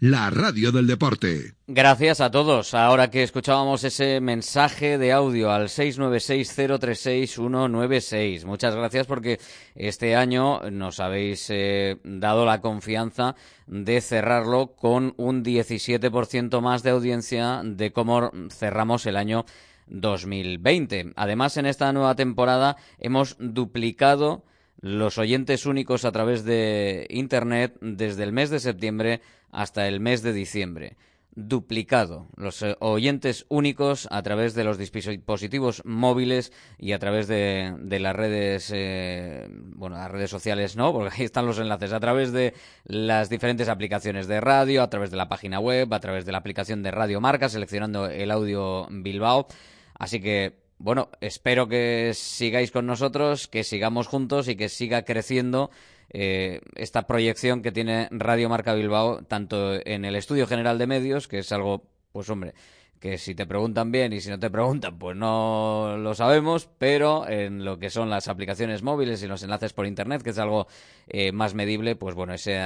la 0.00 0.30
radio 0.30 0.72
del 0.72 0.86
deporte. 0.86 1.54
Gracias 1.66 2.20
a 2.20 2.30
todos. 2.30 2.74
Ahora 2.74 3.10
que 3.10 3.22
escuchábamos 3.22 3.84
ese 3.84 4.20
mensaje 4.20 4.98
de 4.98 5.12
audio 5.12 5.50
al 5.50 5.68
696-036-196. 5.68 8.44
Muchas 8.44 8.74
gracias 8.74 9.06
porque 9.06 9.40
este 9.74 10.16
año 10.16 10.60
nos 10.70 11.00
habéis 11.00 11.46
eh, 11.48 11.96
dado 12.04 12.44
la 12.44 12.60
confianza 12.60 13.34
de 13.66 14.00
cerrarlo 14.00 14.74
con 14.76 15.14
un 15.16 15.42
17% 15.42 16.60
más 16.60 16.82
de 16.82 16.90
audiencia 16.90 17.62
de 17.64 17.92
cómo 17.92 18.30
cerramos 18.50 19.06
el 19.06 19.16
año 19.16 19.46
2020. 19.86 21.12
Además, 21.16 21.56
en 21.56 21.66
esta 21.66 21.92
nueva 21.92 22.14
temporada 22.14 22.76
hemos 22.98 23.36
duplicado 23.38 24.44
los 24.84 25.16
oyentes 25.16 25.64
únicos 25.64 26.04
a 26.04 26.12
través 26.12 26.44
de 26.44 27.06
Internet 27.08 27.78
desde 27.80 28.22
el 28.22 28.32
mes 28.32 28.50
de 28.50 28.60
septiembre 28.60 29.22
hasta 29.50 29.88
el 29.88 29.98
mes 29.98 30.22
de 30.22 30.34
diciembre. 30.34 30.98
Duplicado 31.34 32.28
los 32.36 32.60
eh, 32.60 32.76
oyentes 32.80 33.46
únicos 33.48 34.06
a 34.10 34.22
través 34.22 34.52
de 34.52 34.62
los 34.62 34.76
dispositivos 34.76 35.80
móviles 35.86 36.52
y 36.76 36.92
a 36.92 36.98
través 36.98 37.28
de, 37.28 37.74
las 37.98 38.14
redes, 38.14 38.70
eh, 38.74 39.48
bueno, 39.48 39.96
las 39.96 40.10
redes 40.10 40.28
sociales 40.28 40.76
no, 40.76 40.92
porque 40.92 41.14
ahí 41.16 41.24
están 41.24 41.46
los 41.46 41.58
enlaces, 41.58 41.94
a 41.94 42.00
través 42.00 42.30
de 42.32 42.52
las 42.84 43.30
diferentes 43.30 43.70
aplicaciones 43.70 44.28
de 44.28 44.42
radio, 44.42 44.82
a 44.82 44.90
través 44.90 45.10
de 45.10 45.16
la 45.16 45.30
página 45.30 45.60
web, 45.60 45.94
a 45.94 46.00
través 46.00 46.26
de 46.26 46.32
la 46.32 46.38
aplicación 46.38 46.82
de 46.82 46.90
Radio 46.90 47.22
Marca, 47.22 47.48
seleccionando 47.48 48.04
el 48.04 48.30
audio 48.30 48.86
Bilbao. 48.90 49.46
Así 49.94 50.20
que 50.20 50.63
bueno, 50.78 51.10
espero 51.20 51.68
que 51.68 52.12
sigáis 52.14 52.70
con 52.70 52.86
nosotros, 52.86 53.48
que 53.48 53.64
sigamos 53.64 54.06
juntos 54.06 54.48
y 54.48 54.56
que 54.56 54.68
siga 54.68 55.04
creciendo 55.04 55.70
eh, 56.10 56.60
esta 56.74 57.06
proyección 57.06 57.62
que 57.62 57.72
tiene 57.72 58.08
Radio 58.10 58.48
Marca 58.48 58.74
Bilbao, 58.74 59.22
tanto 59.22 59.74
en 59.86 60.04
el 60.04 60.16
Estudio 60.16 60.46
General 60.46 60.78
de 60.78 60.86
Medios, 60.86 61.28
que 61.28 61.38
es 61.38 61.52
algo, 61.52 61.84
pues 62.12 62.28
hombre, 62.28 62.54
que 63.00 63.18
si 63.18 63.34
te 63.34 63.46
preguntan 63.46 63.92
bien 63.92 64.12
y 64.12 64.20
si 64.20 64.30
no 64.30 64.38
te 64.38 64.48
preguntan, 64.48 64.98
pues 64.98 65.16
no 65.16 65.96
lo 65.98 66.14
sabemos, 66.14 66.70
pero 66.78 67.28
en 67.28 67.64
lo 67.64 67.78
que 67.78 67.90
son 67.90 68.08
las 68.08 68.28
aplicaciones 68.28 68.82
móviles 68.82 69.22
y 69.22 69.26
los 69.26 69.42
enlaces 69.42 69.72
por 69.72 69.86
Internet, 69.86 70.22
que 70.22 70.30
es 70.30 70.38
algo 70.38 70.68
eh, 71.06 71.30
más 71.30 71.54
medible, 71.54 71.96
pues 71.96 72.14
bueno, 72.14 72.32
ese, 72.32 72.62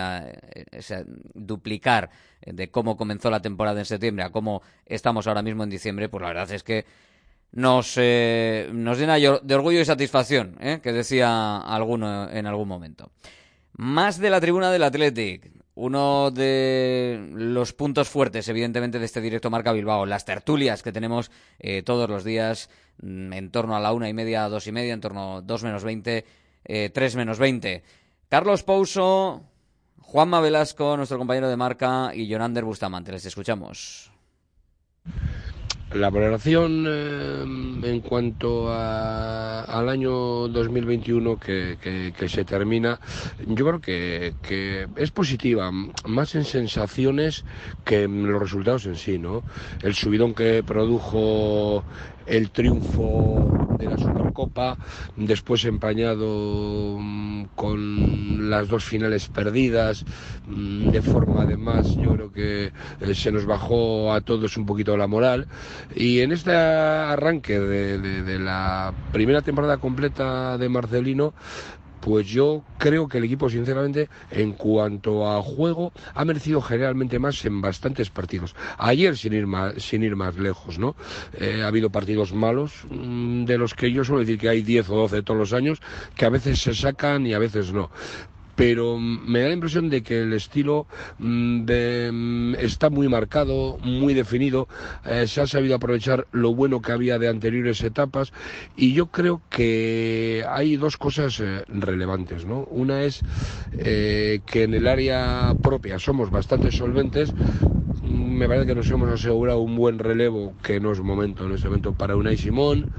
ese, 0.71 1.05
duplicar 1.35 2.11
de 2.41 2.71
cómo 2.71 2.97
comenzó 2.97 3.31
la 3.31 3.43
temporada 3.43 3.81
en 3.81 3.87
septiembre 3.87 4.25
a 4.25 4.31
cómo 4.31 4.63
estamos 4.87 5.27
ahora 5.27 5.43
mismo 5.43 5.65
en 5.65 5.71
diciembre, 5.71 6.09
pues 6.09 6.23
la 6.23 6.29
verdad 6.29 6.53
es 6.53 6.63
que 6.63 6.87
nos, 7.53 7.95
eh, 7.97 8.69
nos 8.73 8.99
llena 8.99 9.17
de 9.17 9.55
orgullo 9.55 9.81
y 9.81 9.85
satisfacción, 9.85 10.57
¿eh? 10.61 10.81
que 10.83 10.93
decía 10.93 11.59
alguno 11.59 12.31
en 12.31 12.47
algún 12.47 12.69
momento. 12.69 13.11
Más 13.73 14.19
de 14.19 14.31
la 14.31 14.41
tribuna 14.41 14.71
del 14.71 14.83
Athletic. 14.83 15.53
Uno 15.75 16.33
de 16.33 17.31
los 17.35 17.73
puntos 17.73 18.09
fuertes, 18.09 18.49
evidentemente, 18.49 18.99
de 18.99 19.05
este 19.05 19.21
directo 19.21 19.49
Marca 19.49 19.71
Bilbao. 19.71 20.07
Las 20.07 20.25
tertulias 20.25 20.83
que 20.83 20.91
tenemos 20.91 21.31
eh, 21.61 21.85
todos 21.85 22.11
los 22.11 22.25
días 22.25 22.69
mm, 23.01 23.33
en 23.33 23.51
torno 23.53 23.77
a 23.77 23.81
la 23.81 23.93
una 23.93 24.09
y 24.09 24.13
media, 24.13 24.49
dos 24.49 24.67
y 24.67 24.73
media, 24.73 24.93
en 24.93 25.01
torno 25.01 25.37
a 25.37 25.41
dos 25.41 25.63
menos 25.63 25.85
veinte, 25.85 26.25
eh, 26.65 26.91
tres 26.93 27.15
menos 27.15 27.39
veinte. 27.39 27.85
Carlos 28.29 28.65
Pouso, 28.65 29.45
Juanma 30.01 30.41
Velasco, 30.41 30.97
nuestro 30.97 31.17
compañero 31.17 31.49
de 31.49 31.57
marca, 31.57 32.11
y 32.13 32.29
Jonander 32.29 32.65
Bustamante. 32.65 33.13
Les 33.13 33.27
escuchamos. 33.27 34.11
La 35.95 36.11
valoración 36.11 36.85
eh, 36.87 37.43
en 37.83 38.01
cuanto 38.01 38.71
al 38.71 39.89
año 39.89 40.47
2021 40.49 41.39
que, 41.39 41.79
que, 42.15 42.29
se 42.29 42.45
termina, 42.45 43.01
yo 43.47 43.65
creo 43.65 43.81
que, 43.81 44.35
que, 44.43 44.87
es 44.97 45.11
positiva, 45.11 45.71
más 46.05 46.35
en 46.35 46.45
sensaciones 46.45 47.47
que 47.87 48.03
en 48.03 48.31
los 48.31 48.39
resultados 48.39 48.85
en 48.85 48.97
sí, 48.97 49.19
¿no? 49.19 49.45
El 49.83 49.95
subidón 49.95 50.35
que 50.35 50.63
produjo 50.63 51.85
el 52.29 52.51
triunfo 52.51 53.77
de 53.79 53.87
la 53.87 53.99
Supercopa, 53.99 54.77
después 55.17 55.65
empañado 55.65 56.99
mm, 56.99 57.45
con 57.55 58.51
las 58.51 58.69
dos 58.69 58.85
finales 58.85 59.29
perdidas, 59.29 60.05
mm, 60.47 60.91
de 60.91 61.03
forma 61.03 61.43
además 61.43 61.97
yo 61.97 62.15
creo 62.15 62.33
que 62.33 62.73
eh, 63.01 63.15
se 63.15 63.33
nos 63.33 63.47
bajó 63.47 64.13
a 64.13 64.21
todos 64.21 64.57
un 64.57 64.67
poquito 64.67 64.97
la 64.97 65.07
moral. 65.07 65.47
Y 65.95 66.21
en 66.21 66.33
este 66.33 66.55
arranque 66.55 67.59
de 67.59 68.39
la 68.39 68.93
primera 69.13 69.43
temporada 69.43 69.79
completa 69.79 70.59
de 70.59 70.69
Marcelino, 70.69 71.35
pues 72.01 72.27
yo 72.29 72.63
creo 72.79 73.09
que 73.09 73.19
el 73.19 73.25
equipo, 73.25 73.51
sinceramente, 73.51 74.09
en 74.31 74.53
cuanto 74.53 75.31
a 75.31 75.43
juego, 75.43 75.93
ha 76.15 76.25
merecido 76.25 76.61
generalmente 76.61 77.19
más 77.19 77.45
en 77.45 77.61
bastantes 77.61 78.11
partidos. 78.11 78.55
Ayer, 78.79 79.17
sin 79.17 79.33
ir 79.33 79.47
más, 79.47 79.75
sin 79.83 80.03
ir 80.03 80.17
más 80.17 80.37
lejos, 80.37 80.79
¿no? 80.79 80.97
Eh, 81.35 81.63
ha 81.63 81.69
habido 81.69 81.91
partidos 81.91 82.33
malos, 82.33 82.73
mm, 82.91 83.45
de 83.45 83.59
los 83.59 83.75
que 83.75 83.93
yo 83.93 84.05
suelo 84.05 84.21
decir 84.21 84.39
que 84.39 84.49
hay 84.49 84.63
10 84.63 84.89
o 84.91 84.97
12 84.97 85.23
todos 85.23 85.39
los 85.39 85.53
años, 85.53 85.81
que 86.15 86.25
a 86.25 86.31
veces 86.31 86.61
se 86.61 86.75
sacan 86.75 87.27
y 87.27 87.35
a 87.35 87.39
veces 87.39 87.73
no 87.73 87.91
pero 88.59 88.99
me 88.99 89.39
da 89.39 89.47
la 89.47 89.55
impresión 89.55 89.89
de 89.89 90.03
que 90.03 90.23
el 90.23 90.33
estilo 90.33 90.89
mm, 91.21 91.63
mm, 91.63 92.55
está 92.57 92.91
muy 92.91 93.09
marcado, 93.09 93.79
muy 93.85 94.15
definido, 94.15 94.67
eh, 95.07 95.29
se 95.29 95.41
ha 95.41 95.47
sabido 95.47 95.77
aprovechar 95.77 96.27
lo 96.33 96.53
bueno 96.57 96.83
que 96.83 96.91
había 96.91 97.21
de 97.21 97.29
anteriores 97.29 97.85
etapas 97.85 98.33
y 98.77 98.95
yo 98.95 99.07
creo 99.07 99.41
que 99.49 100.45
hay 100.49 100.77
dos 100.77 100.97
cosas 100.97 101.39
eh, 101.39 101.63
relevantes. 101.69 102.47
¿no? 102.47 102.65
Una 102.65 103.05
es 103.05 103.21
eh, 103.79 104.41
que 104.45 104.65
en 104.65 104.75
el 104.75 104.89
área 104.89 105.55
propia 105.63 106.01
somos 106.01 106.33
bastante 106.33 106.73
solventes, 106.73 107.33
me 108.39 108.47
parece 108.47 108.67
que 108.67 108.75
nos 108.77 108.89
hemos 108.89 109.11
asegurado 109.11 109.61
un 109.61 109.75
buen 109.75 109.99
relevo, 109.99 110.55
que 110.63 110.79
no 110.79 110.93
es 110.93 111.01
momento 111.01 111.45
en 111.45 111.53
este 111.53 111.67
momento 111.67 111.93
para 111.93 112.15
Unai 112.15 112.37
Simón, 112.37 112.93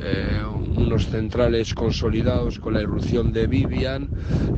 eh, 0.00 0.40
unos 0.76 1.08
centrales 1.08 1.74
consolidados 1.74 2.60
con 2.60 2.74
la 2.74 2.82
irrupción 2.82 3.32
de 3.32 3.48
Vivian, 3.48 4.08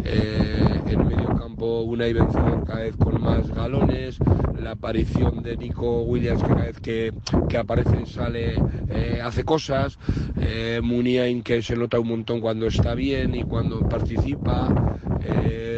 eh, 0.04 0.80
en 0.88 1.08
medio 1.08 1.26
campo 1.38 1.80
Unai 1.82 2.12
vencedor 2.12 2.64
cada 2.66 2.80
vez 2.80 2.96
con 2.96 3.20
más 3.22 3.48
galones, 3.48 4.18
la 4.62 4.72
aparición 4.72 5.42
de 5.42 5.56
Nico 5.56 6.02
Williams 6.02 6.42
que 6.42 6.48
cada 6.48 6.64
vez 6.64 6.80
que, 6.80 7.14
que 7.48 7.56
aparece 7.56 8.04
sale, 8.04 8.56
eh, 8.90 9.20
hace 9.22 9.42
cosas, 9.44 9.98
eh, 10.38 10.80
Muniain 10.82 11.42
que 11.42 11.62
se 11.62 11.76
nota 11.76 11.98
un 11.98 12.08
montón 12.08 12.40
cuando 12.40 12.66
está 12.66 12.94
bien 12.94 13.34
y 13.34 13.42
cuando 13.42 13.80
participa, 13.88 14.98
eh, 15.24 15.76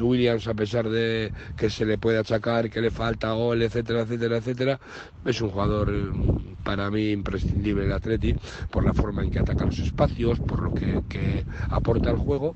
Williams 0.00 0.48
a 0.48 0.54
pesar 0.54 0.88
de 0.88 1.32
que 1.56 1.70
se 1.70 1.84
le 1.86 1.98
puede 1.98 2.18
achacar, 2.18 2.70
que 2.70 2.80
le 2.80 2.90
falta 2.90 3.32
gol, 3.32 3.62
etcétera, 3.84 4.02
etcétera, 4.02 4.36
etcétera, 4.38 4.80
es 5.24 5.40
un 5.40 5.50
jugador 5.50 5.92
eh, 5.92 6.10
para 6.64 6.90
mí 6.90 7.10
imprescindible 7.10 7.84
el 7.84 7.92
Atleti 7.92 8.34
por 8.70 8.84
la 8.84 8.94
forma 8.94 9.22
en 9.22 9.30
que 9.30 9.40
ataca 9.40 9.66
los 9.66 9.78
espacios, 9.78 10.40
por 10.40 10.62
lo 10.62 10.74
que, 10.74 11.44
aporta 11.68 12.10
al 12.10 12.16
juego. 12.16 12.54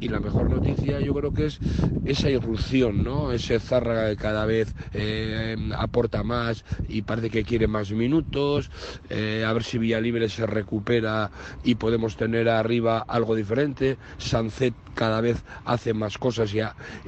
Y 0.00 0.08
la 0.08 0.20
mejor 0.20 0.50
noticia 0.50 1.00
yo 1.00 1.14
creo 1.14 1.32
que 1.32 1.46
es 1.46 1.60
esa 2.04 2.30
irrupción, 2.30 3.04
¿no? 3.04 3.32
Ese 3.32 3.60
Zárraga 3.60 4.08
que 4.10 4.16
cada 4.16 4.46
vez 4.46 4.74
eh, 4.94 5.56
aporta 5.76 6.22
más 6.22 6.64
y 6.88 7.02
parece 7.02 7.30
que 7.30 7.44
quiere 7.44 7.66
más 7.66 7.92
minutos, 7.92 8.70
eh, 9.10 9.44
a 9.46 9.52
ver 9.52 9.62
si 9.62 9.78
Villalibre 9.78 10.28
se 10.28 10.46
recupera 10.46 11.30
y 11.62 11.74
podemos 11.74 12.16
tener 12.16 12.48
arriba 12.48 12.98
algo 13.06 13.34
diferente, 13.34 13.98
Sancet 14.18 14.74
cada 14.94 15.20
vez 15.20 15.42
hace 15.64 15.94
más 15.94 16.18
cosas 16.18 16.52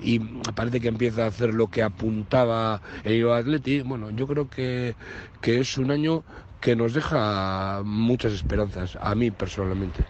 y 0.02 0.18
parece 0.54 0.80
que 0.80 0.88
empieza 0.88 1.24
a 1.24 1.28
hacer 1.28 1.52
lo 1.52 1.68
que 1.68 1.82
apuntaba 1.82 2.80
el 3.04 3.14
Atleti, 3.30 3.53
bueno, 3.84 4.10
yo 4.10 4.26
creo 4.26 4.48
que, 4.48 4.96
que 5.40 5.60
es 5.60 5.76
un 5.78 5.90
año 5.90 6.24
que 6.60 6.76
nos 6.76 6.94
deja 6.94 7.82
muchas 7.84 8.32
esperanzas, 8.32 8.96
a 9.00 9.14
mí 9.14 9.30
personalmente. 9.30 10.08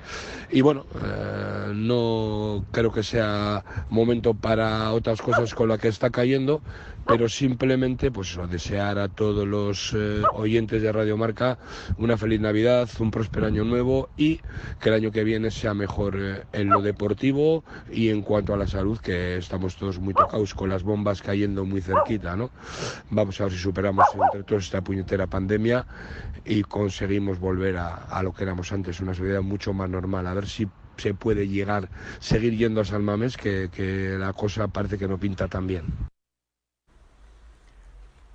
Y 0.50 0.60
bueno, 0.60 0.86
eh, 1.04 1.72
no 1.74 2.64
creo 2.70 2.92
que 2.92 3.02
sea 3.02 3.64
momento 3.88 4.34
para 4.34 4.92
otras 4.92 5.20
cosas 5.20 5.54
con 5.54 5.68
las 5.68 5.80
que 5.80 5.88
está 5.88 6.10
cayendo, 6.10 6.62
pero 7.06 7.28
simplemente 7.28 8.10
pues 8.10 8.38
desear 8.50 8.98
a 8.98 9.08
todos 9.08 9.46
los 9.46 9.92
eh, 9.94 10.22
oyentes 10.32 10.82
de 10.82 10.92
Radio 10.92 11.16
Marca 11.16 11.58
una 11.98 12.16
feliz 12.16 12.40
Navidad, 12.40 12.88
un 12.98 13.10
próspero 13.10 13.46
año 13.46 13.64
nuevo 13.64 14.08
y 14.16 14.40
que 14.80 14.88
el 14.88 14.94
año 14.94 15.10
que 15.10 15.24
viene 15.24 15.50
sea 15.50 15.74
mejor 15.74 16.16
eh, 16.18 16.42
en 16.52 16.70
lo 16.70 16.82
deportivo 16.82 17.64
y 17.90 18.08
en 18.08 18.22
cuanto 18.22 18.54
a 18.54 18.56
la 18.56 18.66
salud, 18.66 18.98
que 18.98 19.36
estamos 19.36 19.76
todos 19.76 19.98
muy 19.98 20.14
tocados 20.14 20.54
con 20.54 20.68
las 20.68 20.82
bombas 20.82 21.22
cayendo 21.22 21.64
muy 21.64 21.80
cerquita, 21.80 22.36
¿no? 22.36 22.50
Vamos 23.10 23.40
a 23.40 23.44
ver 23.44 23.52
si 23.52 23.58
superamos 23.58 24.06
entre 24.14 24.42
todos 24.42 24.64
esta 24.64 24.82
puñetera 24.82 25.26
pandemia 25.26 25.86
y 26.44 26.62
conseguimos 26.62 27.38
volver 27.38 27.76
a, 27.76 27.94
a 27.94 28.22
lo 28.22 28.32
que 28.32 28.44
éramos 28.44 28.72
antes, 28.72 29.00
una 29.00 29.14
sociedad 29.14 29.42
mucho 29.42 29.72
más 29.72 29.90
normal, 29.90 30.26
a 30.26 30.34
ver 30.34 30.46
si 30.46 30.68
se 30.96 31.14
puede 31.14 31.48
llegar, 31.48 31.88
seguir 32.20 32.56
yendo 32.56 32.80
a 32.80 32.84
San 32.84 33.04
Mamés, 33.04 33.36
que, 33.36 33.68
que 33.72 34.16
la 34.18 34.32
cosa 34.32 34.68
parece 34.68 34.98
que 34.98 35.08
no 35.08 35.18
pinta 35.18 35.48
tan 35.48 35.66
bien. 35.66 36.13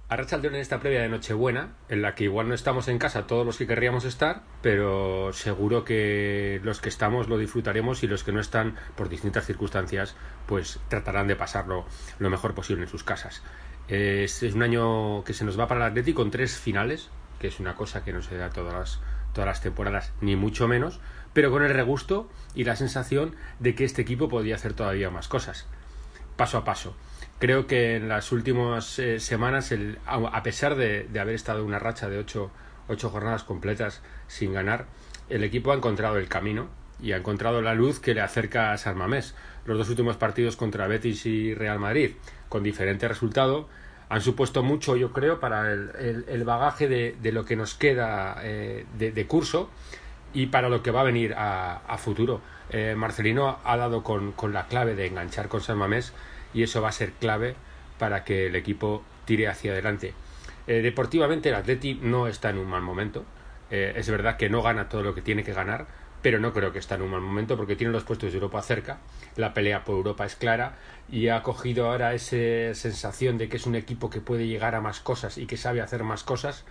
Arrachaldeón 0.10 0.55
en 0.55 0.62
esta 0.62 0.80
previa 0.80 1.03
de 1.03 1.10
Nochebuena, 1.10 1.74
en 1.88 2.01
la 2.01 2.16
que 2.16 2.24
igual 2.24 2.47
no 2.49 2.55
estamos 2.55 2.88
en 2.88 2.97
casa 2.97 3.28
todos 3.28 3.45
los 3.45 3.60
que 3.60 3.68
querríamos 3.68 4.05
estar, 4.05 4.41
pero 4.64 5.32
seguro 5.34 5.86
que 5.86 6.60
los 6.64 6.82
que 6.82 6.89
estamos 6.89 7.30
lo 7.30 7.38
disfrutaremos 7.38 8.01
y 8.01 8.07
los 8.07 8.24
que 8.24 8.32
no 8.32 8.39
están, 8.39 8.76
por 8.95 9.07
distintas 9.07 9.45
circunstancias, 9.45 10.16
pues 10.47 10.80
tratarán 10.88 11.28
de 11.28 11.36
pasarlo 11.36 11.86
lo 12.18 12.30
mejor 12.32 12.55
posible 12.55 12.82
en 12.82 12.89
sus 12.89 13.03
casas. 13.03 13.43
Es, 13.88 14.41
es 14.41 14.55
un 14.55 14.64
año 14.64 15.24
que 15.26 15.36
se 15.36 15.45
nos 15.45 15.60
va 15.60 15.68
para 15.68 15.86
el 15.86 15.91
Atleti 15.91 16.14
con 16.14 16.32
tres 16.32 16.57
finales, 16.57 17.12
que 17.38 17.49
es 17.49 17.60
una 17.60 17.76
cosa 17.76 18.03
que 18.03 18.12
no 18.12 18.24
se 18.24 18.36
da 18.36 18.49
todas 18.49 18.74
las, 18.74 18.99
todas 19.34 19.47
las 19.47 19.62
temporadas, 19.62 20.12
ni 20.22 20.36
mucho 20.36 20.68
menos, 20.68 20.99
pero 21.34 21.51
con 21.51 21.64
el 21.64 21.72
regusto 21.72 22.28
y 22.55 22.64
la 22.64 22.76
sensación 22.76 23.36
de 23.60 23.76
que 23.76 23.86
este 23.86 24.01
equipo 24.01 24.28
podía 24.28 24.55
hacer 24.55 24.74
todavía 24.74 25.12
más 25.12 25.28
cosas, 25.28 25.68
paso 26.36 26.57
a 26.57 26.64
paso 26.64 26.95
creo 27.39 27.67
que 27.67 27.95
en 27.95 28.09
las 28.09 28.31
últimas 28.31 28.99
eh, 28.99 29.19
semanas, 29.19 29.71
el, 29.71 29.97
a 30.05 30.43
pesar 30.43 30.75
de, 30.75 31.07
haber 31.19 31.35
estado 31.35 31.65
una 31.65 31.79
racha 31.79 32.09
de 32.09 32.19
ocho, 32.19 32.51
ocho, 32.87 33.09
jornadas 33.09 33.43
completas 33.43 34.01
sin 34.27 34.53
ganar, 34.53 34.85
el 35.29 35.43
equipo 35.43 35.71
ha 35.71 35.75
encontrado 35.75 36.17
el 36.17 36.27
camino 36.27 36.67
y 37.01 37.13
ha 37.13 37.17
encontrado 37.17 37.61
la 37.61 37.73
luz 37.73 37.99
que 37.99 38.13
le 38.13 38.21
acerca 38.21 38.73
a 38.73 38.77
San 38.77 38.97
Mamés. 38.97 39.35
Los 39.65 39.77
dos 39.77 39.89
últimos 39.89 40.17
partidos 40.17 40.57
contra 40.57 40.87
Betis 40.87 41.25
y 41.25 41.53
Real 41.53 41.79
Madrid, 41.79 42.11
con 42.49 42.61
diferente 42.61 43.07
resultado, 43.07 43.69
han 44.09 44.21
supuesto 44.21 44.63
mucho, 44.63 44.95
yo 44.97 45.13
creo, 45.13 45.39
para 45.39 45.71
el, 45.71 46.43
bagaje 46.43 46.87
de, 46.87 47.31
lo 47.31 47.45
que 47.45 47.55
nos 47.55 47.75
queda 47.75 48.37
eh, 48.41 48.85
de, 48.97 49.11
de, 49.11 49.27
curso 49.27 49.69
y 50.33 50.47
para 50.47 50.67
lo 50.67 50.81
que 50.81 50.91
va 50.91 51.01
a 51.01 51.03
venir 51.03 51.35
a, 51.35 51.77
a 51.87 51.97
futuro. 51.97 52.41
Eh, 52.71 52.95
Marcelino 52.97 53.59
ha 53.63 53.77
dado 53.77 54.03
con, 54.03 54.31
con 54.31 54.51
la 54.51 54.67
clave 54.67 54.95
de 54.95 55.05
enganchar 55.05 55.47
con 55.47 55.61
San 55.61 55.77
Mamés 55.77 56.13
y 56.54 56.64
eso 56.64 56.82
va 56.82 56.89
a 56.89 56.93
ser 56.93 57.12
clave 57.14 57.56
para 57.97 58.24
que 58.24 58.47
el 58.47 58.56
equipo 58.56 59.04
tire 59.26 59.47
hacia 59.47 59.72
adelante. 59.72 60.14
Eh, 60.70 60.82
deportivamente 60.82 61.50
el 61.50 61.56
Atleti 61.56 61.95
no 61.95 62.28
está 62.28 62.52
en 62.52 62.60
un 62.60 62.68
mal 62.68 62.82
momento. 62.82 63.26
Eh, 63.72 63.93
es 63.95 64.10
verdad 64.10 64.38
que 64.38 64.50
no 64.50 64.62
gana 64.62 64.88
todo 64.88 65.04
lo 65.04 65.16
que 65.16 65.22
tiene 65.22 65.43
que 65.43 65.54
ganar, 65.54 65.88
pero 66.22 66.39
no 66.39 66.54
creo 66.54 66.72
que 66.72 66.80
está 66.80 66.95
en 66.95 67.04
un 67.04 67.12
mal 67.12 67.22
momento 67.22 67.58
porque 67.58 67.76
tiene 67.76 67.91
los 67.91 68.04
puestos 68.04 68.32
de 68.32 68.38
Europa 68.38 68.62
cerca. 68.62 69.00
La 69.36 69.54
pelea 69.54 69.84
por 69.84 69.95
Europa 69.95 70.26
es 70.26 70.36
clara 70.36 70.78
y 71.10 71.30
ha 71.30 71.41
cogido 71.41 71.89
ahora 71.89 72.14
esa 72.14 72.74
sensación 72.74 73.38
de 73.38 73.50
que 73.50 73.58
es 73.58 73.66
un 73.66 73.76
equipo 73.76 74.10
que 74.10 74.22
puede 74.22 74.47
llegar 74.47 74.76
a 74.76 74.82
más 74.82 75.00
cosas 75.00 75.38
y 75.38 75.47
que 75.47 75.58
sabe 75.58 75.82
hacer 75.82 76.04
más 76.04 76.24
cosas, 76.24 76.66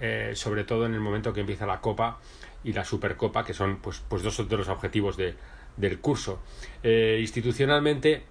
eh, 0.00 0.32
sobre 0.34 0.64
todo 0.64 0.86
en 0.86 0.94
el 0.94 1.00
momento 1.00 1.32
que 1.32 1.40
empieza 1.40 1.66
la 1.66 1.80
Copa 1.80 2.18
y 2.64 2.72
la 2.72 2.84
Supercopa, 2.84 3.44
que 3.44 3.54
son 3.54 3.76
pues, 3.76 4.02
pues 4.08 4.22
dos 4.22 4.48
de 4.48 4.56
los 4.56 4.68
objetivos 4.68 5.16
de, 5.16 5.36
del 5.76 6.00
curso. 6.00 6.40
institucionalmente 6.82 8.24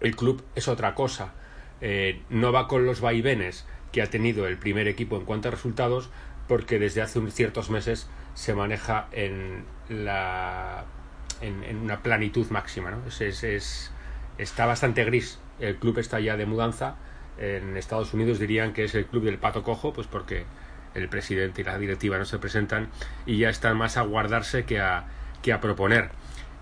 el 0.00 0.16
club 0.16 0.44
es 0.54 0.68
otra 0.68 0.94
cosa. 0.94 1.32
Eh, 1.80 2.22
no 2.30 2.52
va 2.52 2.68
con 2.68 2.84
los 2.84 3.00
vaivenes 3.00 3.66
que 3.92 4.02
ha 4.02 4.06
tenido 4.10 4.46
el 4.46 4.58
primer 4.58 4.88
equipo 4.88 5.16
en 5.16 5.24
cuanto 5.24 5.48
a 5.48 5.50
resultados, 5.50 6.10
porque 6.46 6.78
desde 6.78 7.02
hace 7.02 7.20
ciertos 7.30 7.70
meses 7.70 8.08
se 8.34 8.54
maneja 8.54 9.08
en 9.12 9.64
la 9.88 10.84
en 11.40 11.76
una 11.76 12.02
planitud 12.02 12.48
máxima. 12.50 12.90
¿no? 12.90 13.06
Es, 13.06 13.20
es, 13.20 13.44
es, 13.44 13.92
está 14.38 14.66
bastante 14.66 15.04
gris. 15.04 15.38
El 15.60 15.76
club 15.76 15.98
está 15.98 16.20
ya 16.20 16.36
de 16.36 16.46
mudanza. 16.46 16.96
En 17.38 17.76
Estados 17.76 18.12
Unidos 18.14 18.38
dirían 18.40 18.72
que 18.72 18.84
es 18.84 18.94
el 18.94 19.06
club 19.06 19.24
del 19.24 19.38
pato 19.38 19.62
cojo, 19.62 19.92
pues 19.92 20.06
porque 20.08 20.44
el 20.94 21.08
presidente 21.08 21.60
y 21.60 21.64
la 21.64 21.78
directiva 21.78 22.18
no 22.18 22.24
se 22.24 22.38
presentan 22.38 22.88
y 23.26 23.38
ya 23.38 23.50
están 23.50 23.76
más 23.76 23.96
a 23.96 24.02
guardarse 24.02 24.64
que 24.64 24.80
a, 24.80 25.06
que 25.42 25.52
a 25.52 25.60
proponer. 25.60 26.10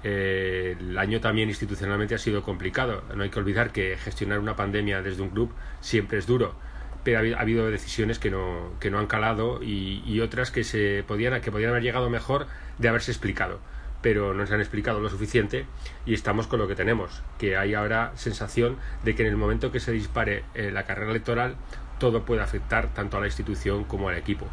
Eh, 0.08 0.76
el 0.78 0.96
año 0.98 1.20
también 1.20 1.48
institucionalmente 1.48 2.14
ha 2.14 2.18
sido 2.18 2.44
complicado. 2.44 3.02
No 3.16 3.24
hay 3.24 3.30
que 3.30 3.40
olvidar 3.40 3.72
que 3.72 3.96
gestionar 3.96 4.38
una 4.38 4.54
pandemia 4.54 5.02
desde 5.02 5.20
un 5.20 5.30
club 5.30 5.52
siempre 5.80 6.18
es 6.18 6.28
duro, 6.28 6.54
pero 7.02 7.36
ha 7.36 7.40
habido 7.40 7.68
decisiones 7.68 8.20
que 8.20 8.30
no, 8.30 8.74
que 8.78 8.88
no 8.88 9.00
han 9.00 9.08
calado 9.08 9.60
y, 9.60 10.20
otras 10.20 10.52
que, 10.52 10.62
se 10.62 11.02
podían, 11.08 11.40
que 11.40 11.50
podían 11.50 11.70
haber 11.70 11.82
llegado 11.82 12.08
mejor 12.08 12.46
de 12.78 12.88
haberse 12.88 13.10
explicado, 13.10 13.58
pero 14.00 14.32
no 14.32 14.46
se 14.46 14.54
han 14.54 14.60
explicado 14.60 15.00
lo 15.00 15.08
suficiente 15.08 15.66
y 16.04 16.14
estamos 16.14 16.46
con 16.46 16.60
lo 16.60 16.68
que 16.68 16.76
tenemos, 16.76 17.24
que 17.36 17.56
hay 17.56 17.74
ahora 17.74 18.12
sensación 18.14 18.76
de 19.02 19.16
que 19.16 19.22
en 19.22 19.28
el 19.28 19.36
momento 19.36 19.72
que 19.72 19.80
se 19.80 19.90
dispare 19.90 20.44
eh, 20.54 20.70
la 20.70 20.84
carrera 20.84 21.10
electoral 21.10 21.56
todo 21.98 22.24
puede 22.24 22.42
afectar 22.42 22.94
tanto 22.94 23.16
a 23.16 23.20
la 23.20 23.26
institución 23.26 23.82
como 23.82 24.08
al 24.08 24.16
equipo. 24.16 24.46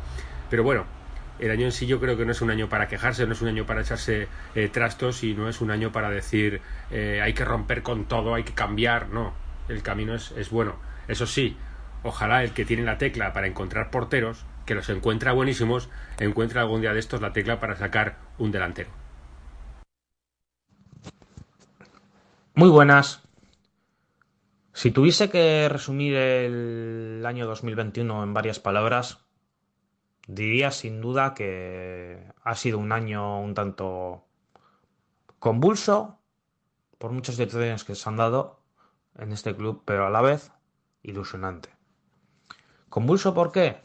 Pero 0.49 0.63
bueno, 0.63 0.85
el 1.39 1.51
año 1.51 1.65
en 1.65 1.71
sí 1.71 1.87
yo 1.87 1.99
creo 1.99 2.17
que 2.17 2.25
no 2.25 2.31
es 2.31 2.41
un 2.41 2.51
año 2.51 2.69
para 2.69 2.87
quejarse, 2.87 3.25
no 3.25 3.33
es 3.33 3.41
un 3.41 3.47
año 3.47 3.65
para 3.65 3.81
echarse 3.81 4.27
eh, 4.55 4.69
trastos 4.69 5.23
y 5.23 5.33
no 5.33 5.49
es 5.49 5.61
un 5.61 5.71
año 5.71 5.91
para 5.91 6.09
decir 6.09 6.61
eh, 6.91 7.21
hay 7.21 7.33
que 7.33 7.45
romper 7.45 7.83
con 7.83 8.05
todo, 8.05 8.35
hay 8.35 8.43
que 8.43 8.53
cambiar, 8.53 9.09
no, 9.09 9.33
el 9.69 9.81
camino 9.81 10.15
es, 10.15 10.31
es 10.31 10.49
bueno. 10.49 10.75
Eso 11.07 11.25
sí, 11.25 11.57
ojalá 12.03 12.43
el 12.43 12.51
que 12.51 12.65
tiene 12.65 12.83
la 12.83 12.97
tecla 12.97 13.33
para 13.33 13.47
encontrar 13.47 13.89
porteros, 13.89 14.45
que 14.65 14.75
los 14.75 14.89
encuentra 14.89 15.33
buenísimos, 15.33 15.89
encuentre 16.19 16.59
algún 16.59 16.81
día 16.81 16.93
de 16.93 16.99
estos 16.99 17.21
la 17.21 17.33
tecla 17.33 17.59
para 17.59 17.75
sacar 17.75 18.17
un 18.37 18.51
delantero. 18.51 18.89
Muy 22.55 22.69
buenas. 22.69 23.23
Si 24.73 24.91
tuviese 24.91 25.29
que 25.29 25.67
resumir 25.69 26.15
el 26.15 27.23
año 27.25 27.47
2021 27.47 28.23
en 28.23 28.33
varias 28.33 28.59
palabras, 28.59 29.23
diría 30.27 30.71
sin 30.71 31.01
duda 31.01 31.33
que 31.33 32.31
ha 32.43 32.55
sido 32.55 32.77
un 32.79 32.91
año 32.91 33.41
un 33.41 33.53
tanto 33.53 34.25
convulso 35.39 36.19
por 36.97 37.11
muchas 37.11 37.37
decisiones 37.37 37.83
que 37.83 37.95
se 37.95 38.09
han 38.09 38.17
dado 38.17 38.61
en 39.17 39.31
este 39.31 39.55
club, 39.55 39.83
pero 39.85 40.07
a 40.07 40.09
la 40.09 40.21
vez 40.21 40.51
ilusionante. 41.01 41.69
¿Convulso 42.89 43.33
por 43.33 43.51
qué? 43.51 43.81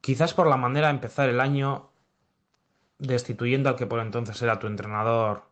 Quizás 0.00 0.32
por 0.32 0.46
la 0.46 0.56
manera 0.56 0.88
de 0.88 0.94
empezar 0.94 1.28
el 1.28 1.40
año 1.40 1.90
destituyendo 2.98 3.68
al 3.68 3.76
que 3.76 3.86
por 3.86 4.00
entonces 4.00 4.40
era 4.42 4.58
tu 4.58 4.66
entrenador 4.66 5.44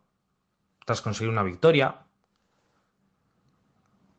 tras 0.85 1.01
conseguir 1.01 1.31
una 1.31 1.43
victoria, 1.43 1.97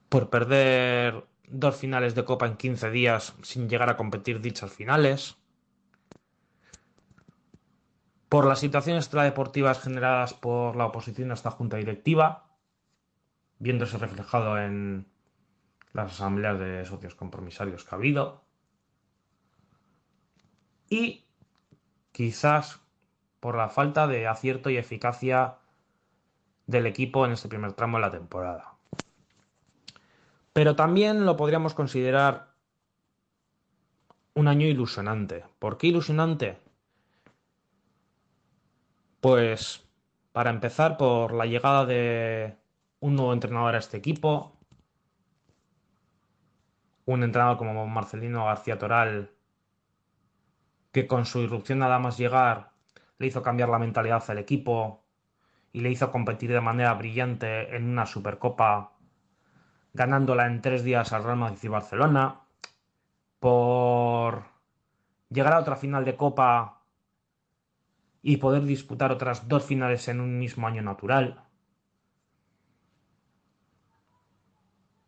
por 0.09 0.29
perder 0.29 1.25
dos 1.47 1.75
finales 1.77 2.13
de 2.13 2.25
Copa 2.25 2.45
en 2.45 2.57
15 2.57 2.91
días 2.91 3.35
sin 3.41 3.69
llegar 3.69 3.89
a 3.89 3.97
competir 3.97 4.41
dichas 4.41 4.71
finales, 4.71 5.37
por 8.29 8.45
las 8.45 8.59
situaciones 8.59 9.05
extradeportivas 9.05 9.81
generadas 9.81 10.33
por 10.33 10.75
la 10.75 10.85
oposición 10.85 11.31
a 11.31 11.33
esta 11.33 11.51
junta 11.51 11.77
directiva, 11.77 12.45
viéndose 13.59 13.97
reflejado 13.97 14.59
en 14.59 15.07
las 15.93 16.13
asambleas 16.13 16.59
de 16.59 16.85
socios 16.85 17.15
compromisarios 17.15 17.85
que 17.85 17.95
ha 17.95 17.97
habido, 17.97 18.43
y 20.89 21.25
quizás 22.11 22.81
por 23.39 23.55
la 23.55 23.69
falta 23.69 24.07
de 24.07 24.27
acierto 24.27 24.69
y 24.69 24.77
eficacia 24.77 25.55
del 26.65 26.85
equipo 26.85 27.25
en 27.25 27.31
este 27.31 27.47
primer 27.47 27.73
tramo 27.73 27.97
de 27.97 28.01
la 28.01 28.11
temporada. 28.11 28.76
Pero 30.57 30.75
también 30.75 31.23
lo 31.23 31.37
podríamos 31.37 31.75
considerar 31.75 32.55
un 34.33 34.47
año 34.47 34.65
ilusionante. 34.65 35.45
¿Por 35.59 35.77
qué 35.77 35.85
ilusionante? 35.85 36.57
Pues 39.21 39.87
para 40.31 40.49
empezar 40.49 40.97
por 40.97 41.31
la 41.31 41.45
llegada 41.45 41.85
de 41.85 42.57
un 43.01 43.15
nuevo 43.15 43.33
entrenador 43.33 43.75
a 43.75 43.77
este 43.77 43.97
equipo, 43.97 44.57
un 47.05 47.21
entrenador 47.21 47.57
como 47.57 47.85
Marcelino 47.85 48.45
García 48.45 48.79
Toral, 48.79 49.29
que 50.91 51.05
con 51.05 51.27
su 51.27 51.41
irrupción 51.41 51.77
nada 51.77 51.99
más 51.99 52.17
llegar 52.17 52.71
le 53.19 53.27
hizo 53.27 53.43
cambiar 53.43 53.69
la 53.69 53.77
mentalidad 53.77 54.23
al 54.27 54.39
equipo 54.39 55.03
y 55.71 55.81
le 55.81 55.91
hizo 55.91 56.11
competir 56.11 56.51
de 56.51 56.61
manera 56.61 56.95
brillante 56.95 57.75
en 57.75 57.87
una 57.87 58.07
Supercopa, 58.07 58.96
ganándola 59.97 60.45
en 60.45 60.61
tres 60.61 60.83
días 60.83 61.11
al 61.11 61.23
Real 61.23 61.37
Madrid 61.37 61.59
y 61.63 61.67
Barcelona, 61.67 62.41
por 63.39 64.45
llegar 65.29 65.53
a 65.53 65.59
otra 65.59 65.75
final 65.75 66.05
de 66.05 66.15
Copa 66.15 66.83
y 68.21 68.37
poder 68.37 68.63
disputar 68.63 69.11
otras 69.11 69.47
dos 69.47 69.65
finales 69.65 70.07
en 70.07 70.21
un 70.21 70.37
mismo 70.37 70.67
año 70.67 70.81
natural. 70.81 71.43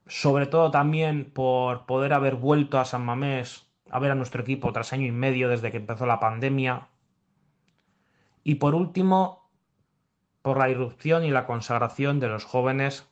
Sobre 0.07 0.47
todo 0.47 0.71
también 0.71 1.31
por 1.31 1.85
poder 1.85 2.13
haber 2.13 2.35
vuelto 2.35 2.79
a 2.79 2.85
San 2.85 3.05
Mamés 3.05 3.67
a 3.91 3.99
ver 3.99 4.11
a 4.11 4.15
nuestro 4.15 4.41
equipo 4.41 4.71
tras 4.73 4.93
año 4.93 5.05
y 5.05 5.11
medio 5.11 5.49
desde 5.49 5.71
que 5.71 5.77
empezó 5.77 6.05
la 6.07 6.19
pandemia. 6.19 6.87
Y 8.43 8.55
por 8.55 8.73
último, 8.73 9.49
por 10.41 10.57
la 10.57 10.69
irrupción 10.69 11.23
y 11.25 11.31
la 11.31 11.45
consagración 11.45 12.19
de 12.19 12.27
los 12.27 12.45
jóvenes 12.45 13.08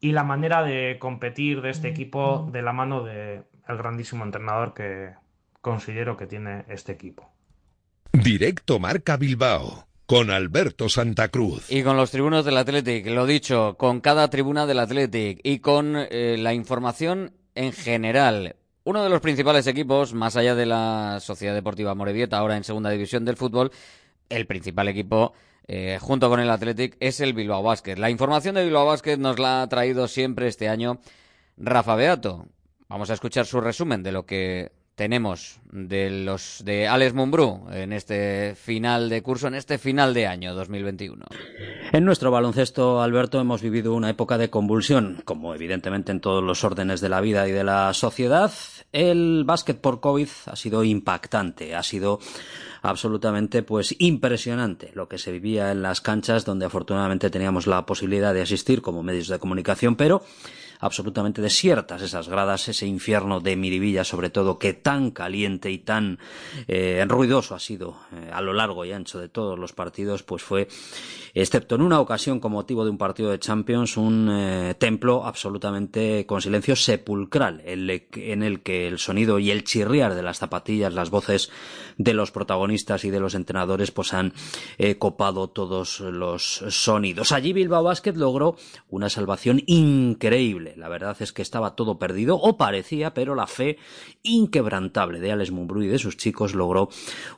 y 0.00 0.12
la 0.12 0.24
manera 0.24 0.62
de 0.62 0.98
competir 0.98 1.60
de 1.60 1.70
este 1.70 1.88
equipo 1.88 2.48
de 2.52 2.62
la 2.62 2.72
mano 2.72 3.02
del 3.02 3.44
grandísimo 3.66 4.24
entrenador 4.24 4.74
que 4.74 5.14
considero 5.60 6.16
que 6.16 6.26
tiene 6.26 6.64
este 6.68 6.92
equipo. 6.92 7.30
Directo 8.12 8.78
Marca 8.78 9.16
Bilbao 9.16 9.88
con 10.06 10.30
Alberto 10.30 10.88
Santa 10.88 11.28
Cruz. 11.28 11.70
Y 11.70 11.82
con 11.82 11.98
los 11.98 12.10
tribunos 12.10 12.44
del 12.46 12.56
Athletic, 12.56 13.06
lo 13.08 13.26
dicho, 13.26 13.76
con 13.76 14.00
cada 14.00 14.30
tribuna 14.30 14.64
del 14.64 14.78
Athletic 14.78 15.40
y 15.42 15.58
con 15.58 15.94
eh, 15.96 16.36
la 16.38 16.54
información 16.54 17.34
en 17.54 17.72
general. 17.72 18.56
Uno 18.84 19.02
de 19.02 19.10
los 19.10 19.20
principales 19.20 19.66
equipos, 19.66 20.14
más 20.14 20.36
allá 20.36 20.54
de 20.54 20.64
la 20.64 21.18
Sociedad 21.20 21.54
Deportiva 21.54 21.94
Morevieta, 21.94 22.38
ahora 22.38 22.56
en 22.56 22.64
segunda 22.64 22.88
división 22.88 23.26
del 23.26 23.36
fútbol, 23.36 23.70
el 24.30 24.46
principal 24.46 24.88
equipo 24.88 25.34
eh, 25.68 25.98
junto 26.00 26.30
con 26.30 26.40
el 26.40 26.50
Athletic 26.50 26.96
es 26.98 27.20
el 27.20 27.34
Bilbao 27.34 27.62
Basket. 27.62 27.96
La 27.96 28.08
información 28.08 28.54
de 28.54 28.64
Bilbao 28.64 28.86
Basket 28.86 29.18
nos 29.18 29.38
la 29.38 29.62
ha 29.62 29.68
traído 29.68 30.08
siempre 30.08 30.48
este 30.48 30.68
año 30.68 30.98
Rafa 31.58 31.94
Beato. 31.94 32.46
Vamos 32.88 33.10
a 33.10 33.14
escuchar 33.14 33.44
su 33.44 33.60
resumen 33.60 34.02
de 34.02 34.12
lo 34.12 34.24
que 34.24 34.72
tenemos 34.98 35.60
de 35.70 36.10
los 36.10 36.62
de 36.64 36.88
Alex 36.88 37.14
Mumbrú 37.14 37.68
en 37.70 37.92
este 37.92 38.56
final 38.56 39.08
de 39.08 39.22
curso, 39.22 39.46
en 39.46 39.54
este 39.54 39.78
final 39.78 40.12
de 40.12 40.26
año 40.26 40.54
2021? 40.54 41.24
En 41.92 42.04
nuestro 42.04 42.32
baloncesto, 42.32 43.00
Alberto, 43.00 43.40
hemos 43.40 43.62
vivido 43.62 43.94
una 43.94 44.10
época 44.10 44.36
de 44.38 44.50
convulsión, 44.50 45.22
como 45.24 45.54
evidentemente 45.54 46.10
en 46.10 46.20
todos 46.20 46.42
los 46.42 46.64
órdenes 46.64 47.00
de 47.00 47.08
la 47.10 47.20
vida 47.20 47.46
y 47.46 47.52
de 47.52 47.62
la 47.62 47.94
sociedad. 47.94 48.52
El 48.92 49.44
básquet 49.44 49.80
por 49.80 50.00
COVID 50.00 50.28
ha 50.46 50.56
sido 50.56 50.82
impactante, 50.82 51.76
ha 51.76 51.84
sido 51.84 52.18
absolutamente 52.82 53.62
pues 53.62 53.94
impresionante 54.00 54.90
lo 54.94 55.08
que 55.08 55.18
se 55.18 55.30
vivía 55.30 55.70
en 55.70 55.80
las 55.80 56.00
canchas 56.00 56.44
donde 56.44 56.66
afortunadamente 56.66 57.30
teníamos 57.30 57.68
la 57.68 57.86
posibilidad 57.86 58.34
de 58.34 58.42
asistir 58.42 58.82
como 58.82 59.04
medios 59.04 59.28
de 59.28 59.38
comunicación, 59.38 59.94
pero 59.94 60.22
absolutamente 60.80 61.42
desiertas 61.42 62.02
esas 62.02 62.28
gradas, 62.28 62.68
ese 62.68 62.86
infierno 62.86 63.40
de 63.40 63.56
Miribilla 63.56 64.04
sobre 64.04 64.30
todo, 64.30 64.58
que 64.58 64.74
tan 64.74 65.10
caliente 65.10 65.70
y 65.70 65.78
tan 65.78 66.18
eh, 66.66 67.04
ruidoso 67.08 67.54
ha 67.54 67.58
sido 67.58 67.96
eh, 68.12 68.30
a 68.32 68.40
lo 68.40 68.52
largo 68.52 68.84
y 68.84 68.92
ancho 68.92 69.18
de 69.18 69.28
todos 69.28 69.58
los 69.58 69.72
partidos, 69.72 70.22
pues 70.22 70.42
fue, 70.42 70.68
excepto 71.34 71.74
en 71.74 71.82
una 71.82 72.00
ocasión 72.00 72.40
con 72.40 72.52
motivo 72.52 72.84
de 72.84 72.90
un 72.90 72.98
partido 72.98 73.30
de 73.30 73.38
Champions, 73.38 73.96
un 73.96 74.28
eh, 74.30 74.74
templo 74.78 75.24
absolutamente 75.24 76.26
con 76.26 76.40
silencio 76.40 76.76
sepulcral, 76.76 77.62
en 77.64 78.42
el 78.42 78.60
que 78.60 78.86
el 78.88 78.98
sonido 78.98 79.38
y 79.38 79.50
el 79.50 79.64
chirriar 79.64 80.14
de 80.14 80.22
las 80.22 80.38
zapatillas, 80.38 80.92
las 80.92 81.10
voces 81.10 81.50
de 81.96 82.14
los 82.14 82.30
protagonistas 82.30 83.04
y 83.04 83.10
de 83.10 83.20
los 83.20 83.34
entrenadores, 83.34 83.90
pues 83.90 84.14
han 84.14 84.32
copado 84.98 85.48
todos 85.48 86.00
los 86.00 86.64
sonidos. 86.68 87.32
Allí 87.32 87.52
Bilbao 87.52 87.82
Basket 87.82 88.14
logró 88.14 88.56
una 88.88 89.08
salvación 89.08 89.62
increíble 89.66 90.58
la 90.76 90.88
verdad 90.88 91.16
es 91.20 91.32
que 91.32 91.42
estaba 91.42 91.74
todo 91.74 91.98
perdido, 91.98 92.36
o 92.36 92.56
parecía, 92.56 93.14
pero 93.14 93.34
la 93.34 93.46
fe 93.46 93.78
inquebrantable 94.22 95.20
de 95.20 95.32
Alex 95.32 95.50
Mumbrú 95.50 95.82
y 95.82 95.88
de 95.88 95.98
sus 95.98 96.16
chicos 96.16 96.54
logró 96.54 96.88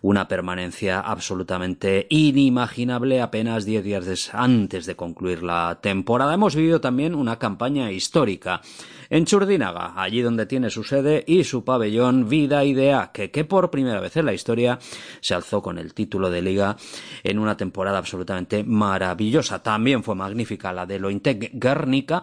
una 0.02 0.28
permanencia 0.28 1.00
absolutamente 1.00 2.06
inimaginable 2.10 3.20
apenas 3.20 3.64
10 3.64 3.84
antes 4.32 4.86
de 4.86 4.96
concluir 4.96 5.42
la 5.42 5.78
temporada. 5.80 6.34
Hemos 6.34 6.54
vivido 6.54 6.80
también 6.80 7.14
una 7.14 7.38
campaña 7.38 7.90
histórica 7.90 8.60
en 9.08 9.24
Churdínaga, 9.24 9.94
allí 9.96 10.22
donde 10.22 10.46
tiene 10.46 10.70
su 10.70 10.84
sede 10.84 11.24
y 11.26 11.42
su 11.42 11.64
pabellón 11.64 12.28
Vida 12.28 12.64
Idea, 12.64 13.10
que, 13.12 13.32
que 13.32 13.44
por 13.44 13.70
primera 13.70 13.98
vez 13.98 14.16
en 14.16 14.26
la 14.26 14.32
historia 14.32 14.78
se 15.20 15.34
alzó 15.34 15.60
con 15.60 15.78
el 15.78 15.92
título 15.94 16.30
de 16.30 16.42
liga 16.42 16.76
en 17.24 17.40
una 17.40 17.56
temporada 17.56 17.98
absolutamente 17.98 18.62
maravillosa. 18.62 19.62
También 19.62 20.04
fue 20.04 20.14
magnífica 20.14 20.72
la 20.72 20.86
de 20.86 21.00
Lointec 21.00 21.50
Guernica, 21.54 22.22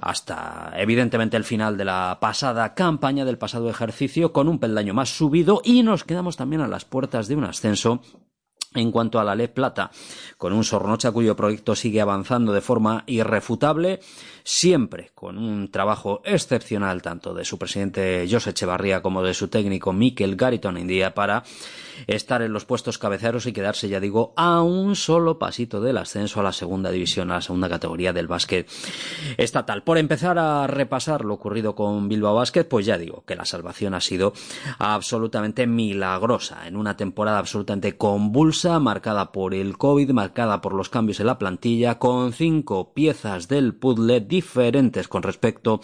hasta 0.00 0.72
evidentemente 0.76 1.36
el 1.36 1.44
final 1.44 1.76
de 1.76 1.84
la 1.84 2.16
pasada 2.18 2.74
campaña 2.74 3.26
del 3.26 3.36
pasado 3.36 3.68
ejercicio, 3.68 4.32
con 4.32 4.48
un 4.48 4.58
peldaño 4.58 4.94
más 4.94 5.10
subido 5.14 5.60
y 5.62 5.82
nos 5.82 6.04
quedamos 6.04 6.38
también 6.38 6.62
a 6.62 6.68
las 6.68 6.86
puertas 6.86 7.28
de 7.28 7.36
un 7.36 7.44
ascenso 7.44 8.00
en 8.74 8.90
cuanto 8.90 9.18
a 9.18 9.24
la 9.24 9.34
ley 9.34 9.48
Plata, 9.48 9.90
con 10.38 10.52
un 10.52 10.64
Sornocha 10.64 11.12
cuyo 11.12 11.36
proyecto 11.36 11.74
sigue 11.74 12.00
avanzando 12.00 12.52
de 12.52 12.60
forma 12.60 13.04
irrefutable, 13.06 14.00
siempre 14.44 15.10
con 15.14 15.38
un 15.38 15.70
trabajo 15.70 16.20
excepcional 16.24 17.00
tanto 17.00 17.32
de 17.32 17.46
su 17.46 17.58
presidente 17.58 18.28
José 18.30 18.50
Echevarría 18.50 19.00
como 19.00 19.22
de 19.22 19.32
su 19.32 19.48
técnico 19.48 19.94
Mikel 19.94 20.36
Gariton 20.36 20.76
en 20.76 20.86
día 20.86 21.14
para 21.14 21.44
estar 22.06 22.42
en 22.42 22.52
los 22.52 22.66
puestos 22.66 22.98
cabeceros 22.98 23.46
y 23.46 23.52
quedarse, 23.52 23.88
ya 23.88 24.00
digo, 24.00 24.34
a 24.36 24.62
un 24.62 24.96
solo 24.96 25.38
pasito 25.38 25.80
del 25.80 25.96
ascenso 25.96 26.40
a 26.40 26.42
la 26.42 26.52
segunda 26.52 26.90
división, 26.90 27.30
a 27.30 27.36
la 27.36 27.40
segunda 27.40 27.68
categoría 27.68 28.12
del 28.12 28.26
básquet 28.26 28.68
estatal. 29.38 29.82
Por 29.82 29.96
empezar 29.96 30.38
a 30.38 30.66
repasar 30.66 31.24
lo 31.24 31.34
ocurrido 31.34 31.74
con 31.74 32.08
Bilbao 32.08 32.34
Básquet, 32.34 32.68
pues 32.68 32.84
ya 32.84 32.98
digo 32.98 33.24
que 33.26 33.36
la 33.36 33.46
salvación 33.46 33.94
ha 33.94 34.00
sido 34.00 34.34
absolutamente 34.78 35.66
milagrosa 35.66 36.66
en 36.66 36.76
una 36.76 36.96
temporada 36.96 37.38
absolutamente 37.38 37.96
convulsa, 37.96 38.78
marcada 38.78 39.32
por 39.32 39.54
el 39.54 39.78
COVID, 39.78 40.10
marcada 40.10 40.60
por 40.60 40.74
los 40.74 40.90
cambios 40.90 41.20
en 41.20 41.26
la 41.26 41.38
plantilla, 41.38 41.98
con 41.98 42.32
cinco 42.32 42.92
piezas 42.92 43.48
del 43.48 43.74
puzzle 43.74 44.20
diferentes 44.34 45.06
con 45.06 45.22
respecto 45.22 45.80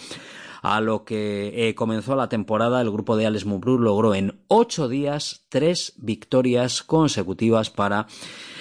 a 0.63 0.81
lo 0.81 1.05
que 1.05 1.69
eh, 1.69 1.75
comenzó 1.75 2.17
la 2.17 2.29
temporada, 2.29 2.81
el 2.81 2.91
grupo 2.91 3.17
de 3.17 3.27
Alex 3.27 3.47
Mumbrú 3.47 3.79
logró 3.79 4.15
en 4.15 4.43
ocho 4.49 4.89
días 4.89 5.47
tres 5.49 5.95
victorias 5.97 6.83
consecutivas 6.83 7.71
para 7.71 8.07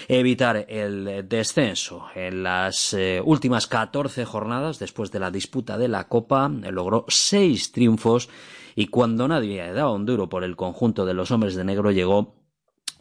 evitar 0.08 0.66
el 0.70 1.28
descenso. 1.28 2.06
En 2.16 2.44
las 2.44 2.94
eh, 2.94 3.22
últimas 3.24 3.68
14 3.68 4.26
jornadas, 4.26 4.80
después 4.80 5.12
de 5.12 5.20
la 5.20 5.32
disputa 5.32 5.78
de 5.78 5.88
la 5.88 6.08
Copa, 6.08 6.50
logró 6.50 7.06
seis 7.10 7.72
triunfos 7.72 8.30
y 8.76 8.88
cuando 8.88 9.28
nadie 9.28 9.74
daba 9.74 9.92
un 9.92 10.06
duro 10.06 10.30
por 10.30 10.44
el 10.44 10.56
conjunto 10.56 11.06
de 11.06 11.14
los 11.14 11.32
hombres 11.32 11.56
de 11.56 11.66
negro 11.66 11.92
llegó 11.92 12.36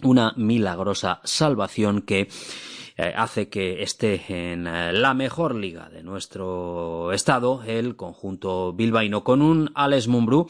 una 0.02 0.32
milagrosa 0.36 1.20
salvación 1.24 2.02
que 2.02 2.28
eh, 3.00 3.14
hace 3.16 3.48
que 3.48 3.80
esté 3.84 4.24
en 4.26 4.66
eh, 4.66 4.92
la 4.92 5.14
mejor 5.14 5.54
liga 5.54 5.88
de 5.88 6.02
nuestro 6.02 7.12
estado, 7.12 7.62
el 7.64 7.94
conjunto 7.94 8.72
bilbaíno, 8.72 9.22
con 9.22 9.40
un 9.40 9.70
Alex 9.76 10.08
Mumbrú, 10.08 10.48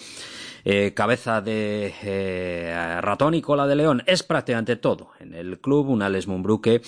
eh, 0.65 0.95
cabeza 0.95 1.43
de 1.43 1.93
ratón 3.03 3.35
y 3.35 3.43
cola 3.43 3.67
de 3.67 3.77
león. 3.77 4.03
Es 4.07 4.23
prácticamente 4.23 4.77
todo 4.77 5.11
en 5.21 5.35
el 5.35 5.59
club, 5.59 5.91
un 5.91 6.01
Alex 6.01 6.27
Mumbrú 6.27 6.63
que 6.63 6.81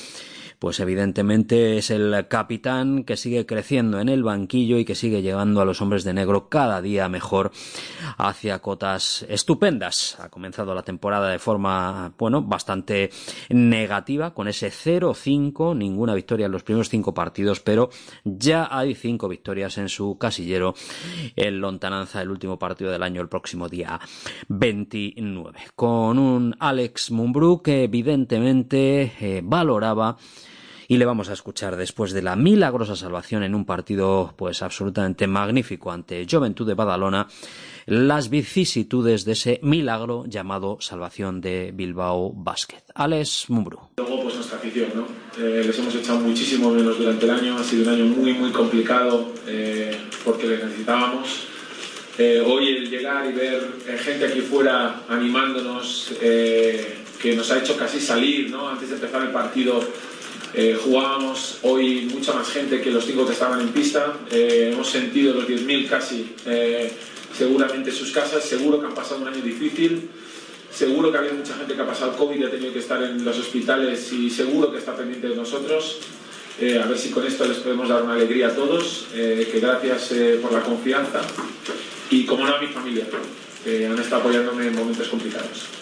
pues 0.60 0.78
evidentemente 0.78 1.78
es 1.78 1.90
el 1.90 2.28
capitán 2.28 3.04
que 3.04 3.16
sigue 3.16 3.46
creciendo 3.46 3.98
en 3.98 4.10
el 4.10 4.22
banquillo 4.22 4.76
y 4.76 4.84
que 4.84 4.94
sigue 4.94 5.22
llegando 5.22 5.62
a 5.62 5.64
los 5.64 5.80
hombres 5.80 6.04
de 6.04 6.12
negro 6.12 6.50
cada 6.50 6.82
día 6.82 7.08
mejor 7.08 7.50
hacia 8.18 8.58
cotas 8.58 9.24
estupendas. 9.30 10.20
Ha 10.20 10.28
comenzado 10.28 10.74
la 10.74 10.82
temporada 10.82 11.30
de 11.30 11.38
forma, 11.38 12.12
bueno, 12.18 12.42
bastante 12.42 13.10
negativa, 13.48 14.34
con 14.34 14.48
ese 14.48 14.68
0-5, 14.68 15.74
ninguna 15.74 16.14
victoria 16.14 16.44
en 16.44 16.52
los 16.52 16.62
primeros 16.62 16.90
cinco 16.90 17.14
partidos, 17.14 17.60
pero 17.60 17.88
ya 18.22 18.68
hay 18.70 18.94
cinco 18.94 19.28
victorias 19.28 19.78
en 19.78 19.88
su 19.88 20.18
casillero 20.18 20.74
en 21.36 21.58
Lontananza, 21.58 22.20
el 22.20 22.30
último 22.30 22.58
partido 22.58 22.90
del 22.90 23.02
año, 23.02 23.22
el 23.22 23.28
próximo 23.28 23.66
día 23.66 23.98
29, 24.48 25.58
con 25.74 26.18
un 26.18 26.54
Alex 26.60 27.12
Mumbrú 27.12 27.62
que 27.62 27.84
evidentemente 27.84 29.14
eh, 29.20 29.40
valoraba 29.42 30.18
y 30.90 30.98
le 30.98 31.04
vamos 31.04 31.28
a 31.30 31.34
escuchar 31.34 31.76
después 31.76 32.10
de 32.10 32.20
la 32.20 32.34
milagrosa 32.34 32.96
salvación 32.96 33.44
en 33.44 33.54
un 33.54 33.64
partido 33.64 34.34
pues 34.36 34.60
absolutamente 34.60 35.28
magnífico 35.28 35.92
ante 35.92 36.26
Juventud 36.28 36.66
de 36.66 36.74
Badalona 36.74 37.28
las 37.86 38.28
vicisitudes 38.28 39.24
de 39.24 39.32
ese 39.32 39.60
milagro 39.62 40.24
llamado 40.26 40.78
salvación 40.80 41.40
de 41.40 41.70
Bilbao 41.72 42.32
Basket. 42.34 42.82
Alex 42.92 43.44
Mumbrú. 43.50 43.78
Luego 43.98 44.24
pues 44.24 44.34
nuestra 44.34 44.58
afición, 44.58 44.88
¿no? 44.96 45.06
Eh, 45.40 45.62
les 45.64 45.78
hemos 45.78 45.94
echado 45.94 46.18
muchísimo 46.18 46.72
menos 46.72 46.98
durante 46.98 47.24
el 47.24 47.30
año, 47.30 47.56
ha 47.56 47.62
sido 47.62 47.84
un 47.84 47.94
año 47.94 48.04
muy 48.06 48.32
muy 48.32 48.50
complicado 48.50 49.32
eh, 49.46 49.96
porque 50.24 50.48
les 50.48 50.64
necesitábamos. 50.64 51.46
Eh, 52.18 52.42
hoy 52.44 52.66
el 52.68 52.90
llegar 52.90 53.30
y 53.30 53.32
ver 53.32 53.62
gente 54.00 54.26
aquí 54.26 54.40
fuera 54.40 55.04
animándonos, 55.08 56.14
que 56.18 57.36
nos 57.36 57.48
ha 57.52 57.58
hecho 57.58 57.76
casi 57.76 58.00
salir, 58.00 58.50
¿no? 58.50 58.68
Antes 58.68 58.88
de 58.88 58.96
empezar 58.96 59.22
el 59.22 59.30
partido 59.30 59.80
eh, 60.54 60.76
jugábamos 60.82 61.58
hoy 61.62 62.10
mucha 62.12 62.32
más 62.32 62.48
gente 62.48 62.80
que 62.80 62.90
los 62.90 63.04
cinco 63.04 63.26
que 63.26 63.32
estaban 63.32 63.60
en 63.60 63.68
pista. 63.68 64.14
Eh, 64.30 64.70
hemos 64.72 64.88
sentido 64.88 65.34
los 65.34 65.48
10.000 65.48 65.88
casi 65.88 66.34
eh, 66.46 66.92
seguramente 67.36 67.90
en 67.90 67.96
sus 67.96 68.10
casas. 68.10 68.44
Seguro 68.44 68.80
que 68.80 68.86
han 68.86 68.94
pasado 68.94 69.20
un 69.20 69.28
año 69.28 69.42
difícil. 69.42 70.08
Seguro 70.72 71.10
que 71.10 71.18
ha 71.18 71.20
habido 71.20 71.34
mucha 71.34 71.54
gente 71.54 71.74
que 71.74 71.80
ha 71.80 71.86
pasado 71.86 72.16
COVID 72.16 72.40
y 72.40 72.44
ha 72.44 72.50
tenido 72.50 72.72
que 72.72 72.78
estar 72.80 73.02
en 73.02 73.24
los 73.24 73.38
hospitales 73.38 74.12
y 74.12 74.30
seguro 74.30 74.72
que 74.72 74.78
está 74.78 74.96
pendiente 74.96 75.28
de 75.28 75.36
nosotros. 75.36 75.98
a 76.60 76.86
ver 76.86 76.98
si 76.98 77.10
con 77.10 77.26
esto 77.26 77.44
les 77.44 77.58
podemos 77.58 77.88
dar 77.88 78.02
una 78.02 78.14
alegría 78.14 78.48
a 78.48 78.54
todos. 78.54 79.06
que 79.12 79.60
gracias 79.60 80.12
por 80.40 80.52
la 80.52 80.60
confianza. 80.60 81.22
Y 82.10 82.24
como 82.24 82.44
no 82.44 82.54
a 82.54 82.60
mi 82.60 82.68
familia, 82.68 83.04
que 83.64 83.86
han 83.86 83.98
estado 83.98 84.22
apoyándome 84.22 84.68
en 84.68 84.74
momentos 84.76 85.08
complicados. 85.08 85.79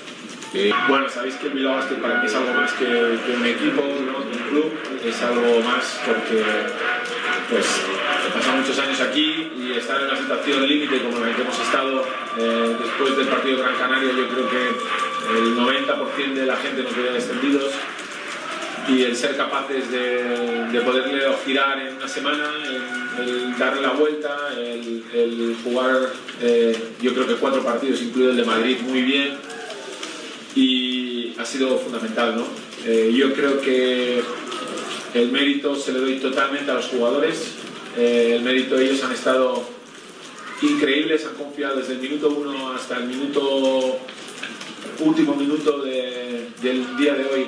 Bueno, 0.89 1.07
sabéis 1.11 1.35
que 1.35 1.49
el 1.49 1.53
Bilbao 1.53 1.77
Basket 1.77 1.97
para 1.97 2.21
mí 2.21 2.27
es 2.27 2.35
algo 2.35 2.55
más 2.55 2.73
que, 2.73 2.87
un 2.87 3.45
equipo, 3.45 3.83
un 3.83 4.49
club, 4.49 4.73
es 5.05 5.23
algo 5.23 5.61
más 5.61 6.01
porque 6.07 6.43
pues 7.51 7.67
he 8.27 8.33
pasado 8.33 8.57
muchos 8.57 8.79
años 8.79 8.99
aquí 9.03 9.53
y 9.59 9.73
estar 9.73 10.01
en 10.01 10.09
una 10.09 10.17
situación 10.17 10.67
límite 10.67 11.03
como 11.03 11.19
la 11.19 11.37
que 11.37 11.43
hemos 11.43 11.61
estado 11.61 12.03
eh, 12.39 12.77
después 12.83 13.17
del 13.19 13.29
partido 13.29 13.59
Gran 13.59 13.77
Canaria, 13.77 14.11
yo 14.11 14.27
creo 14.29 14.49
que 14.49 14.69
el 15.39 15.55
90% 15.55 16.33
de 16.33 16.47
la 16.47 16.57
gente 16.57 16.83
nos 16.83 16.97
veía 16.97 17.13
descendidos. 17.13 17.73
Y 18.89 19.03
el 19.03 19.15
ser 19.15 19.37
capaces 19.37 19.91
de, 19.91 20.81
poderle 20.83 21.23
girar 21.45 21.79
en 21.79 21.97
una 21.97 22.09
semana, 22.09 22.49
el, 23.19 23.59
darle 23.59 23.83
la 23.83 23.91
vuelta, 23.91 24.35
el, 24.57 25.57
jugar 25.63 26.09
eh, 26.41 26.75
yo 27.03 27.13
creo 27.13 27.27
que 27.27 27.35
cuatro 27.35 27.63
partidos, 27.63 28.01
incluido 28.01 28.31
el 28.31 28.39
de 28.39 28.45
Madrid, 28.47 28.79
muy 28.81 29.03
bien 29.03 29.37
y 30.59 31.35
ha 31.39 31.45
sido 31.45 31.79
fundamental, 31.79 32.35
¿no? 32.35 32.45
Eh, 32.85 33.13
yo 33.15 33.33
creo 33.33 33.61
que 33.61 34.21
el 35.15 35.31
mérito 35.31 35.77
se 35.77 35.93
le 35.93 36.01
doy 36.01 36.19
totalmente 36.19 36.69
a 36.69 36.75
los 36.75 36.87
jugadores, 36.87 37.53
eh, 37.97 38.33
el 38.35 38.43
mérito 38.43 38.77
ellos 38.77 39.03
han 39.05 39.13
estado 39.13 39.63
increíbles, 40.63 41.25
han 41.27 41.35
confiado 41.35 41.77
desde 41.77 41.93
el 41.93 42.01
minuto 42.01 42.31
uno 42.31 42.73
hasta 42.73 42.97
el 42.97 43.05
minuto 43.05 44.01
último 44.99 45.37
minuto 45.37 45.81
del 45.81 46.97
día 46.97 47.15
de 47.15 47.25
hoy 47.25 47.47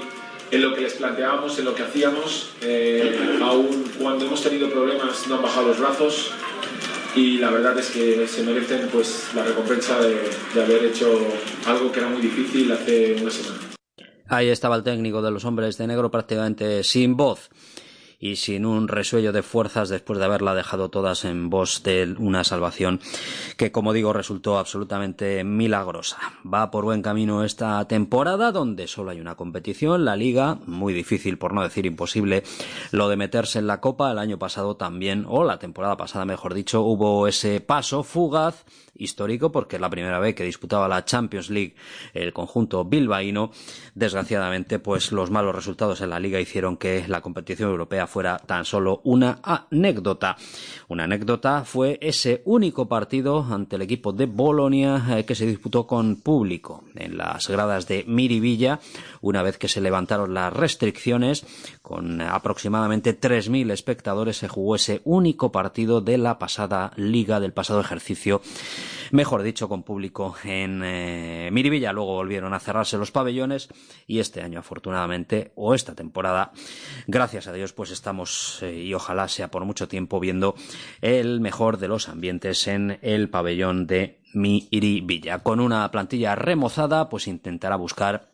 en 0.51 0.63
lo 0.63 0.75
que 0.75 0.81
les 0.83 0.95
planteábamos, 0.95 1.59
en 1.59 1.65
lo 1.65 1.75
que 1.75 1.83
hacíamos, 1.83 2.51
eh, 2.63 3.39
aún 3.43 3.85
cuando 3.99 4.27
hemos 4.27 4.43
tenido 4.43 4.71
problemas 4.71 5.27
no 5.29 5.37
han 5.37 5.43
bajado 5.43 5.69
los 5.69 5.79
brazos, 5.79 6.33
y 7.15 7.39
la 7.39 7.51
verdad 7.51 7.79
es 7.79 7.91
que 7.91 8.27
se 8.29 8.43
merecen 8.43 8.89
pues 8.93 9.31
la 9.35 9.45
recompensa 9.45 9.99
de, 10.01 10.17
de 10.55 10.63
haber 10.63 10.85
hecho 10.85 11.27
algo 11.67 11.91
que 11.91 12.01
era 12.01 12.09
muy 12.09 12.23
difícil 12.23 12.71
hace 12.71 13.17
una 13.21 13.31
semana. 13.31 13.59
Ahí 14.29 14.49
estaba 14.49 14.77
el 14.77 14.85
técnico 14.85 15.23
de 15.23 15.33
los 15.33 15.45
hombres 15.45 15.77
de 15.77 15.89
negro 15.89 16.11
prácticamente 16.11 16.85
sin 16.85 17.17
voz 17.17 17.51
y 18.21 18.37
sin 18.37 18.67
un 18.67 18.87
resuello 18.87 19.33
de 19.33 19.43
fuerzas 19.43 19.89
después 19.89 20.19
de 20.19 20.27
haberla 20.27 20.55
dejado 20.55 20.91
todas 20.91 21.25
en 21.25 21.49
voz 21.49 21.83
de 21.83 22.15
una 22.19 22.45
salvación 22.45 23.01
que, 23.57 23.73
como 23.73 23.95
digo, 23.95 24.13
resultó 24.13 24.59
absolutamente 24.59 25.43
milagrosa. 25.43 26.19
Va 26.47 26.71
por 26.71 26.85
buen 26.85 27.01
camino 27.01 27.43
esta 27.45 27.83
temporada 27.89 28.53
donde 28.53 28.87
solo 28.87 29.11
hay 29.11 29.21
una 29.21 29.37
competición, 29.37 30.05
la 30.05 30.17
liga, 30.17 30.59
muy 30.67 30.93
difícil 30.93 31.39
por 31.39 31.55
no 31.55 31.63
decir 31.63 31.87
imposible, 31.87 32.45
lo 32.93 33.09
de 33.09 33.17
meterse 33.17 33.59
en 33.59 33.67
la 33.67 33.81
copa 33.81 34.11
el 34.13 34.19
año 34.19 34.39
pasado 34.39 34.77
también, 34.77 35.25
o 35.27 35.45
la 35.45 35.59
temporada 35.59 35.97
pasada 35.97 36.27
mejor 36.27 36.53
dicho, 36.53 36.83
hubo 36.83 37.27
ese 37.27 37.61
paso 37.61 38.03
fugaz 38.03 38.67
histórico 39.01 39.51
porque 39.51 39.77
es 39.77 39.83
la 39.83 39.91
primera 39.91 40.19
vez 40.19 40.35
que 40.35 40.45
disputaba 40.45 40.89
la 40.89 41.05
Champions 41.05 41.51
League 41.51 41.75
el 42.13 42.33
conjunto 42.33 42.85
bilbaíno. 42.85 43.51
Desgraciadamente, 43.95 44.79
pues 44.79 45.13
los 45.13 45.31
malos 45.31 45.55
resultados 45.55 46.01
en 46.01 46.11
la 46.11 46.21
liga 46.21 46.41
hicieron 46.41 46.77
que 46.77 47.07
la 47.09 47.23
competición 47.23 47.71
europea 47.71 48.07
fuera 48.11 48.39
tan 48.39 48.65
solo 48.65 49.01
una 49.05 49.39
anécdota. 49.43 50.37
Una 50.89 51.05
anécdota 51.05 51.65
fue 51.65 51.99
ese 52.03 52.43
único 52.45 52.87
partido 52.89 53.47
ante 53.49 53.77
el 53.77 53.83
equipo 53.83 54.13
de 54.13 54.27
Bolonia 54.27 55.03
eh, 55.11 55.25
que 55.25 55.35
se 55.35 55.47
disputó 55.47 55.87
con 55.87 56.17
público 56.17 56.85
en 56.95 57.17
las 57.17 57.49
gradas 57.49 57.87
de 57.87 58.05
Miribilla, 58.07 58.81
una 59.23 59.43
vez 59.43 59.57
que 59.57 59.69
se 59.69 59.81
levantaron 59.81 60.35
las 60.35 60.53
restricciones, 60.53 61.47
con 61.91 62.21
aproximadamente 62.21 63.19
3.000 63.19 63.73
espectadores 63.73 64.37
se 64.37 64.47
jugó 64.47 64.77
ese 64.77 65.01
único 65.03 65.51
partido 65.51 66.01
de 66.01 66.19
la 66.19 66.39
pasada 66.39 66.93
liga, 66.95 67.41
del 67.41 67.53
pasado 67.53 67.81
ejercicio, 67.81 68.43
mejor 69.11 69.43
dicho, 69.43 69.69
con 69.69 69.83
público 69.83 70.37
en 70.45 70.83
eh, 70.85 71.49
Miribilla. 71.51 71.93
Luego 71.93 72.15
volvieron 72.15 72.55
a 72.55 72.61
cerrarse 72.61 72.97
los 72.97 73.11
pabellones 73.11 73.71
y 74.07 74.21
este 74.21 74.41
año, 74.41 74.61
afortunadamente, 74.61 75.51
o 75.57 75.75
esta 75.75 75.97
temporada, 75.97 76.53
gracias 77.09 77.49
a 77.49 77.53
Dios, 77.53 77.73
pues 77.73 77.91
estamos, 77.91 78.63
eh, 78.63 78.73
y 78.73 78.95
ojalá 78.95 79.27
sea 79.27 79.51
por 79.51 79.65
mucho 79.65 79.89
tiempo, 79.89 80.21
viendo 80.21 80.55
el 81.01 81.41
mejor 81.41 81.79
de 81.79 81.89
los 81.89 82.09
ambientes 82.09 82.69
en 82.69 83.01
el 83.03 83.31
pabellón 83.31 83.89
de 83.89 84.21
Miribilla. 84.33 85.41
Con 85.41 85.59
una 85.59 85.91
plantilla 85.91 86.37
remozada, 86.37 87.09
pues 87.09 87.27
intentará 87.27 87.75
buscar 87.75 88.31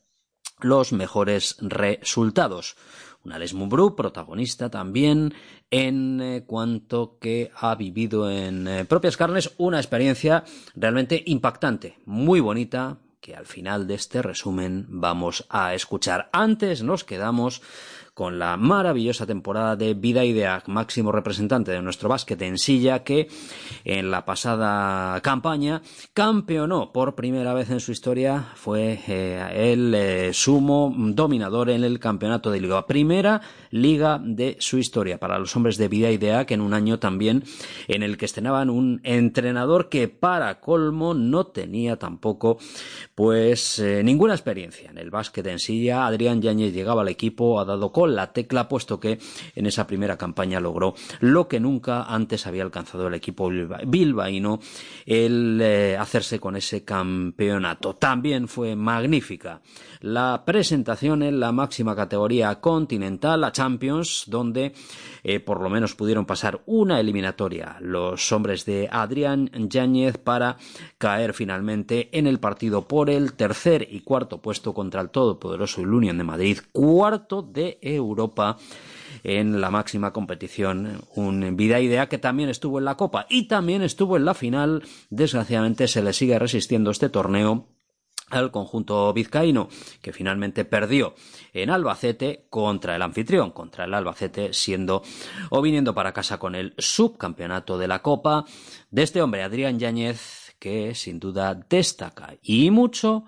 los 0.60 0.92
mejores 0.92 1.56
resultados. 1.60 2.76
Un 3.26 3.32
Alex 3.32 3.54
Mumbrú, 3.54 3.96
protagonista 3.96 4.70
también 4.70 5.34
en 5.68 6.20
eh, 6.20 6.44
cuanto 6.46 7.18
que 7.18 7.50
ha 7.56 7.74
vivido 7.74 8.30
en 8.30 8.68
eh, 8.68 8.84
propias 8.84 9.16
carnes 9.16 9.52
una 9.58 9.78
experiencia 9.78 10.44
realmente 10.76 11.24
impactante, 11.26 11.98
muy 12.04 12.38
bonita, 12.38 12.98
que 13.20 13.34
al 13.34 13.46
final 13.46 13.88
de 13.88 13.94
este 13.94 14.22
resumen 14.22 14.86
vamos 14.88 15.44
a 15.50 15.74
escuchar. 15.74 16.30
Antes 16.32 16.84
nos 16.84 17.02
quedamos 17.02 17.62
con 18.16 18.38
la 18.38 18.56
maravillosa 18.56 19.26
temporada 19.26 19.76
de 19.76 19.92
Vida 19.92 20.24
Idea, 20.24 20.62
máximo 20.68 21.12
representante 21.12 21.70
de 21.70 21.82
nuestro 21.82 22.08
básquet 22.08 22.40
en 22.40 22.56
silla, 22.56 23.04
que 23.04 23.28
en 23.84 24.10
la 24.10 24.24
pasada 24.24 25.20
campaña 25.20 25.82
campeonó 26.14 26.92
por 26.92 27.14
primera 27.14 27.52
vez 27.52 27.68
en 27.68 27.78
su 27.78 27.92
historia, 27.92 28.52
fue 28.54 28.98
eh, 29.06 29.72
el 29.72 29.94
eh, 29.94 30.30
sumo 30.32 30.94
dominador 30.96 31.68
en 31.68 31.84
el 31.84 32.00
campeonato 32.00 32.50
de 32.50 32.58
liga. 32.58 32.86
Primera 32.86 33.42
liga 33.70 34.18
de 34.24 34.56
su 34.60 34.78
historia 34.78 35.18
para 35.18 35.38
los 35.38 35.54
hombres 35.54 35.76
de 35.76 35.88
Vida 35.88 36.10
Idea, 36.10 36.46
que 36.46 36.54
en 36.54 36.62
un 36.62 36.72
año 36.72 36.98
también 36.98 37.44
en 37.86 38.02
el 38.02 38.16
que 38.16 38.24
estrenaban 38.24 38.70
un 38.70 39.02
entrenador 39.04 39.90
que 39.90 40.08
para 40.08 40.58
colmo 40.60 41.12
no 41.12 41.48
tenía 41.48 41.98
tampoco 41.98 42.56
pues 43.14 43.78
eh, 43.78 44.02
ninguna 44.02 44.32
experiencia 44.32 44.88
en 44.88 44.96
el 44.96 45.10
básquet 45.10 45.46
en 45.48 45.58
silla. 45.58 46.06
Adrián 46.06 46.40
Yáñez 46.40 46.72
llegaba 46.72 47.02
al 47.02 47.08
equipo, 47.08 47.60
ha 47.60 47.66
dado 47.66 47.92
la 48.14 48.32
tecla, 48.32 48.68
puesto 48.68 49.00
que 49.00 49.18
en 49.54 49.66
esa 49.66 49.86
primera 49.86 50.16
campaña 50.16 50.60
logró 50.60 50.94
lo 51.20 51.48
que 51.48 51.60
nunca 51.60 52.04
antes 52.04 52.46
había 52.46 52.62
alcanzado 52.62 53.08
el 53.08 53.14
equipo 53.14 53.50
bilbaíno, 53.50 54.60
el 55.04 55.60
eh, 55.60 55.96
hacerse 55.98 56.38
con 56.38 56.56
ese 56.56 56.84
campeonato. 56.84 57.94
También 57.96 58.48
fue 58.48 58.76
magnífica 58.76 59.60
la 60.00 60.44
presentación 60.46 61.22
en 61.22 61.40
la 61.40 61.52
máxima 61.52 61.96
categoría 61.96 62.60
continental, 62.60 63.40
la 63.40 63.52
Champions, 63.52 64.24
donde 64.26 64.72
eh, 65.24 65.40
por 65.40 65.60
lo 65.60 65.70
menos 65.70 65.94
pudieron 65.94 66.26
pasar 66.26 66.62
una 66.66 67.00
eliminatoria 67.00 67.76
los 67.80 68.30
hombres 68.32 68.64
de 68.64 68.88
Adrián 68.90 69.50
Yáñez 69.68 70.18
para 70.18 70.56
caer 70.98 71.34
finalmente 71.34 72.08
en 72.16 72.26
el 72.26 72.38
partido 72.38 72.86
por 72.86 73.10
el 73.10 73.32
tercer 73.32 73.86
y 73.90 74.00
cuarto 74.00 74.40
puesto 74.40 74.74
contra 74.74 75.00
el 75.00 75.10
todopoderoso 75.10 75.82
Unión 75.96 76.18
de 76.18 76.24
Madrid, 76.24 76.58
cuarto 76.72 77.42
de 77.42 77.78
Europa 77.96 78.58
en 79.24 79.60
la 79.60 79.70
máxima 79.70 80.12
competición. 80.12 81.02
Un 81.14 81.56
Vida 81.56 82.08
que 82.08 82.18
también 82.18 82.48
estuvo 82.48 82.78
en 82.78 82.84
la 82.84 82.96
Copa 82.96 83.26
y 83.28 83.48
también 83.48 83.82
estuvo 83.82 84.16
en 84.16 84.24
la 84.24 84.34
final. 84.34 84.82
Desgraciadamente 85.10 85.88
se 85.88 86.02
le 86.02 86.12
sigue 86.12 86.38
resistiendo 86.38 86.90
este 86.90 87.08
torneo 87.08 87.66
al 88.30 88.50
conjunto 88.50 89.12
vizcaíno, 89.12 89.68
que 90.02 90.12
finalmente 90.12 90.64
perdió 90.64 91.14
en 91.52 91.70
Albacete 91.70 92.46
contra 92.50 92.96
el 92.96 93.02
anfitrión, 93.02 93.52
contra 93.52 93.84
el 93.84 93.94
Albacete, 93.94 94.52
siendo 94.52 95.02
o 95.50 95.62
viniendo 95.62 95.94
para 95.94 96.12
casa 96.12 96.38
con 96.38 96.54
el 96.54 96.74
subcampeonato 96.76 97.78
de 97.78 97.88
la 97.88 98.02
Copa 98.02 98.44
de 98.90 99.02
este 99.02 99.22
hombre, 99.22 99.42
Adrián 99.42 99.78
Yáñez, 99.78 100.56
que 100.58 100.94
sin 100.94 101.20
duda 101.20 101.54
destaca 101.54 102.36
y 102.42 102.70
mucho 102.70 103.24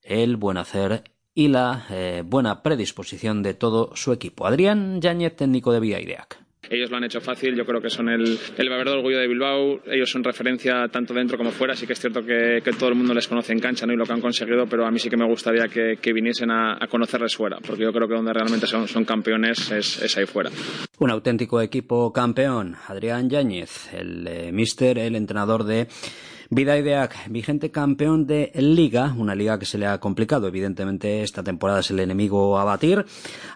el 0.00 0.36
buen 0.36 0.56
hacer 0.56 1.04
y 1.38 1.46
la 1.46 1.86
eh, 1.88 2.24
buena 2.26 2.64
predisposición 2.64 3.44
de 3.44 3.54
todo 3.54 3.94
su 3.94 4.12
equipo. 4.12 4.44
Adrián 4.44 5.00
Yáñez, 5.00 5.36
técnico 5.36 5.72
de 5.72 5.78
Vía 5.78 6.00
ellos 6.68 6.90
lo 6.90 6.96
han 6.96 7.04
hecho 7.04 7.20
fácil, 7.20 7.54
yo 7.54 7.64
creo 7.64 7.80
que 7.80 7.88
son 7.88 8.08
el, 8.08 8.38
el 8.56 8.68
verdadero 8.68 8.98
orgullo 8.98 9.18
de 9.18 9.28
Bilbao, 9.28 9.80
ellos 9.86 10.10
son 10.10 10.22
referencia 10.22 10.88
tanto 10.88 11.14
dentro 11.14 11.38
como 11.38 11.50
fuera, 11.50 11.74
sí 11.74 11.86
que 11.86 11.94
es 11.94 12.00
cierto 12.00 12.22
que, 12.22 12.60
todo 12.78 12.90
el 12.90 12.96
mundo 12.96 13.14
les 13.14 13.26
conoce 13.26 13.52
en 13.52 13.60
cancha 13.60 13.86
¿no? 13.86 13.94
y 13.94 13.96
lo 13.96 14.04
que 14.04 14.12
han 14.12 14.20
conseguido, 14.20 14.66
pero 14.66 14.84
a 14.84 14.90
mí 14.90 14.98
sí 14.98 15.08
que 15.08 15.16
me 15.16 15.26
gustaría 15.26 15.68
que, 15.68 16.12
viniesen 16.12 16.50
a, 16.50 16.76
conocerles 16.90 17.36
fuera, 17.36 17.58
porque 17.64 17.84
yo 17.84 17.92
creo 17.92 18.08
que 18.08 18.14
donde 18.14 18.32
realmente 18.32 18.66
son, 18.66 19.04
campeones 19.04 19.70
es, 19.70 20.16
ahí 20.18 20.26
fuera. 20.26 20.50
Un 20.98 21.10
auténtico 21.10 21.62
equipo 21.62 22.12
campeón, 22.12 22.76
Adrián 22.88 23.30
Yáñez, 23.30 23.94
el 23.94 24.26
eh, 24.26 24.52
mister, 24.52 24.98
el 24.98 25.14
entrenador 25.14 25.64
de 25.64 25.86
Vidaideak, 26.50 27.28
vigente 27.28 27.70
campeón 27.70 28.26
de 28.26 28.50
Liga, 28.54 29.14
una 29.18 29.34
liga 29.34 29.58
que 29.58 29.66
se 29.66 29.76
le 29.76 29.86
ha 29.86 30.00
complicado. 30.00 30.48
Evidentemente, 30.48 31.22
esta 31.22 31.42
temporada 31.42 31.80
es 31.80 31.90
el 31.90 32.00
enemigo 32.00 32.58
a 32.58 32.64
batir. 32.64 33.04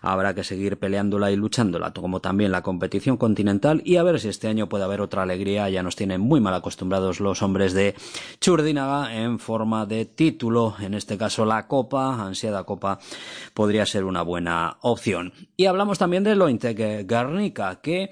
Habrá 0.02 0.34
que 0.34 0.44
seguir 0.44 0.76
peleándola 0.76 1.30
y 1.30 1.36
luchándola, 1.36 1.94
como 1.94 2.20
también 2.20 2.52
la 2.52 2.60
competición 2.60 3.16
continental. 3.16 3.80
Y 3.86 3.96
a 3.96 4.02
ver 4.02 4.20
si 4.20 4.28
este 4.28 4.48
año 4.48 4.68
puede 4.68 4.84
haber 4.84 5.00
otra 5.00 5.22
alegría. 5.22 5.70
Ya 5.70 5.82
nos 5.82 5.96
tienen 5.96 6.20
muy 6.20 6.42
mal 6.42 6.52
acostumbrados 6.52 7.18
los 7.18 7.40
hombres 7.40 7.72
de 7.72 7.94
Churdinaga 8.42 9.16
en 9.16 9.38
forma 9.38 9.86
de 9.86 10.04
título. 10.04 10.74
En 10.78 10.92
este 10.92 11.16
caso, 11.16 11.46
la 11.46 11.66
Copa, 11.66 12.22
ansiada 12.22 12.64
Copa, 12.64 12.98
podría 13.54 13.86
ser 13.86 14.04
una 14.04 14.20
buena 14.20 14.76
opción. 14.82 15.32
Y 15.56 15.64
hablamos 15.64 15.98
también 15.98 16.24
de 16.24 16.36
Lointec 16.36 17.06
Garnica, 17.06 17.80
que 17.80 18.10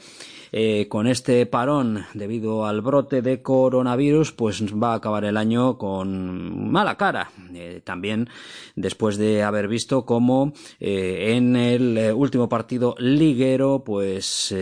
eh, 0.52 0.88
con 0.88 1.06
este 1.06 1.46
parón 1.46 2.06
debido 2.14 2.66
al 2.66 2.80
brote 2.80 3.22
de 3.22 3.42
coronavirus, 3.42 4.32
pues 4.32 4.69
va 4.72 4.92
a 4.92 4.96
acabar 4.96 5.24
el 5.24 5.36
año 5.36 5.78
con 5.78 6.70
mala 6.70 6.96
cara. 6.96 7.30
Eh, 7.54 7.80
también 7.84 8.28
después 8.76 9.16
de 9.16 9.42
haber 9.42 9.68
visto 9.68 10.04
cómo 10.04 10.52
eh, 10.78 11.34
en 11.36 11.56
el 11.56 12.12
último 12.14 12.48
partido 12.48 12.94
liguero, 12.98 13.82
pues 13.84 14.54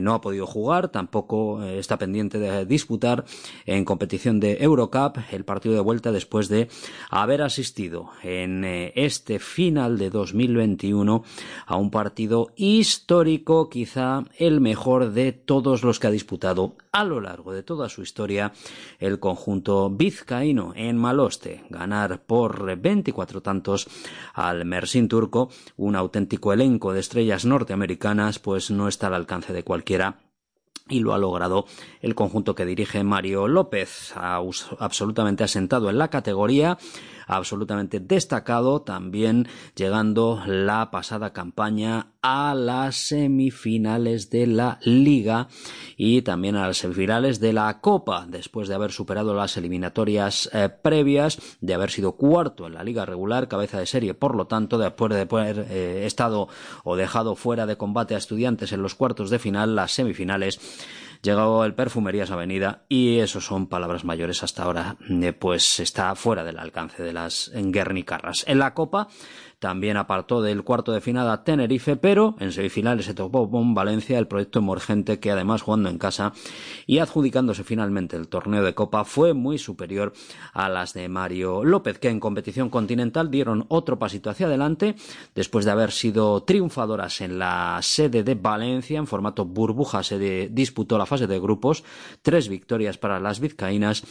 no 0.00 0.14
ha 0.14 0.20
podido 0.20 0.46
jugar, 0.46 0.88
tampoco 0.88 1.62
está 1.62 1.98
pendiente 1.98 2.38
de 2.38 2.66
disputar 2.66 3.24
en 3.66 3.84
competición 3.84 4.40
de 4.40 4.58
Eurocup 4.60 5.18
el 5.30 5.44
partido 5.44 5.74
de 5.74 5.80
vuelta 5.80 6.12
después 6.12 6.48
de 6.48 6.68
haber 7.10 7.42
asistido 7.42 8.10
en 8.22 8.64
este 8.64 9.38
final 9.38 9.98
de 9.98 10.10
2021 10.10 11.24
a 11.66 11.76
un 11.76 11.90
partido 11.90 12.52
histórico, 12.56 13.68
quizá 13.68 14.24
el 14.38 14.60
mejor 14.60 15.12
de 15.12 15.32
todos 15.32 15.82
los 15.82 15.98
que 15.98 16.06
ha 16.06 16.10
disputado 16.10 16.76
a 16.92 17.04
lo 17.04 17.20
largo 17.20 17.52
de 17.52 17.62
toda 17.62 17.88
su 17.88 18.02
historia 18.02 18.52
el 18.98 19.18
conjunto 19.18 19.51
vizcaíno 19.90 20.72
en 20.76 20.96
Maloste. 20.96 21.64
Ganar 21.70 22.22
por 22.22 22.76
24 22.76 23.42
tantos 23.42 23.88
al 24.34 24.64
Mersin 24.64 25.08
turco, 25.08 25.50
un 25.76 25.96
auténtico 25.96 26.52
elenco 26.52 26.92
de 26.92 27.00
estrellas 27.00 27.44
norteamericanas, 27.44 28.38
pues 28.38 28.70
no 28.70 28.88
está 28.88 29.08
al 29.08 29.14
alcance 29.14 29.52
de 29.52 29.64
cualquiera 29.64 30.18
y 30.88 31.00
lo 31.00 31.14
ha 31.14 31.18
logrado 31.18 31.66
el 32.00 32.14
conjunto 32.14 32.54
que 32.54 32.66
dirige 32.66 33.04
Mario 33.04 33.48
López, 33.48 34.12
absolutamente 34.16 35.44
asentado 35.44 35.90
en 35.90 35.98
la 35.98 36.08
categoría, 36.08 36.78
absolutamente 37.26 38.00
destacado, 38.00 38.82
también 38.82 39.48
llegando 39.74 40.42
la 40.46 40.90
pasada 40.90 41.32
campaña 41.32 42.08
a 42.22 42.54
las 42.54 42.96
semifinales 42.96 44.30
de 44.30 44.46
la 44.46 44.78
Liga 44.82 45.48
y 45.96 46.22
también 46.22 46.56
a 46.56 46.66
las 46.66 46.78
semifinales 46.78 47.40
de 47.40 47.52
la 47.52 47.80
Copa, 47.80 48.26
después 48.28 48.68
de 48.68 48.76
haber 48.76 48.92
superado 48.92 49.34
las 49.34 49.56
eliminatorias 49.56 50.48
eh, 50.52 50.68
previas, 50.68 51.38
de 51.60 51.74
haber 51.74 51.90
sido 51.90 52.12
cuarto 52.12 52.66
en 52.66 52.74
la 52.74 52.84
Liga 52.84 53.04
regular, 53.04 53.48
cabeza 53.48 53.78
de 53.78 53.86
serie, 53.86 54.14
por 54.14 54.36
lo 54.36 54.46
tanto, 54.46 54.78
después 54.78 55.12
de 55.12 55.22
haber 55.22 55.66
eh, 55.68 56.06
estado 56.06 56.48
o 56.84 56.96
dejado 56.96 57.34
fuera 57.34 57.66
de 57.66 57.76
combate 57.76 58.14
a 58.14 58.18
estudiantes 58.18 58.72
en 58.72 58.82
los 58.82 58.94
cuartos 58.94 59.30
de 59.30 59.38
final, 59.38 59.74
las 59.74 59.92
semifinales 59.92 60.60
Llegado 61.22 61.64
el 61.64 61.74
Perfumerías 61.74 62.32
Avenida 62.32 62.82
y 62.88 63.20
eso 63.20 63.40
son 63.40 63.68
palabras 63.68 64.04
mayores 64.04 64.42
hasta 64.42 64.64
ahora, 64.64 64.96
eh, 65.08 65.32
pues 65.32 65.78
está 65.78 66.12
fuera 66.16 66.42
del 66.42 66.58
alcance 66.58 67.04
de 67.04 67.12
las 67.12 67.52
guernicarras. 67.54 68.44
En 68.48 68.58
la 68.58 68.74
Copa 68.74 69.06
también 69.62 69.96
apartó 69.96 70.42
del 70.42 70.64
cuarto 70.64 70.90
de 70.90 71.00
final 71.00 71.30
a 71.30 71.44
Tenerife, 71.44 71.94
pero 71.94 72.34
en 72.40 72.50
semifinales 72.50 73.06
se 73.06 73.14
topó 73.14 73.48
con 73.48 73.74
Valencia, 73.74 74.18
el 74.18 74.26
proyecto 74.26 74.58
emergente 74.58 75.20
que 75.20 75.30
además 75.30 75.62
jugando 75.62 75.88
en 75.88 75.98
casa 75.98 76.32
y 76.84 76.98
adjudicándose 76.98 77.62
finalmente 77.62 78.16
el 78.16 78.26
torneo 78.26 78.64
de 78.64 78.74
Copa 78.74 79.04
fue 79.04 79.34
muy 79.34 79.58
superior 79.58 80.14
a 80.52 80.68
las 80.68 80.94
de 80.94 81.08
Mario 81.08 81.62
López, 81.62 82.00
que 82.00 82.08
en 82.08 82.18
competición 82.18 82.70
continental 82.70 83.30
dieron 83.30 83.64
otro 83.68 84.00
pasito 84.00 84.30
hacia 84.30 84.46
adelante 84.46 84.96
después 85.32 85.64
de 85.64 85.70
haber 85.70 85.92
sido 85.92 86.42
triunfadoras 86.42 87.20
en 87.20 87.38
la 87.38 87.78
sede 87.82 88.24
de 88.24 88.34
Valencia 88.34 88.98
en 88.98 89.06
formato 89.06 89.44
burbuja. 89.44 90.02
Se 90.02 90.48
disputó 90.48 90.98
la 90.98 91.06
fase 91.06 91.28
de 91.28 91.38
grupos, 91.38 91.84
tres 92.20 92.48
victorias 92.48 92.98
para 92.98 93.20
las 93.20 93.38
vizcaínas 93.38 94.02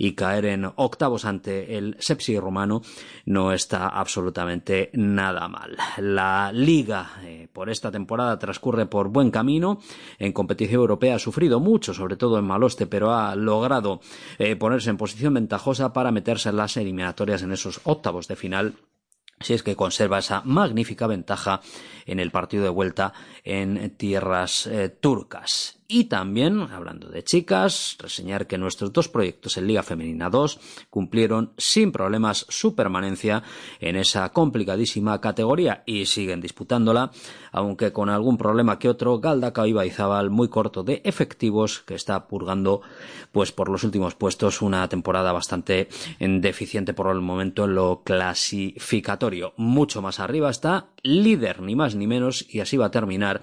y 0.00 0.14
caer 0.14 0.46
en 0.46 0.64
octavos 0.76 1.26
ante 1.26 1.76
el 1.76 1.94
Sepsi 1.98 2.38
romano 2.38 2.80
no 3.26 3.52
está 3.52 3.86
absolutamente 3.86 4.88
nada 4.94 5.46
mal. 5.46 5.76
La 5.98 6.50
liga 6.54 7.20
eh, 7.22 7.48
por 7.52 7.68
esta 7.68 7.90
temporada 7.90 8.38
transcurre 8.38 8.86
por 8.86 9.08
buen 9.08 9.30
camino. 9.30 9.78
En 10.18 10.32
competición 10.32 10.80
europea 10.80 11.16
ha 11.16 11.18
sufrido 11.18 11.60
mucho, 11.60 11.92
sobre 11.92 12.16
todo 12.16 12.38
en 12.38 12.46
Maloste, 12.46 12.86
pero 12.86 13.12
ha 13.12 13.36
logrado 13.36 14.00
eh, 14.38 14.56
ponerse 14.56 14.88
en 14.88 14.96
posición 14.96 15.34
ventajosa 15.34 15.92
para 15.92 16.12
meterse 16.12 16.48
en 16.48 16.56
las 16.56 16.78
eliminatorias 16.78 17.42
en 17.42 17.52
esos 17.52 17.82
octavos 17.84 18.26
de 18.26 18.36
final 18.36 18.76
si 19.40 19.54
es 19.54 19.62
que 19.62 19.74
conserva 19.74 20.18
esa 20.18 20.42
magnífica 20.44 21.06
ventaja 21.06 21.62
en 22.06 22.20
el 22.20 22.30
partido 22.30 22.64
de 22.64 22.70
vuelta 22.70 23.12
en 23.44 23.90
tierras 23.96 24.66
eh, 24.66 24.88
turcas. 24.88 25.80
Y 25.92 26.04
también, 26.04 26.60
hablando 26.70 27.08
de 27.08 27.24
chicas, 27.24 27.96
reseñar 27.98 28.46
que 28.46 28.58
nuestros 28.58 28.92
dos 28.92 29.08
proyectos 29.08 29.56
en 29.56 29.66
Liga 29.66 29.82
Femenina 29.82 30.30
2 30.30 30.86
cumplieron 30.88 31.52
sin 31.56 31.90
problemas 31.90 32.46
su 32.48 32.76
permanencia 32.76 33.42
en 33.80 33.96
esa 33.96 34.28
complicadísima 34.28 35.20
categoría 35.20 35.82
y 35.86 36.06
siguen 36.06 36.40
disputándola, 36.40 37.10
aunque 37.50 37.92
con 37.92 38.08
algún 38.08 38.38
problema 38.38 38.78
que 38.78 38.88
otro, 38.88 39.18
Galdacao 39.18 39.66
y 39.66 39.72
Baizabal 39.72 40.30
muy 40.30 40.46
corto 40.46 40.84
de 40.84 41.02
efectivos 41.04 41.80
que 41.80 41.96
está 41.96 42.28
purgando 42.28 42.82
pues 43.32 43.50
por 43.50 43.68
los 43.68 43.82
últimos 43.82 44.14
puestos 44.14 44.62
una 44.62 44.88
temporada 44.88 45.32
bastante 45.32 45.88
deficiente 46.20 46.94
por 46.94 47.10
el 47.10 47.20
momento 47.20 47.64
en 47.64 47.74
lo 47.74 48.02
clasificatorio. 48.04 49.54
Mucho 49.56 50.02
más 50.02 50.20
arriba 50.20 50.50
está 50.50 50.90
líder, 51.02 51.62
ni 51.62 51.74
más 51.74 51.89
ni 51.94 52.06
menos, 52.06 52.46
y 52.48 52.60
así 52.60 52.76
va 52.76 52.86
a 52.86 52.90
terminar 52.90 53.42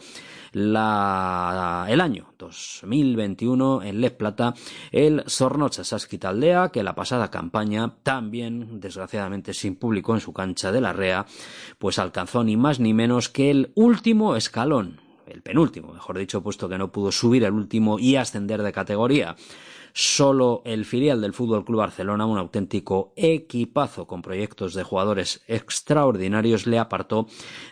la, 0.53 1.85
el 1.89 2.01
año 2.01 2.33
2021 2.37 3.83
en 3.83 4.01
Les 4.01 4.11
Plata 4.11 4.53
el 4.91 5.23
Sornocha 5.27 5.83
Saskitaldea 5.83 6.69
que 6.69 6.83
la 6.83 6.95
pasada 6.95 7.29
campaña 7.29 7.95
también 8.03 8.79
desgraciadamente 8.79 9.53
sin 9.53 9.75
público 9.75 10.13
en 10.13 10.21
su 10.21 10.33
cancha 10.33 10.71
de 10.71 10.81
la 10.81 10.93
Rea 10.93 11.25
pues 11.77 11.99
alcanzó 11.99 12.43
ni 12.43 12.57
más 12.57 12.79
ni 12.79 12.93
menos 12.93 13.29
que 13.29 13.51
el 13.51 13.71
último 13.75 14.35
escalón 14.35 14.99
el 15.27 15.41
penúltimo, 15.41 15.93
mejor 15.93 16.17
dicho, 16.17 16.41
puesto 16.41 16.69
que 16.69 16.77
no 16.77 16.91
pudo 16.91 17.11
subir 17.11 17.43
el 17.43 17.51
último 17.51 17.99
y 17.99 18.15
ascender 18.15 18.63
de 18.63 18.71
categoría. 18.71 19.35
Solo 19.99 20.61
el 20.63 20.85
filial 20.85 21.21
del 21.21 21.33
Fútbol 21.33 21.65
Club 21.65 21.79
Barcelona, 21.79 22.27
un 22.27 22.37
auténtico 22.37 23.13
equipazo 23.15 24.05
con 24.05 24.21
proyectos 24.21 24.75
de 24.75 24.83
jugadores 24.83 25.41
extraordinarios, 25.47 26.67
le 26.67 26.77
apartó 26.77 27.25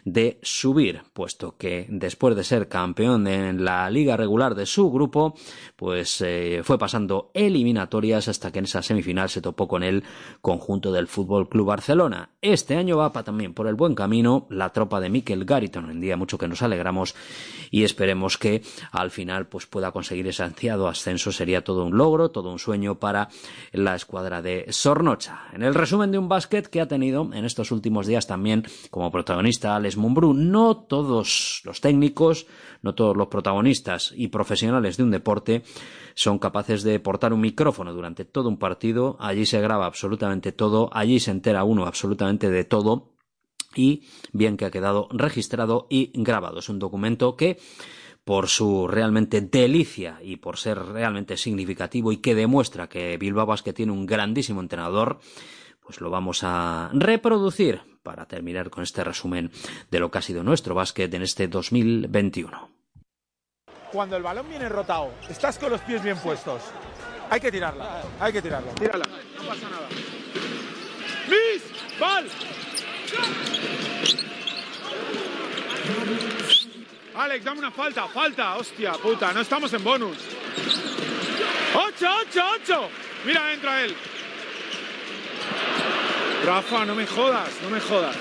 de 0.06 0.40
subir, 0.42 1.04
puesto 1.14 1.56
que 1.56 1.86
después 1.88 2.36
de 2.36 2.44
ser 2.44 2.68
campeón 2.68 3.28
en 3.28 3.64
la 3.64 3.88
liga 3.92 4.18
regular 4.18 4.56
de 4.56 4.66
su 4.66 4.92
grupo, 4.92 5.36
pues 5.76 6.20
eh, 6.22 6.62
fue 6.64 6.80
pasando 6.80 7.30
eliminatorias 7.36 8.28
hasta 8.28 8.52
que 8.52 8.58
en 8.58 8.66
esa 8.66 8.82
semifinal 8.82 9.30
se 9.30 9.42
topó 9.42 9.68
con 9.68 9.84
el 9.84 10.04
conjunto 10.42 10.92
del 10.92 11.06
Fútbol 11.06 11.48
Club 11.48 11.68
Barcelona. 11.68 12.32
Este 12.42 12.76
año 12.76 12.98
va 12.98 13.14
también 13.14 13.54
por 13.54 13.68
el 13.68 13.76
buen 13.76 13.94
camino 13.94 14.48
la 14.50 14.74
tropa 14.74 15.00
de 15.00 15.12
Mikel 15.12 15.46
Gariton, 15.46 15.92
en 15.92 16.02
día 16.02 16.18
mucho 16.18 16.40
que 16.40 16.48
nos 16.48 16.64
alegramos 16.64 17.14
y 17.70 17.84
esperemos 17.84 18.40
que 18.40 18.64
al 18.92 19.12
final 19.12 19.46
pues 19.46 19.68
pueda 19.68 19.92
conseguir 19.92 20.26
ese 20.28 20.42
ansiado 20.42 20.88
ascenso, 20.88 21.32
sería 21.32 21.64
todo 21.64 21.86
un 21.86 21.96
logro 21.96 22.15
todo 22.32 22.52
un 22.52 22.60
sueño 22.60 23.00
para 23.00 23.30
la 23.72 23.96
escuadra 23.96 24.42
de 24.42 24.66
Sornocha. 24.70 25.44
En 25.54 25.64
el 25.64 25.76
resumen 25.76 26.12
de 26.12 26.18
un 26.18 26.30
básquet 26.30 26.68
que 26.68 26.82
ha 26.82 26.88
tenido 26.88 27.30
en 27.34 27.46
estos 27.46 27.72
últimos 27.72 28.08
días 28.08 28.28
también 28.28 28.64
como 28.90 29.12
protagonista 29.12 29.76
Alex 29.76 29.98
Mumbrú, 29.98 30.34
no 30.34 30.78
todos 30.78 31.62
los 31.66 31.82
técnicos, 31.82 32.48
no 32.82 32.96
todos 32.96 33.16
los 33.16 33.28
protagonistas 33.28 34.14
y 34.16 34.30
profesionales 34.30 34.98
de 34.98 35.04
un 35.04 35.12
deporte 35.12 35.64
son 36.16 36.40
capaces 36.40 36.84
de 36.84 37.00
portar 37.00 37.34
un 37.34 37.42
micrófono 37.42 37.94
durante 37.94 38.26
todo 38.26 38.50
un 38.50 38.58
partido, 38.58 39.18
allí 39.20 39.46
se 39.46 39.60
graba 39.60 39.86
absolutamente 39.86 40.52
todo, 40.54 40.90
allí 40.94 41.20
se 41.20 41.32
entera 41.32 41.64
uno 41.64 41.86
absolutamente 41.86 42.50
de 42.50 42.64
todo 42.64 43.12
y 43.76 44.04
bien 44.32 44.58
que 44.58 44.66
ha 44.66 44.72
quedado 44.72 45.08
registrado 45.12 45.88
y 45.90 46.12
grabado. 46.14 46.60
Es 46.60 46.70
un 46.70 46.80
documento 46.80 47.36
que 47.36 47.60
por 48.26 48.50
su 48.50 48.88
realmente 48.88 49.40
delicia 49.40 50.18
y 50.22 50.38
por 50.38 50.58
ser 50.58 50.80
realmente 50.80 51.38
significativo 51.38 52.12
y 52.12 52.18
que 52.18 52.36
demuestra 52.36 52.90
que 52.90 53.18
Bilbao 53.18 53.46
Basket 53.46 53.74
tiene 53.74 53.92
un 53.92 54.08
grandísimo 54.08 54.62
entrenador, 54.62 55.20
pues 55.82 56.02
lo 56.02 56.10
vamos 56.10 56.40
a 56.44 56.90
reproducir 56.94 57.82
para 58.02 58.26
terminar 58.26 58.72
con 58.72 58.84
este 58.84 59.04
resumen 59.04 59.52
de 59.92 60.00
lo 60.00 60.10
que 60.10 60.18
ha 60.18 60.22
sido 60.24 60.44
nuestro 60.44 60.74
básquet 60.74 61.14
en 61.14 61.22
este 61.22 61.48
2021. 61.48 62.70
Cuando 63.92 64.18
el 64.18 64.24
balón 64.24 64.50
viene 64.50 64.68
rotado, 64.70 65.12
estás 65.30 65.60
con 65.60 65.72
los 65.72 65.82
pies 65.82 66.04
bien 66.04 66.18
puestos. 66.18 66.64
Hay 67.30 67.40
que 67.40 67.52
tirarla, 67.52 68.02
hay 68.20 68.34
que 68.34 68.42
tirarla. 68.42 68.74
Tírala, 68.74 69.06
no 69.38 69.48
pasa 69.48 69.70
nada. 69.70 69.88
¡Miss! 71.30 71.64
¡Val! 72.00 72.26
Alex, 77.18 77.46
dame 77.46 77.60
una 77.60 77.72
falta, 77.72 78.08
falta, 78.10 78.56
hostia, 78.56 78.92
puta, 78.94 79.32
no 79.32 79.40
estamos 79.40 79.72
en 79.74 79.84
bonus. 79.84 80.18
¡Ocho, 81.74 82.08
ocho, 82.22 82.44
ocho! 82.56 82.90
Mira, 83.24 83.54
entra 83.54 83.84
él. 83.84 83.96
Rafa, 86.46 86.84
no 86.86 86.94
me 86.94 87.08
jodas, 87.08 87.50
no 87.64 87.70
me 87.70 87.80
jodas. 87.80 88.16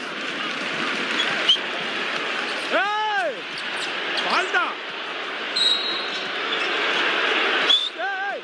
¡Eh! 2.73 3.35
¡Falta! 4.31 4.73
¡Eh! 7.99 8.41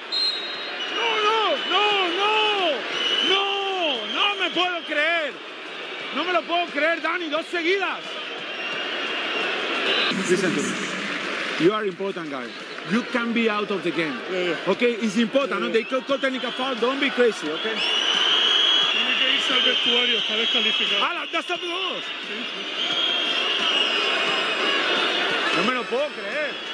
¡No, 0.97 1.09
no, 1.27 1.57
no, 1.71 1.85
no! 2.19 2.35
¡No! 3.29 4.07
¡No 4.15 4.35
me 4.35 4.51
puedo 4.51 4.85
creer! 4.85 5.33
No 6.17 6.25
me 6.25 6.33
lo 6.33 6.43
puedo 6.43 6.67
creer, 6.67 7.01
Dani, 7.01 7.29
dos 7.29 7.47
seguidas. 7.47 8.01
Listen 10.29 10.55
to 10.55 10.63
me. 10.63 10.73
You 11.61 11.73
are 11.73 11.85
important 11.85 12.31
guy. 12.31 12.47
You 12.91 13.03
can 13.03 13.33
be 13.33 13.51
out 13.51 13.71
of 13.71 13.83
the 13.83 13.91
game. 13.91 14.17
Okay, 14.67 14.93
it's 14.93 15.17
important. 15.17 15.61
No? 15.61 15.69
They 15.71 15.85
call 15.85 16.03
technical 16.03 16.51
foul. 16.53 16.75
Don't 16.77 16.99
be 17.01 17.11
crazy, 17.11 17.51
okay? 17.51 17.77
Tiene 18.93 19.15
que 19.19 19.35
irse 19.37 19.53
al 19.53 19.63
vestuario, 19.63 20.19
está 20.19 20.37
descalificado. 20.37 21.05
¡Hala, 21.05 21.27
ya 21.31 21.41
estamos 21.41 21.69
dos! 21.69 22.05
No 25.57 25.63
me 25.65 25.75
lo 25.75 25.85
puedo 25.85 26.09
creer. 26.09 26.70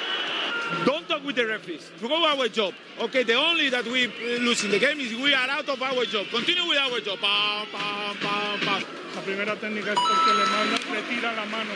Don't 0.85 1.07
talk 1.07 1.23
with 1.25 1.35
the 1.35 1.45
referees. 1.45 1.89
We 2.01 2.07
go 2.09 2.25
our 2.25 2.47
job. 2.49 2.73
Okay, 2.99 3.23
the 3.23 3.35
only 3.35 3.69
that 3.69 3.85
we 3.85 4.07
lose 4.39 4.63
in 4.65 4.71
the 4.71 4.79
game 4.79 4.99
is 4.99 5.13
we 5.15 5.33
are 5.33 5.49
out 5.49 5.67
of 5.69 5.81
our 5.81 6.05
job. 6.05 6.27
Continue 6.29 6.67
with 6.67 6.77
our 6.77 6.99
job. 6.99 7.19
Pam, 7.19 7.67
pam, 7.71 8.15
pam, 8.17 8.59
pam. 8.59 8.83
La 9.15 9.21
primera 9.21 9.55
técnica 9.55 9.93
es 9.93 9.99
porque 9.99 10.33
le 10.33 10.45
manda, 10.45 10.77
le 10.93 11.01
tira 11.09 11.33
la 11.33 11.45
mano 11.45 11.71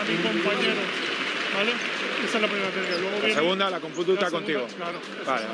a 0.00 0.04
mi 0.04 0.16
compañero. 0.16 0.82
¿Vale? 1.54 1.72
Esa 2.24 2.36
es 2.36 2.42
la 2.42 2.48
primera 2.48 2.70
técnica. 2.70 2.96
Luego 2.98 3.10
La 3.16 3.18
viene- 3.26 3.34
segunda, 3.34 3.70
la 3.70 3.80
computo 3.80 4.14
la 4.14 4.30
contigo. 4.30 4.66
Claro. 4.76 5.00
Vale. 5.26 5.44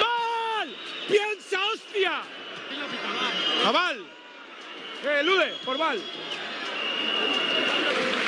¡Val! 0.00 0.76
¡Piensa, 1.08 1.58
hostia! 1.72 2.22
¡A 3.66 3.70
Val! 3.70 4.04
¡Eh, 5.04 5.22
Lude, 5.22 5.52
por 5.64 5.76
Val! 5.78 6.00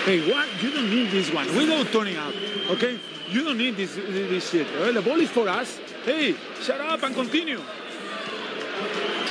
Hey, 0.06 0.22
what? 0.30 0.46
You 0.62 0.70
don't 0.70 0.88
need 0.88 1.10
this 1.10 1.32
one. 1.34 1.48
We 1.56 1.66
go 1.66 1.82
turning 1.82 2.16
up, 2.16 2.32
okay? 2.70 2.96
You 3.28 3.42
don't 3.42 3.58
need 3.58 3.76
this, 3.76 3.96
this 3.96 4.50
shit. 4.50 4.66
eh? 4.78 4.92
The 4.92 5.02
ball 5.02 5.18
is 5.20 5.30
for 5.30 5.48
us. 5.48 5.80
Hey, 6.04 6.36
shut 6.62 6.80
up 6.80 7.02
and 7.02 7.12
continue. 7.12 7.58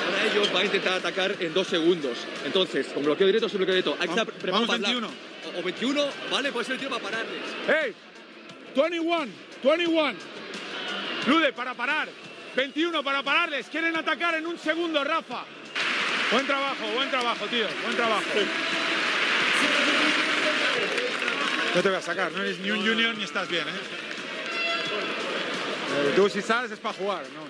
Ahora 0.05 0.25
ellos 0.25 0.51
van 0.51 0.63
a 0.63 0.65
intentar 0.65 0.93
atacar 0.99 1.41
en 1.41 1.53
dos 1.53 1.67
segundos. 1.67 2.17
Entonces, 2.43 2.87
con 2.87 3.03
bloqueo 3.03 3.25
directo, 3.27 3.47
sin 3.47 3.59
bloqueo 3.59 3.75
directo. 3.75 3.95
Hay 4.01 4.09
que 4.09 4.19
estar 4.19 4.27
vamos 4.51 4.67
para 4.67 4.89
hablar. 4.89 5.09
O, 5.55 5.59
o 5.59 5.63
21, 5.63 6.05
¿vale? 6.29 6.51
Puede 6.51 6.65
ser 6.65 6.73
el 6.73 6.79
tiempo 6.79 6.99
para 6.99 7.17
pararles. 7.17 7.41
Hey, 7.67 7.93
21, 8.75 9.31
21. 9.63 10.13
Lude, 11.27 11.53
para 11.53 11.73
parar. 11.73 12.09
21 12.57 13.01
para 13.01 13.23
pararles. 13.23 13.67
Quieren 13.67 13.95
atacar 13.95 14.35
en 14.35 14.45
un 14.45 14.57
segundo, 14.59 15.01
Rafa. 15.05 15.45
Buen 16.31 16.45
trabajo, 16.45 16.85
buen 16.93 17.09
trabajo, 17.09 17.45
tío. 17.45 17.67
Buen 17.85 17.95
trabajo. 17.95 18.23
No 21.75 21.81
te 21.81 21.89
voy 21.89 21.97
a 21.97 22.01
sacar, 22.01 22.31
no 22.31 22.41
eres 22.41 22.57
ni 22.59 22.71
un 22.71 22.79
junior 22.79 23.13
ni 23.17 23.25
estás 23.25 23.49
bien, 23.49 23.67
¿eh? 23.67 23.71
Eh, 25.91 26.13
Tú 26.15 26.29
si 26.29 26.41
sales 26.41 26.71
es 26.71 26.79
para 26.79 26.95
jugar, 26.95 27.23
¿no? 27.33 27.45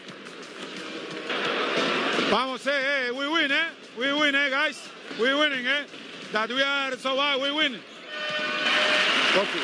Vamos, 2.32 2.66
eh, 2.66 2.72
eh, 3.08 3.12
we 3.12 3.28
win, 3.28 3.52
eh? 3.52 3.68
We 4.00 4.12
win, 4.14 4.34
eh, 4.34 4.50
guys? 4.50 4.82
We 5.20 5.32
winning, 5.36 5.68
eh? 5.68 5.86
That 6.32 6.50
we 6.50 6.64
are 6.64 6.98
so 6.98 7.16
bad, 7.16 7.40
we 7.40 7.52
win. 7.52 7.80
Coffee. 9.36 9.62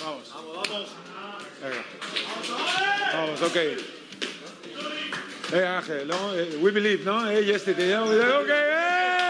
Vamos. 0.00 0.32
Vamos, 0.32 0.68
vamos. 0.68 0.88
Venga. 1.60 1.84
Vamos, 3.12 3.42
ok. 3.42 3.56
Hey, 5.50 5.64
Ángel, 5.64 6.06
¿no? 6.06 6.34
Eh, 6.36 6.56
we 6.60 6.70
believe, 6.70 7.04
¿no? 7.04 7.28
Hey, 7.28 7.44
yesterday, 7.44 7.88
¿no? 7.88 8.04
Ok, 8.04 8.48
hey, 8.48 9.29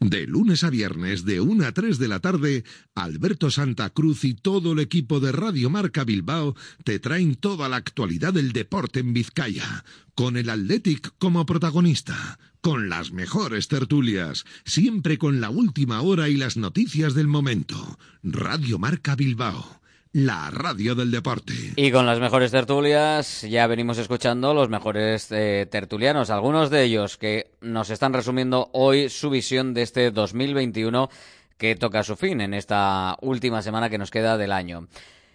De 0.00 0.26
lunes 0.26 0.64
a 0.64 0.70
viernes, 0.70 1.24
de 1.24 1.40
1 1.40 1.64
a 1.64 1.72
3 1.72 1.98
de 1.98 2.08
la 2.08 2.18
tarde, 2.18 2.64
Alberto 2.94 3.50
Santa 3.50 3.90
Cruz 3.90 4.24
y 4.24 4.34
todo 4.34 4.72
el 4.72 4.80
equipo 4.80 5.20
de 5.20 5.30
Radio 5.30 5.70
Marca 5.70 6.04
Bilbao 6.04 6.56
te 6.84 6.98
traen 6.98 7.36
toda 7.36 7.68
la 7.68 7.76
actualidad 7.76 8.32
del 8.32 8.52
deporte 8.52 9.00
en 9.00 9.12
Vizcaya, 9.12 9.84
con 10.14 10.36
el 10.36 10.50
Athletic 10.50 11.14
como 11.18 11.46
protagonista, 11.46 12.38
con 12.60 12.88
las 12.88 13.12
mejores 13.12 13.68
tertulias, 13.68 14.44
siempre 14.64 15.18
con 15.18 15.40
la 15.40 15.50
última 15.50 16.02
hora 16.02 16.28
y 16.28 16.36
las 16.36 16.56
noticias 16.56 17.14
del 17.14 17.28
momento. 17.28 17.98
Radio 18.22 18.78
Marca 18.78 19.14
Bilbao, 19.14 19.81
la 20.12 20.50
radio 20.50 20.94
del 20.94 21.10
deporte. 21.10 21.54
Y 21.76 21.90
con 21.90 22.06
las 22.06 22.20
mejores 22.20 22.50
tertulias 22.50 23.42
ya 23.42 23.66
venimos 23.66 23.98
escuchando 23.98 24.52
los 24.52 24.68
mejores 24.68 25.28
eh, 25.30 25.66
tertulianos, 25.70 26.30
algunos 26.30 26.70
de 26.70 26.84
ellos 26.84 27.16
que 27.16 27.52
nos 27.60 27.90
están 27.90 28.12
resumiendo 28.12 28.68
hoy 28.72 29.08
su 29.08 29.30
visión 29.30 29.72
de 29.72 29.82
este 29.82 30.10
2021 30.10 31.08
que 31.56 31.76
toca 31.76 32.02
su 32.02 32.16
fin 32.16 32.40
en 32.40 32.54
esta 32.54 33.16
última 33.22 33.62
semana 33.62 33.88
que 33.88 33.98
nos 33.98 34.10
queda 34.10 34.36
del 34.36 34.52
año. 34.52 34.88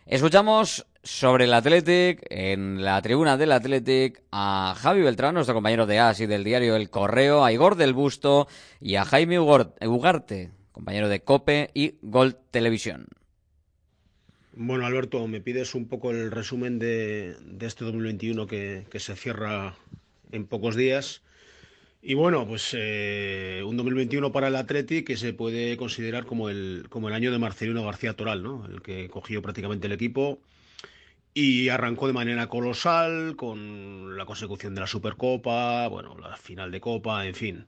Escuchamos 0.05 0.85
sobre 1.03 1.45
el 1.45 1.53
Athletic, 1.53 2.25
en 2.29 2.83
la 2.83 3.01
tribuna 3.01 3.35
del 3.35 3.51
Athletic, 3.51 4.21
a 4.31 4.75
Javi 4.77 5.01
Beltrán, 5.01 5.33
nuestro 5.33 5.55
compañero 5.55 5.85
de 5.85 5.99
AS 5.99 6.19
y 6.19 6.27
del 6.27 6.43
diario 6.43 6.75
El 6.75 6.89
Correo, 6.89 7.43
a 7.43 7.51
Igor 7.51 7.75
del 7.75 7.93
Busto 7.93 8.47
y 8.79 8.95
a 8.95 9.05
Jaime 9.05 9.39
Ugarte, 9.39 10.51
compañero 10.71 11.09
de 11.09 11.21
COPE 11.21 11.71
y 11.73 11.95
Gol 12.01 12.37
Televisión. 12.51 13.07
Bueno, 14.59 14.87
Alberto, 14.87 15.27
me 15.27 15.39
pides 15.39 15.75
un 15.75 15.87
poco 15.87 16.09
el 16.09 16.31
resumen 16.31 16.79
de, 16.79 17.35
este 17.61 17.85
2021 17.85 18.47
que, 18.47 18.87
que 18.89 18.99
se 18.99 19.15
cierra 19.15 19.75
en 20.31 20.47
pocos 20.47 20.75
días. 20.75 21.21
Y 22.01 22.15
bueno, 22.15 22.47
pues 22.47 22.75
eh, 22.75 23.61
un 23.63 23.77
2021 23.77 24.31
para 24.31 24.47
el 24.47 24.55
Atleti 24.55 25.03
que 25.03 25.15
se 25.15 25.31
puede 25.33 25.77
considerar 25.77 26.25
como 26.25 26.49
el, 26.49 26.87
como 26.89 27.07
el 27.07 27.13
año 27.13 27.31
de 27.31 27.37
Marcelino 27.37 27.85
García 27.85 28.15
Toral, 28.15 28.41
¿no? 28.41 28.65
El 28.65 28.81
que 28.81 29.09
cogió 29.09 29.43
prácticamente 29.43 29.85
el 29.85 29.93
equipo 29.93 30.39
y 31.35 31.69
arrancó 31.69 32.07
de 32.07 32.13
manera 32.13 32.47
colosal 32.49 33.35
con 33.35 34.17
la 34.17 34.25
consecución 34.25 34.73
de 34.73 34.81
la 34.81 34.87
Supercopa, 34.87 35.87
bueno, 35.87 36.17
la 36.17 36.35
final 36.35 36.71
de 36.71 36.81
Copa, 36.81 37.27
en 37.27 37.35
fin. 37.35 37.67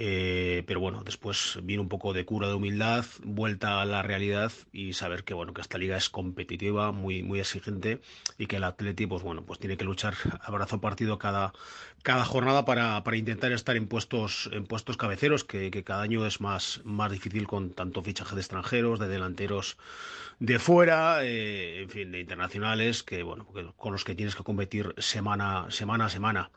Eh, 0.00 0.62
pero 0.68 0.78
bueno, 0.78 1.02
después 1.04 1.58
viene 1.64 1.80
un 1.80 1.88
poco 1.88 2.12
de 2.12 2.24
cura 2.24 2.46
de 2.46 2.54
humildad, 2.54 3.04
vuelta 3.24 3.82
a 3.82 3.84
la 3.84 4.00
realidad 4.00 4.52
y 4.70 4.92
saber 4.92 5.24
que 5.24 5.34
bueno 5.34 5.52
que 5.52 5.60
esta 5.60 5.76
liga 5.76 5.96
es 5.96 6.08
competitiva, 6.08 6.92
muy 6.92 7.24
muy 7.24 7.40
exigente 7.40 8.00
y 8.38 8.46
que 8.46 8.56
el 8.56 8.64
Atleti 8.64 9.06
pues 9.08 9.24
bueno 9.24 9.42
pues 9.44 9.58
tiene 9.58 9.76
que 9.76 9.82
luchar 9.84 10.14
abrazo 10.40 10.80
partido 10.80 11.18
cada 11.18 11.52
cada 12.02 12.24
jornada 12.24 12.64
para, 12.64 13.02
para 13.02 13.16
intentar 13.16 13.50
estar 13.50 13.74
en 13.76 13.88
puestos 13.88 14.48
en 14.52 14.66
puestos 14.66 14.96
cabeceros 14.96 15.42
que, 15.42 15.82
cada 15.82 16.02
año 16.02 16.24
es 16.26 16.40
más 16.40 16.80
más 16.84 17.10
difícil 17.10 17.48
con 17.48 17.70
tanto 17.70 18.00
fichaje 18.04 18.36
de 18.36 18.40
extranjeros, 18.40 19.00
de 19.00 19.08
delanteros 19.08 19.78
de 20.38 20.60
fuera, 20.60 21.24
eh, 21.24 21.82
en 21.82 21.90
fin, 21.90 22.12
de 22.12 22.20
internacionales 22.20 23.02
que 23.02 23.24
bueno 23.24 23.46
con 23.76 23.92
los 23.92 24.04
que 24.04 24.14
tienes 24.14 24.36
que 24.36 24.44
competir 24.44 24.94
semana 24.98 25.66
semana 25.70 26.04
a 26.06 26.08
semana. 26.08 26.50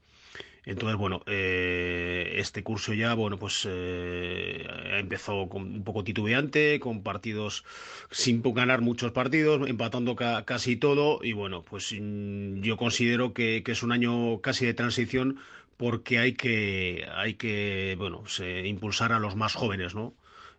Entonces, 0.64 0.98
bueno, 0.98 1.22
eh, 1.26 2.34
este 2.36 2.64
curso 2.64 2.94
ya, 2.94 3.16
bueno, 3.16 3.40
pues 3.40 3.68
eh, 3.70 4.68
empezó 5.00 5.50
con 5.50 5.64
un 5.64 5.84
poco 5.84 6.04
titubeante, 6.04 6.80
con 6.80 7.02
partidos 7.02 7.66
sin 8.12 8.44
ganar 8.44 8.82
muchos 8.82 9.12
partidos, 9.12 9.68
empatando 9.68 10.16
casi 10.16 10.76
todo, 10.76 11.20
y 11.24 11.34
bueno, 11.34 11.64
pues 11.64 11.94
mm, 12.00 12.62
yo 12.62 12.78
considero 12.78 13.34
que, 13.34 13.64
es 13.66 13.84
un 13.84 13.92
año 13.92 14.40
casi 14.42 14.66
de 14.66 14.74
transición 14.76 15.40
porque 15.78 16.20
hay 16.20 16.34
que, 16.34 17.08
hay 17.16 17.36
que, 17.36 17.96
bueno, 17.98 18.24
impulsar 18.66 19.14
a 19.14 19.20
los 19.20 19.36
más 19.36 19.56
jóvenes, 19.56 19.96
¿no? 19.96 20.14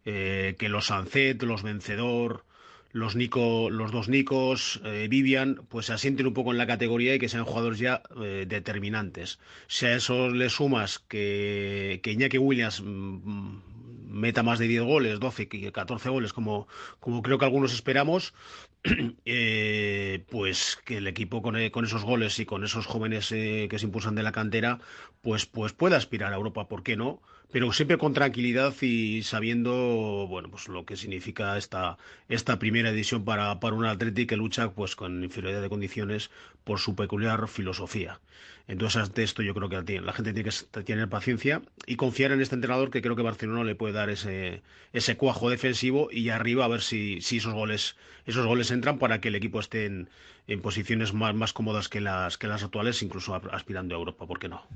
Eh, 0.04 0.56
que 0.58 0.68
los 0.68 0.90
Ancet, 0.90 1.40
los 1.44 1.62
Vencedor, 1.62 2.44
los 2.92 3.16
Nico, 3.16 3.70
los 3.70 3.90
dos 3.90 4.08
Nicos, 4.08 4.80
eh, 4.84 5.06
Vivian, 5.08 5.62
pues 5.68 5.86
se 5.86 5.94
asienten 5.94 6.26
un 6.26 6.34
poco 6.34 6.52
en 6.52 6.58
la 6.58 6.66
categoría 6.66 7.14
y 7.14 7.18
que 7.18 7.28
sean 7.28 7.44
jugadores 7.44 7.78
ya 7.78 8.02
eh, 8.22 8.44
determinantes. 8.46 9.38
Si 9.66 9.86
a 9.86 9.94
eso 9.96 10.28
le 10.28 10.50
sumas 10.50 10.98
que, 10.98 12.00
que 12.02 12.38
Williams 12.38 12.82
mm, 12.84 13.56
meta 14.10 14.42
más 14.42 14.58
de 14.58 14.68
10 14.68 14.82
goles, 14.82 15.20
12, 15.20 15.72
14 15.72 16.08
goles, 16.10 16.32
como, 16.34 16.68
como 17.00 17.22
creo 17.22 17.38
que 17.38 17.46
algunos 17.46 17.72
esperamos, 17.72 18.34
eh, 19.24 20.24
pues 20.28 20.78
que 20.84 20.98
el 20.98 21.06
equipo 21.06 21.40
con, 21.40 21.56
con, 21.70 21.84
esos 21.86 22.04
goles 22.04 22.38
y 22.40 22.44
con 22.46 22.62
esos 22.62 22.86
jóvenes 22.86 23.28
que 23.30 23.76
se 23.78 23.86
impulsan 23.86 24.14
de 24.14 24.22
la 24.22 24.32
cantera, 24.32 24.80
pues, 25.22 25.46
pues 25.46 25.72
pueda 25.72 25.96
aspirar 25.96 26.32
a 26.32 26.36
Europa, 26.36 26.68
¿por 26.68 26.82
qué 26.82 26.96
no? 26.96 27.22
Pero 27.52 27.70
siempre 27.72 27.98
con 27.98 28.14
tranquilidad 28.14 28.74
y 28.80 29.22
sabiendo 29.22 30.26
bueno 30.26 30.50
pues 30.50 30.68
lo 30.68 30.86
que 30.86 30.96
significa 30.96 31.58
esta 31.58 31.98
esta 32.28 32.58
primera 32.58 32.88
edición 32.90 33.24
para, 33.24 33.60
para 33.60 33.76
un 33.76 33.84
Atlético 33.84 34.30
que 34.30 34.36
lucha 34.36 34.70
pues 34.72 34.96
con 34.96 35.22
inferioridad 35.22 35.60
de 35.60 35.68
condiciones 35.68 36.30
por 36.64 36.78
su 36.78 36.96
peculiar 36.96 37.46
filosofía. 37.48 38.20
Entonces 38.68 39.02
ante 39.02 39.22
esto 39.22 39.42
yo 39.42 39.54
creo 39.54 39.68
que 39.68 40.00
la 40.00 40.12
gente 40.14 40.32
tiene 40.32 40.48
que 40.50 40.82
tener 40.82 41.08
paciencia 41.08 41.62
y 41.86 41.96
confiar 41.96 42.32
en 42.32 42.40
este 42.40 42.54
entrenador 42.54 42.90
que 42.90 43.02
creo 43.02 43.16
que 43.16 43.22
Barcelona 43.22 43.64
le 43.64 43.74
puede 43.74 43.92
dar 43.92 44.08
ese 44.08 44.62
ese 44.94 45.16
cuajo 45.18 45.50
defensivo 45.50 46.08
y 46.10 46.30
arriba 46.30 46.64
a 46.64 46.68
ver 46.68 46.80
si, 46.80 47.20
si 47.20 47.36
esos 47.36 47.52
goles 47.52 47.96
esos 48.24 48.46
goles 48.46 48.70
entran 48.70 48.98
para 48.98 49.20
que 49.20 49.28
el 49.28 49.34
equipo 49.34 49.60
esté 49.60 49.84
en, 49.84 50.08
en 50.46 50.62
posiciones 50.62 51.12
más, 51.12 51.34
más 51.34 51.52
cómodas 51.52 51.90
que 51.90 52.00
las 52.00 52.38
que 52.38 52.46
las 52.46 52.62
actuales 52.62 53.02
incluso 53.02 53.34
aspirando 53.34 53.94
a 53.94 53.98
Europa, 53.98 54.26
¿por 54.26 54.38
qué 54.38 54.48
no? 54.48 54.66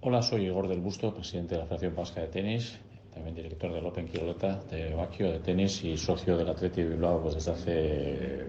Hola, 0.00 0.22
soy 0.22 0.44
Igor 0.44 0.68
del 0.68 0.80
Busto, 0.80 1.12
presidente 1.12 1.56
de 1.56 1.62
la 1.62 1.66
Federación 1.66 1.96
Vasca 1.96 2.20
de 2.20 2.28
Tenis, 2.28 2.78
también 3.12 3.34
director 3.34 3.72
del 3.72 3.84
Open 3.84 4.06
Quiroleta 4.06 4.60
de 4.70 4.94
Baquio 4.94 5.32
de 5.32 5.40
tenis 5.40 5.82
y 5.82 5.96
socio 5.96 6.36
del 6.36 6.48
Atleti 6.48 6.82
de 6.82 6.90
Bilbao 6.90 7.20
pues, 7.20 7.34
desde 7.34 7.50
hace 7.50 8.44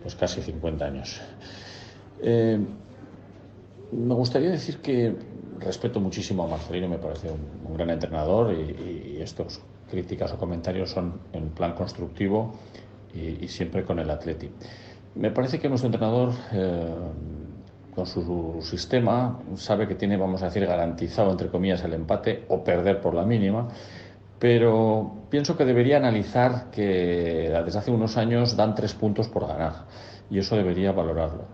pues, 0.00 0.14
casi 0.14 0.40
50 0.40 0.84
años. 0.84 1.20
Eh, 2.22 2.56
me 3.90 4.14
gustaría 4.14 4.50
decir 4.50 4.78
que 4.78 5.12
respeto 5.58 5.98
muchísimo 5.98 6.44
a 6.44 6.46
Marcelino, 6.46 6.88
me 6.88 6.98
parece 6.98 7.32
un, 7.32 7.74
gran 7.76 7.90
entrenador 7.90 8.54
y, 8.54 9.20
estos 9.20 9.60
críticas 9.90 10.32
o 10.32 10.38
comentarios 10.38 10.90
son 10.90 11.20
en 11.32 11.48
plan 11.48 11.74
constructivo 11.74 12.54
y, 13.12 13.48
siempre 13.48 13.82
con 13.82 13.98
el 13.98 14.08
Atleti. 14.08 14.48
Me 15.16 15.32
parece 15.32 15.58
que 15.58 15.68
nuestro 15.68 15.88
entrenador 15.88 16.32
eh, 16.52 16.94
con 17.98 18.06
su 18.06 18.60
sistema, 18.62 19.40
sabe 19.56 19.88
que 19.88 19.96
tiene, 19.96 20.16
vamos 20.16 20.40
a 20.42 20.46
decir, 20.46 20.64
garantizado, 20.64 21.32
entre 21.32 21.48
comillas, 21.48 21.82
el 21.82 21.94
empate 21.94 22.44
o 22.46 22.62
perder 22.62 23.00
por 23.00 23.12
la 23.12 23.24
mínima, 23.24 23.66
pero 24.38 25.24
pienso 25.30 25.56
que 25.56 25.64
debería 25.64 25.96
analizar 25.96 26.70
que 26.70 27.50
desde 27.64 27.78
hace 27.78 27.90
unos 27.90 28.16
años 28.16 28.56
dan 28.56 28.76
tres 28.76 28.94
puntos 28.94 29.26
por 29.26 29.48
ganar 29.48 29.86
y 30.30 30.38
eso 30.38 30.54
debería 30.54 30.92
valorarlo. 30.92 31.46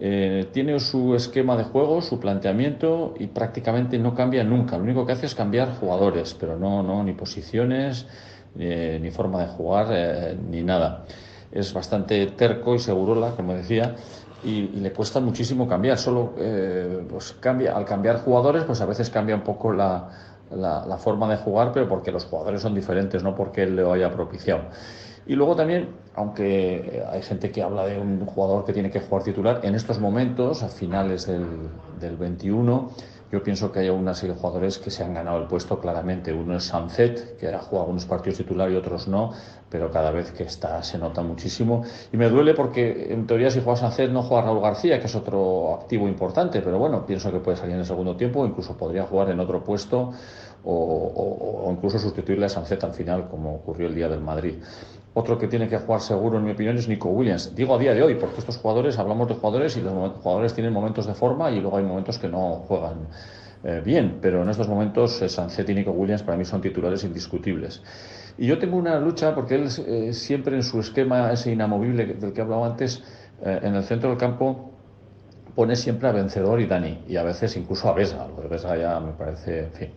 Eh, 0.00 0.48
tiene 0.52 0.80
su 0.80 1.14
esquema 1.14 1.56
de 1.56 1.62
juego, 1.62 2.02
su 2.02 2.18
planteamiento 2.18 3.14
y 3.16 3.28
prácticamente 3.28 3.96
no 3.96 4.16
cambia 4.16 4.42
nunca. 4.42 4.76
Lo 4.76 4.82
único 4.82 5.06
que 5.06 5.12
hace 5.12 5.26
es 5.26 5.36
cambiar 5.36 5.76
jugadores, 5.76 6.34
pero 6.34 6.58
no, 6.58 6.82
no 6.82 7.04
ni 7.04 7.12
posiciones, 7.12 8.04
ni 8.56 9.10
forma 9.12 9.42
de 9.42 9.46
jugar, 9.46 9.86
eh, 9.92 10.36
ni 10.50 10.64
nada. 10.64 11.04
Es 11.52 11.72
bastante 11.72 12.26
terco 12.26 12.74
y 12.74 12.80
segurola, 12.80 13.30
como 13.36 13.54
decía, 13.54 13.94
y, 14.44 14.68
le 14.80 14.92
cuesta 14.92 15.20
muchísimo 15.20 15.66
cambiar. 15.66 15.98
Solo 15.98 16.34
eh, 16.38 17.04
pues 17.08 17.32
cambia, 17.40 17.76
al 17.76 17.84
cambiar 17.84 18.20
jugadores, 18.20 18.64
pues 18.64 18.80
a 18.80 18.86
veces 18.86 19.10
cambia 19.10 19.34
un 19.34 19.42
poco 19.42 19.72
la, 19.72 20.08
la, 20.50 20.96
forma 20.98 21.28
de 21.28 21.36
jugar, 21.36 21.72
pero 21.72 21.88
porque 21.88 22.12
los 22.12 22.24
jugadores 22.24 22.62
son 22.62 22.74
diferentes, 22.74 23.22
no 23.22 23.34
porque 23.34 23.62
él 23.62 23.76
lo 23.76 23.92
haya 23.92 24.10
propiciado. 24.10 24.62
Y 25.26 25.34
luego 25.34 25.56
también, 25.56 25.88
aunque 26.14 27.02
hay 27.10 27.22
gente 27.22 27.50
que 27.50 27.62
habla 27.62 27.86
de 27.86 27.98
un 27.98 28.26
jugador 28.26 28.64
que 28.64 28.72
tiene 28.72 28.90
que 28.90 29.00
jugar 29.00 29.24
titular, 29.24 29.60
en 29.62 29.74
estos 29.74 29.98
momentos, 29.98 30.62
a 30.62 30.68
finales 30.68 31.26
del, 31.26 31.46
del 31.98 32.16
21, 32.16 32.90
yo 33.34 33.42
pienso 33.42 33.72
que 33.72 33.80
hay 33.80 33.88
una 33.88 34.14
serie 34.14 34.36
de 34.36 34.40
jugadores 34.40 34.78
que 34.78 34.92
se 34.92 35.02
han 35.02 35.12
ganado 35.12 35.38
el 35.38 35.48
puesto 35.48 35.80
claramente. 35.80 36.32
Uno 36.32 36.56
es 36.56 36.66
Sanzet, 36.66 37.36
que 37.36 37.48
ha 37.48 37.58
jugado 37.58 37.86
algunos 37.86 38.06
partidos 38.06 38.38
titular 38.38 38.70
y 38.70 38.76
otros 38.76 39.08
no, 39.08 39.32
pero 39.68 39.90
cada 39.90 40.12
vez 40.12 40.30
que 40.30 40.44
está 40.44 40.80
se 40.84 40.98
nota 40.98 41.20
muchísimo. 41.20 41.82
Y 42.12 42.16
me 42.16 42.28
duele 42.28 42.54
porque 42.54 43.12
en 43.12 43.26
teoría 43.26 43.50
si 43.50 43.60
juega 43.60 43.76
Sanzet 43.76 44.08
no 44.08 44.22
juega 44.22 44.44
Raúl 44.44 44.60
García, 44.60 45.00
que 45.00 45.06
es 45.06 45.16
otro 45.16 45.74
activo 45.74 46.06
importante, 46.06 46.62
pero 46.62 46.78
bueno, 46.78 47.04
pienso 47.04 47.32
que 47.32 47.40
puede 47.40 47.56
salir 47.56 47.74
en 47.74 47.80
el 47.80 47.86
segundo 47.86 48.14
tiempo, 48.14 48.42
o 48.42 48.46
incluso 48.46 48.76
podría 48.76 49.02
jugar 49.02 49.30
en 49.30 49.40
otro 49.40 49.64
puesto 49.64 50.12
o, 50.64 51.68
incluso 51.72 51.98
sustituirle 51.98 52.46
a 52.46 52.48
Sanzet 52.48 52.84
al 52.84 52.92
final, 52.92 53.28
como 53.28 53.56
ocurrió 53.56 53.88
el 53.88 53.96
día 53.96 54.08
del 54.08 54.20
Madrid. 54.20 54.54
Otro 55.14 55.38
que 55.38 55.46
tiene 55.46 55.68
que 55.68 55.78
jugar 55.78 56.00
seguro, 56.00 56.38
en 56.38 56.44
mi 56.44 56.50
opinión, 56.50 56.76
es 56.76 56.88
Nico 56.88 57.08
Williams. 57.08 57.54
Digo 57.54 57.76
a 57.76 57.78
día 57.78 57.94
de 57.94 58.02
hoy, 58.02 58.16
porque 58.16 58.40
estos 58.40 58.56
jugadores, 58.56 58.98
hablamos 58.98 59.28
de 59.28 59.34
jugadores 59.34 59.76
y 59.76 59.80
los 59.80 60.12
jugadores 60.20 60.54
tienen 60.54 60.72
momentos 60.72 61.06
de 61.06 61.14
forma 61.14 61.50
y 61.52 61.60
luego 61.60 61.76
hay 61.76 61.84
momentos 61.84 62.18
que 62.18 62.28
no 62.28 62.64
juegan 62.66 63.06
eh, 63.62 63.80
bien, 63.84 64.18
pero 64.20 64.42
en 64.42 64.48
estos 64.50 64.68
momentos 64.68 65.22
eh, 65.22 65.64
y 65.68 65.74
Nico 65.74 65.92
Williams 65.92 66.22
para 66.24 66.36
mí 66.36 66.44
son 66.44 66.60
titulares 66.60 67.04
indiscutibles. 67.04 67.80
Y 68.36 68.46
yo 68.46 68.58
tengo 68.58 68.76
una 68.76 68.98
lucha 68.98 69.34
porque 69.34 69.54
él 69.54 69.68
eh, 69.86 70.12
siempre 70.12 70.56
en 70.56 70.62
su 70.62 70.80
esquema 70.80 71.32
ese 71.32 71.52
inamovible 71.52 72.06
del 72.06 72.32
que 72.32 72.40
hablaba 72.40 72.66
antes, 72.66 73.02
eh, 73.42 73.60
en 73.62 73.74
el 73.76 73.84
centro 73.84 74.10
del 74.10 74.18
campo 74.18 74.73
pone 75.54 75.76
siempre 75.76 76.08
a 76.08 76.12
Vencedor 76.12 76.60
y 76.60 76.66
Dani, 76.66 77.04
y 77.08 77.16
a 77.16 77.22
veces 77.22 77.56
incluso 77.56 77.88
a 77.88 77.94
Vesga, 77.94 78.26
lo 78.26 78.42
de 78.42 78.48
Vesga 78.48 78.76
ya 78.76 79.00
me 79.00 79.12
parece, 79.12 79.60
en 79.60 79.72
fin. 79.72 79.90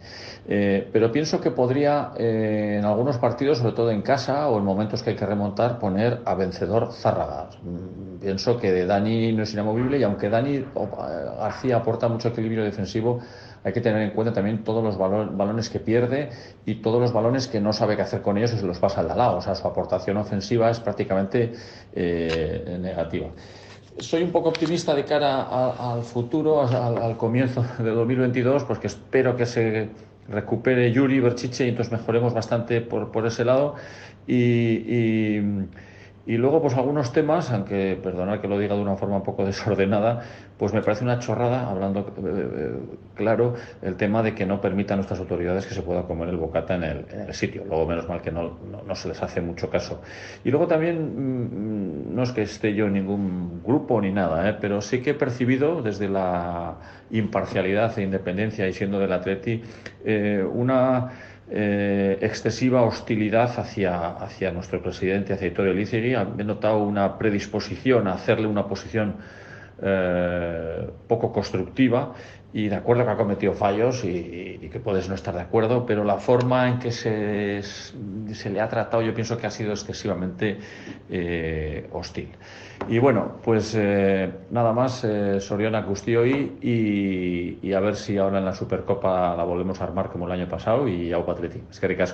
Eh, 0.47 0.89
pero 0.93 1.11
pienso 1.11 1.41
que 1.41 1.51
podría 1.51 2.11
en 2.17 2.85
algunos 2.85 3.17
partidos, 3.17 3.57
sobre 3.57 3.73
todo 3.73 3.91
en 3.91 4.01
casa 4.01 4.47
o 4.47 4.59
en 4.59 4.65
momentos 4.65 5.03
que 5.03 5.11
hay 5.11 5.15
que 5.15 5.25
remontar, 5.25 5.79
poner 5.79 6.21
a 6.25 6.35
Vencedor 6.35 6.93
Zárraga. 6.93 7.49
Mm, 7.63 8.19
pienso 8.19 8.57
que 8.57 8.85
Dani 8.85 9.34
no 9.34 9.43
es 9.43 9.53
inamovible 9.53 9.97
y 9.97 10.03
aunque 10.03 10.29
Dani 10.29 10.65
García 11.39 11.77
aporta 11.77 12.07
mucho 12.07 12.29
equilibrio 12.29 12.63
defensivo, 12.63 13.19
hay 13.63 13.73
que 13.73 13.81
tener 13.81 14.01
en 14.01 14.11
cuenta 14.11 14.34
también 14.34 14.63
todos 14.63 14.84
los 14.84 14.97
balones 14.97 15.69
que 15.69 15.79
pierde 15.79 16.29
y 16.65 16.75
todos 16.75 17.01
los 17.01 17.11
balones 17.11 17.47
que 17.47 17.59
no 17.59 17.73
sabe 17.73 17.95
qué 17.95 18.03
hacer 18.03 18.21
con 18.21 18.38
ellos 18.38 18.53
y 18.53 18.59
se 18.59 18.65
los 18.65 18.79
pasa 18.79 19.01
al 19.01 19.09
lado. 19.09 19.38
O 19.38 19.41
sea, 19.41 19.55
su 19.55 19.67
aportación 19.67 20.15
ofensiva 20.17 20.69
es 20.69 20.79
prácticamente 20.79 21.51
eh, 21.93 22.77
negativa. 22.79 23.27
Soy 23.99 24.24
un 24.24 24.32
poco 24.32 24.49
optimista 24.49 24.94
de 24.94 25.06
cara 25.06 25.44
al 25.94 26.03
futuro, 26.03 26.68
al, 26.68 27.18
comienzo 27.18 27.65
de 27.80 27.90
2022, 27.90 28.64
porque 28.64 28.84
pues 28.84 28.94
espero 28.94 29.36
que 29.36 29.45
se 29.45 29.90
recupere 30.30 30.91
Yuri 30.91 31.19
Berchiche 31.19 31.65
y 31.65 31.69
entonces 31.69 31.91
mejoremos 31.91 32.34
bastante 32.34 32.82
por, 32.82 33.11
por 33.11 33.26
ese 33.26 33.44
lado. 33.45 33.76
y 34.28 35.40
luego, 36.35 36.61
pues 36.61 36.75
algunos 36.75 37.13
temas, 37.13 37.51
aunque 37.51 37.97
perdonad 38.03 38.41
que 38.41 38.49
lo 38.49 38.59
diga 38.59 38.75
de 38.75 38.81
una 38.81 38.97
forma 38.97 39.15
un 39.15 39.23
poco 39.23 39.45
desordenada, 39.45 40.23
pues 40.57 40.73
me 40.73 40.81
parece 40.81 41.05
una 41.05 41.19
chorrada, 41.19 41.69
hablando 41.69 42.01
eh, 42.01 42.03
eh, 42.25 42.71
claro, 43.15 43.53
el 43.81 43.95
tema 43.95 44.21
de 44.21 44.35
que 44.35 44.45
no 44.45 44.59
permitan 44.59 44.97
nuestras 44.97 45.21
autoridades 45.21 45.65
que 45.65 45.73
se 45.73 45.81
pueda 45.81 46.03
comer 46.03 46.27
el 46.27 46.35
bocata 46.35 46.75
en 46.75 46.83
el, 46.83 47.33
sitio. 47.33 47.63
Luego, 47.65 47.85
menos 47.85 48.09
mal 48.09 48.21
que 48.21 48.31
no, 48.31 48.57
no, 48.85 48.95
se 48.95 49.07
les 49.07 49.23
hace 49.23 49.39
mucho 49.39 49.69
caso. 49.69 50.01
Y 50.43 50.51
luego 50.51 50.67
también, 50.67 52.09
mm, 52.09 52.13
no 52.13 52.23
es 52.23 52.33
que 52.33 52.41
esté 52.41 52.73
yo 52.73 52.87
en 52.87 52.93
ningún 52.93 53.63
grupo 53.63 54.01
ni 54.01 54.11
nada, 54.11 54.49
¿eh? 54.49 54.57
pero 54.59 54.81
sí 54.81 55.01
que 55.01 55.11
he 55.11 55.13
percibido 55.13 55.81
desde 55.81 56.09
la 56.09 56.75
imparcialidad 57.09 57.97
e 57.97 58.03
independencia 58.03 58.67
y 58.67 58.73
siendo 58.73 58.99
del 58.99 59.13
Atleti 59.13 59.63
una 60.53 61.09
eh, 61.49 62.18
excesiva 62.22 62.82
hostilidad 62.84 63.57
hacia, 63.60 64.10
hacia 64.10 64.52
nuestro 64.52 64.82
presidente, 64.82 65.34
hacia 65.34 65.49
Vittorio 65.49 65.74
Lizegui. 65.74 66.14
He 66.14 66.44
notado 66.44 66.80
una 66.80 67.18
predisposición 67.18 68.07
a 68.07 68.14
hacerle 68.14 68.48
una 68.48 68.68
posición 68.68 69.15
eh, 69.82 70.90
poco 71.07 71.32
constructiva 71.32 72.14
y 72.52 72.68
de 72.68 72.76
acuerdo 72.76 73.06
que 73.06 73.11
ha 73.11 73.18
cometido 73.18 73.53
fallos 73.53 74.03
y, 74.03 74.69
que 74.72 74.80
puedes 74.80 75.07
no 75.07 75.15
estar 75.15 75.34
de 75.34 75.41
acuerdo, 75.41 75.86
pero 75.86 76.03
la 76.03 76.18
forma 76.18 76.68
en 76.68 76.80
que 76.80 76.91
se, 76.91 77.61
se 77.61 78.49
le 78.49 78.60
ha 78.60 78.68
tratado 78.68 79.02
yo 79.03 79.14
pienso 79.14 79.38
que 79.38 79.48
ha 79.48 79.52
sido 79.52 79.72
excesivamente 79.72 80.57
eh, 81.10 81.88
hostil. 81.91 82.30
Y 82.89 82.99
bueno, 82.99 83.37
pues 83.43 83.75
eh, 83.75 84.31
nada 84.49 84.71
más, 84.71 85.03
eh, 85.03 85.39
Soriana 85.39 85.85
hoy 85.87 86.57
y, 86.61 87.67
y, 87.67 87.73
a 87.73 87.79
ver 87.79 87.95
si 87.95 88.17
ahora 88.17 88.39
en 88.39 88.45
la 88.45 88.53
Supercopa 88.53 89.35
la 89.35 89.43
volvemos 89.43 89.81
a 89.81 89.83
armar 89.83 90.09
como 90.09 90.25
el 90.25 90.31
año 90.31 90.47
pasado 90.47 90.87
y 90.87 91.11
a 91.11 91.17
Atleti. 91.17 91.61
Es 91.69 91.79
que 91.79 91.87
ricas. 91.87 92.13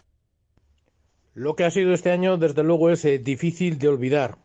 Lo 1.36 1.56
que 1.56 1.66
ha 1.66 1.72
sido 1.72 1.94
este 1.94 2.12
año, 2.12 2.38
desde 2.38 2.64
luego, 2.64 2.90
es 2.90 3.06
eh, 3.06 3.20
difícil 3.20 3.78
de 3.78 3.88
olvidar 3.88 4.38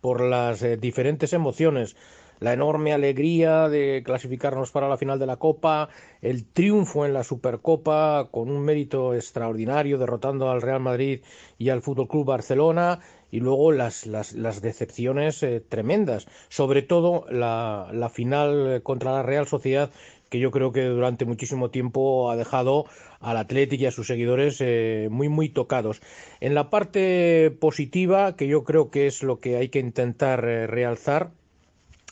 por 0.00 0.20
las 0.20 0.64
diferentes 0.80 1.32
emociones 1.32 1.96
la 2.40 2.52
enorme 2.52 2.92
alegría 2.92 3.68
de 3.68 4.02
clasificarnos 4.04 4.70
para 4.70 4.88
la 4.88 4.98
final 4.98 5.18
de 5.18 5.26
la 5.26 5.36
Copa, 5.36 5.88
el 6.20 6.46
triunfo 6.46 7.06
en 7.06 7.14
la 7.14 7.24
Supercopa 7.24 8.28
con 8.30 8.50
un 8.50 8.62
mérito 8.62 9.14
extraordinario 9.14 9.98
derrotando 9.98 10.50
al 10.50 10.62
Real 10.62 10.80
Madrid 10.80 11.22
y 11.58 11.70
al 11.70 11.82
Fútbol 11.82 12.08
Club 12.08 12.26
Barcelona 12.26 13.00
y 13.30 13.40
luego 13.40 13.72
las, 13.72 14.06
las, 14.06 14.62
decepciones 14.62 15.42
eh, 15.42 15.60
tremendas, 15.60 16.26
sobre 16.48 16.82
todo 16.82 17.26
la, 17.30 17.88
la 17.92 18.08
final 18.08 18.82
contra 18.82 19.12
la 19.12 19.22
Real 19.22 19.46
Sociedad 19.46 19.90
que 20.28 20.40
yo 20.40 20.50
creo 20.50 20.72
que 20.72 20.84
durante 20.84 21.24
muchísimo 21.24 21.70
tiempo 21.70 22.30
ha 22.30 22.36
dejado 22.36 22.86
al 23.20 23.36
Atlético 23.36 23.84
y 23.84 23.86
a 23.86 23.90
sus 23.90 24.06
seguidores 24.06 24.58
eh, 24.60 25.08
muy 25.10 25.28
muy 25.28 25.48
tocados. 25.48 26.00
En 26.40 26.54
la 26.54 26.70
parte 26.70 27.56
positiva, 27.60 28.36
que 28.36 28.48
yo 28.48 28.64
creo 28.64 28.90
que 28.90 29.06
es 29.06 29.22
lo 29.22 29.38
que 29.38 29.56
hay 29.56 29.68
que 29.68 29.78
intentar 29.78 30.44
eh, 30.44 30.66
realzar, 30.66 31.30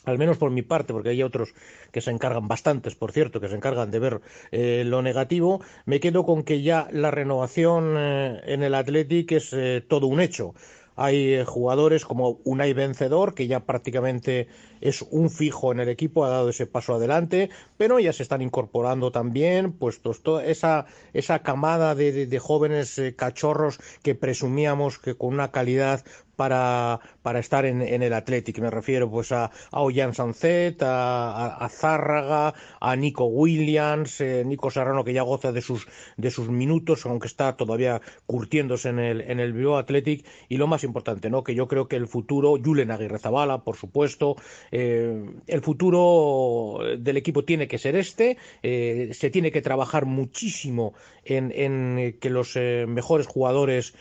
al 0.05 0.17
menos 0.17 0.37
por 0.37 0.51
mi 0.51 0.61
parte, 0.61 0.93
porque 0.93 1.09
hay 1.09 1.23
otros 1.23 1.53
que 1.91 1.99
se 1.99 2.11
encargan, 2.11 2.47
bastantes 2.47 2.95
por 2.95 3.11
cierto, 3.11 3.41
que 3.41 3.47
se 3.47 3.55
encargan 3.55 3.89
de 3.89 3.99
ver 3.99 4.21
lo 4.51 5.01
negativo, 5.01 5.61
me 5.85 5.99
quedo 5.99 6.25
con 6.25 6.43
que 6.43 6.61
ya 6.61 6.87
la 6.91 7.09
renovación 7.09 7.97
en 7.97 8.61
el 8.61 8.75
Atlético 8.75 9.35
es 9.35 9.55
todo 9.87 10.05
un 10.05 10.19
hecho. 10.19 10.53
Hay 10.95 11.43
jugadores 11.45 12.05
como 12.05 12.39
Unai 12.43 12.73
Vencedor, 12.73 13.33
que 13.33 13.47
ya 13.47 13.65
prácticamente 13.65 14.47
es 14.85 15.01
un 15.09 15.31
fijo 15.31 15.71
en 15.71 15.79
el 15.79 15.89
equipo, 15.89 16.25
ha 16.25 16.29
dado 16.29 16.49
ese 16.49 16.67
paso 16.67 16.93
adelante, 16.93 17.49
pero 17.75 17.99
ya 17.99 18.13
se 18.13 18.21
están 18.21 18.43
incorporando 18.43 19.11
también, 19.11 19.73
puestos 19.73 20.21
toda 20.21 20.45
esa, 20.45 20.85
esa 21.13 21.39
camada 21.39 21.95
de, 21.95 22.27
de, 22.27 22.39
jóvenes 22.39 22.99
eh, 22.99 23.15
cachorros 23.15 23.79
que 24.03 24.13
presumíamos 24.13 24.99
que 24.99 25.15
con 25.15 25.33
una 25.33 25.51
calidad 25.51 26.03
para, 26.35 26.99
para 27.21 27.39
estar 27.39 27.65
en, 27.65 27.81
en, 27.81 28.03
el 28.03 28.13
Athletic. 28.13 28.59
Me 28.59 28.69
refiero 28.69 29.09
pues 29.09 29.31
a, 29.31 29.51
a 29.71 29.81
Ollán 29.81 30.13
Sancet, 30.13 30.81
a, 30.83 31.55
a, 31.55 31.69
Zárraga, 31.69 32.53
a 32.79 32.95
Nico 32.95 33.25
Williams, 33.25 34.21
eh, 34.21 34.43
Nico 34.45 34.69
Serrano 34.71 35.03
que 35.03 35.13
ya 35.13 35.21
goza 35.23 35.51
de 35.51 35.61
sus, 35.61 35.87
de 36.17 36.31
sus 36.31 36.49
minutos, 36.49 37.05
aunque 37.05 37.27
está 37.27 37.55
todavía 37.55 38.01
curtiéndose 38.25 38.89
en 38.89 38.99
el, 38.99 39.21
en 39.21 39.39
el 39.39 39.55
Athletic. 39.73 40.25
Y 40.49 40.57
lo 40.57 40.67
más 40.67 40.83
importante, 40.83 41.29
¿no? 41.29 41.43
que 41.43 41.55
yo 41.55 41.67
creo 41.67 41.87
que 41.87 41.95
el 41.95 42.07
futuro, 42.07 42.57
Julen 42.63 42.91
Aguirre 42.91 43.19
Zabala, 43.19 43.63
por 43.63 43.75
supuesto, 43.77 44.35
eh, 44.77 45.23
el 45.47 45.61
futuro 45.61 46.79
del 46.97 47.15
equipo 47.15 47.45
tiene 47.45 47.65
que 47.65 47.77
ser 47.77 47.95
este, 47.95 48.37
eh, 48.61 49.11
se 49.13 49.29
tiene 49.29 49.49
que 49.49 49.61
trabajar 49.61 50.05
muchísimo 50.05 50.93
en, 51.23 52.17
que 52.19 52.29
los 52.29 52.57
eh, 52.57 52.85
mejores 52.85 53.25
jugadores 53.25 53.93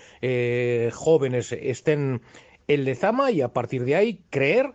jóvenes 0.93 1.53
estén 1.53 2.23
en 2.67 2.85
Lezama 2.85 3.31
y 3.31 3.41
a 3.41 3.53
partir 3.53 3.85
de 3.85 3.95
ahí 3.95 4.21
creer, 4.31 4.73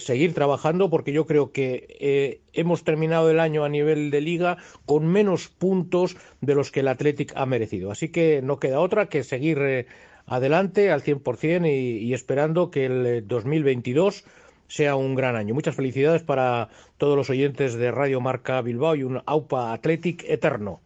seguir 0.00 0.34
trabajando 0.34 0.90
porque 0.90 1.12
yo 1.12 1.24
creo 1.24 1.50
que 1.50 2.42
hemos 2.52 2.84
terminado 2.84 3.30
el 3.30 3.40
año 3.40 3.64
a 3.64 3.70
nivel 3.70 4.10
de 4.10 4.20
liga 4.20 4.58
con 4.84 5.06
menos 5.06 5.48
puntos 5.48 6.16
de 6.42 6.54
los 6.56 6.70
que 6.70 6.80
el 6.80 6.88
Athletic 6.88 7.32
ha 7.36 7.46
merecido. 7.46 7.90
Así 7.90 8.10
que 8.10 8.42
no 8.42 8.58
queda 8.58 8.80
otra 8.80 9.08
que 9.08 9.24
seguir 9.24 9.86
adelante 10.26 10.90
al 10.90 11.02
100% 11.02 11.66
y, 11.66 12.04
y 12.04 12.12
esperando 12.12 12.70
que 12.70 12.84
el 12.84 13.26
2022 13.26 14.24
sea 14.68 14.94
un 14.94 15.14
gran 15.14 15.34
año. 15.34 15.54
Muchas 15.54 15.74
felicidades 15.74 16.22
para 16.22 16.68
todos 16.96 17.16
los 17.16 17.30
oyentes 17.30 17.74
de 17.74 17.90
Radio 17.90 18.20
Marca 18.20 18.60
Bilbao 18.62 18.94
y 18.94 19.02
un 19.02 19.22
AUPA 19.26 19.72
Athletic 19.72 20.24
eterno. 20.28 20.80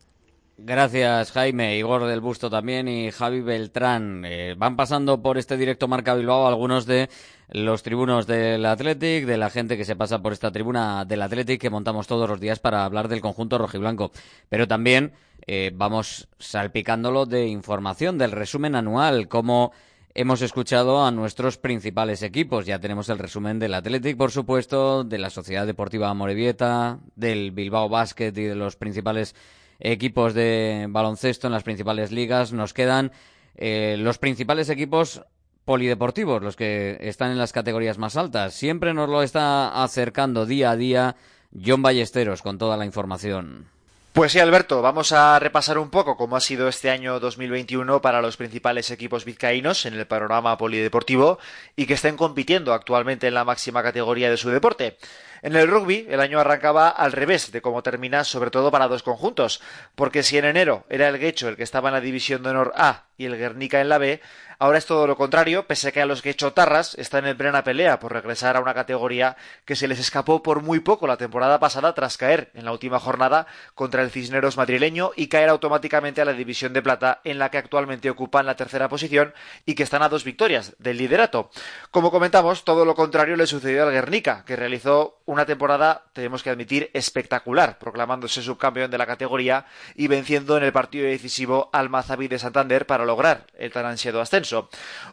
Gracias, 0.65 1.33
Jaime. 1.33 1.77
Igor 1.77 2.05
del 2.05 2.21
Busto 2.21 2.49
también 2.49 2.87
y 2.87 3.11
Javi 3.11 3.41
Beltrán. 3.41 4.25
Eh, 4.25 4.55
van 4.57 4.77
pasando 4.77 5.21
por 5.21 5.37
este 5.37 5.57
directo 5.57 5.89
Marca 5.89 6.15
Bilbao 6.15 6.47
algunos 6.47 6.87
de 6.87 7.09
los 7.49 7.83
tribunos 7.83 8.29
del 8.29 8.65
Athletic, 8.65 9.27
de 9.27 9.39
la 9.39 9.51
gente 9.51 9.77
que 9.77 9.85
se 9.85 9.97
pasa 9.97 10.23
por 10.23 10.33
esta 10.33 10.53
tribuna 10.53 11.05
del 11.05 11.23
Athletic 11.23 11.61
que 11.61 11.71
montamos 11.71 12.07
todos 12.07 12.29
los 12.29 12.39
días 12.39 12.61
para 12.61 12.85
hablar 12.85 13.09
del 13.09 13.21
conjunto 13.21 13.59
rojiblanco. 13.59 14.13
Pero 14.49 14.69
también 14.69 15.13
eh, 15.49 15.73
vamos 15.75 16.29
salpicándolo 16.39 17.27
de 17.27 17.49
información, 17.49 18.17
del 18.17 18.31
resumen 18.31 18.77
anual, 18.77 19.27
como 19.27 19.73
hemos 20.15 20.43
escuchado 20.43 21.05
a 21.05 21.11
nuestros 21.11 21.59
principales 21.59 22.23
equipos. 22.23 22.67
Ya 22.67 22.79
tenemos 22.79 23.09
el 23.09 23.19
resumen 23.19 23.59
del 23.59 23.75
Athletic, 23.75 24.17
por 24.17 24.31
supuesto, 24.31 25.05
de 25.05 25.19
la 25.19 25.31
Sociedad 25.31 25.67
Deportiva 25.67 26.13
Morevieta, 26.15 26.99
del 27.17 27.51
Bilbao 27.53 27.89
Basket 27.89 28.33
y 28.37 28.45
de 28.45 28.55
los 28.55 28.77
principales 28.77 29.35
equipos 29.81 30.35
de 30.35 30.87
baloncesto 30.89 31.47
en 31.47 31.53
las 31.53 31.65
principales 31.65 32.13
ligas. 32.13 32.53
Nos 32.53 32.75
quedan 32.75 33.13
eh, 33.57 33.97
los 33.99 34.19
principales 34.19 34.69
equipos 34.69 35.23
polideportivos, 35.65 36.43
los 36.43 36.57
que 36.57 36.99
están 37.01 37.31
en 37.31 37.39
las 37.39 37.53
categorías 37.53 37.99
más 37.99 38.17
altas. 38.17 38.55
Siempre 38.55 38.95
nos 38.95 39.09
lo 39.09 39.23
está 39.23 39.83
acercando 39.83 40.47
día 40.47 40.73
a 40.73 40.77
día 40.77 41.17
John 41.55 41.83
Ballesteros 41.83 42.43
con 42.43 42.59
toda 42.59 42.77
la 42.77 42.87
información. 42.87 43.69
Pues 44.13 44.33
sí, 44.33 44.41
Alberto, 44.41 44.83
vamos 44.83 45.11
a 45.13 45.39
repasar 45.39 45.79
un 45.79 45.89
poco 45.89 46.19
cómo 46.19 46.37
ha 46.37 46.41
sido 46.43 46.69
este 46.69 46.91
año 46.91 47.19
2021 47.19 48.03
para 48.03 48.21
los 48.21 48.37
principales 48.37 48.91
equipos 48.91 49.25
vizcaínos 49.25 49.87
en 49.87 49.95
el 49.95 50.07
panorama 50.07 50.59
polideportivo 50.59 51.39
y 51.77 51.87
que 51.87 51.95
estén 51.95 52.19
compitiendo 52.19 52.75
actualmente 52.75 53.27
en 53.27 53.33
la 53.33 53.47
máxima 53.47 53.83
categoría 53.83 54.29
de 54.29 54.37
su 54.37 54.51
deporte. 54.51 54.99
En 55.41 55.57
el 55.57 55.67
rugby, 55.67 56.07
el 56.11 56.21
año 56.21 56.39
arrancaba 56.39 56.91
al 56.91 57.13
revés 57.13 57.53
de 57.53 57.63
cómo 57.63 57.83
termina, 57.83 58.23
sobre 58.25 58.51
todo 58.51 58.71
para 58.71 58.87
dos 58.87 59.03
conjuntos, 59.03 59.63
porque 59.95 60.23
si 60.23 60.37
en 60.37 60.45
enero 60.45 60.85
era 60.91 61.09
el 61.09 61.19
Guecho 61.19 61.49
el 61.49 61.57
que 61.57 61.63
estaba 61.63 61.89
en 61.89 61.95
la 61.95 62.01
división 62.03 62.43
de 62.43 62.51
honor 62.51 62.75
A 62.77 63.07
y 63.17 63.25
el 63.25 63.39
Guernica 63.39 63.81
en 63.81 63.89
la 63.89 63.97
B, 63.97 64.21
ahora 64.63 64.79
es 64.79 64.87
todo 64.87 65.09
lo 65.09 65.17
contrario, 65.17 65.67
pese 65.67 65.89
a 65.89 65.91
que 65.91 66.01
a 66.01 66.07
los 66.07 66.23
Guechotarras 66.23 66.95
están 66.95 67.27
en 67.27 67.37
plena 67.37 67.65
pelea 67.65 67.99
por 67.99 68.13
regresar 68.13 68.57
a 68.57 68.61
una 68.61 68.75
categoría 68.75 69.37
que 69.65 69.75
se 69.75 69.89
les 69.89 69.99
escapó 69.99 70.41
por 70.41 70.63
muy 70.63 70.79
poco 70.79 71.09
la 71.09 71.17
temporada 71.17 71.59
pasada 71.59 71.95
tras 71.95 72.17
caer 72.17 72.53
en 72.55 72.65
la 72.65 72.71
última 72.71 73.01
jornada 73.01 73.49
contra 73.75 74.03
el 74.03 74.13
Cisneros 74.13 74.57
madrileño 74.57 75.11
y 75.17 75.27
caer 75.27 75.49
automáticamente 75.49 76.21
a 76.21 76.25
la 76.25 76.33
división 76.33 76.73
de 76.73 76.81
plata 76.81 77.21
en 77.25 77.41
la 77.41 77.51
que 77.51 77.59
actualmente 77.59 78.09
ocupan 78.09 78.47
la 78.47 78.55
tercera 78.55 78.89
posición 78.89 79.35
y 79.67 79.75
que 79.75 79.83
están 79.83 80.05
a 80.05 80.09
dos 80.09 80.23
victorias 80.23 80.77
del 80.79 80.99
liderato. 80.99 81.51
Como 81.91 82.13
comentamos, 82.13 82.63
todo 82.63 82.85
lo 82.85 82.95
contrario 82.95 83.35
le 83.35 83.49
sucedió 83.49 83.83
al 83.83 83.91
Guernica, 83.91 84.45
que 84.47 84.55
realizó 84.55 85.19
una 85.25 85.45
temporada, 85.45 86.05
tenemos 86.13 86.45
que 86.45 86.51
admitir, 86.51 86.89
espectacular, 86.95 87.81
proclamándose 87.81 88.43
subcampeón 88.43 88.93
de 88.93 88.99
la 88.99 89.07
categoría 89.07 89.67
y 89.97 90.07
venciendo 90.07 90.57
en 90.57 90.63
el 90.63 90.73
partido 90.73 91.07
decisivo 91.09 91.69
al 91.73 91.89
Mazaví 91.89 92.29
de 92.29 92.39
Santander 92.39 92.87
para 92.87 93.05
lograr 93.05 93.47
el 93.59 93.73
tan 93.73 93.87
ansiado 93.87 94.21
ascenso. 94.21 94.52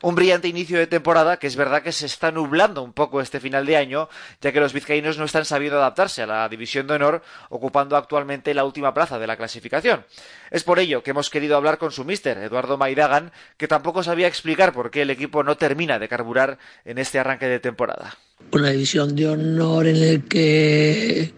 Un 0.01 0.15
brillante 0.15 0.47
inicio 0.47 0.77
de 0.77 0.87
temporada 0.87 1.37
que 1.37 1.47
es 1.47 1.55
verdad 1.55 1.81
que 1.81 1.91
se 1.91 2.05
está 2.05 2.31
nublando 2.31 2.81
un 2.83 2.93
poco 2.93 3.21
este 3.21 3.39
final 3.39 3.65
de 3.65 3.77
año, 3.77 4.09
ya 4.41 4.51
que 4.51 4.59
los 4.59 4.73
vizcaínos 4.73 5.17
no 5.17 5.25
están 5.25 5.45
sabiendo 5.45 5.77
adaptarse 5.77 6.21
a 6.23 6.27
la 6.27 6.49
división 6.49 6.87
de 6.87 6.95
honor, 6.95 7.21
ocupando 7.49 7.97
actualmente 7.97 8.53
la 8.53 8.65
última 8.65 8.93
plaza 8.93 9.19
de 9.19 9.27
la 9.27 9.37
clasificación. 9.37 10.05
Es 10.51 10.63
por 10.63 10.79
ello 10.79 11.03
que 11.03 11.11
hemos 11.11 11.29
querido 11.29 11.55
hablar 11.55 11.77
con 11.77 11.91
su 11.91 12.05
mister, 12.05 12.37
Eduardo 12.37 12.77
Maidagan, 12.77 13.31
que 13.57 13.67
tampoco 13.67 14.03
sabía 14.03 14.27
explicar 14.27 14.73
por 14.73 14.91
qué 14.91 15.03
el 15.03 15.09
equipo 15.09 15.43
no 15.43 15.57
termina 15.57 15.99
de 15.99 16.07
carburar 16.07 16.57
en 16.85 16.97
este 16.97 17.19
arranque 17.19 17.47
de 17.47 17.59
temporada 17.59 18.17
una 18.51 18.69
división 18.69 19.15
de 19.15 19.27
honor 19.27 19.87
en 19.87 19.97
el 19.97 20.23
que 20.23 21.33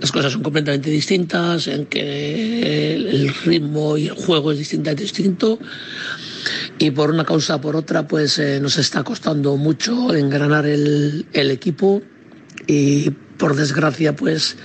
las 0.00 0.10
cosas 0.12 0.32
son 0.32 0.42
completamente 0.42 0.90
distintas, 0.90 1.68
en 1.68 1.86
que 1.86 2.94
el 2.94 3.32
ritmo 3.44 3.96
y 3.96 4.08
el 4.08 4.14
juego 4.14 4.52
es 4.52 4.58
distintamente 4.58 5.04
distinto. 5.04 5.58
Y 6.78 6.90
por 6.90 7.10
una 7.10 7.24
causa 7.24 7.56
o 7.56 7.60
por 7.60 7.76
otra 7.76 8.06
pues 8.06 8.38
eh, 8.38 8.60
nos 8.60 8.78
está 8.78 9.02
costando 9.02 9.56
mucho 9.56 10.14
engranar 10.14 10.66
el, 10.66 11.26
el 11.32 11.50
equipo. 11.50 12.02
Y 12.66 13.10
por 13.10 13.54
desgracia 13.54 14.16
pues 14.16 14.56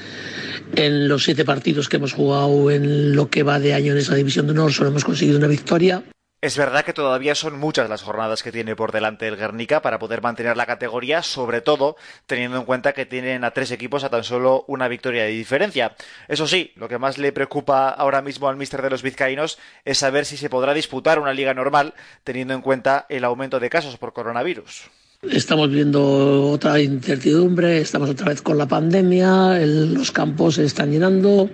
en 0.76 1.08
los 1.08 1.24
siete 1.24 1.46
partidos 1.46 1.90
que 1.90 1.98
hemos 1.98 2.14
jugado 2.14 2.72
en 2.72 3.16
lo 3.16 3.30
que 3.30 3.44
va 3.44 3.60
de 3.60 3.74
año 3.74 3.92
en 3.92 4.00
esa 4.00 4.16
división 4.16 4.46
de 4.46 4.54
honor 4.54 4.72
solo 4.72 4.90
hemos 4.90 5.04
conseguido 5.04 5.38
una 5.38 5.48
victoria 5.48 6.04
es 6.42 6.58
verdad 6.58 6.84
que 6.84 6.94
todavía 6.94 7.36
son 7.36 7.60
muchas 7.60 7.88
las 7.88 8.02
jornadas 8.02 8.42
que 8.42 8.52
tiene 8.52 8.76
por 8.76 8.92
delante 8.92 9.28
el 9.28 9.38
Guernica 9.38 9.84
para 9.84 10.00
poder 10.00 10.24
mantener 10.24 10.58
la 10.58 10.66
categoría, 10.66 11.22
sobre 11.22 11.62
todo 11.62 11.96
teniendo 12.26 12.58
en 12.58 12.66
cuenta 12.66 12.94
que 12.94 13.06
tienen 13.06 13.44
a 13.44 13.52
tres 13.52 13.70
equipos 13.70 14.04
a 14.04 14.10
tan 14.10 14.24
solo 14.24 14.66
una 14.68 14.88
victoria 14.88 15.24
de 15.24 15.30
diferencia. 15.30 15.96
Eso 16.28 16.48
sí, 16.48 16.72
lo 16.76 16.90
que 16.90 16.98
más 16.98 17.20
le 17.20 17.32
preocupa 17.32 17.90
ahora 17.90 18.24
mismo 18.24 18.50
al 18.50 18.58
míster 18.58 18.82
de 18.82 18.90
los 18.90 19.04
vizcaínos 19.04 19.60
es 19.86 20.00
saber 20.00 20.26
si 20.26 20.36
se 20.36 20.50
podrá 20.50 20.74
disputar 20.74 21.20
una 21.20 21.34
liga 21.34 21.54
normal 21.54 21.94
teniendo 22.24 22.56
en 22.56 22.62
cuenta 22.62 23.06
el 23.10 23.24
aumento 23.24 23.60
de 23.60 23.70
casos 23.70 23.98
por 23.98 24.14
coronavirus. 24.14 24.90
Estamos 25.22 25.70
viendo 25.70 26.50
otra 26.50 26.80
incertidumbre, 26.80 27.80
estamos 27.80 28.10
otra 28.10 28.30
vez 28.30 28.42
con 28.42 28.58
la 28.58 28.68
pandemia, 28.68 29.60
los 29.60 30.12
campos 30.12 30.56
se 30.56 30.66
están 30.66 30.90
llenando 30.90 31.48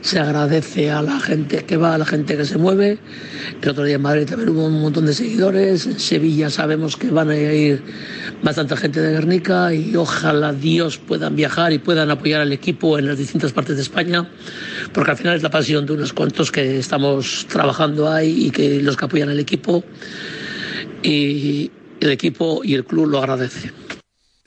se 0.00 0.18
agradece 0.18 0.90
a 0.90 1.02
la 1.02 1.18
gente 1.20 1.64
que 1.64 1.76
va, 1.76 1.94
a 1.94 1.98
la 1.98 2.04
gente 2.04 2.36
que 2.36 2.44
se 2.44 2.58
mueve. 2.58 2.98
El 3.62 3.68
otro 3.70 3.84
día 3.84 3.96
en 3.96 4.02
Madrid 4.02 4.26
también 4.26 4.50
hubo 4.50 4.66
un 4.66 4.80
montón 4.80 5.06
de 5.06 5.14
seguidores. 5.14 5.86
En 5.86 5.98
Sevilla 5.98 6.50
sabemos 6.50 6.96
que 6.96 7.10
van 7.10 7.30
a 7.30 7.36
ir 7.36 7.82
bastante 8.42 8.76
gente 8.76 9.00
de 9.00 9.12
Guernica 9.12 9.72
y 9.74 9.96
ojalá 9.96 10.52
Dios 10.52 10.98
puedan 10.98 11.36
viajar 11.36 11.72
y 11.72 11.78
puedan 11.78 12.10
apoyar 12.10 12.40
al 12.40 12.52
equipo 12.52 12.98
en 12.98 13.06
las 13.06 13.18
distintas 13.18 13.52
partes 13.52 13.76
de 13.76 13.82
España, 13.82 14.28
porque 14.92 15.10
al 15.10 15.16
final 15.16 15.36
es 15.36 15.42
la 15.42 15.50
pasión 15.50 15.86
de 15.86 15.94
unos 15.94 16.12
cuantos 16.12 16.50
que 16.50 16.78
estamos 16.78 17.46
trabajando 17.48 18.10
ahí 18.10 18.46
y 18.46 18.50
que 18.50 18.82
los 18.82 18.96
que 18.96 19.04
apoyan 19.04 19.28
al 19.28 19.40
equipo 19.40 19.84
y 21.02 21.70
el 22.00 22.10
equipo 22.10 22.60
y 22.62 22.74
el 22.74 22.84
club 22.84 23.06
lo 23.06 23.18
agradece. 23.18 23.72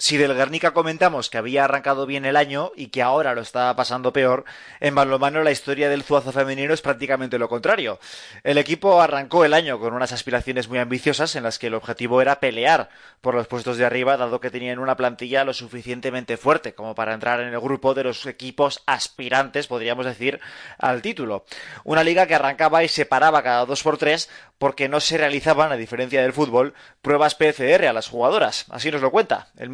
Si 0.01 0.17
del 0.17 0.33
Guernica 0.33 0.73
comentamos 0.73 1.29
que 1.29 1.37
había 1.37 1.63
arrancado 1.63 2.07
bien 2.07 2.25
el 2.25 2.35
año 2.35 2.71
y 2.75 2.87
que 2.87 3.03
ahora 3.03 3.35
lo 3.35 3.41
está 3.41 3.75
pasando 3.75 4.11
peor, 4.11 4.45
en 4.79 4.95
balonmano 4.95 5.43
la 5.43 5.51
historia 5.51 5.89
del 5.89 6.01
Zuazo 6.01 6.31
femenino 6.31 6.73
es 6.73 6.81
prácticamente 6.81 7.37
lo 7.37 7.47
contrario. 7.47 7.99
El 8.43 8.57
equipo 8.57 8.99
arrancó 8.99 9.45
el 9.45 9.53
año 9.53 9.79
con 9.79 9.93
unas 9.93 10.11
aspiraciones 10.11 10.67
muy 10.69 10.79
ambiciosas 10.79 11.35
en 11.35 11.43
las 11.43 11.59
que 11.59 11.67
el 11.67 11.75
objetivo 11.75 12.19
era 12.19 12.39
pelear 12.39 12.89
por 13.21 13.35
los 13.35 13.45
puestos 13.45 13.77
de 13.77 13.85
arriba, 13.85 14.17
dado 14.17 14.39
que 14.41 14.49
tenían 14.49 14.79
una 14.79 14.97
plantilla 14.97 15.43
lo 15.43 15.53
suficientemente 15.53 16.35
fuerte 16.35 16.73
como 16.73 16.95
para 16.95 17.13
entrar 17.13 17.39
en 17.39 17.53
el 17.53 17.59
grupo 17.59 17.93
de 17.93 18.05
los 18.05 18.25
equipos 18.25 18.81
aspirantes, 18.87 19.67
podríamos 19.67 20.07
decir, 20.07 20.39
al 20.79 21.03
título. 21.03 21.45
Una 21.83 22.03
liga 22.03 22.25
que 22.25 22.33
arrancaba 22.33 22.83
y 22.83 22.87
se 22.87 23.05
paraba 23.05 23.43
cada 23.43 23.67
dos 23.67 23.83
por 23.83 23.99
tres 23.99 24.31
porque 24.61 24.87
no 24.87 24.99
se 24.99 25.17
realizaban, 25.17 25.71
a 25.71 25.75
diferencia 25.75 26.21
del 26.21 26.33
fútbol, 26.33 26.75
pruebas 27.01 27.33
PCR 27.33 27.87
a 27.87 27.93
las 27.93 28.07
jugadoras. 28.07 28.65
Así 28.69 28.91
nos 28.91 29.01
lo 29.01 29.09
cuenta 29.09 29.47
el 29.57 29.71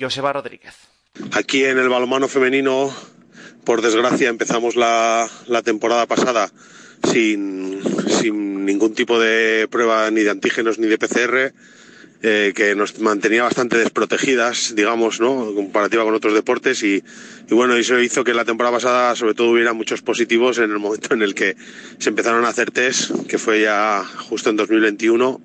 Joseba 0.00 0.32
Rodríguez. 0.32 0.76
Aquí 1.32 1.64
en 1.64 1.80
el 1.80 1.88
balonmano 1.88 2.28
femenino, 2.28 2.94
por 3.64 3.82
desgracia, 3.82 4.28
empezamos 4.28 4.76
la, 4.76 5.28
temporada 5.64 6.06
pasada 6.06 6.48
sin, 7.12 7.80
ningún 8.64 8.94
tipo 8.94 9.18
de 9.18 9.66
prueba 9.68 10.08
ni 10.12 10.20
de 10.20 10.30
antígenos 10.30 10.78
ni 10.78 10.86
de 10.86 10.96
PCR, 10.96 11.52
eh, 12.22 12.52
que 12.54 12.74
nos 12.74 12.98
mantenía 13.00 13.44
bastante 13.44 13.78
desprotegidas, 13.78 14.74
digamos, 14.74 15.20
¿no? 15.20 15.54
comparativa 15.54 16.04
con 16.04 16.14
otros 16.14 16.34
deportes 16.34 16.82
y, 16.82 17.02
y, 17.48 17.54
bueno, 17.54 17.74
eso 17.76 17.98
hizo 17.98 18.24
que 18.24 18.34
la 18.34 18.44
temporada 18.44 18.76
pasada 18.76 19.16
sobre 19.16 19.32
todo 19.32 19.50
hubiera 19.50 19.72
muchos 19.72 20.02
positivos 20.02 20.58
en 20.58 20.70
el 20.70 20.78
momento 20.78 21.14
en 21.14 21.22
el 21.22 21.34
que 21.34 21.56
se 21.98 22.10
empezaron 22.10 22.44
a 22.44 22.48
hacer 22.48 22.70
test, 22.70 23.26
que 23.26 23.38
fue 23.38 23.62
ya 23.62 24.04
justo 24.28 24.50
en 24.50 24.56
2021 24.56 25.40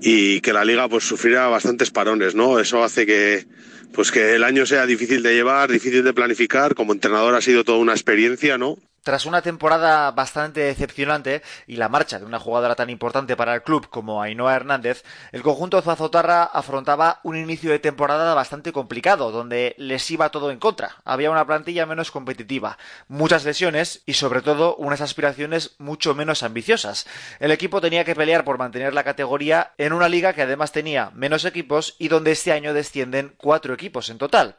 y 0.00 0.40
que 0.40 0.52
la 0.52 0.64
liga 0.64 0.88
pues 0.88 1.04
sufriera 1.04 1.48
bastantes 1.48 1.90
parones, 1.90 2.34
¿no? 2.34 2.58
Eso 2.58 2.82
hace 2.82 3.04
que 3.04 3.46
pues 3.92 4.10
que 4.10 4.34
el 4.34 4.44
año 4.44 4.64
sea 4.64 4.86
difícil 4.86 5.22
de 5.22 5.34
llevar, 5.34 5.70
difícil 5.70 6.04
de 6.04 6.14
planificar, 6.14 6.74
como 6.74 6.92
entrenador 6.92 7.34
ha 7.34 7.40
sido 7.40 7.64
toda 7.64 7.78
una 7.78 7.92
experiencia, 7.92 8.56
¿no? 8.58 8.78
Tras 9.08 9.24
una 9.24 9.40
temporada 9.40 10.10
bastante 10.10 10.60
decepcionante 10.60 11.40
y 11.66 11.76
la 11.76 11.88
marcha 11.88 12.18
de 12.18 12.26
una 12.26 12.38
jugadora 12.38 12.74
tan 12.74 12.90
importante 12.90 13.38
para 13.38 13.54
el 13.54 13.62
club 13.62 13.88
como 13.88 14.20
Ainhoa 14.20 14.54
Hernández, 14.54 15.02
el 15.32 15.40
conjunto 15.40 15.80
Zazotarra 15.80 16.42
afrontaba 16.42 17.20
un 17.22 17.34
inicio 17.34 17.70
de 17.70 17.78
temporada 17.78 18.34
bastante 18.34 18.70
complicado, 18.70 19.30
donde 19.32 19.74
les 19.78 20.10
iba 20.10 20.28
todo 20.28 20.50
en 20.50 20.58
contra. 20.58 20.96
Había 21.06 21.30
una 21.30 21.46
plantilla 21.46 21.86
menos 21.86 22.10
competitiva, 22.10 22.76
muchas 23.08 23.46
lesiones 23.46 24.02
y 24.04 24.12
sobre 24.12 24.42
todo 24.42 24.76
unas 24.76 25.00
aspiraciones 25.00 25.76
mucho 25.78 26.14
menos 26.14 26.42
ambiciosas. 26.42 27.06
El 27.40 27.50
equipo 27.50 27.80
tenía 27.80 28.04
que 28.04 28.14
pelear 28.14 28.44
por 28.44 28.58
mantener 28.58 28.92
la 28.92 29.04
categoría 29.04 29.72
en 29.78 29.94
una 29.94 30.10
liga 30.10 30.34
que 30.34 30.42
además 30.42 30.70
tenía 30.72 31.12
menos 31.14 31.46
equipos 31.46 31.96
y 31.98 32.08
donde 32.08 32.32
este 32.32 32.52
año 32.52 32.74
descienden 32.74 33.32
cuatro 33.38 33.72
equipos 33.72 34.10
en 34.10 34.18
total. 34.18 34.58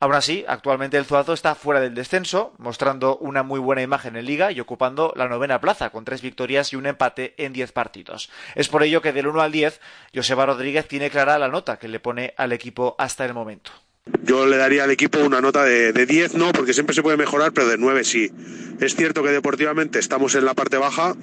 Aún 0.00 0.14
así, 0.14 0.44
actualmente 0.46 0.96
el 0.96 1.04
Zuazo 1.04 1.32
está 1.32 1.56
fuera 1.56 1.80
del 1.80 1.94
descenso, 1.94 2.54
mostrando 2.58 3.16
una 3.18 3.42
muy 3.42 3.58
buena 3.58 3.82
imagen 3.82 4.14
en 4.14 4.26
liga 4.26 4.52
y 4.52 4.60
ocupando 4.60 5.12
la 5.16 5.26
novena 5.26 5.60
plaza, 5.60 5.90
con 5.90 6.04
tres 6.04 6.22
victorias 6.22 6.72
y 6.72 6.76
un 6.76 6.86
empate 6.86 7.34
en 7.36 7.52
diez 7.52 7.72
partidos. 7.72 8.30
Es 8.54 8.68
por 8.68 8.84
ello 8.84 9.02
que 9.02 9.12
del 9.12 9.26
1 9.26 9.40
al 9.40 9.50
10, 9.50 9.80
Joseba 10.14 10.46
Rodríguez 10.46 10.86
tiene 10.86 11.10
clara 11.10 11.36
la 11.40 11.48
nota 11.48 11.80
que 11.80 11.88
le 11.88 11.98
pone 11.98 12.32
al 12.36 12.52
equipo 12.52 12.94
hasta 12.96 13.24
el 13.24 13.34
momento. 13.34 13.72
Yo 14.22 14.46
le 14.46 14.56
daría 14.56 14.84
al 14.84 14.92
equipo 14.92 15.18
una 15.18 15.40
nota 15.40 15.64
de, 15.64 15.92
10, 15.92 16.34
no, 16.34 16.52
porque 16.52 16.74
siempre 16.74 16.94
se 16.94 17.02
puede 17.02 17.16
mejorar, 17.16 17.52
pero 17.52 17.66
de 17.66 17.76
9 17.76 18.04
sí. 18.04 18.30
Es 18.80 18.94
cierto 18.94 19.24
que 19.24 19.30
deportivamente 19.30 19.98
estamos 19.98 20.36
en 20.36 20.44
la 20.44 20.54
parte 20.54 20.76
baja, 20.78 21.16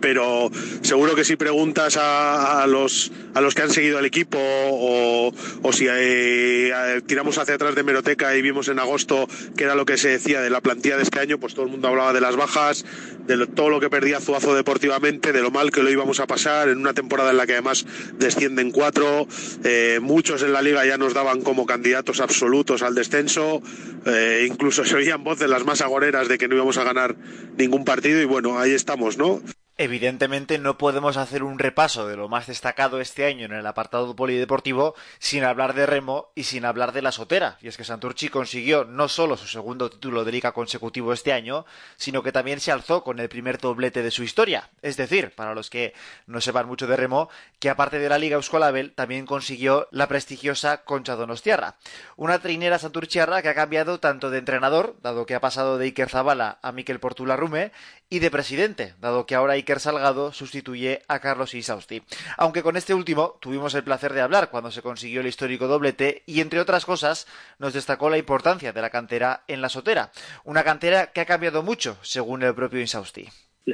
pero 0.00 0.50
seguro 0.82 1.14
que 1.14 1.24
si 1.24 1.36
preguntas 1.36 1.96
a, 2.00 2.66
los, 2.66 3.12
a 3.34 3.40
los 3.40 3.54
que 3.54 3.62
han 3.62 3.70
seguido 3.70 3.98
el 3.98 4.04
equipo 4.04 4.38
o, 4.40 5.32
si 5.72 5.86
eh, 5.88 7.00
tiramos 7.06 7.38
hacia 7.38 7.54
atrás 7.54 7.74
de 7.74 7.82
Meroteca 7.82 8.34
y 8.36 8.42
vimos 8.42 8.68
en 8.68 8.78
agosto 8.78 9.28
que 9.56 9.64
era 9.64 9.74
lo 9.74 9.84
que 9.84 9.96
se 9.96 10.08
decía 10.08 10.40
de 10.40 10.50
la 10.50 10.60
plantilla 10.60 10.96
de 10.96 11.02
este 11.02 11.20
año, 11.20 11.38
pues 11.38 11.54
todo 11.54 11.66
el 11.66 11.70
mundo 11.70 11.88
hablaba 11.88 12.12
de 12.12 12.20
las 12.20 12.36
bajas, 12.36 12.84
de 13.26 13.46
todo 13.46 13.70
lo 13.70 13.80
que 13.80 13.90
perdía 13.90 14.20
Zuazo 14.20 14.54
deportivamente, 14.54 15.32
de 15.32 15.42
lo 15.42 15.50
mal 15.50 15.70
que 15.70 15.82
lo 15.82 15.90
íbamos 15.90 16.20
a 16.20 16.26
pasar 16.26 16.68
en 16.68 16.78
una 16.78 16.94
temporada 16.94 17.30
en 17.30 17.36
la 17.36 17.46
que 17.46 17.52
además 17.52 17.86
descienden 18.18 18.70
cuatro, 18.70 19.26
eh, 19.64 19.98
muchos 20.02 20.42
en 20.42 20.52
la 20.52 20.62
liga 20.62 20.84
ya 20.84 20.98
nos 20.98 21.14
daban 21.14 21.42
como 21.42 21.66
candidatos 21.66 22.20
absolutos 22.20 22.82
al 22.82 22.94
descenso, 22.94 23.62
eh, 24.06 24.46
incluso 24.48 24.84
se 24.84 24.96
oían 24.96 25.24
voces 25.24 25.48
las 25.48 25.64
más 25.64 25.80
agoreras 25.80 26.28
de 26.28 26.38
que 26.38 26.48
no 26.48 26.56
íbamos 26.56 26.78
a 26.78 26.84
ganar 26.84 27.16
ningún 27.56 27.84
partido 27.84 28.20
y 28.20 28.24
bueno, 28.24 28.58
ahí 28.58 28.72
estamos, 28.72 29.18
¿no? 29.18 29.40
Evidentemente 29.82 30.58
no 30.58 30.76
podemos 30.76 31.16
hacer 31.16 31.42
un 31.42 31.58
repaso 31.58 32.06
de 32.06 32.14
lo 32.14 32.28
más 32.28 32.46
destacado 32.46 33.00
este 33.00 33.24
año 33.24 33.46
en 33.46 33.52
el 33.52 33.66
apartado 33.66 34.14
polideportivo 34.14 34.94
sin 35.18 35.42
hablar 35.42 35.72
de 35.72 35.86
remo 35.86 36.32
y 36.34 36.44
sin 36.44 36.66
hablar 36.66 36.92
de 36.92 37.00
la 37.00 37.12
sotera. 37.12 37.56
Y 37.62 37.68
es 37.68 37.78
que 37.78 37.84
Santurchi 37.84 38.28
consiguió 38.28 38.84
no 38.84 39.08
solo 39.08 39.38
su 39.38 39.46
segundo 39.46 39.88
título 39.88 40.26
de 40.26 40.32
liga 40.32 40.52
consecutivo 40.52 41.14
este 41.14 41.32
año, 41.32 41.64
sino 41.96 42.22
que 42.22 42.30
también 42.30 42.60
se 42.60 42.72
alzó 42.72 43.02
con 43.02 43.20
el 43.20 43.30
primer 43.30 43.56
doblete 43.56 44.02
de 44.02 44.10
su 44.10 44.22
historia. 44.22 44.68
Es 44.82 44.98
decir, 44.98 45.34
para 45.34 45.54
los 45.54 45.70
que 45.70 45.94
no 46.26 46.42
sepan 46.42 46.66
mucho 46.66 46.86
de 46.86 46.96
remo, 46.96 47.30
que 47.58 47.70
aparte 47.70 47.98
de 47.98 48.10
la 48.10 48.18
liga 48.18 48.36
Euskolabel 48.36 48.92
también 48.92 49.24
consiguió 49.24 49.88
la 49.92 50.08
prestigiosa 50.08 50.84
Concha 50.84 51.16
Donostiarra. 51.16 51.76
Una 52.16 52.40
trinera 52.40 52.78
santurchiarra 52.78 53.40
que 53.40 53.48
ha 53.48 53.54
cambiado 53.54 53.98
tanto 53.98 54.28
de 54.28 54.40
entrenador, 54.40 54.96
dado 55.00 55.24
que 55.24 55.34
ha 55.34 55.40
pasado 55.40 55.78
de 55.78 55.86
Iker 55.86 56.10
Zabala 56.10 56.58
a 56.60 56.70
Miquel 56.70 57.00
Portula-Rume, 57.00 57.72
y 58.12 58.18
de 58.18 58.30
presidente, 58.30 58.94
dado 59.00 59.24
que 59.24 59.36
ahora 59.36 59.52
Iker 59.52 59.69
Salgado 59.78 60.32
sustituye 60.32 61.00
a 61.06 61.20
Carlos 61.20 61.54
Isausti. 61.54 62.02
Aunque 62.36 62.62
con 62.62 62.76
este 62.76 62.94
último 62.94 63.38
tuvimos 63.40 63.74
el 63.74 63.84
placer 63.84 64.12
de 64.12 64.22
hablar 64.22 64.50
cuando 64.50 64.70
se 64.70 64.82
consiguió 64.82 65.20
el 65.20 65.26
histórico 65.26 65.68
doblete 65.68 66.22
y 66.26 66.40
entre 66.40 66.60
otras 66.60 66.84
cosas 66.84 67.26
nos 67.58 67.74
destacó 67.74 68.10
la 68.10 68.18
importancia 68.18 68.72
de 68.72 68.82
la 68.82 68.90
cantera 68.90 69.42
en 69.46 69.60
la 69.60 69.68
sotera, 69.68 70.10
una 70.44 70.64
cantera 70.64 71.12
que 71.12 71.20
ha 71.20 71.26
cambiado 71.26 71.62
mucho 71.62 71.96
según 72.02 72.42
el 72.42 72.54
propio 72.54 72.80
Isausti. 72.80 73.28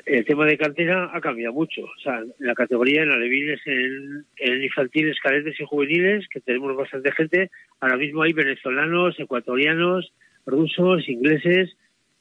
El 0.05 0.25
tema 0.25 0.45
de 0.45 0.59
cantera 0.59 1.11
ha 1.15 1.21
cambiado 1.21 1.55
mucho. 1.55 1.83
O 1.85 2.01
sea, 2.03 2.19
en 2.19 2.35
la 2.41 2.55
categoría, 2.55 3.03
en 3.03 3.13
alevines, 3.13 3.61
en, 3.67 4.27
en 4.37 4.63
infantiles, 4.63 5.19
cadetes 5.23 5.59
y 5.59 5.65
juveniles, 5.65 6.27
que 6.29 6.41
tenemos 6.41 6.77
bastante 6.77 7.13
gente, 7.13 7.51
ahora 7.81 7.97
mismo 7.97 8.23
hay 8.23 8.33
venezolanos, 8.33 9.19
ecuatorianos, 9.19 10.13
rusos, 10.45 11.09
ingleses, 11.09 11.77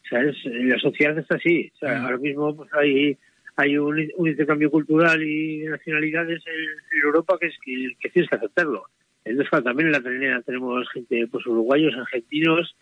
o 0.05 0.07
sea, 0.07 0.21
es, 0.21 0.35
la 0.45 0.79
sociedad 0.79 1.17
está 1.17 1.35
así. 1.35 1.71
O 1.75 1.77
sea, 1.79 1.99
mm. 1.99 2.05
ahora 2.05 2.17
mismo 2.17 2.55
pues, 2.55 2.69
hay, 2.73 3.17
hay 3.55 3.77
un, 3.77 4.07
un, 4.17 4.27
intercambio 4.27 4.69
cultural 4.69 5.21
y 5.21 5.59
de 5.59 5.69
nacionalidades 5.69 6.43
en, 6.45 6.53
en 6.53 7.05
Europa 7.05 7.37
que 7.39 7.47
es 7.47 7.55
que, 7.63 8.09
tienes 8.09 8.29
que 8.29 8.35
aceptarlo. 8.35 8.85
Entonces, 9.23 9.49
claro, 9.49 9.63
también 9.63 9.87
en 9.87 9.93
la 9.93 10.01
trinera 10.01 10.41
tenemos 10.41 10.87
gente, 10.91 11.27
pues 11.27 11.45
uruguayos, 11.47 11.95
argentinos, 11.95 12.75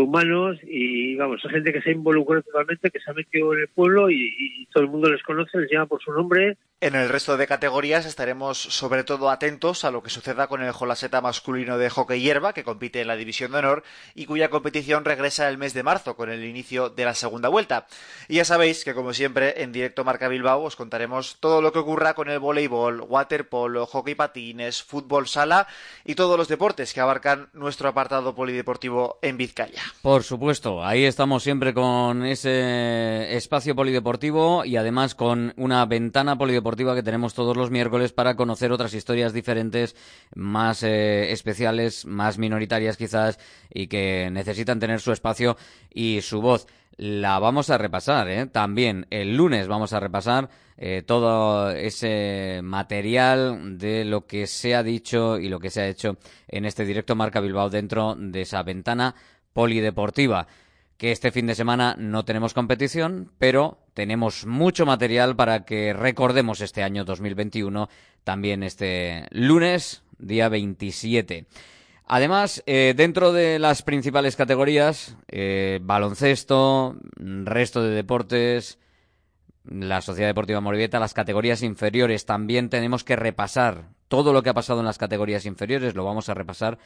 humanos 0.00 0.58
y 0.62 1.16
vamos, 1.16 1.40
hay 1.44 1.50
gente 1.50 1.72
que 1.72 1.82
se 1.82 1.90
ha 1.90 1.92
involucrado 1.92 2.42
totalmente, 2.42 2.90
que 2.90 3.00
se 3.00 3.10
ha 3.10 3.14
metido 3.14 3.52
en 3.54 3.60
el 3.60 3.68
pueblo 3.68 4.10
y, 4.10 4.34
y, 4.38 4.66
todo 4.66 4.84
el 4.84 4.90
mundo 4.90 5.10
les 5.10 5.22
conoce, 5.22 5.58
les 5.58 5.70
llama 5.70 5.86
por 5.86 6.02
su 6.02 6.12
nombre. 6.12 6.56
En 6.80 6.94
el 6.94 7.10
resto 7.10 7.36
de 7.36 7.46
categorías 7.46 8.06
estaremos 8.06 8.58
sobre 8.58 9.04
todo 9.04 9.30
atentos 9.30 9.84
a 9.84 9.90
lo 9.90 10.02
que 10.02 10.10
suceda 10.10 10.48
con 10.48 10.62
el 10.62 10.72
Jolaseta 10.72 11.20
masculino 11.20 11.78
de 11.78 11.90
hockey 11.90 12.20
hierba, 12.20 12.54
que 12.54 12.64
compite 12.64 13.00
en 13.00 13.06
la 13.06 13.16
división 13.16 13.52
de 13.52 13.58
honor 13.58 13.84
y 14.14 14.26
cuya 14.26 14.50
competición 14.50 15.04
regresa 15.04 15.48
el 15.48 15.58
mes 15.58 15.74
de 15.74 15.82
marzo 15.82 16.16
con 16.16 16.30
el 16.30 16.42
inicio 16.44 16.88
de 16.88 17.04
la 17.04 17.14
segunda 17.14 17.48
vuelta. 17.48 17.86
Y 18.28 18.36
ya 18.36 18.44
sabéis 18.44 18.84
que 18.84 18.94
como 18.94 19.12
siempre 19.12 19.62
en 19.62 19.72
directo 19.72 20.04
Marca 20.04 20.26
Bilbao 20.28 20.62
os 20.62 20.74
contaremos 20.74 21.36
todo 21.38 21.62
lo 21.62 21.72
que 21.72 21.78
ocurra 21.78 22.14
con 22.14 22.28
el 22.28 22.38
voleibol, 22.38 23.00
waterpolo, 23.02 23.86
hockey 23.86 24.14
patines, 24.14 24.82
fútbol 24.82 25.28
sala 25.28 25.68
y 26.04 26.14
todos 26.14 26.36
los 26.38 26.48
deportes 26.48 26.92
que 26.92 27.00
abarcan 27.00 27.48
nuestro 27.52 27.88
apartado 27.88 28.34
polideportivo 28.34 29.18
en 29.22 29.36
Vizcaya. 29.36 29.81
Por 30.02 30.24
supuesto, 30.24 30.84
ahí 30.84 31.04
estamos 31.04 31.42
siempre 31.42 31.72
con 31.72 32.24
ese 32.24 33.36
espacio 33.36 33.76
polideportivo 33.76 34.64
y 34.64 34.76
además 34.76 35.14
con 35.14 35.54
una 35.56 35.86
ventana 35.86 36.36
polideportiva 36.36 36.94
que 36.94 37.02
tenemos 37.02 37.34
todos 37.34 37.56
los 37.56 37.70
miércoles 37.70 38.12
para 38.12 38.34
conocer 38.34 38.72
otras 38.72 38.94
historias 38.94 39.32
diferentes, 39.32 39.94
más 40.34 40.82
eh, 40.82 41.30
especiales, 41.32 42.04
más 42.04 42.38
minoritarias 42.38 42.96
quizás, 42.96 43.38
y 43.72 43.86
que 43.86 44.28
necesitan 44.32 44.80
tener 44.80 45.00
su 45.00 45.12
espacio 45.12 45.56
y 45.92 46.20
su 46.22 46.40
voz. 46.40 46.66
La 46.96 47.38
vamos 47.38 47.70
a 47.70 47.78
repasar, 47.78 48.28
¿eh? 48.28 48.46
También 48.46 49.06
el 49.10 49.36
lunes 49.36 49.66
vamos 49.66 49.92
a 49.92 50.00
repasar 50.00 50.50
eh, 50.76 51.02
todo 51.06 51.70
ese 51.70 52.60
material 52.62 53.78
de 53.78 54.04
lo 54.04 54.26
que 54.26 54.46
se 54.46 54.74
ha 54.74 54.82
dicho 54.82 55.38
y 55.38 55.48
lo 55.48 55.58
que 55.58 55.70
se 55.70 55.80
ha 55.80 55.88
hecho 55.88 56.16
en 56.48 56.64
este 56.64 56.84
directo 56.84 57.14
Marca 57.14 57.40
Bilbao 57.40 57.70
dentro 57.70 58.14
de 58.16 58.42
esa 58.42 58.62
ventana 58.62 59.14
polideportiva 59.52 60.46
que 60.96 61.10
este 61.10 61.32
fin 61.32 61.48
de 61.48 61.56
semana 61.56 61.96
no 61.98 62.24
tenemos 62.24 62.54
competición, 62.54 63.32
pero 63.38 63.78
tenemos 63.92 64.46
mucho 64.46 64.86
material 64.86 65.34
para 65.34 65.64
que 65.64 65.92
recordemos 65.92 66.60
este 66.60 66.84
año 66.84 67.04
2021, 67.04 67.88
también 68.22 68.62
este 68.62 69.26
lunes, 69.30 70.04
día 70.18 70.48
27. 70.48 71.46
Además, 72.06 72.62
eh, 72.66 72.94
dentro 72.96 73.32
de 73.32 73.58
las 73.58 73.82
principales 73.82 74.36
categorías, 74.36 75.16
eh, 75.28 75.80
baloncesto, 75.82 76.96
resto 77.16 77.82
de 77.82 77.90
deportes, 77.90 78.78
la 79.64 80.02
Sociedad 80.02 80.28
Deportiva 80.28 80.60
Morevieta, 80.60 81.00
las 81.00 81.14
categorías 81.14 81.62
inferiores, 81.62 82.26
también 82.26 82.68
tenemos 82.68 83.02
que 83.02 83.16
repasar 83.16 83.88
todo 84.06 84.32
lo 84.32 84.42
que 84.42 84.50
ha 84.50 84.54
pasado 84.54 84.80
en 84.80 84.86
las 84.86 84.98
categorías 84.98 85.46
inferiores 85.46 85.94
lo 85.94 86.04
vamos 86.04 86.28
a 86.28 86.34
repasar 86.34 86.78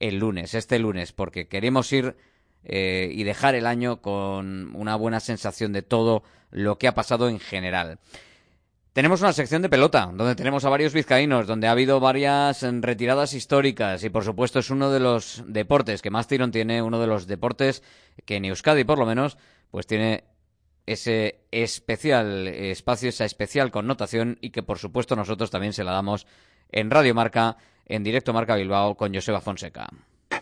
el 0.00 0.18
lunes, 0.18 0.54
este 0.54 0.78
lunes, 0.78 1.12
porque 1.12 1.48
queremos 1.48 1.92
ir 1.92 2.16
eh, 2.64 3.10
y 3.12 3.24
dejar 3.24 3.54
el 3.54 3.66
año 3.66 4.00
con 4.00 4.74
una 4.74 4.96
buena 4.96 5.20
sensación 5.20 5.72
de 5.72 5.82
todo 5.82 6.22
lo 6.50 6.78
que 6.78 6.88
ha 6.88 6.94
pasado 6.94 7.28
en 7.28 7.38
general. 7.38 7.98
Tenemos 8.94 9.22
una 9.22 9.32
sección 9.32 9.60
de 9.60 9.68
pelota, 9.68 10.08
donde 10.14 10.36
tenemos 10.36 10.64
a 10.64 10.68
varios 10.68 10.92
vizcaínos, 10.92 11.48
donde 11.48 11.66
ha 11.66 11.72
habido 11.72 11.98
varias 11.98 12.62
retiradas 12.62 13.34
históricas 13.34 14.04
y 14.04 14.08
por 14.08 14.22
supuesto 14.22 14.60
es 14.60 14.70
uno 14.70 14.90
de 14.92 15.00
los 15.00 15.42
deportes 15.48 16.00
que 16.00 16.10
más 16.10 16.28
tirón 16.28 16.52
tiene, 16.52 16.80
uno 16.80 17.00
de 17.00 17.08
los 17.08 17.26
deportes 17.26 17.82
que 18.24 18.36
en 18.36 18.44
Euskadi 18.44 18.84
por 18.84 18.98
lo 18.98 19.04
menos, 19.04 19.36
pues 19.72 19.88
tiene 19.88 20.22
ese 20.86 21.40
especial 21.50 22.46
espacio, 22.46 23.08
esa 23.08 23.24
especial 23.24 23.72
connotación 23.72 24.38
y 24.40 24.50
que 24.50 24.62
por 24.62 24.78
supuesto 24.78 25.16
nosotros 25.16 25.50
también 25.50 25.72
se 25.72 25.82
la 25.82 25.90
damos 25.90 26.28
en 26.70 26.90
Radio 26.90 27.16
Marca, 27.16 27.56
en 27.86 28.04
directo 28.04 28.32
Marca 28.32 28.56
Bilbao 28.56 28.94
con 28.96 29.14
Joseba 29.14 29.40
Fonseca. 29.40 29.88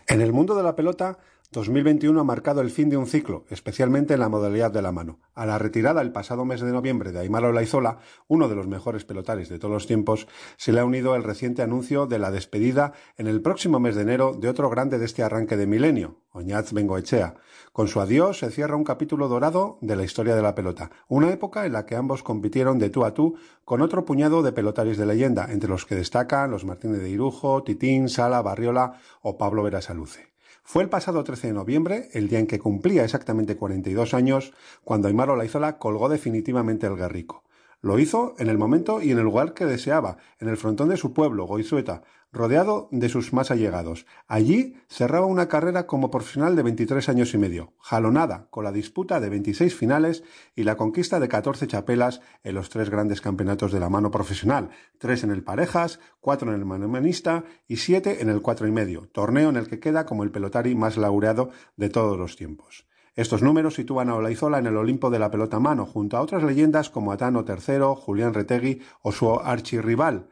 En 0.07 0.21
el 0.21 0.33
mundo 0.33 0.55
de 0.55 0.63
la 0.63 0.75
pelota 0.75 1.17
2021 1.53 2.19
ha 2.19 2.23
marcado 2.23 2.61
el 2.61 2.69
fin 2.69 2.89
de 2.89 2.97
un 2.97 3.07
ciclo, 3.07 3.45
especialmente 3.49 4.13
en 4.13 4.19
la 4.19 4.27
modalidad 4.27 4.71
de 4.71 4.81
la 4.81 4.91
mano. 4.91 5.19
A 5.33 5.45
la 5.45 5.57
retirada 5.57 6.01
el 6.01 6.11
pasado 6.11 6.43
mes 6.43 6.59
de 6.59 6.71
noviembre 6.71 7.11
de 7.11 7.19
Aymar 7.19 7.45
Olaizola, 7.45 7.99
uno 8.27 8.49
de 8.49 8.55
los 8.55 8.67
mejores 8.67 9.05
pelotaris 9.05 9.47
de 9.47 9.59
todos 9.59 9.73
los 9.73 9.87
tiempos, 9.87 10.27
se 10.57 10.73
le 10.73 10.81
ha 10.81 10.85
unido 10.85 11.15
el 11.15 11.23
reciente 11.23 11.61
anuncio 11.61 12.07
de 12.07 12.19
la 12.19 12.31
despedida 12.31 12.93
en 13.17 13.27
el 13.27 13.41
próximo 13.41 13.79
mes 13.79 13.95
de 13.95 14.01
enero 14.01 14.33
de 14.33 14.49
otro 14.49 14.69
grande 14.69 14.99
de 14.99 15.05
este 15.05 15.23
arranque 15.23 15.55
de 15.55 15.67
milenio, 15.67 16.17
Oñaz 16.31 16.73
Bengoechea. 16.73 17.35
Con 17.71 17.87
su 17.87 18.01
adiós 18.01 18.39
se 18.39 18.51
cierra 18.51 18.75
un 18.75 18.83
capítulo 18.83 19.27
dorado 19.27 19.77
de 19.81 19.95
la 19.95 20.03
historia 20.03 20.35
de 20.35 20.41
la 20.41 20.55
pelota, 20.55 20.91
una 21.07 21.31
época 21.31 21.65
en 21.65 21.73
la 21.73 21.85
que 21.85 21.95
ambos 21.95 22.23
compitieron 22.23 22.79
de 22.79 22.89
tú 22.89 23.05
a 23.05 23.13
tú 23.13 23.35
con 23.63 23.81
otro 23.81 24.03
puñado 24.05 24.43
de 24.43 24.51
pelotaris 24.51 24.97
de 24.97 25.05
leyenda, 25.05 25.47
entre 25.49 25.69
los 25.69 25.85
que 25.85 25.95
destacan 25.95 26.51
los 26.51 26.65
Martínez 26.65 27.01
de 27.01 27.09
Irujo, 27.09 27.63
Titín, 27.63 28.09
Sala, 28.09 28.41
Barriola 28.41 28.99
o 29.21 29.37
Pablo 29.37 29.63
Verasaluce. 29.63 30.32
Fue 30.63 30.81
el 30.81 30.89
pasado 30.89 31.23
13 31.23 31.47
de 31.47 31.53
noviembre, 31.53 32.09
el 32.13 32.29
día 32.29 32.39
en 32.39 32.47
que 32.47 32.57
cumplía 32.57 33.03
exactamente 33.03 33.57
42 33.57 34.13
años, 34.13 34.53
cuando 34.83 35.09
Aymar 35.09 35.29
Olaizola 35.29 35.77
colgó 35.77 36.07
definitivamente 36.07 36.87
el 36.87 36.95
Guerrico. 36.95 37.43
Lo 37.83 37.99
hizo 37.99 38.33
en 38.37 38.47
el 38.47 38.57
momento 38.57 39.01
y 39.01 39.11
en 39.11 39.17
el 39.17 39.25
lugar 39.25 39.53
que 39.53 39.65
deseaba, 39.65 40.15
en 40.39 40.47
el 40.47 40.55
frontón 40.55 40.87
de 40.87 40.95
su 40.95 41.11
pueblo, 41.11 41.43
Goizueta, 41.43 42.01
rodeado 42.31 42.87
de 42.91 43.09
sus 43.09 43.33
más 43.33 43.51
allegados. 43.51 44.05
Allí 44.25 44.77
cerraba 44.87 45.25
una 45.25 45.49
carrera 45.49 45.85
como 45.85 46.09
profesional 46.09 46.55
de 46.55 46.63
23 46.63 47.09
años 47.09 47.33
y 47.33 47.37
medio, 47.37 47.73
jalonada 47.79 48.47
con 48.51 48.63
la 48.63 48.71
disputa 48.71 49.19
de 49.19 49.27
26 49.27 49.75
finales 49.75 50.23
y 50.55 50.63
la 50.63 50.77
conquista 50.77 51.19
de 51.19 51.27
14 51.27 51.67
chapelas 51.67 52.21
en 52.45 52.55
los 52.55 52.69
tres 52.69 52.89
grandes 52.89 53.19
campeonatos 53.19 53.73
de 53.73 53.81
la 53.81 53.89
mano 53.89 54.11
profesional, 54.11 54.69
tres 54.97 55.25
en 55.25 55.31
el 55.31 55.43
parejas, 55.43 55.99
cuatro 56.21 56.53
en 56.53 56.59
el 56.59 56.63
manomanista 56.63 57.43
y 57.67 57.75
siete 57.75 58.21
en 58.21 58.29
el 58.29 58.41
cuatro 58.41 58.65
y 58.65 58.71
medio, 58.71 59.09
torneo 59.09 59.49
en 59.49 59.57
el 59.57 59.67
que 59.67 59.81
queda 59.81 60.05
como 60.05 60.23
el 60.23 60.31
pelotari 60.31 60.73
más 60.73 60.95
laureado 60.95 61.49
de 61.75 61.89
todos 61.89 62.17
los 62.17 62.37
tiempos. 62.37 62.85
Estos 63.15 63.43
números 63.43 63.75
sitúan 63.75 64.09
a 64.09 64.15
Olaizola 64.15 64.57
en 64.57 64.65
el 64.65 64.75
Olimpo 64.75 65.11
de 65.11 65.19
la 65.19 65.29
pelota 65.29 65.59
mano, 65.59 65.85
junto 65.85 66.17
a 66.17 66.21
otras 66.21 66.41
leyendas 66.41 66.89
como 66.89 67.11
Atano 67.11 67.45
III, 67.47 67.95
Julián 67.95 68.33
Retegui 68.33 68.81
o 69.03 69.11
su 69.11 69.31
archirrival, 69.39 70.29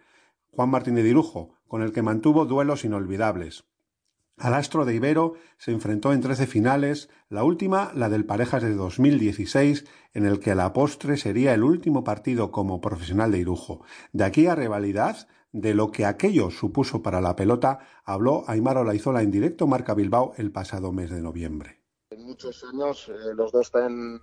Juan 0.50 0.70
Martín 0.70 0.96
de 0.96 1.04
Dirujo, 1.04 1.54
con 1.68 1.84
el 1.84 1.92
que 1.92 2.02
mantuvo 2.02 2.46
duelos 2.46 2.84
inolvidables. 2.84 3.66
Al 4.38 4.56
astro 4.56 4.86
de 4.86 4.96
Ibero 4.96 5.36
se 5.60 5.72
enfrentó 5.72 6.12
en 6.12 6.22
trece 6.22 6.48
finales, 6.48 7.10
la 7.30 7.44
última 7.44 7.92
la 7.94 8.10
del 8.10 8.26
Parejas 8.26 8.64
de 8.64 8.74
2016, 8.74 9.86
en 10.16 10.26
el 10.26 10.40
que 10.40 10.52
a 10.52 10.56
la 10.56 10.74
postre 10.74 11.18
sería 11.18 11.54
el 11.54 11.64
último 11.64 12.04
partido 12.04 12.52
como 12.52 12.82
profesional 12.82 13.32
de 13.32 13.38
Irujo. 13.38 13.84
De 14.12 14.24
aquí 14.24 14.48
a 14.48 14.56
rivalidad, 14.56 15.28
de 15.52 15.76
lo 15.76 15.92
que 15.92 16.08
aquello 16.08 16.50
supuso 16.50 17.04
para 17.04 17.22
la 17.22 17.36
pelota, 17.36 17.80
habló 18.04 18.44
Aymar 18.48 18.78
Olaizola 18.78 19.22
en 19.22 19.30
directo 19.30 19.68
Marca 19.68 19.94
Bilbao 19.94 20.34
el 20.38 20.52
pasado 20.52 20.92
mes 20.92 21.12
de 21.12 21.22
noviembre. 21.22 21.81
En 22.12 22.26
muchos 22.26 22.64
años, 22.66 23.08
eh, 23.08 23.34
los 23.34 23.54
dos 23.54 23.68
están 23.68 24.22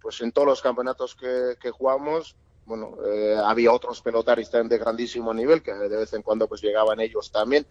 pues, 0.00 0.20
en 0.20 0.30
todos 0.30 0.46
los 0.46 0.60
campeonatos 0.60 1.16
que, 1.16 1.56
que 1.60 1.70
jugamos, 1.70 2.36
bueno, 2.70 2.96
eh, 3.04 3.36
había 3.44 3.72
otros 3.72 4.00
pelotaris 4.00 4.48
también 4.48 4.68
de 4.68 4.78
grandísimo 4.78 5.34
nivel 5.34 5.60
que 5.60 5.74
de 5.74 5.88
vez 5.88 6.12
en 6.12 6.22
cuando 6.22 6.46
pues 6.46 6.62
llegaban 6.62 7.00
ellos 7.00 7.32
también, 7.32 7.66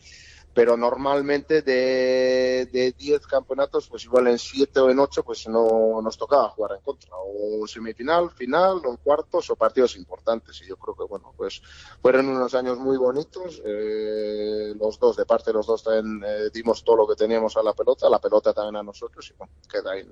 pero 0.53 0.75
normalmente 0.75 1.61
de 1.61 2.93
10 2.97 3.27
campeonatos, 3.27 3.87
pues 3.87 4.03
igual 4.03 4.27
en 4.27 4.37
7 4.37 4.81
o 4.81 4.89
en 4.89 4.99
8 4.99 5.23
pues 5.23 5.47
no 5.47 6.01
nos 6.01 6.17
tocaba 6.17 6.49
jugar 6.49 6.73
en 6.75 6.81
contra, 6.81 7.11
o 7.15 7.65
semifinal, 7.65 8.29
final, 8.31 8.81
o 8.85 8.97
cuartos 8.97 9.49
o 9.49 9.55
partidos 9.55 9.95
importantes, 9.95 10.61
y 10.61 10.67
yo 10.67 10.75
creo 10.75 10.95
que 10.95 11.05
bueno, 11.05 11.33
pues 11.37 11.61
fueron 12.01 12.27
unos 12.27 12.53
años 12.55 12.77
muy 12.77 12.97
bonitos, 12.97 13.61
eh, 13.63 14.73
los 14.77 14.99
dos, 14.99 15.15
de 15.15 15.25
parte 15.25 15.51
de 15.51 15.53
los 15.53 15.65
dos 15.65 15.81
también 15.81 16.21
eh, 16.25 16.49
dimos 16.51 16.83
todo 16.83 16.97
lo 16.97 17.07
que 17.07 17.15
teníamos 17.15 17.55
a 17.55 17.63
la 17.63 17.73
pelota, 17.73 18.09
la 18.09 18.19
pelota 18.19 18.51
también 18.51 18.75
a 18.75 18.83
nosotros, 18.83 19.29
y 19.29 19.37
bueno, 19.37 19.53
queda 19.71 19.91
ahí. 19.91 20.05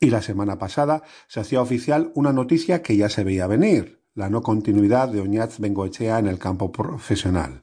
Y 0.00 0.10
la 0.10 0.22
semana 0.22 0.58
pasada 0.58 1.02
se 1.26 1.40
hacía 1.40 1.60
oficial 1.60 2.12
una 2.14 2.32
noticia 2.32 2.82
que 2.82 2.96
ya 2.96 3.08
se 3.08 3.24
veía 3.24 3.46
venir, 3.46 4.00
la 4.14 4.28
no 4.28 4.42
continuidad 4.42 5.08
de 5.08 5.20
Oñaz 5.20 5.58
Bengoechea 5.58 6.18
en 6.18 6.26
el 6.26 6.38
campo 6.38 6.72
profesional. 6.72 7.62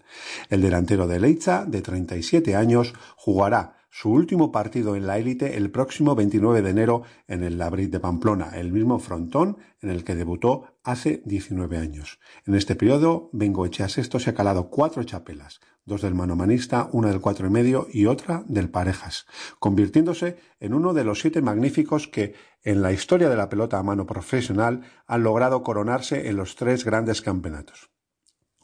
El 0.50 0.62
delantero 0.62 1.08
de 1.08 1.20
Leitza, 1.20 1.66
de 1.66 1.82
37 1.82 2.56
años, 2.56 2.94
jugará 3.16 3.76
su 3.90 4.12
último 4.12 4.52
partido 4.52 4.98
en 4.98 5.08
la 5.08 5.18
élite 5.18 5.56
el 5.56 5.72
próximo 5.72 6.16
29 6.16 6.62
de 6.62 6.70
enero 6.70 7.04
en 7.28 7.44
el 7.44 7.58
Labrit 7.58 7.90
de 7.92 8.02
Pamplona, 8.02 8.52
el 8.56 8.74
mismo 8.74 9.00
frontón 9.00 9.58
en 9.82 9.90
el 9.90 10.04
que 10.04 10.16
debutó 10.16 10.76
hace 10.84 11.22
19 11.26 11.78
años. 11.78 12.20
En 12.46 12.56
este 12.56 12.76
periodo, 12.76 13.30
Bengoechea 13.32 13.88
Sexto 13.88 14.20
se 14.20 14.32
ha 14.32 14.36
calado 14.36 14.70
cuatro 14.70 15.02
chapelas, 15.06 15.62
dos 15.86 16.02
del 16.02 16.16
manomanista, 16.16 16.90
una 16.92 17.10
del 17.10 17.22
cuatro 17.22 17.48
y 17.48 17.52
medio 17.52 17.88
y 17.92 18.08
otra 18.08 18.44
del 18.48 18.70
parejas, 18.70 19.28
convirtiéndose 19.60 20.38
en 20.60 20.74
uno 20.74 20.94
de 20.94 21.04
los 21.04 21.20
siete 21.20 21.42
magníficos 21.42 22.08
que, 22.08 22.34
en 22.64 22.82
la 22.82 22.92
historia 22.92 23.30
de 23.30 23.36
la 23.36 23.50
pelota 23.50 23.78
a 23.78 23.84
mano 23.84 24.08
profesional, 24.08 24.82
han 25.06 25.24
logrado 25.24 25.62
coronarse 25.64 26.28
en 26.28 26.38
los 26.38 26.56
tres 26.56 26.84
grandes 26.84 27.22
campeonatos. 27.22 27.92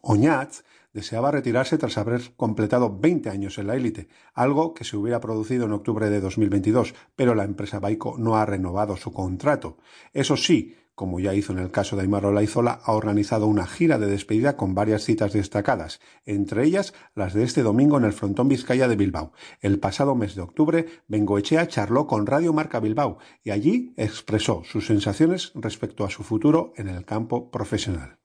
Oñaz 0.01 0.63
deseaba 0.93 1.31
retirarse 1.31 1.77
tras 1.77 1.97
haber 1.97 2.33
completado 2.35 2.97
20 2.99 3.29
años 3.29 3.57
en 3.59 3.67
la 3.67 3.75
élite, 3.75 4.09
algo 4.33 4.73
que 4.73 4.83
se 4.83 4.97
hubiera 4.97 5.21
producido 5.21 5.65
en 5.65 5.73
octubre 5.73 6.09
de 6.09 6.19
2022, 6.19 6.95
pero 7.15 7.35
la 7.35 7.43
empresa 7.43 7.79
Baico 7.79 8.15
no 8.17 8.35
ha 8.35 8.45
renovado 8.45 8.97
su 8.97 9.13
contrato. 9.13 9.77
Eso 10.11 10.35
sí, 10.35 10.75
como 10.95 11.19
ya 11.19 11.33
hizo 11.33 11.53
en 11.53 11.59
el 11.59 11.71
caso 11.71 11.95
de 11.95 12.03
Aymar 12.03 12.25
Olaizola, 12.25 12.79
ha 12.83 12.93
organizado 12.93 13.47
una 13.47 13.65
gira 13.65 13.97
de 13.97 14.07
despedida 14.07 14.57
con 14.57 14.75
varias 14.75 15.03
citas 15.03 15.33
destacadas, 15.33 15.99
entre 16.25 16.63
ellas 16.63 16.93
las 17.15 17.33
de 17.33 17.43
este 17.43 17.63
domingo 17.63 17.97
en 17.97 18.05
el 18.05 18.13
frontón 18.13 18.47
Vizcaya 18.47 18.87
de 18.87 18.95
Bilbao. 18.95 19.31
El 19.61 19.79
pasado 19.79 20.15
mes 20.15 20.35
de 20.35 20.41
octubre, 20.41 20.85
Bengoechea 21.07 21.67
charló 21.67 22.07
con 22.07 22.27
Radio 22.27 22.53
Marca 22.53 22.79
Bilbao 22.79 23.17
y 23.43 23.51
allí 23.51 23.93
expresó 23.97 24.63
sus 24.63 24.87
sensaciones 24.87 25.51
respecto 25.55 26.03
a 26.03 26.09
su 26.09 26.23
futuro 26.23 26.73
en 26.75 26.87
el 26.87 27.05
campo 27.05 27.49
profesional. 27.49 28.17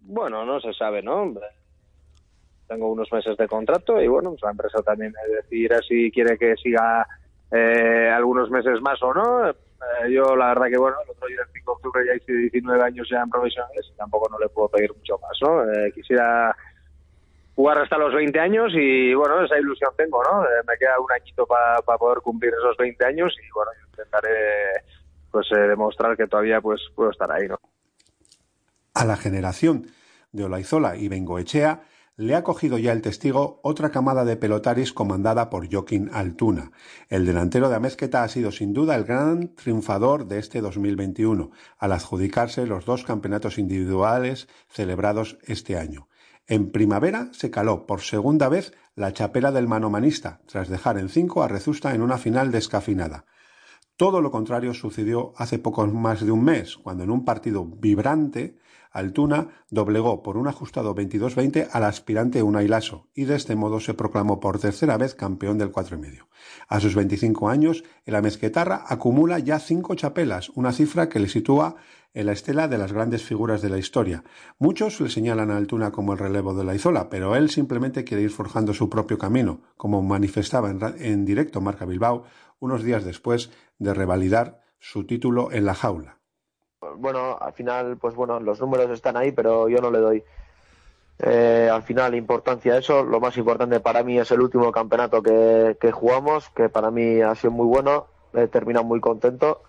Bueno, 0.00 0.44
no 0.44 0.60
se 0.60 0.72
sabe, 0.72 1.02
¿no? 1.02 1.34
Tengo 2.66 2.92
unos 2.92 3.10
meses 3.12 3.36
de 3.36 3.46
contrato 3.48 4.00
y 4.00 4.08
bueno, 4.08 4.30
pues 4.30 4.42
la 4.42 4.50
empresa 4.50 4.82
también 4.82 5.12
decidirá 5.42 5.80
si 5.82 6.10
quiere 6.10 6.36
que 6.36 6.54
siga 6.56 7.06
eh, 7.50 8.10
algunos 8.14 8.50
meses 8.50 8.80
más 8.82 9.02
o 9.02 9.14
no 9.14 9.54
eh, 9.78 10.12
yo 10.12 10.34
la 10.36 10.48
verdad 10.48 10.66
que 10.66 10.78
bueno, 10.78 10.96
el 11.04 11.10
otro 11.10 11.28
día 11.28 11.38
el 11.40 11.52
5 11.52 11.70
de 11.70 11.76
octubre 11.76 12.06
ya 12.06 12.14
hice 12.16 12.32
19 12.32 12.82
años 12.82 13.08
ya 13.10 13.22
en 13.22 13.30
profesionales 13.30 13.86
y 13.92 13.96
tampoco 13.96 14.28
no 14.28 14.38
le 14.38 14.48
puedo 14.48 14.68
pedir 14.68 14.92
mucho 14.92 15.18
más, 15.18 15.38
¿no? 15.40 15.64
Eh, 15.70 15.92
quisiera 15.92 16.56
jugar 17.54 17.78
hasta 17.78 17.98
los 17.98 18.14
20 18.14 18.38
años 18.40 18.72
y 18.74 19.14
bueno, 19.14 19.44
esa 19.44 19.58
ilusión 19.58 19.90
tengo, 19.96 20.22
¿no? 20.24 20.44
Eh, 20.44 20.62
me 20.66 20.76
queda 20.78 20.98
un 21.00 21.10
añito 21.12 21.46
para 21.46 21.80
poder 21.98 22.18
cumplir 22.18 22.52
esos 22.54 22.76
20 22.76 23.04
años 23.04 23.34
y 23.38 23.50
bueno, 23.52 23.70
intentaré 23.88 24.72
pues 25.30 25.46
demostrar 25.50 26.16
que 26.16 26.26
todavía 26.26 26.60
pues 26.60 26.80
puedo 26.94 27.10
estar 27.10 27.30
ahí, 27.30 27.46
¿no? 27.46 27.58
A 28.94 29.04
la 29.04 29.16
generación 29.16 29.86
de 30.32 30.44
Olaizola 30.44 30.96
y 30.96 31.08
Bengoechea 31.08 31.82
le 32.18 32.34
ha 32.34 32.42
cogido 32.42 32.78
ya 32.78 32.90
el 32.90 33.00
testigo 33.00 33.60
otra 33.62 33.90
camada 33.90 34.24
de 34.24 34.36
pelotaris 34.36 34.92
comandada 34.92 35.50
por 35.50 35.72
Joaquín 35.72 36.10
Altuna. 36.12 36.72
El 37.08 37.24
delantero 37.24 37.68
de 37.68 37.76
Amezqueta 37.76 38.24
ha 38.24 38.28
sido 38.28 38.50
sin 38.50 38.72
duda 38.72 38.96
el 38.96 39.04
gran 39.04 39.54
triunfador 39.54 40.26
de 40.26 40.40
este 40.40 40.60
2021, 40.60 41.52
al 41.78 41.92
adjudicarse 41.92 42.66
los 42.66 42.84
dos 42.84 43.04
campeonatos 43.04 43.56
individuales 43.56 44.48
celebrados 44.68 45.38
este 45.46 45.78
año. 45.78 46.08
En 46.48 46.72
primavera 46.72 47.28
se 47.30 47.52
caló 47.52 47.86
por 47.86 48.00
segunda 48.00 48.48
vez 48.48 48.72
la 48.96 49.12
chapela 49.12 49.52
del 49.52 49.68
manomanista, 49.68 50.40
tras 50.46 50.68
dejar 50.68 50.98
en 50.98 51.10
cinco 51.10 51.44
a 51.44 51.48
Rezusta 51.48 51.94
en 51.94 52.02
una 52.02 52.18
final 52.18 52.50
descafinada. 52.50 53.26
Todo 53.96 54.20
lo 54.20 54.32
contrario 54.32 54.74
sucedió 54.74 55.34
hace 55.36 55.60
poco 55.60 55.86
más 55.86 56.24
de 56.26 56.32
un 56.32 56.42
mes, 56.42 56.78
cuando 56.78 57.04
en 57.04 57.12
un 57.12 57.24
partido 57.24 57.64
vibrante, 57.64 58.58
Altuna 58.90 59.48
doblegó 59.70 60.22
por 60.22 60.36
un 60.36 60.48
ajustado 60.48 60.94
22-20 60.94 61.68
al 61.72 61.84
aspirante 61.84 62.42
Unai 62.42 62.68
Lasso 62.68 63.08
y 63.14 63.24
de 63.24 63.36
este 63.36 63.56
modo 63.56 63.80
se 63.80 63.94
proclamó 63.94 64.40
por 64.40 64.58
tercera 64.58 64.96
vez 64.96 65.14
campeón 65.14 65.58
del 65.58 65.70
cuatro 65.70 65.96
y 65.96 66.00
medio. 66.00 66.28
A 66.68 66.80
sus 66.80 66.94
25 66.94 67.48
años, 67.48 67.84
el 68.04 68.14
amezquetarra 68.14 68.84
acumula 68.86 69.38
ya 69.38 69.58
cinco 69.58 69.94
chapelas, 69.94 70.50
una 70.50 70.72
cifra 70.72 71.08
que 71.08 71.20
le 71.20 71.28
sitúa 71.28 71.76
en 72.14 72.26
la 72.26 72.32
estela 72.32 72.68
de 72.68 72.78
las 72.78 72.92
grandes 72.92 73.22
figuras 73.22 73.62
de 73.62 73.68
la 73.68 73.78
historia. 73.78 74.24
Muchos 74.58 75.00
le 75.00 75.10
señalan 75.10 75.50
a 75.50 75.56
Altuna 75.56 75.92
como 75.92 76.12
el 76.12 76.18
relevo 76.18 76.54
de 76.54 76.64
la 76.64 76.74
Izola, 76.74 77.10
pero 77.10 77.36
él 77.36 77.50
simplemente 77.50 78.04
quiere 78.04 78.22
ir 78.22 78.30
forjando 78.30 78.74
su 78.74 78.88
propio 78.88 79.18
camino, 79.18 79.60
como 79.76 80.02
manifestaba 80.02 80.70
en 80.70 81.24
directo 81.24 81.60
Marca 81.60 81.84
Bilbao 81.84 82.24
unos 82.60 82.82
días 82.82 83.04
después 83.04 83.50
de 83.78 83.94
revalidar 83.94 84.62
su 84.78 85.04
título 85.04 85.52
en 85.52 85.64
la 85.64 85.74
jaula. 85.74 86.17
Bueno, 86.80 87.36
al 87.40 87.52
final, 87.52 87.96
pues 87.96 88.14
bueno, 88.14 88.38
los 88.40 88.60
números 88.60 88.90
están 88.90 89.16
ahí, 89.16 89.32
pero 89.32 89.68
yo 89.68 89.80
no 89.80 89.90
le 89.90 89.98
doy 89.98 90.24
eh, 91.18 91.68
al 91.72 91.82
final 91.82 92.14
importancia 92.14 92.74
a 92.74 92.78
eso. 92.78 93.02
Lo 93.04 93.20
más 93.20 93.36
importante 93.36 93.80
para 93.80 94.02
mí 94.02 94.18
es 94.18 94.30
el 94.30 94.40
último 94.40 94.70
campeonato 94.72 95.22
que, 95.22 95.76
que 95.80 95.92
jugamos, 95.92 96.48
que 96.50 96.68
para 96.68 96.90
mí 96.90 97.20
ha 97.20 97.34
sido 97.34 97.52
muy 97.52 97.66
bueno. 97.66 98.06
He 98.34 98.46
terminado 98.48 98.84
muy 98.84 99.00
contento 99.00 99.62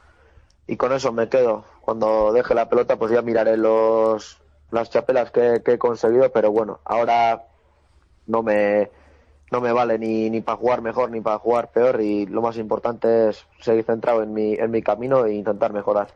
y 0.67 0.77
con 0.77 0.91
eso 0.93 1.11
me 1.11 1.29
quedo. 1.29 1.65
Cuando 1.81 2.31
deje 2.33 2.53
la 2.55 2.69
pelota, 2.69 2.97
pues 2.97 3.11
ya 3.11 3.21
miraré 3.21 3.57
los, 3.57 4.41
las 4.71 4.89
chapelas 4.91 5.31
que, 5.31 5.61
que 5.63 5.73
he 5.73 5.79
conseguido, 5.79 6.31
pero 6.31 6.51
bueno, 6.51 6.79
ahora 6.85 7.45
no 8.27 8.43
me, 8.43 8.89
no 9.51 9.61
me 9.61 9.71
vale 9.71 9.97
ni, 9.99 10.29
ni 10.29 10.41
para 10.41 10.57
jugar 10.57 10.81
mejor 10.81 11.11
ni 11.11 11.21
para 11.21 11.39
jugar 11.39 11.71
peor 11.71 12.01
y 12.01 12.25
lo 12.27 12.41
más 12.41 12.57
importante 12.57 13.29
es 13.29 13.45
seguir 13.61 13.85
centrado 13.85 14.23
en 14.23 14.33
mi, 14.33 14.53
en 14.53 14.71
mi 14.71 14.81
camino 14.83 15.25
e 15.25 15.33
intentar 15.33 15.73
mejorar. 15.73 16.09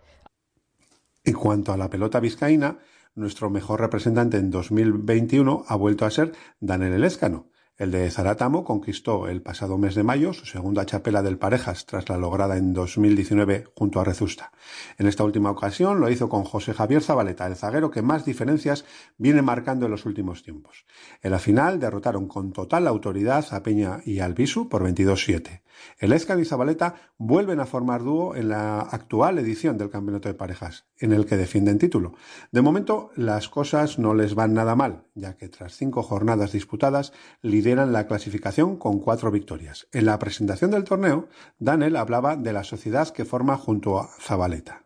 En 1.26 1.36
cuanto 1.36 1.72
a 1.72 1.78
la 1.78 1.90
pelota 1.90 2.20
vizcaína, 2.20 2.80
nuestro 3.16 3.50
mejor 3.50 3.80
representante 3.80 4.38
en 4.38 4.52
2021 4.52 5.64
ha 5.68 5.76
vuelto 5.78 6.06
a 6.06 6.12
ser 6.12 6.34
Daniel 6.60 6.94
Elescano, 6.94 7.48
el 7.76 7.90
de 7.90 8.12
Zaratamo 8.12 8.64
conquistó 8.64 9.28
el 9.28 9.42
pasado 9.42 9.80
mes 9.80 9.96
de 9.96 10.04
mayo 10.04 10.32
su 10.34 10.46
segunda 10.46 10.86
chapela 10.86 11.24
del 11.24 11.40
Parejas 11.40 11.88
tras 11.88 12.08
la 12.08 12.18
lograda 12.18 12.56
en 12.56 12.72
2019 12.72 13.64
junto 13.76 14.00
a 14.00 14.04
Rezusta. 14.04 14.52
En 15.00 15.08
esta 15.08 15.24
última 15.24 15.50
ocasión 15.50 16.00
lo 16.00 16.12
hizo 16.12 16.30
con 16.30 16.44
José 16.44 16.76
Javier 16.76 17.02
Zabaleta, 17.02 17.48
el 17.48 17.56
zaguero 17.56 17.90
que 17.90 18.04
más 18.04 18.26
diferencias 18.26 18.86
viene 19.18 19.42
marcando 19.42 19.86
en 19.86 19.92
los 19.92 20.06
últimos 20.06 20.44
tiempos. 20.44 20.86
En 21.24 21.32
la 21.32 21.40
final 21.40 21.80
derrotaron 21.80 22.28
con 22.28 22.54
total 22.54 22.86
autoridad 22.88 23.44
a 23.50 23.64
Peña 23.64 24.02
y 24.06 24.20
Albisu 24.20 24.70
por 24.70 24.84
22-7. 24.84 25.64
El 25.98 26.14
Escan 26.14 26.40
y 26.40 26.46
Zabaleta 26.46 26.96
vuelven 27.18 27.60
a 27.60 27.66
formar 27.66 28.04
dúo 28.04 28.36
en 28.36 28.50
la 28.50 28.80
actual 28.82 29.40
edición 29.40 29.78
del 29.78 29.90
Campeonato 29.90 30.30
de 30.30 30.36
Parejas, 30.36 30.86
en 31.00 31.12
el 31.14 31.26
que 31.26 31.38
defienden 31.38 31.80
título. 31.80 32.14
De 32.52 32.62
momento 32.62 33.12
las 33.16 33.50
cosas 33.50 34.00
no 34.00 34.14
les 34.14 34.36
van 34.36 34.54
nada 34.54 34.76
mal, 34.76 35.06
ya 35.16 35.36
que 35.36 35.50
tras 35.50 35.76
cinco 35.76 36.04
jornadas 36.04 36.52
disputadas 36.52 37.14
lideran 37.42 37.94
la 37.94 38.08
clasificación 38.08 38.78
con 38.78 39.00
cuatro 39.00 39.32
victorias. 39.32 39.88
En 39.92 40.06
la 40.06 40.20
presentación 40.20 40.72
del 40.72 40.84
torneo, 40.84 41.28
Daniel 41.60 41.96
hablaba 41.96 42.36
de 42.36 42.54
la 42.54 42.64
sociedad 42.64 43.10
que 43.10 43.26
forma 43.26 43.58
junto 43.58 44.00
a 44.00 44.10
Zabaleta. 44.20 44.83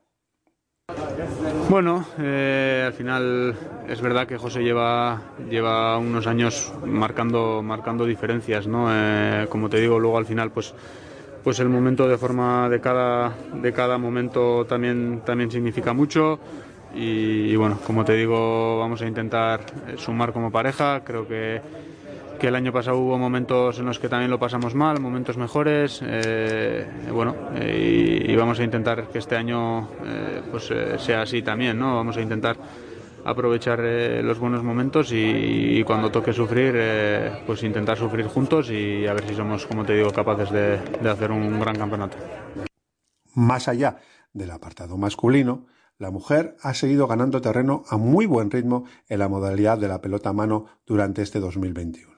Bueno, 1.69 2.05
eh, 2.17 2.83
al 2.87 2.93
final 2.93 3.55
es 3.89 3.99
verdad 3.99 4.25
que 4.25 4.37
José 4.37 4.63
lleva, 4.63 5.21
lleva 5.49 5.97
unos 5.97 6.27
años 6.27 6.73
marcando, 6.85 7.61
marcando 7.61 8.05
diferencias, 8.05 8.67
¿no? 8.67 8.87
Eh, 8.89 9.47
como 9.49 9.69
te 9.69 9.81
digo, 9.81 9.99
luego 9.99 10.17
al 10.17 10.25
final 10.25 10.51
pues, 10.51 10.73
pues 11.43 11.59
el 11.59 11.67
momento 11.67 12.07
de 12.07 12.17
forma 12.17 12.69
de 12.69 12.79
cada, 12.79 13.33
de 13.61 13.73
cada 13.73 13.97
momento 13.97 14.65
también, 14.65 15.21
también 15.25 15.51
significa 15.51 15.91
mucho. 15.91 16.39
Y, 16.95 17.51
y 17.51 17.55
bueno, 17.57 17.77
como 17.85 18.05
te 18.05 18.13
digo, 18.13 18.79
vamos 18.79 19.01
a 19.01 19.07
intentar 19.07 19.59
sumar 19.97 20.31
como 20.31 20.51
pareja. 20.51 21.01
Creo 21.03 21.27
que 21.27 21.61
que 22.37 22.47
el 22.47 22.55
año 22.55 22.71
pasado 22.71 22.97
hubo 22.97 23.17
momentos 23.17 23.79
en 23.79 23.85
los 23.85 23.99
que 23.99 24.09
también 24.09 24.31
lo 24.31 24.39
pasamos 24.39 24.75
mal, 24.75 24.99
momentos 24.99 25.37
mejores, 25.37 26.01
eh, 26.03 26.87
bueno, 27.11 27.35
y, 27.61 28.35
vamos 28.35 28.59
a 28.59 28.63
intentar 28.63 29.07
que 29.07 29.17
este 29.17 29.35
año 29.35 29.89
eh, 30.05 30.41
pues 30.51 30.69
eh, 30.71 30.99
sea 30.99 31.23
así 31.23 31.41
también, 31.41 31.79
¿no? 31.79 31.95
Vamos 31.95 32.17
a 32.17 32.21
intentar 32.21 32.55
aprovechar 33.25 33.79
los 33.79 34.39
buenos 34.39 34.63
momentos 34.63 35.11
y, 35.11 35.83
cuando 35.83 36.11
toque 36.11 36.31
sufrir, 36.31 36.75
pues 37.45 37.63
intentar 37.63 37.97
sufrir 37.97 38.27
juntos 38.27 38.69
y 38.69 39.05
a 39.05 39.13
ver 39.13 39.27
si 39.27 39.35
somos, 39.35 39.65
como 39.65 39.83
te 39.83 39.95
digo, 39.95 40.11
capaces 40.11 40.49
de, 40.51 40.77
de 40.77 41.09
hacer 41.09 41.31
un 41.31 41.59
gran 41.59 41.75
campeonato. 41.75 42.15
Más 43.35 43.67
allá 43.67 43.97
del 44.31 44.51
apartado 44.51 44.97
masculino, 44.97 45.65
la 45.97 46.11
mujer 46.11 46.55
ha 46.61 46.73
seguido 46.73 47.07
ganando 47.07 47.41
terreno 47.41 47.83
a 47.89 47.97
muy 47.97 48.27
buen 48.27 48.51
ritmo 48.51 48.85
en 49.09 49.19
la 49.19 49.27
modalidad 49.27 49.77
de 49.77 49.87
la 49.87 49.99
pelota 49.99 50.29
a 50.29 50.33
mano 50.33 50.67
durante 50.85 51.23
este 51.23 51.39
2021. 51.39 52.16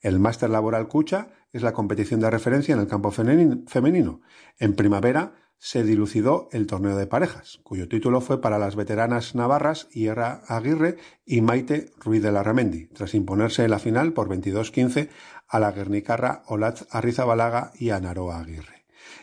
El 0.00 0.20
Máster 0.20 0.50
Laboral 0.50 0.88
Cucha 0.88 1.28
es 1.52 1.62
la 1.62 1.72
competición 1.72 2.20
de 2.20 2.30
referencia 2.30 2.74
en 2.74 2.80
el 2.80 2.86
campo 2.86 3.10
femenino. 3.10 4.20
En 4.58 4.74
primavera 4.74 5.34
se 5.58 5.82
dilucidó 5.82 6.48
el 6.52 6.66
torneo 6.66 6.96
de 6.96 7.06
parejas, 7.06 7.58
cuyo 7.64 7.88
título 7.88 8.20
fue 8.20 8.40
para 8.40 8.58
las 8.58 8.76
veteranas 8.76 9.34
navarras 9.34 9.88
Ierra 9.90 10.42
Aguirre 10.46 10.98
y 11.26 11.40
Maite 11.40 11.90
Ruiz 11.98 12.22
de 12.22 12.30
la 12.30 12.44
Ramendi, 12.44 12.86
tras 12.86 13.14
imponerse 13.14 13.64
en 13.64 13.70
la 13.70 13.80
final 13.80 14.12
por 14.12 14.28
22-15 14.28 15.08
a 15.48 15.58
la 15.58 15.72
guernicarra 15.72 16.44
Olatz 16.46 16.86
Arrizabalaga 16.90 17.72
y 17.74 17.90
a 17.90 18.00
Naroa 18.00 18.38
Aguirre. 18.38 18.77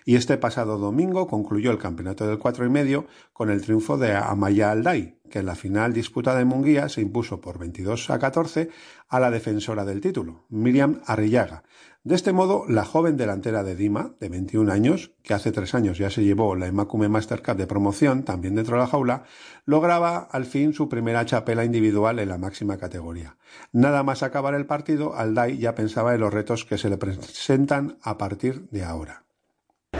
Y 0.07 0.17
este 0.17 0.37
pasado 0.37 0.77
domingo 0.77 1.25
concluyó 1.25 1.71
el 1.71 1.79
campeonato 1.79 2.27
del 2.27 2.37
cuatro 2.37 2.63
y 2.63 2.69
medio 2.69 3.07
con 3.33 3.49
el 3.49 3.63
triunfo 3.63 3.97
de 3.97 4.15
Amaya 4.15 4.69
Alday, 4.69 5.19
que 5.31 5.39
en 5.39 5.47
la 5.47 5.55
final 5.55 5.93
disputada 5.93 6.41
en 6.41 6.47
Munguía 6.47 6.89
se 6.89 7.01
impuso 7.01 7.41
por 7.41 7.57
22 7.57 8.11
a 8.11 8.19
14 8.19 8.69
a 9.09 9.19
la 9.19 9.31
defensora 9.31 9.83
del 9.83 10.01
título, 10.01 10.45
Miriam 10.49 11.01
Arrillaga. 11.07 11.63
De 12.03 12.13
este 12.13 12.33
modo, 12.33 12.65
la 12.69 12.85
joven 12.85 13.17
delantera 13.17 13.63
de 13.63 13.75
Dima, 13.75 14.13
de 14.19 14.29
21 14.29 14.71
años, 14.71 15.11
que 15.23 15.33
hace 15.33 15.51
tres 15.51 15.73
años 15.73 15.97
ya 15.97 16.11
se 16.11 16.23
llevó 16.23 16.55
la 16.55 16.67
Emakume 16.67 17.09
Master 17.09 17.41
Cup 17.41 17.55
de 17.55 17.65
promoción, 17.65 18.21
también 18.21 18.53
dentro 18.53 18.75
de 18.75 18.83
la 18.83 18.87
jaula, 18.87 19.23
lograba 19.65 20.19
al 20.19 20.45
fin 20.45 20.73
su 20.73 20.87
primera 20.87 21.25
chapela 21.25 21.65
individual 21.65 22.19
en 22.19 22.29
la 22.29 22.37
máxima 22.37 22.77
categoría. 22.77 23.37
Nada 23.71 24.03
más 24.03 24.21
acabar 24.21 24.53
el 24.53 24.67
partido, 24.67 25.15
Alday 25.15 25.57
ya 25.57 25.73
pensaba 25.73 26.13
en 26.13 26.21
los 26.21 26.31
retos 26.31 26.63
que 26.63 26.77
se 26.77 26.91
le 26.91 26.97
presentan 26.97 27.97
a 28.03 28.19
partir 28.19 28.69
de 28.69 28.83
ahora. 28.83 29.24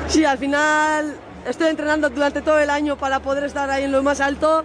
Sí, 0.08 0.24
al 0.24 0.38
final 0.38 1.16
estoy 1.48 1.68
entrenando 1.68 2.10
durante 2.10 2.42
todo 2.42 2.60
el 2.60 2.70
año 2.70 2.98
para 2.98 3.22
poder 3.22 3.44
estar 3.44 3.70
ahí 3.70 3.84
en 3.84 3.92
lo 3.92 4.04
más 4.04 4.22
alto 4.22 4.64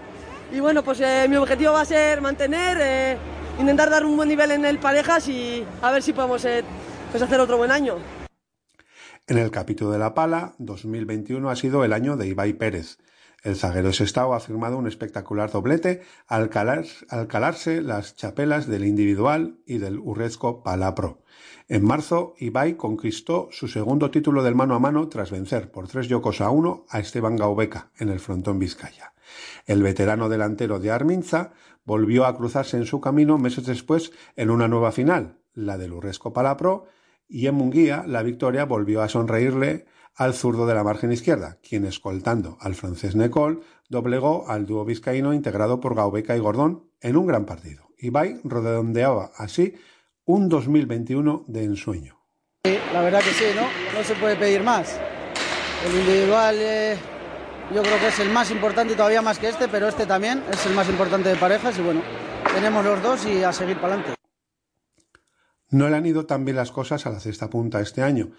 y 0.52 0.60
bueno, 0.60 0.82
pues 0.82 1.00
eh, 1.00 1.26
mi 1.28 1.36
objetivo 1.36 1.72
va 1.72 1.80
a 1.80 1.84
ser 1.84 2.20
mantener, 2.20 2.78
eh, 2.80 3.16
intentar 3.58 3.88
dar 3.88 4.04
un 4.04 4.16
buen 4.16 4.28
nivel 4.28 4.50
en 4.50 4.64
el 4.64 4.78
parejas 4.78 5.28
y 5.28 5.64
a 5.80 5.90
ver 5.92 6.02
si 6.02 6.12
podemos 6.12 6.44
eh, 6.44 6.62
pues 7.10 7.22
hacer 7.22 7.40
otro 7.40 7.56
buen 7.56 7.70
año. 7.70 7.96
En 9.26 9.38
el 9.38 9.50
capítulo 9.50 9.92
de 9.92 9.98
la 9.98 10.12
pala, 10.12 10.54
2021 10.58 11.48
ha 11.50 11.56
sido 11.56 11.84
el 11.84 11.92
año 11.92 12.16
de 12.16 12.26
Ibai 12.26 12.52
Pérez. 12.54 12.98
El 13.42 13.56
zaguero 13.56 13.92
Sestao 13.92 14.34
ha 14.34 14.40
firmado 14.40 14.76
un 14.76 14.86
espectacular 14.86 15.50
doblete 15.50 16.02
al, 16.26 16.50
calar, 16.50 16.84
al 17.08 17.26
calarse 17.26 17.80
las 17.80 18.14
chapelas 18.14 18.66
del 18.66 18.84
individual 18.84 19.58
y 19.66 19.78
del 19.78 19.98
Urrezco 19.98 20.62
Pala 20.62 20.94
Pro. 20.94 21.22
En 21.70 21.84
marzo, 21.84 22.34
Ibai 22.40 22.74
conquistó 22.74 23.46
su 23.52 23.68
segundo 23.68 24.10
título 24.10 24.42
del 24.42 24.56
mano 24.56 24.74
a 24.74 24.80
mano 24.80 25.08
tras 25.08 25.30
vencer 25.30 25.70
por 25.70 25.86
tres 25.86 26.08
yocos 26.08 26.40
a 26.40 26.50
uno 26.50 26.84
a 26.88 26.98
Esteban 26.98 27.36
Gaubeca 27.36 27.92
en 27.96 28.08
el 28.08 28.18
frontón 28.18 28.58
Vizcaya. 28.58 29.12
El 29.66 29.80
veterano 29.80 30.28
delantero 30.28 30.80
de 30.80 30.90
Arminza 30.90 31.52
volvió 31.84 32.26
a 32.26 32.36
cruzarse 32.36 32.76
en 32.76 32.86
su 32.86 33.00
camino 33.00 33.38
meses 33.38 33.66
después 33.66 34.10
en 34.34 34.50
una 34.50 34.66
nueva 34.66 34.90
final, 34.90 35.38
la 35.54 35.78
del 35.78 35.92
Urresco 35.92 36.32
Palapro, 36.32 36.86
y 37.28 37.46
en 37.46 37.54
Munguía 37.54 38.02
la 38.04 38.24
victoria 38.24 38.64
volvió 38.64 39.00
a 39.00 39.08
sonreírle 39.08 39.86
al 40.16 40.34
zurdo 40.34 40.66
de 40.66 40.74
la 40.74 40.82
margen 40.82 41.12
izquierda, 41.12 41.60
quien 41.62 41.84
escoltando 41.84 42.58
al 42.58 42.74
francés 42.74 43.14
Necol 43.14 43.62
doblegó 43.88 44.48
al 44.48 44.66
dúo 44.66 44.84
vizcaíno 44.84 45.34
integrado 45.34 45.78
por 45.78 45.94
Gaubeca 45.94 46.36
y 46.36 46.40
Gordón 46.40 46.90
en 47.00 47.16
un 47.16 47.28
gran 47.28 47.46
partido. 47.46 47.90
Ibai 47.96 48.40
redondeaba 48.42 49.30
así 49.36 49.76
un 50.30 50.48
2021 50.48 51.44
de 51.48 51.64
ensueño. 51.64 52.16
Sí, 52.64 52.78
la 52.92 53.02
verdad 53.02 53.20
que 53.20 53.32
sí, 53.32 53.46
¿no? 53.54 53.62
No 53.96 54.04
se 54.04 54.14
puede 54.14 54.36
pedir 54.36 54.62
más. 54.62 54.98
El 55.84 55.98
individual 55.98 56.56
eh, 56.58 56.96
yo 57.74 57.82
creo 57.82 57.98
que 57.98 58.08
es 58.08 58.18
el 58.20 58.30
más 58.30 58.50
importante 58.50 58.94
todavía 58.94 59.22
más 59.22 59.38
que 59.38 59.48
este, 59.48 59.66
pero 59.66 59.88
este 59.88 60.06
también 60.06 60.42
es 60.52 60.64
el 60.66 60.74
más 60.74 60.88
importante 60.88 61.28
de 61.28 61.36
parejas 61.36 61.78
y 61.78 61.82
bueno, 61.82 62.02
tenemos 62.54 62.84
los 62.84 63.02
dos 63.02 63.26
y 63.26 63.42
a 63.42 63.52
seguir 63.52 63.76
para 63.76 63.94
adelante. 63.94 64.14
No 65.70 65.88
le 65.88 65.96
han 65.96 66.06
ido 66.06 66.26
tan 66.26 66.44
bien 66.44 66.56
las 66.56 66.70
cosas 66.70 67.06
a 67.06 67.10
la 67.10 67.20
cesta 67.20 67.50
punta 67.50 67.80
este 67.80 68.02
año, 68.02 68.32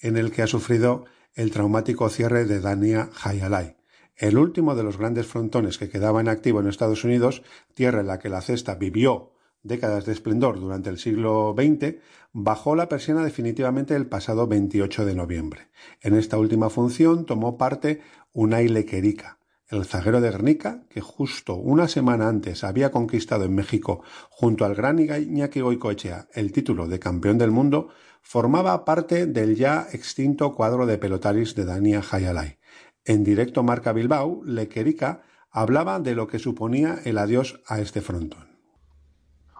en 0.00 0.16
el 0.16 0.30
que 0.30 0.42
ha 0.42 0.46
sufrido 0.46 1.04
el 1.34 1.50
traumático 1.50 2.08
cierre 2.08 2.44
de 2.44 2.60
Dania 2.60 3.10
Hayalai, 3.22 3.76
el 4.16 4.38
último 4.38 4.74
de 4.74 4.82
los 4.82 4.96
grandes 4.96 5.26
frontones 5.26 5.78
que 5.78 5.90
quedaba 5.90 6.20
en 6.20 6.28
activo 6.28 6.60
en 6.60 6.68
Estados 6.68 7.04
Unidos, 7.04 7.42
tierra 7.74 8.00
en 8.00 8.06
la 8.06 8.18
que 8.18 8.28
la 8.28 8.40
cesta 8.40 8.76
vivió 8.76 9.33
décadas 9.64 10.04
de 10.04 10.12
esplendor 10.12 10.60
durante 10.60 10.90
el 10.90 10.98
siglo 10.98 11.54
XX, 11.58 11.96
bajó 12.32 12.76
la 12.76 12.88
persiana 12.88 13.24
definitivamente 13.24 13.96
el 13.96 14.06
pasado 14.06 14.46
28 14.46 15.04
de 15.04 15.14
noviembre. 15.14 15.68
En 16.00 16.14
esta 16.14 16.38
última 16.38 16.70
función 16.70 17.26
tomó 17.26 17.58
parte 17.58 18.00
Unai 18.32 18.68
Lequerica, 18.68 19.38
el 19.68 19.84
zaguero 19.84 20.20
de 20.20 20.30
Guernica, 20.30 20.84
que 20.88 21.00
justo 21.00 21.54
una 21.54 21.88
semana 21.88 22.28
antes 22.28 22.62
había 22.62 22.90
conquistado 22.90 23.44
en 23.44 23.54
México, 23.54 24.02
junto 24.30 24.64
al 24.64 24.74
gran 24.74 24.98
Iñaki 24.98 25.60
Goicoechea, 25.60 26.28
el 26.34 26.52
título 26.52 26.86
de 26.86 26.98
campeón 26.98 27.38
del 27.38 27.50
mundo, 27.50 27.88
formaba 28.22 28.84
parte 28.84 29.26
del 29.26 29.56
ya 29.56 29.86
extinto 29.92 30.54
cuadro 30.54 30.86
de 30.86 30.98
pelotaris 30.98 31.54
de 31.54 31.64
Dania 31.64 32.02
Hayalay. 32.10 32.58
En 33.04 33.24
directo 33.24 33.62
Marca 33.62 33.92
Bilbao, 33.92 34.42
Lequerica 34.44 35.22
hablaba 35.50 36.00
de 36.00 36.14
lo 36.14 36.26
que 36.26 36.38
suponía 36.38 36.98
el 37.04 37.18
adiós 37.18 37.60
a 37.66 37.80
este 37.80 38.00
frontón. 38.00 38.53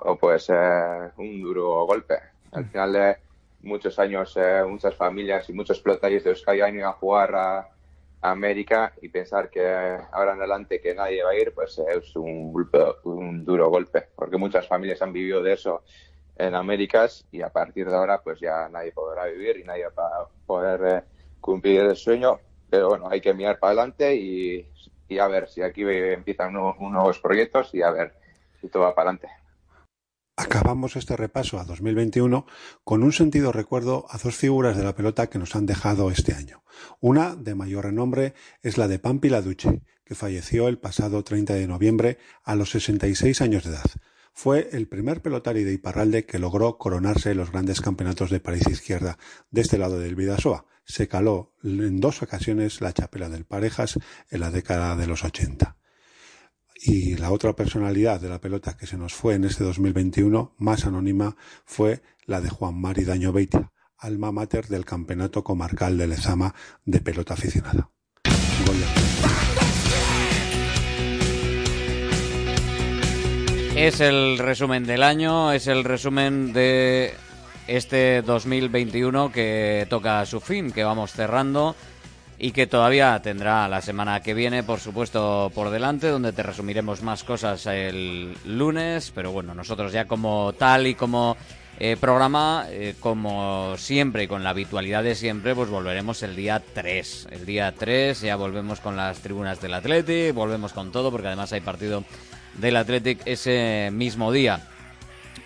Oh, 0.06 0.16
pues 0.16 0.50
eh, 0.50 1.10
un 1.16 1.40
duro 1.40 1.86
golpe. 1.86 2.18
Al 2.52 2.66
final 2.66 2.92
de 2.92 3.16
muchos 3.62 3.98
años, 3.98 4.36
eh, 4.36 4.62
muchas 4.68 4.94
familias 4.94 5.48
y 5.48 5.54
muchos 5.54 5.80
pelotaris 5.80 6.22
de 6.22 6.30
Euskadi 6.30 6.60
han 6.60 6.76
ido 6.76 6.88
a 6.88 6.92
jugar 6.92 7.34
a 7.34 7.68
América 8.20 8.92
y 9.00 9.08
pensar 9.08 9.48
que 9.48 9.66
ahora 10.12 10.34
en 10.34 10.40
adelante 10.40 10.82
que 10.82 10.94
nadie 10.94 11.24
va 11.24 11.30
a 11.30 11.36
ir, 11.36 11.54
pues 11.54 11.78
es 11.78 12.14
un, 12.16 12.52
un 13.04 13.44
duro 13.46 13.70
golpe, 13.70 14.08
porque 14.14 14.36
muchas 14.36 14.68
familias 14.68 15.00
han 15.00 15.12
vivido 15.12 15.42
de 15.42 15.54
eso 15.54 15.82
en 16.36 16.54
Américas 16.54 17.24
y 17.32 17.40
a 17.40 17.48
partir 17.48 17.88
de 17.88 17.96
ahora 17.96 18.20
pues 18.20 18.40
ya 18.40 18.68
nadie 18.68 18.92
podrá 18.92 19.24
vivir 19.24 19.56
y 19.56 19.64
nadie 19.64 19.86
va 19.88 20.06
a 20.06 20.28
poder 20.46 20.80
eh, 20.84 21.02
cumplir 21.40 21.80
el 21.80 21.96
sueño, 21.96 22.40
pero 22.68 22.90
bueno, 22.90 23.08
hay 23.10 23.22
que 23.22 23.32
mirar 23.32 23.58
para 23.58 23.72
adelante 23.72 24.14
y, 24.14 24.68
y 25.08 25.18
a 25.18 25.28
ver 25.28 25.48
si 25.48 25.62
aquí 25.62 25.80
empiezan 25.82 26.54
unos 26.54 26.78
nuevos 26.78 27.18
proyectos 27.20 27.74
y 27.74 27.80
a 27.80 27.90
ver 27.90 28.12
si 28.60 28.68
todo 28.68 28.82
va 28.82 28.94
para 28.94 29.10
adelante. 29.10 29.43
Acabamos 30.36 30.96
este 30.96 31.16
repaso 31.16 31.60
a 31.60 31.64
2021 31.64 32.44
con 32.82 33.04
un 33.04 33.12
sentido 33.12 33.52
recuerdo 33.52 34.06
a 34.10 34.18
dos 34.18 34.34
figuras 34.34 34.76
de 34.76 34.82
la 34.82 34.96
pelota 34.96 35.28
que 35.28 35.38
nos 35.38 35.54
han 35.54 35.64
dejado 35.64 36.10
este 36.10 36.34
año. 36.34 36.64
Una, 36.98 37.36
de 37.36 37.54
mayor 37.54 37.84
renombre, 37.84 38.34
es 38.60 38.76
la 38.76 38.88
de 38.88 38.98
Pampi 38.98 39.28
Laducci, 39.28 39.82
que 40.04 40.16
falleció 40.16 40.66
el 40.66 40.78
pasado 40.78 41.22
30 41.22 41.54
de 41.54 41.68
noviembre 41.68 42.18
a 42.42 42.56
los 42.56 42.70
66 42.70 43.40
años 43.42 43.62
de 43.62 43.70
edad. 43.70 43.84
Fue 44.32 44.70
el 44.72 44.88
primer 44.88 45.22
pelotari 45.22 45.62
de 45.62 45.74
Iparralde 45.74 46.26
que 46.26 46.40
logró 46.40 46.78
coronarse 46.78 47.30
en 47.30 47.36
los 47.36 47.52
grandes 47.52 47.80
campeonatos 47.80 48.30
de 48.30 48.40
París 48.40 48.66
Izquierda 48.68 49.18
de 49.52 49.60
este 49.60 49.78
lado 49.78 50.00
del 50.00 50.16
Vidasoa. 50.16 50.66
Se 50.84 51.06
caló 51.06 51.54
en 51.62 52.00
dos 52.00 52.22
ocasiones 52.22 52.80
la 52.80 52.92
chapela 52.92 53.28
del 53.28 53.44
Parejas 53.44 54.00
en 54.30 54.40
la 54.40 54.50
década 54.50 54.96
de 54.96 55.06
los 55.06 55.22
80. 55.22 55.76
Y 56.86 57.16
la 57.16 57.30
otra 57.30 57.54
personalidad 57.56 58.20
de 58.20 58.28
la 58.28 58.42
pelota 58.42 58.76
que 58.76 58.86
se 58.86 58.98
nos 58.98 59.14
fue 59.14 59.36
en 59.36 59.44
este 59.44 59.64
2021, 59.64 60.52
más 60.58 60.84
anónima, 60.84 61.34
fue 61.64 62.02
la 62.26 62.42
de 62.42 62.50
Juan 62.50 62.78
Mari 62.78 63.04
Daño 63.04 63.32
Beitia, 63.32 63.72
alma 63.96 64.32
mater 64.32 64.66
del 64.66 64.84
Campeonato 64.84 65.42
Comarcal 65.42 65.96
de 65.96 66.08
Lezama 66.08 66.54
de 66.84 67.00
pelota 67.00 67.32
aficionada. 67.32 67.88
Es 73.74 74.00
el 74.00 74.36
resumen 74.36 74.84
del 74.84 75.04
año, 75.04 75.52
es 75.52 75.68
el 75.68 75.84
resumen 75.84 76.52
de 76.52 77.14
este 77.66 78.20
2021 78.20 79.32
que 79.32 79.86
toca 79.88 80.20
a 80.20 80.26
su 80.26 80.38
fin, 80.38 80.70
que 80.70 80.84
vamos 80.84 81.12
cerrando 81.12 81.74
y 82.38 82.52
que 82.52 82.66
todavía 82.66 83.20
tendrá 83.22 83.68
la 83.68 83.80
semana 83.80 84.20
que 84.20 84.34
viene, 84.34 84.62
por 84.62 84.80
supuesto, 84.80 85.50
por 85.54 85.70
delante, 85.70 86.08
donde 86.08 86.32
te 86.32 86.42
resumiremos 86.42 87.02
más 87.02 87.24
cosas 87.24 87.66
el 87.66 88.36
lunes, 88.44 89.12
pero 89.14 89.32
bueno, 89.32 89.54
nosotros 89.54 89.92
ya 89.92 90.06
como 90.06 90.52
tal 90.54 90.86
y 90.86 90.94
como 90.94 91.36
eh, 91.78 91.96
programa, 92.00 92.66
eh, 92.70 92.94
como 93.00 93.76
siempre 93.76 94.24
y 94.24 94.26
con 94.28 94.44
la 94.44 94.50
habitualidad 94.50 95.02
de 95.02 95.14
siempre, 95.14 95.54
pues 95.54 95.68
volveremos 95.68 96.22
el 96.22 96.36
día 96.36 96.62
3. 96.72 97.28
El 97.30 97.46
día 97.46 97.72
3 97.76 98.20
ya 98.20 98.36
volvemos 98.36 98.80
con 98.80 98.96
las 98.96 99.18
tribunas 99.18 99.60
del 99.60 99.74
Athletic, 99.74 100.34
volvemos 100.34 100.72
con 100.72 100.92
todo, 100.92 101.10
porque 101.10 101.28
además 101.28 101.52
hay 101.52 101.60
partido 101.60 102.04
del 102.54 102.76
Athletic 102.76 103.20
ese 103.26 103.90
mismo 103.92 104.30
día. 104.30 104.60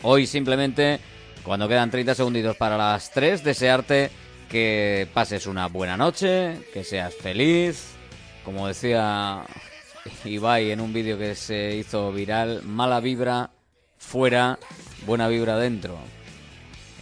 Hoy 0.02 0.26
simplemente, 0.26 1.00
cuando 1.42 1.66
quedan 1.66 1.90
30 1.90 2.14
segunditos 2.14 2.56
para 2.56 2.76
las 2.76 3.10
3, 3.10 3.42
desearte 3.42 4.10
que 4.48 5.08
pases 5.12 5.46
una 5.46 5.68
buena 5.68 5.96
noche, 5.96 6.58
que 6.72 6.84
seas 6.84 7.14
feliz. 7.14 7.94
Como 8.44 8.66
decía 8.66 9.44
Ibai 10.24 10.70
en 10.70 10.80
un 10.80 10.92
vídeo 10.92 11.18
que 11.18 11.34
se 11.34 11.76
hizo 11.76 12.12
viral, 12.12 12.62
mala 12.62 13.00
vibra 13.00 13.50
fuera, 13.98 14.58
buena 15.06 15.28
vibra 15.28 15.58
dentro. 15.58 15.98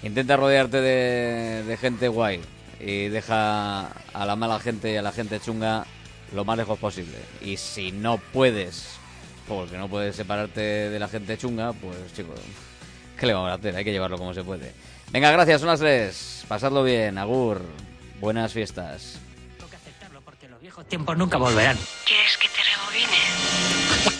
Intenta 0.03 0.37
rodearte 0.37 0.81
de, 0.81 1.65
de 1.65 1.77
gente 1.77 2.09
guay 2.09 2.41
y 2.81 3.09
deja 3.09 3.87
a 3.87 4.27
la 4.27 4.37
mala 4.37 4.59
gente 4.59 4.93
y 4.93 4.97
a 4.97 5.03
la 5.03 5.13
gente 5.13 5.41
chunga 5.41 5.87
lo 6.35 6.45
más 6.45 6.57
lejos 6.57 6.79
posible. 6.79 7.17
Y 7.41 7.57
si 7.57 7.93
no 7.93 8.19
puedes, 8.19 8.99
porque 9.49 9.79
no 9.79 9.89
puedes 9.89 10.17
separarte 10.17 10.61
de 10.61 10.99
la 10.99 11.09
gente 11.09 11.39
chunga, 11.39 11.73
pues 11.73 11.97
chicos, 12.15 12.41
¿qué 13.19 13.27
le 13.27 13.35
vamos 13.35 13.51
a 13.51 13.55
hacer? 13.55 13.77
Hay 13.77 13.85
que 13.85 13.93
llevarlo 13.93 14.19
como 14.19 14.35
se 14.35 14.43
puede. 14.43 14.73
Venga, 15.11 15.31
gracias, 15.31 15.61
son 15.61 15.69
las 15.69 15.81
tres. 15.81 16.45
Pasadlo 16.49 16.83
bien, 16.85 17.19
Agur. 17.19 17.63
Buenas 18.21 18.53
fiestas. 18.53 19.19
Toca 19.59 19.77
aceptarlo 19.77 20.21
porque 20.23 20.49
los 20.49 20.61
viejos 20.61 20.87
tiempos 20.87 21.17
nunca 21.17 21.37
volverán. 21.37 21.79
¿Quieres 22.05 22.37
que 22.37 22.49
te 22.49 22.63
rebobine? 22.63 23.19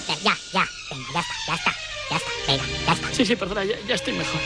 Ya, 0.09 0.15
ya, 0.23 0.37
ya. 0.53 0.67
Venga, 0.91 1.07
ya 1.15 1.21
está, 1.21 1.35
ya 1.47 1.55
está, 1.55 1.75
ya 2.11 2.17
está. 2.17 2.31
Venga, 2.47 2.65
ya 2.87 2.93
está. 2.93 3.15
Sí, 3.15 3.27
sí, 3.27 3.37
perdona, 3.37 3.65
ya, 3.65 3.77
ya 3.87 3.95
estoy 3.95 4.13
mejor. 4.15 4.41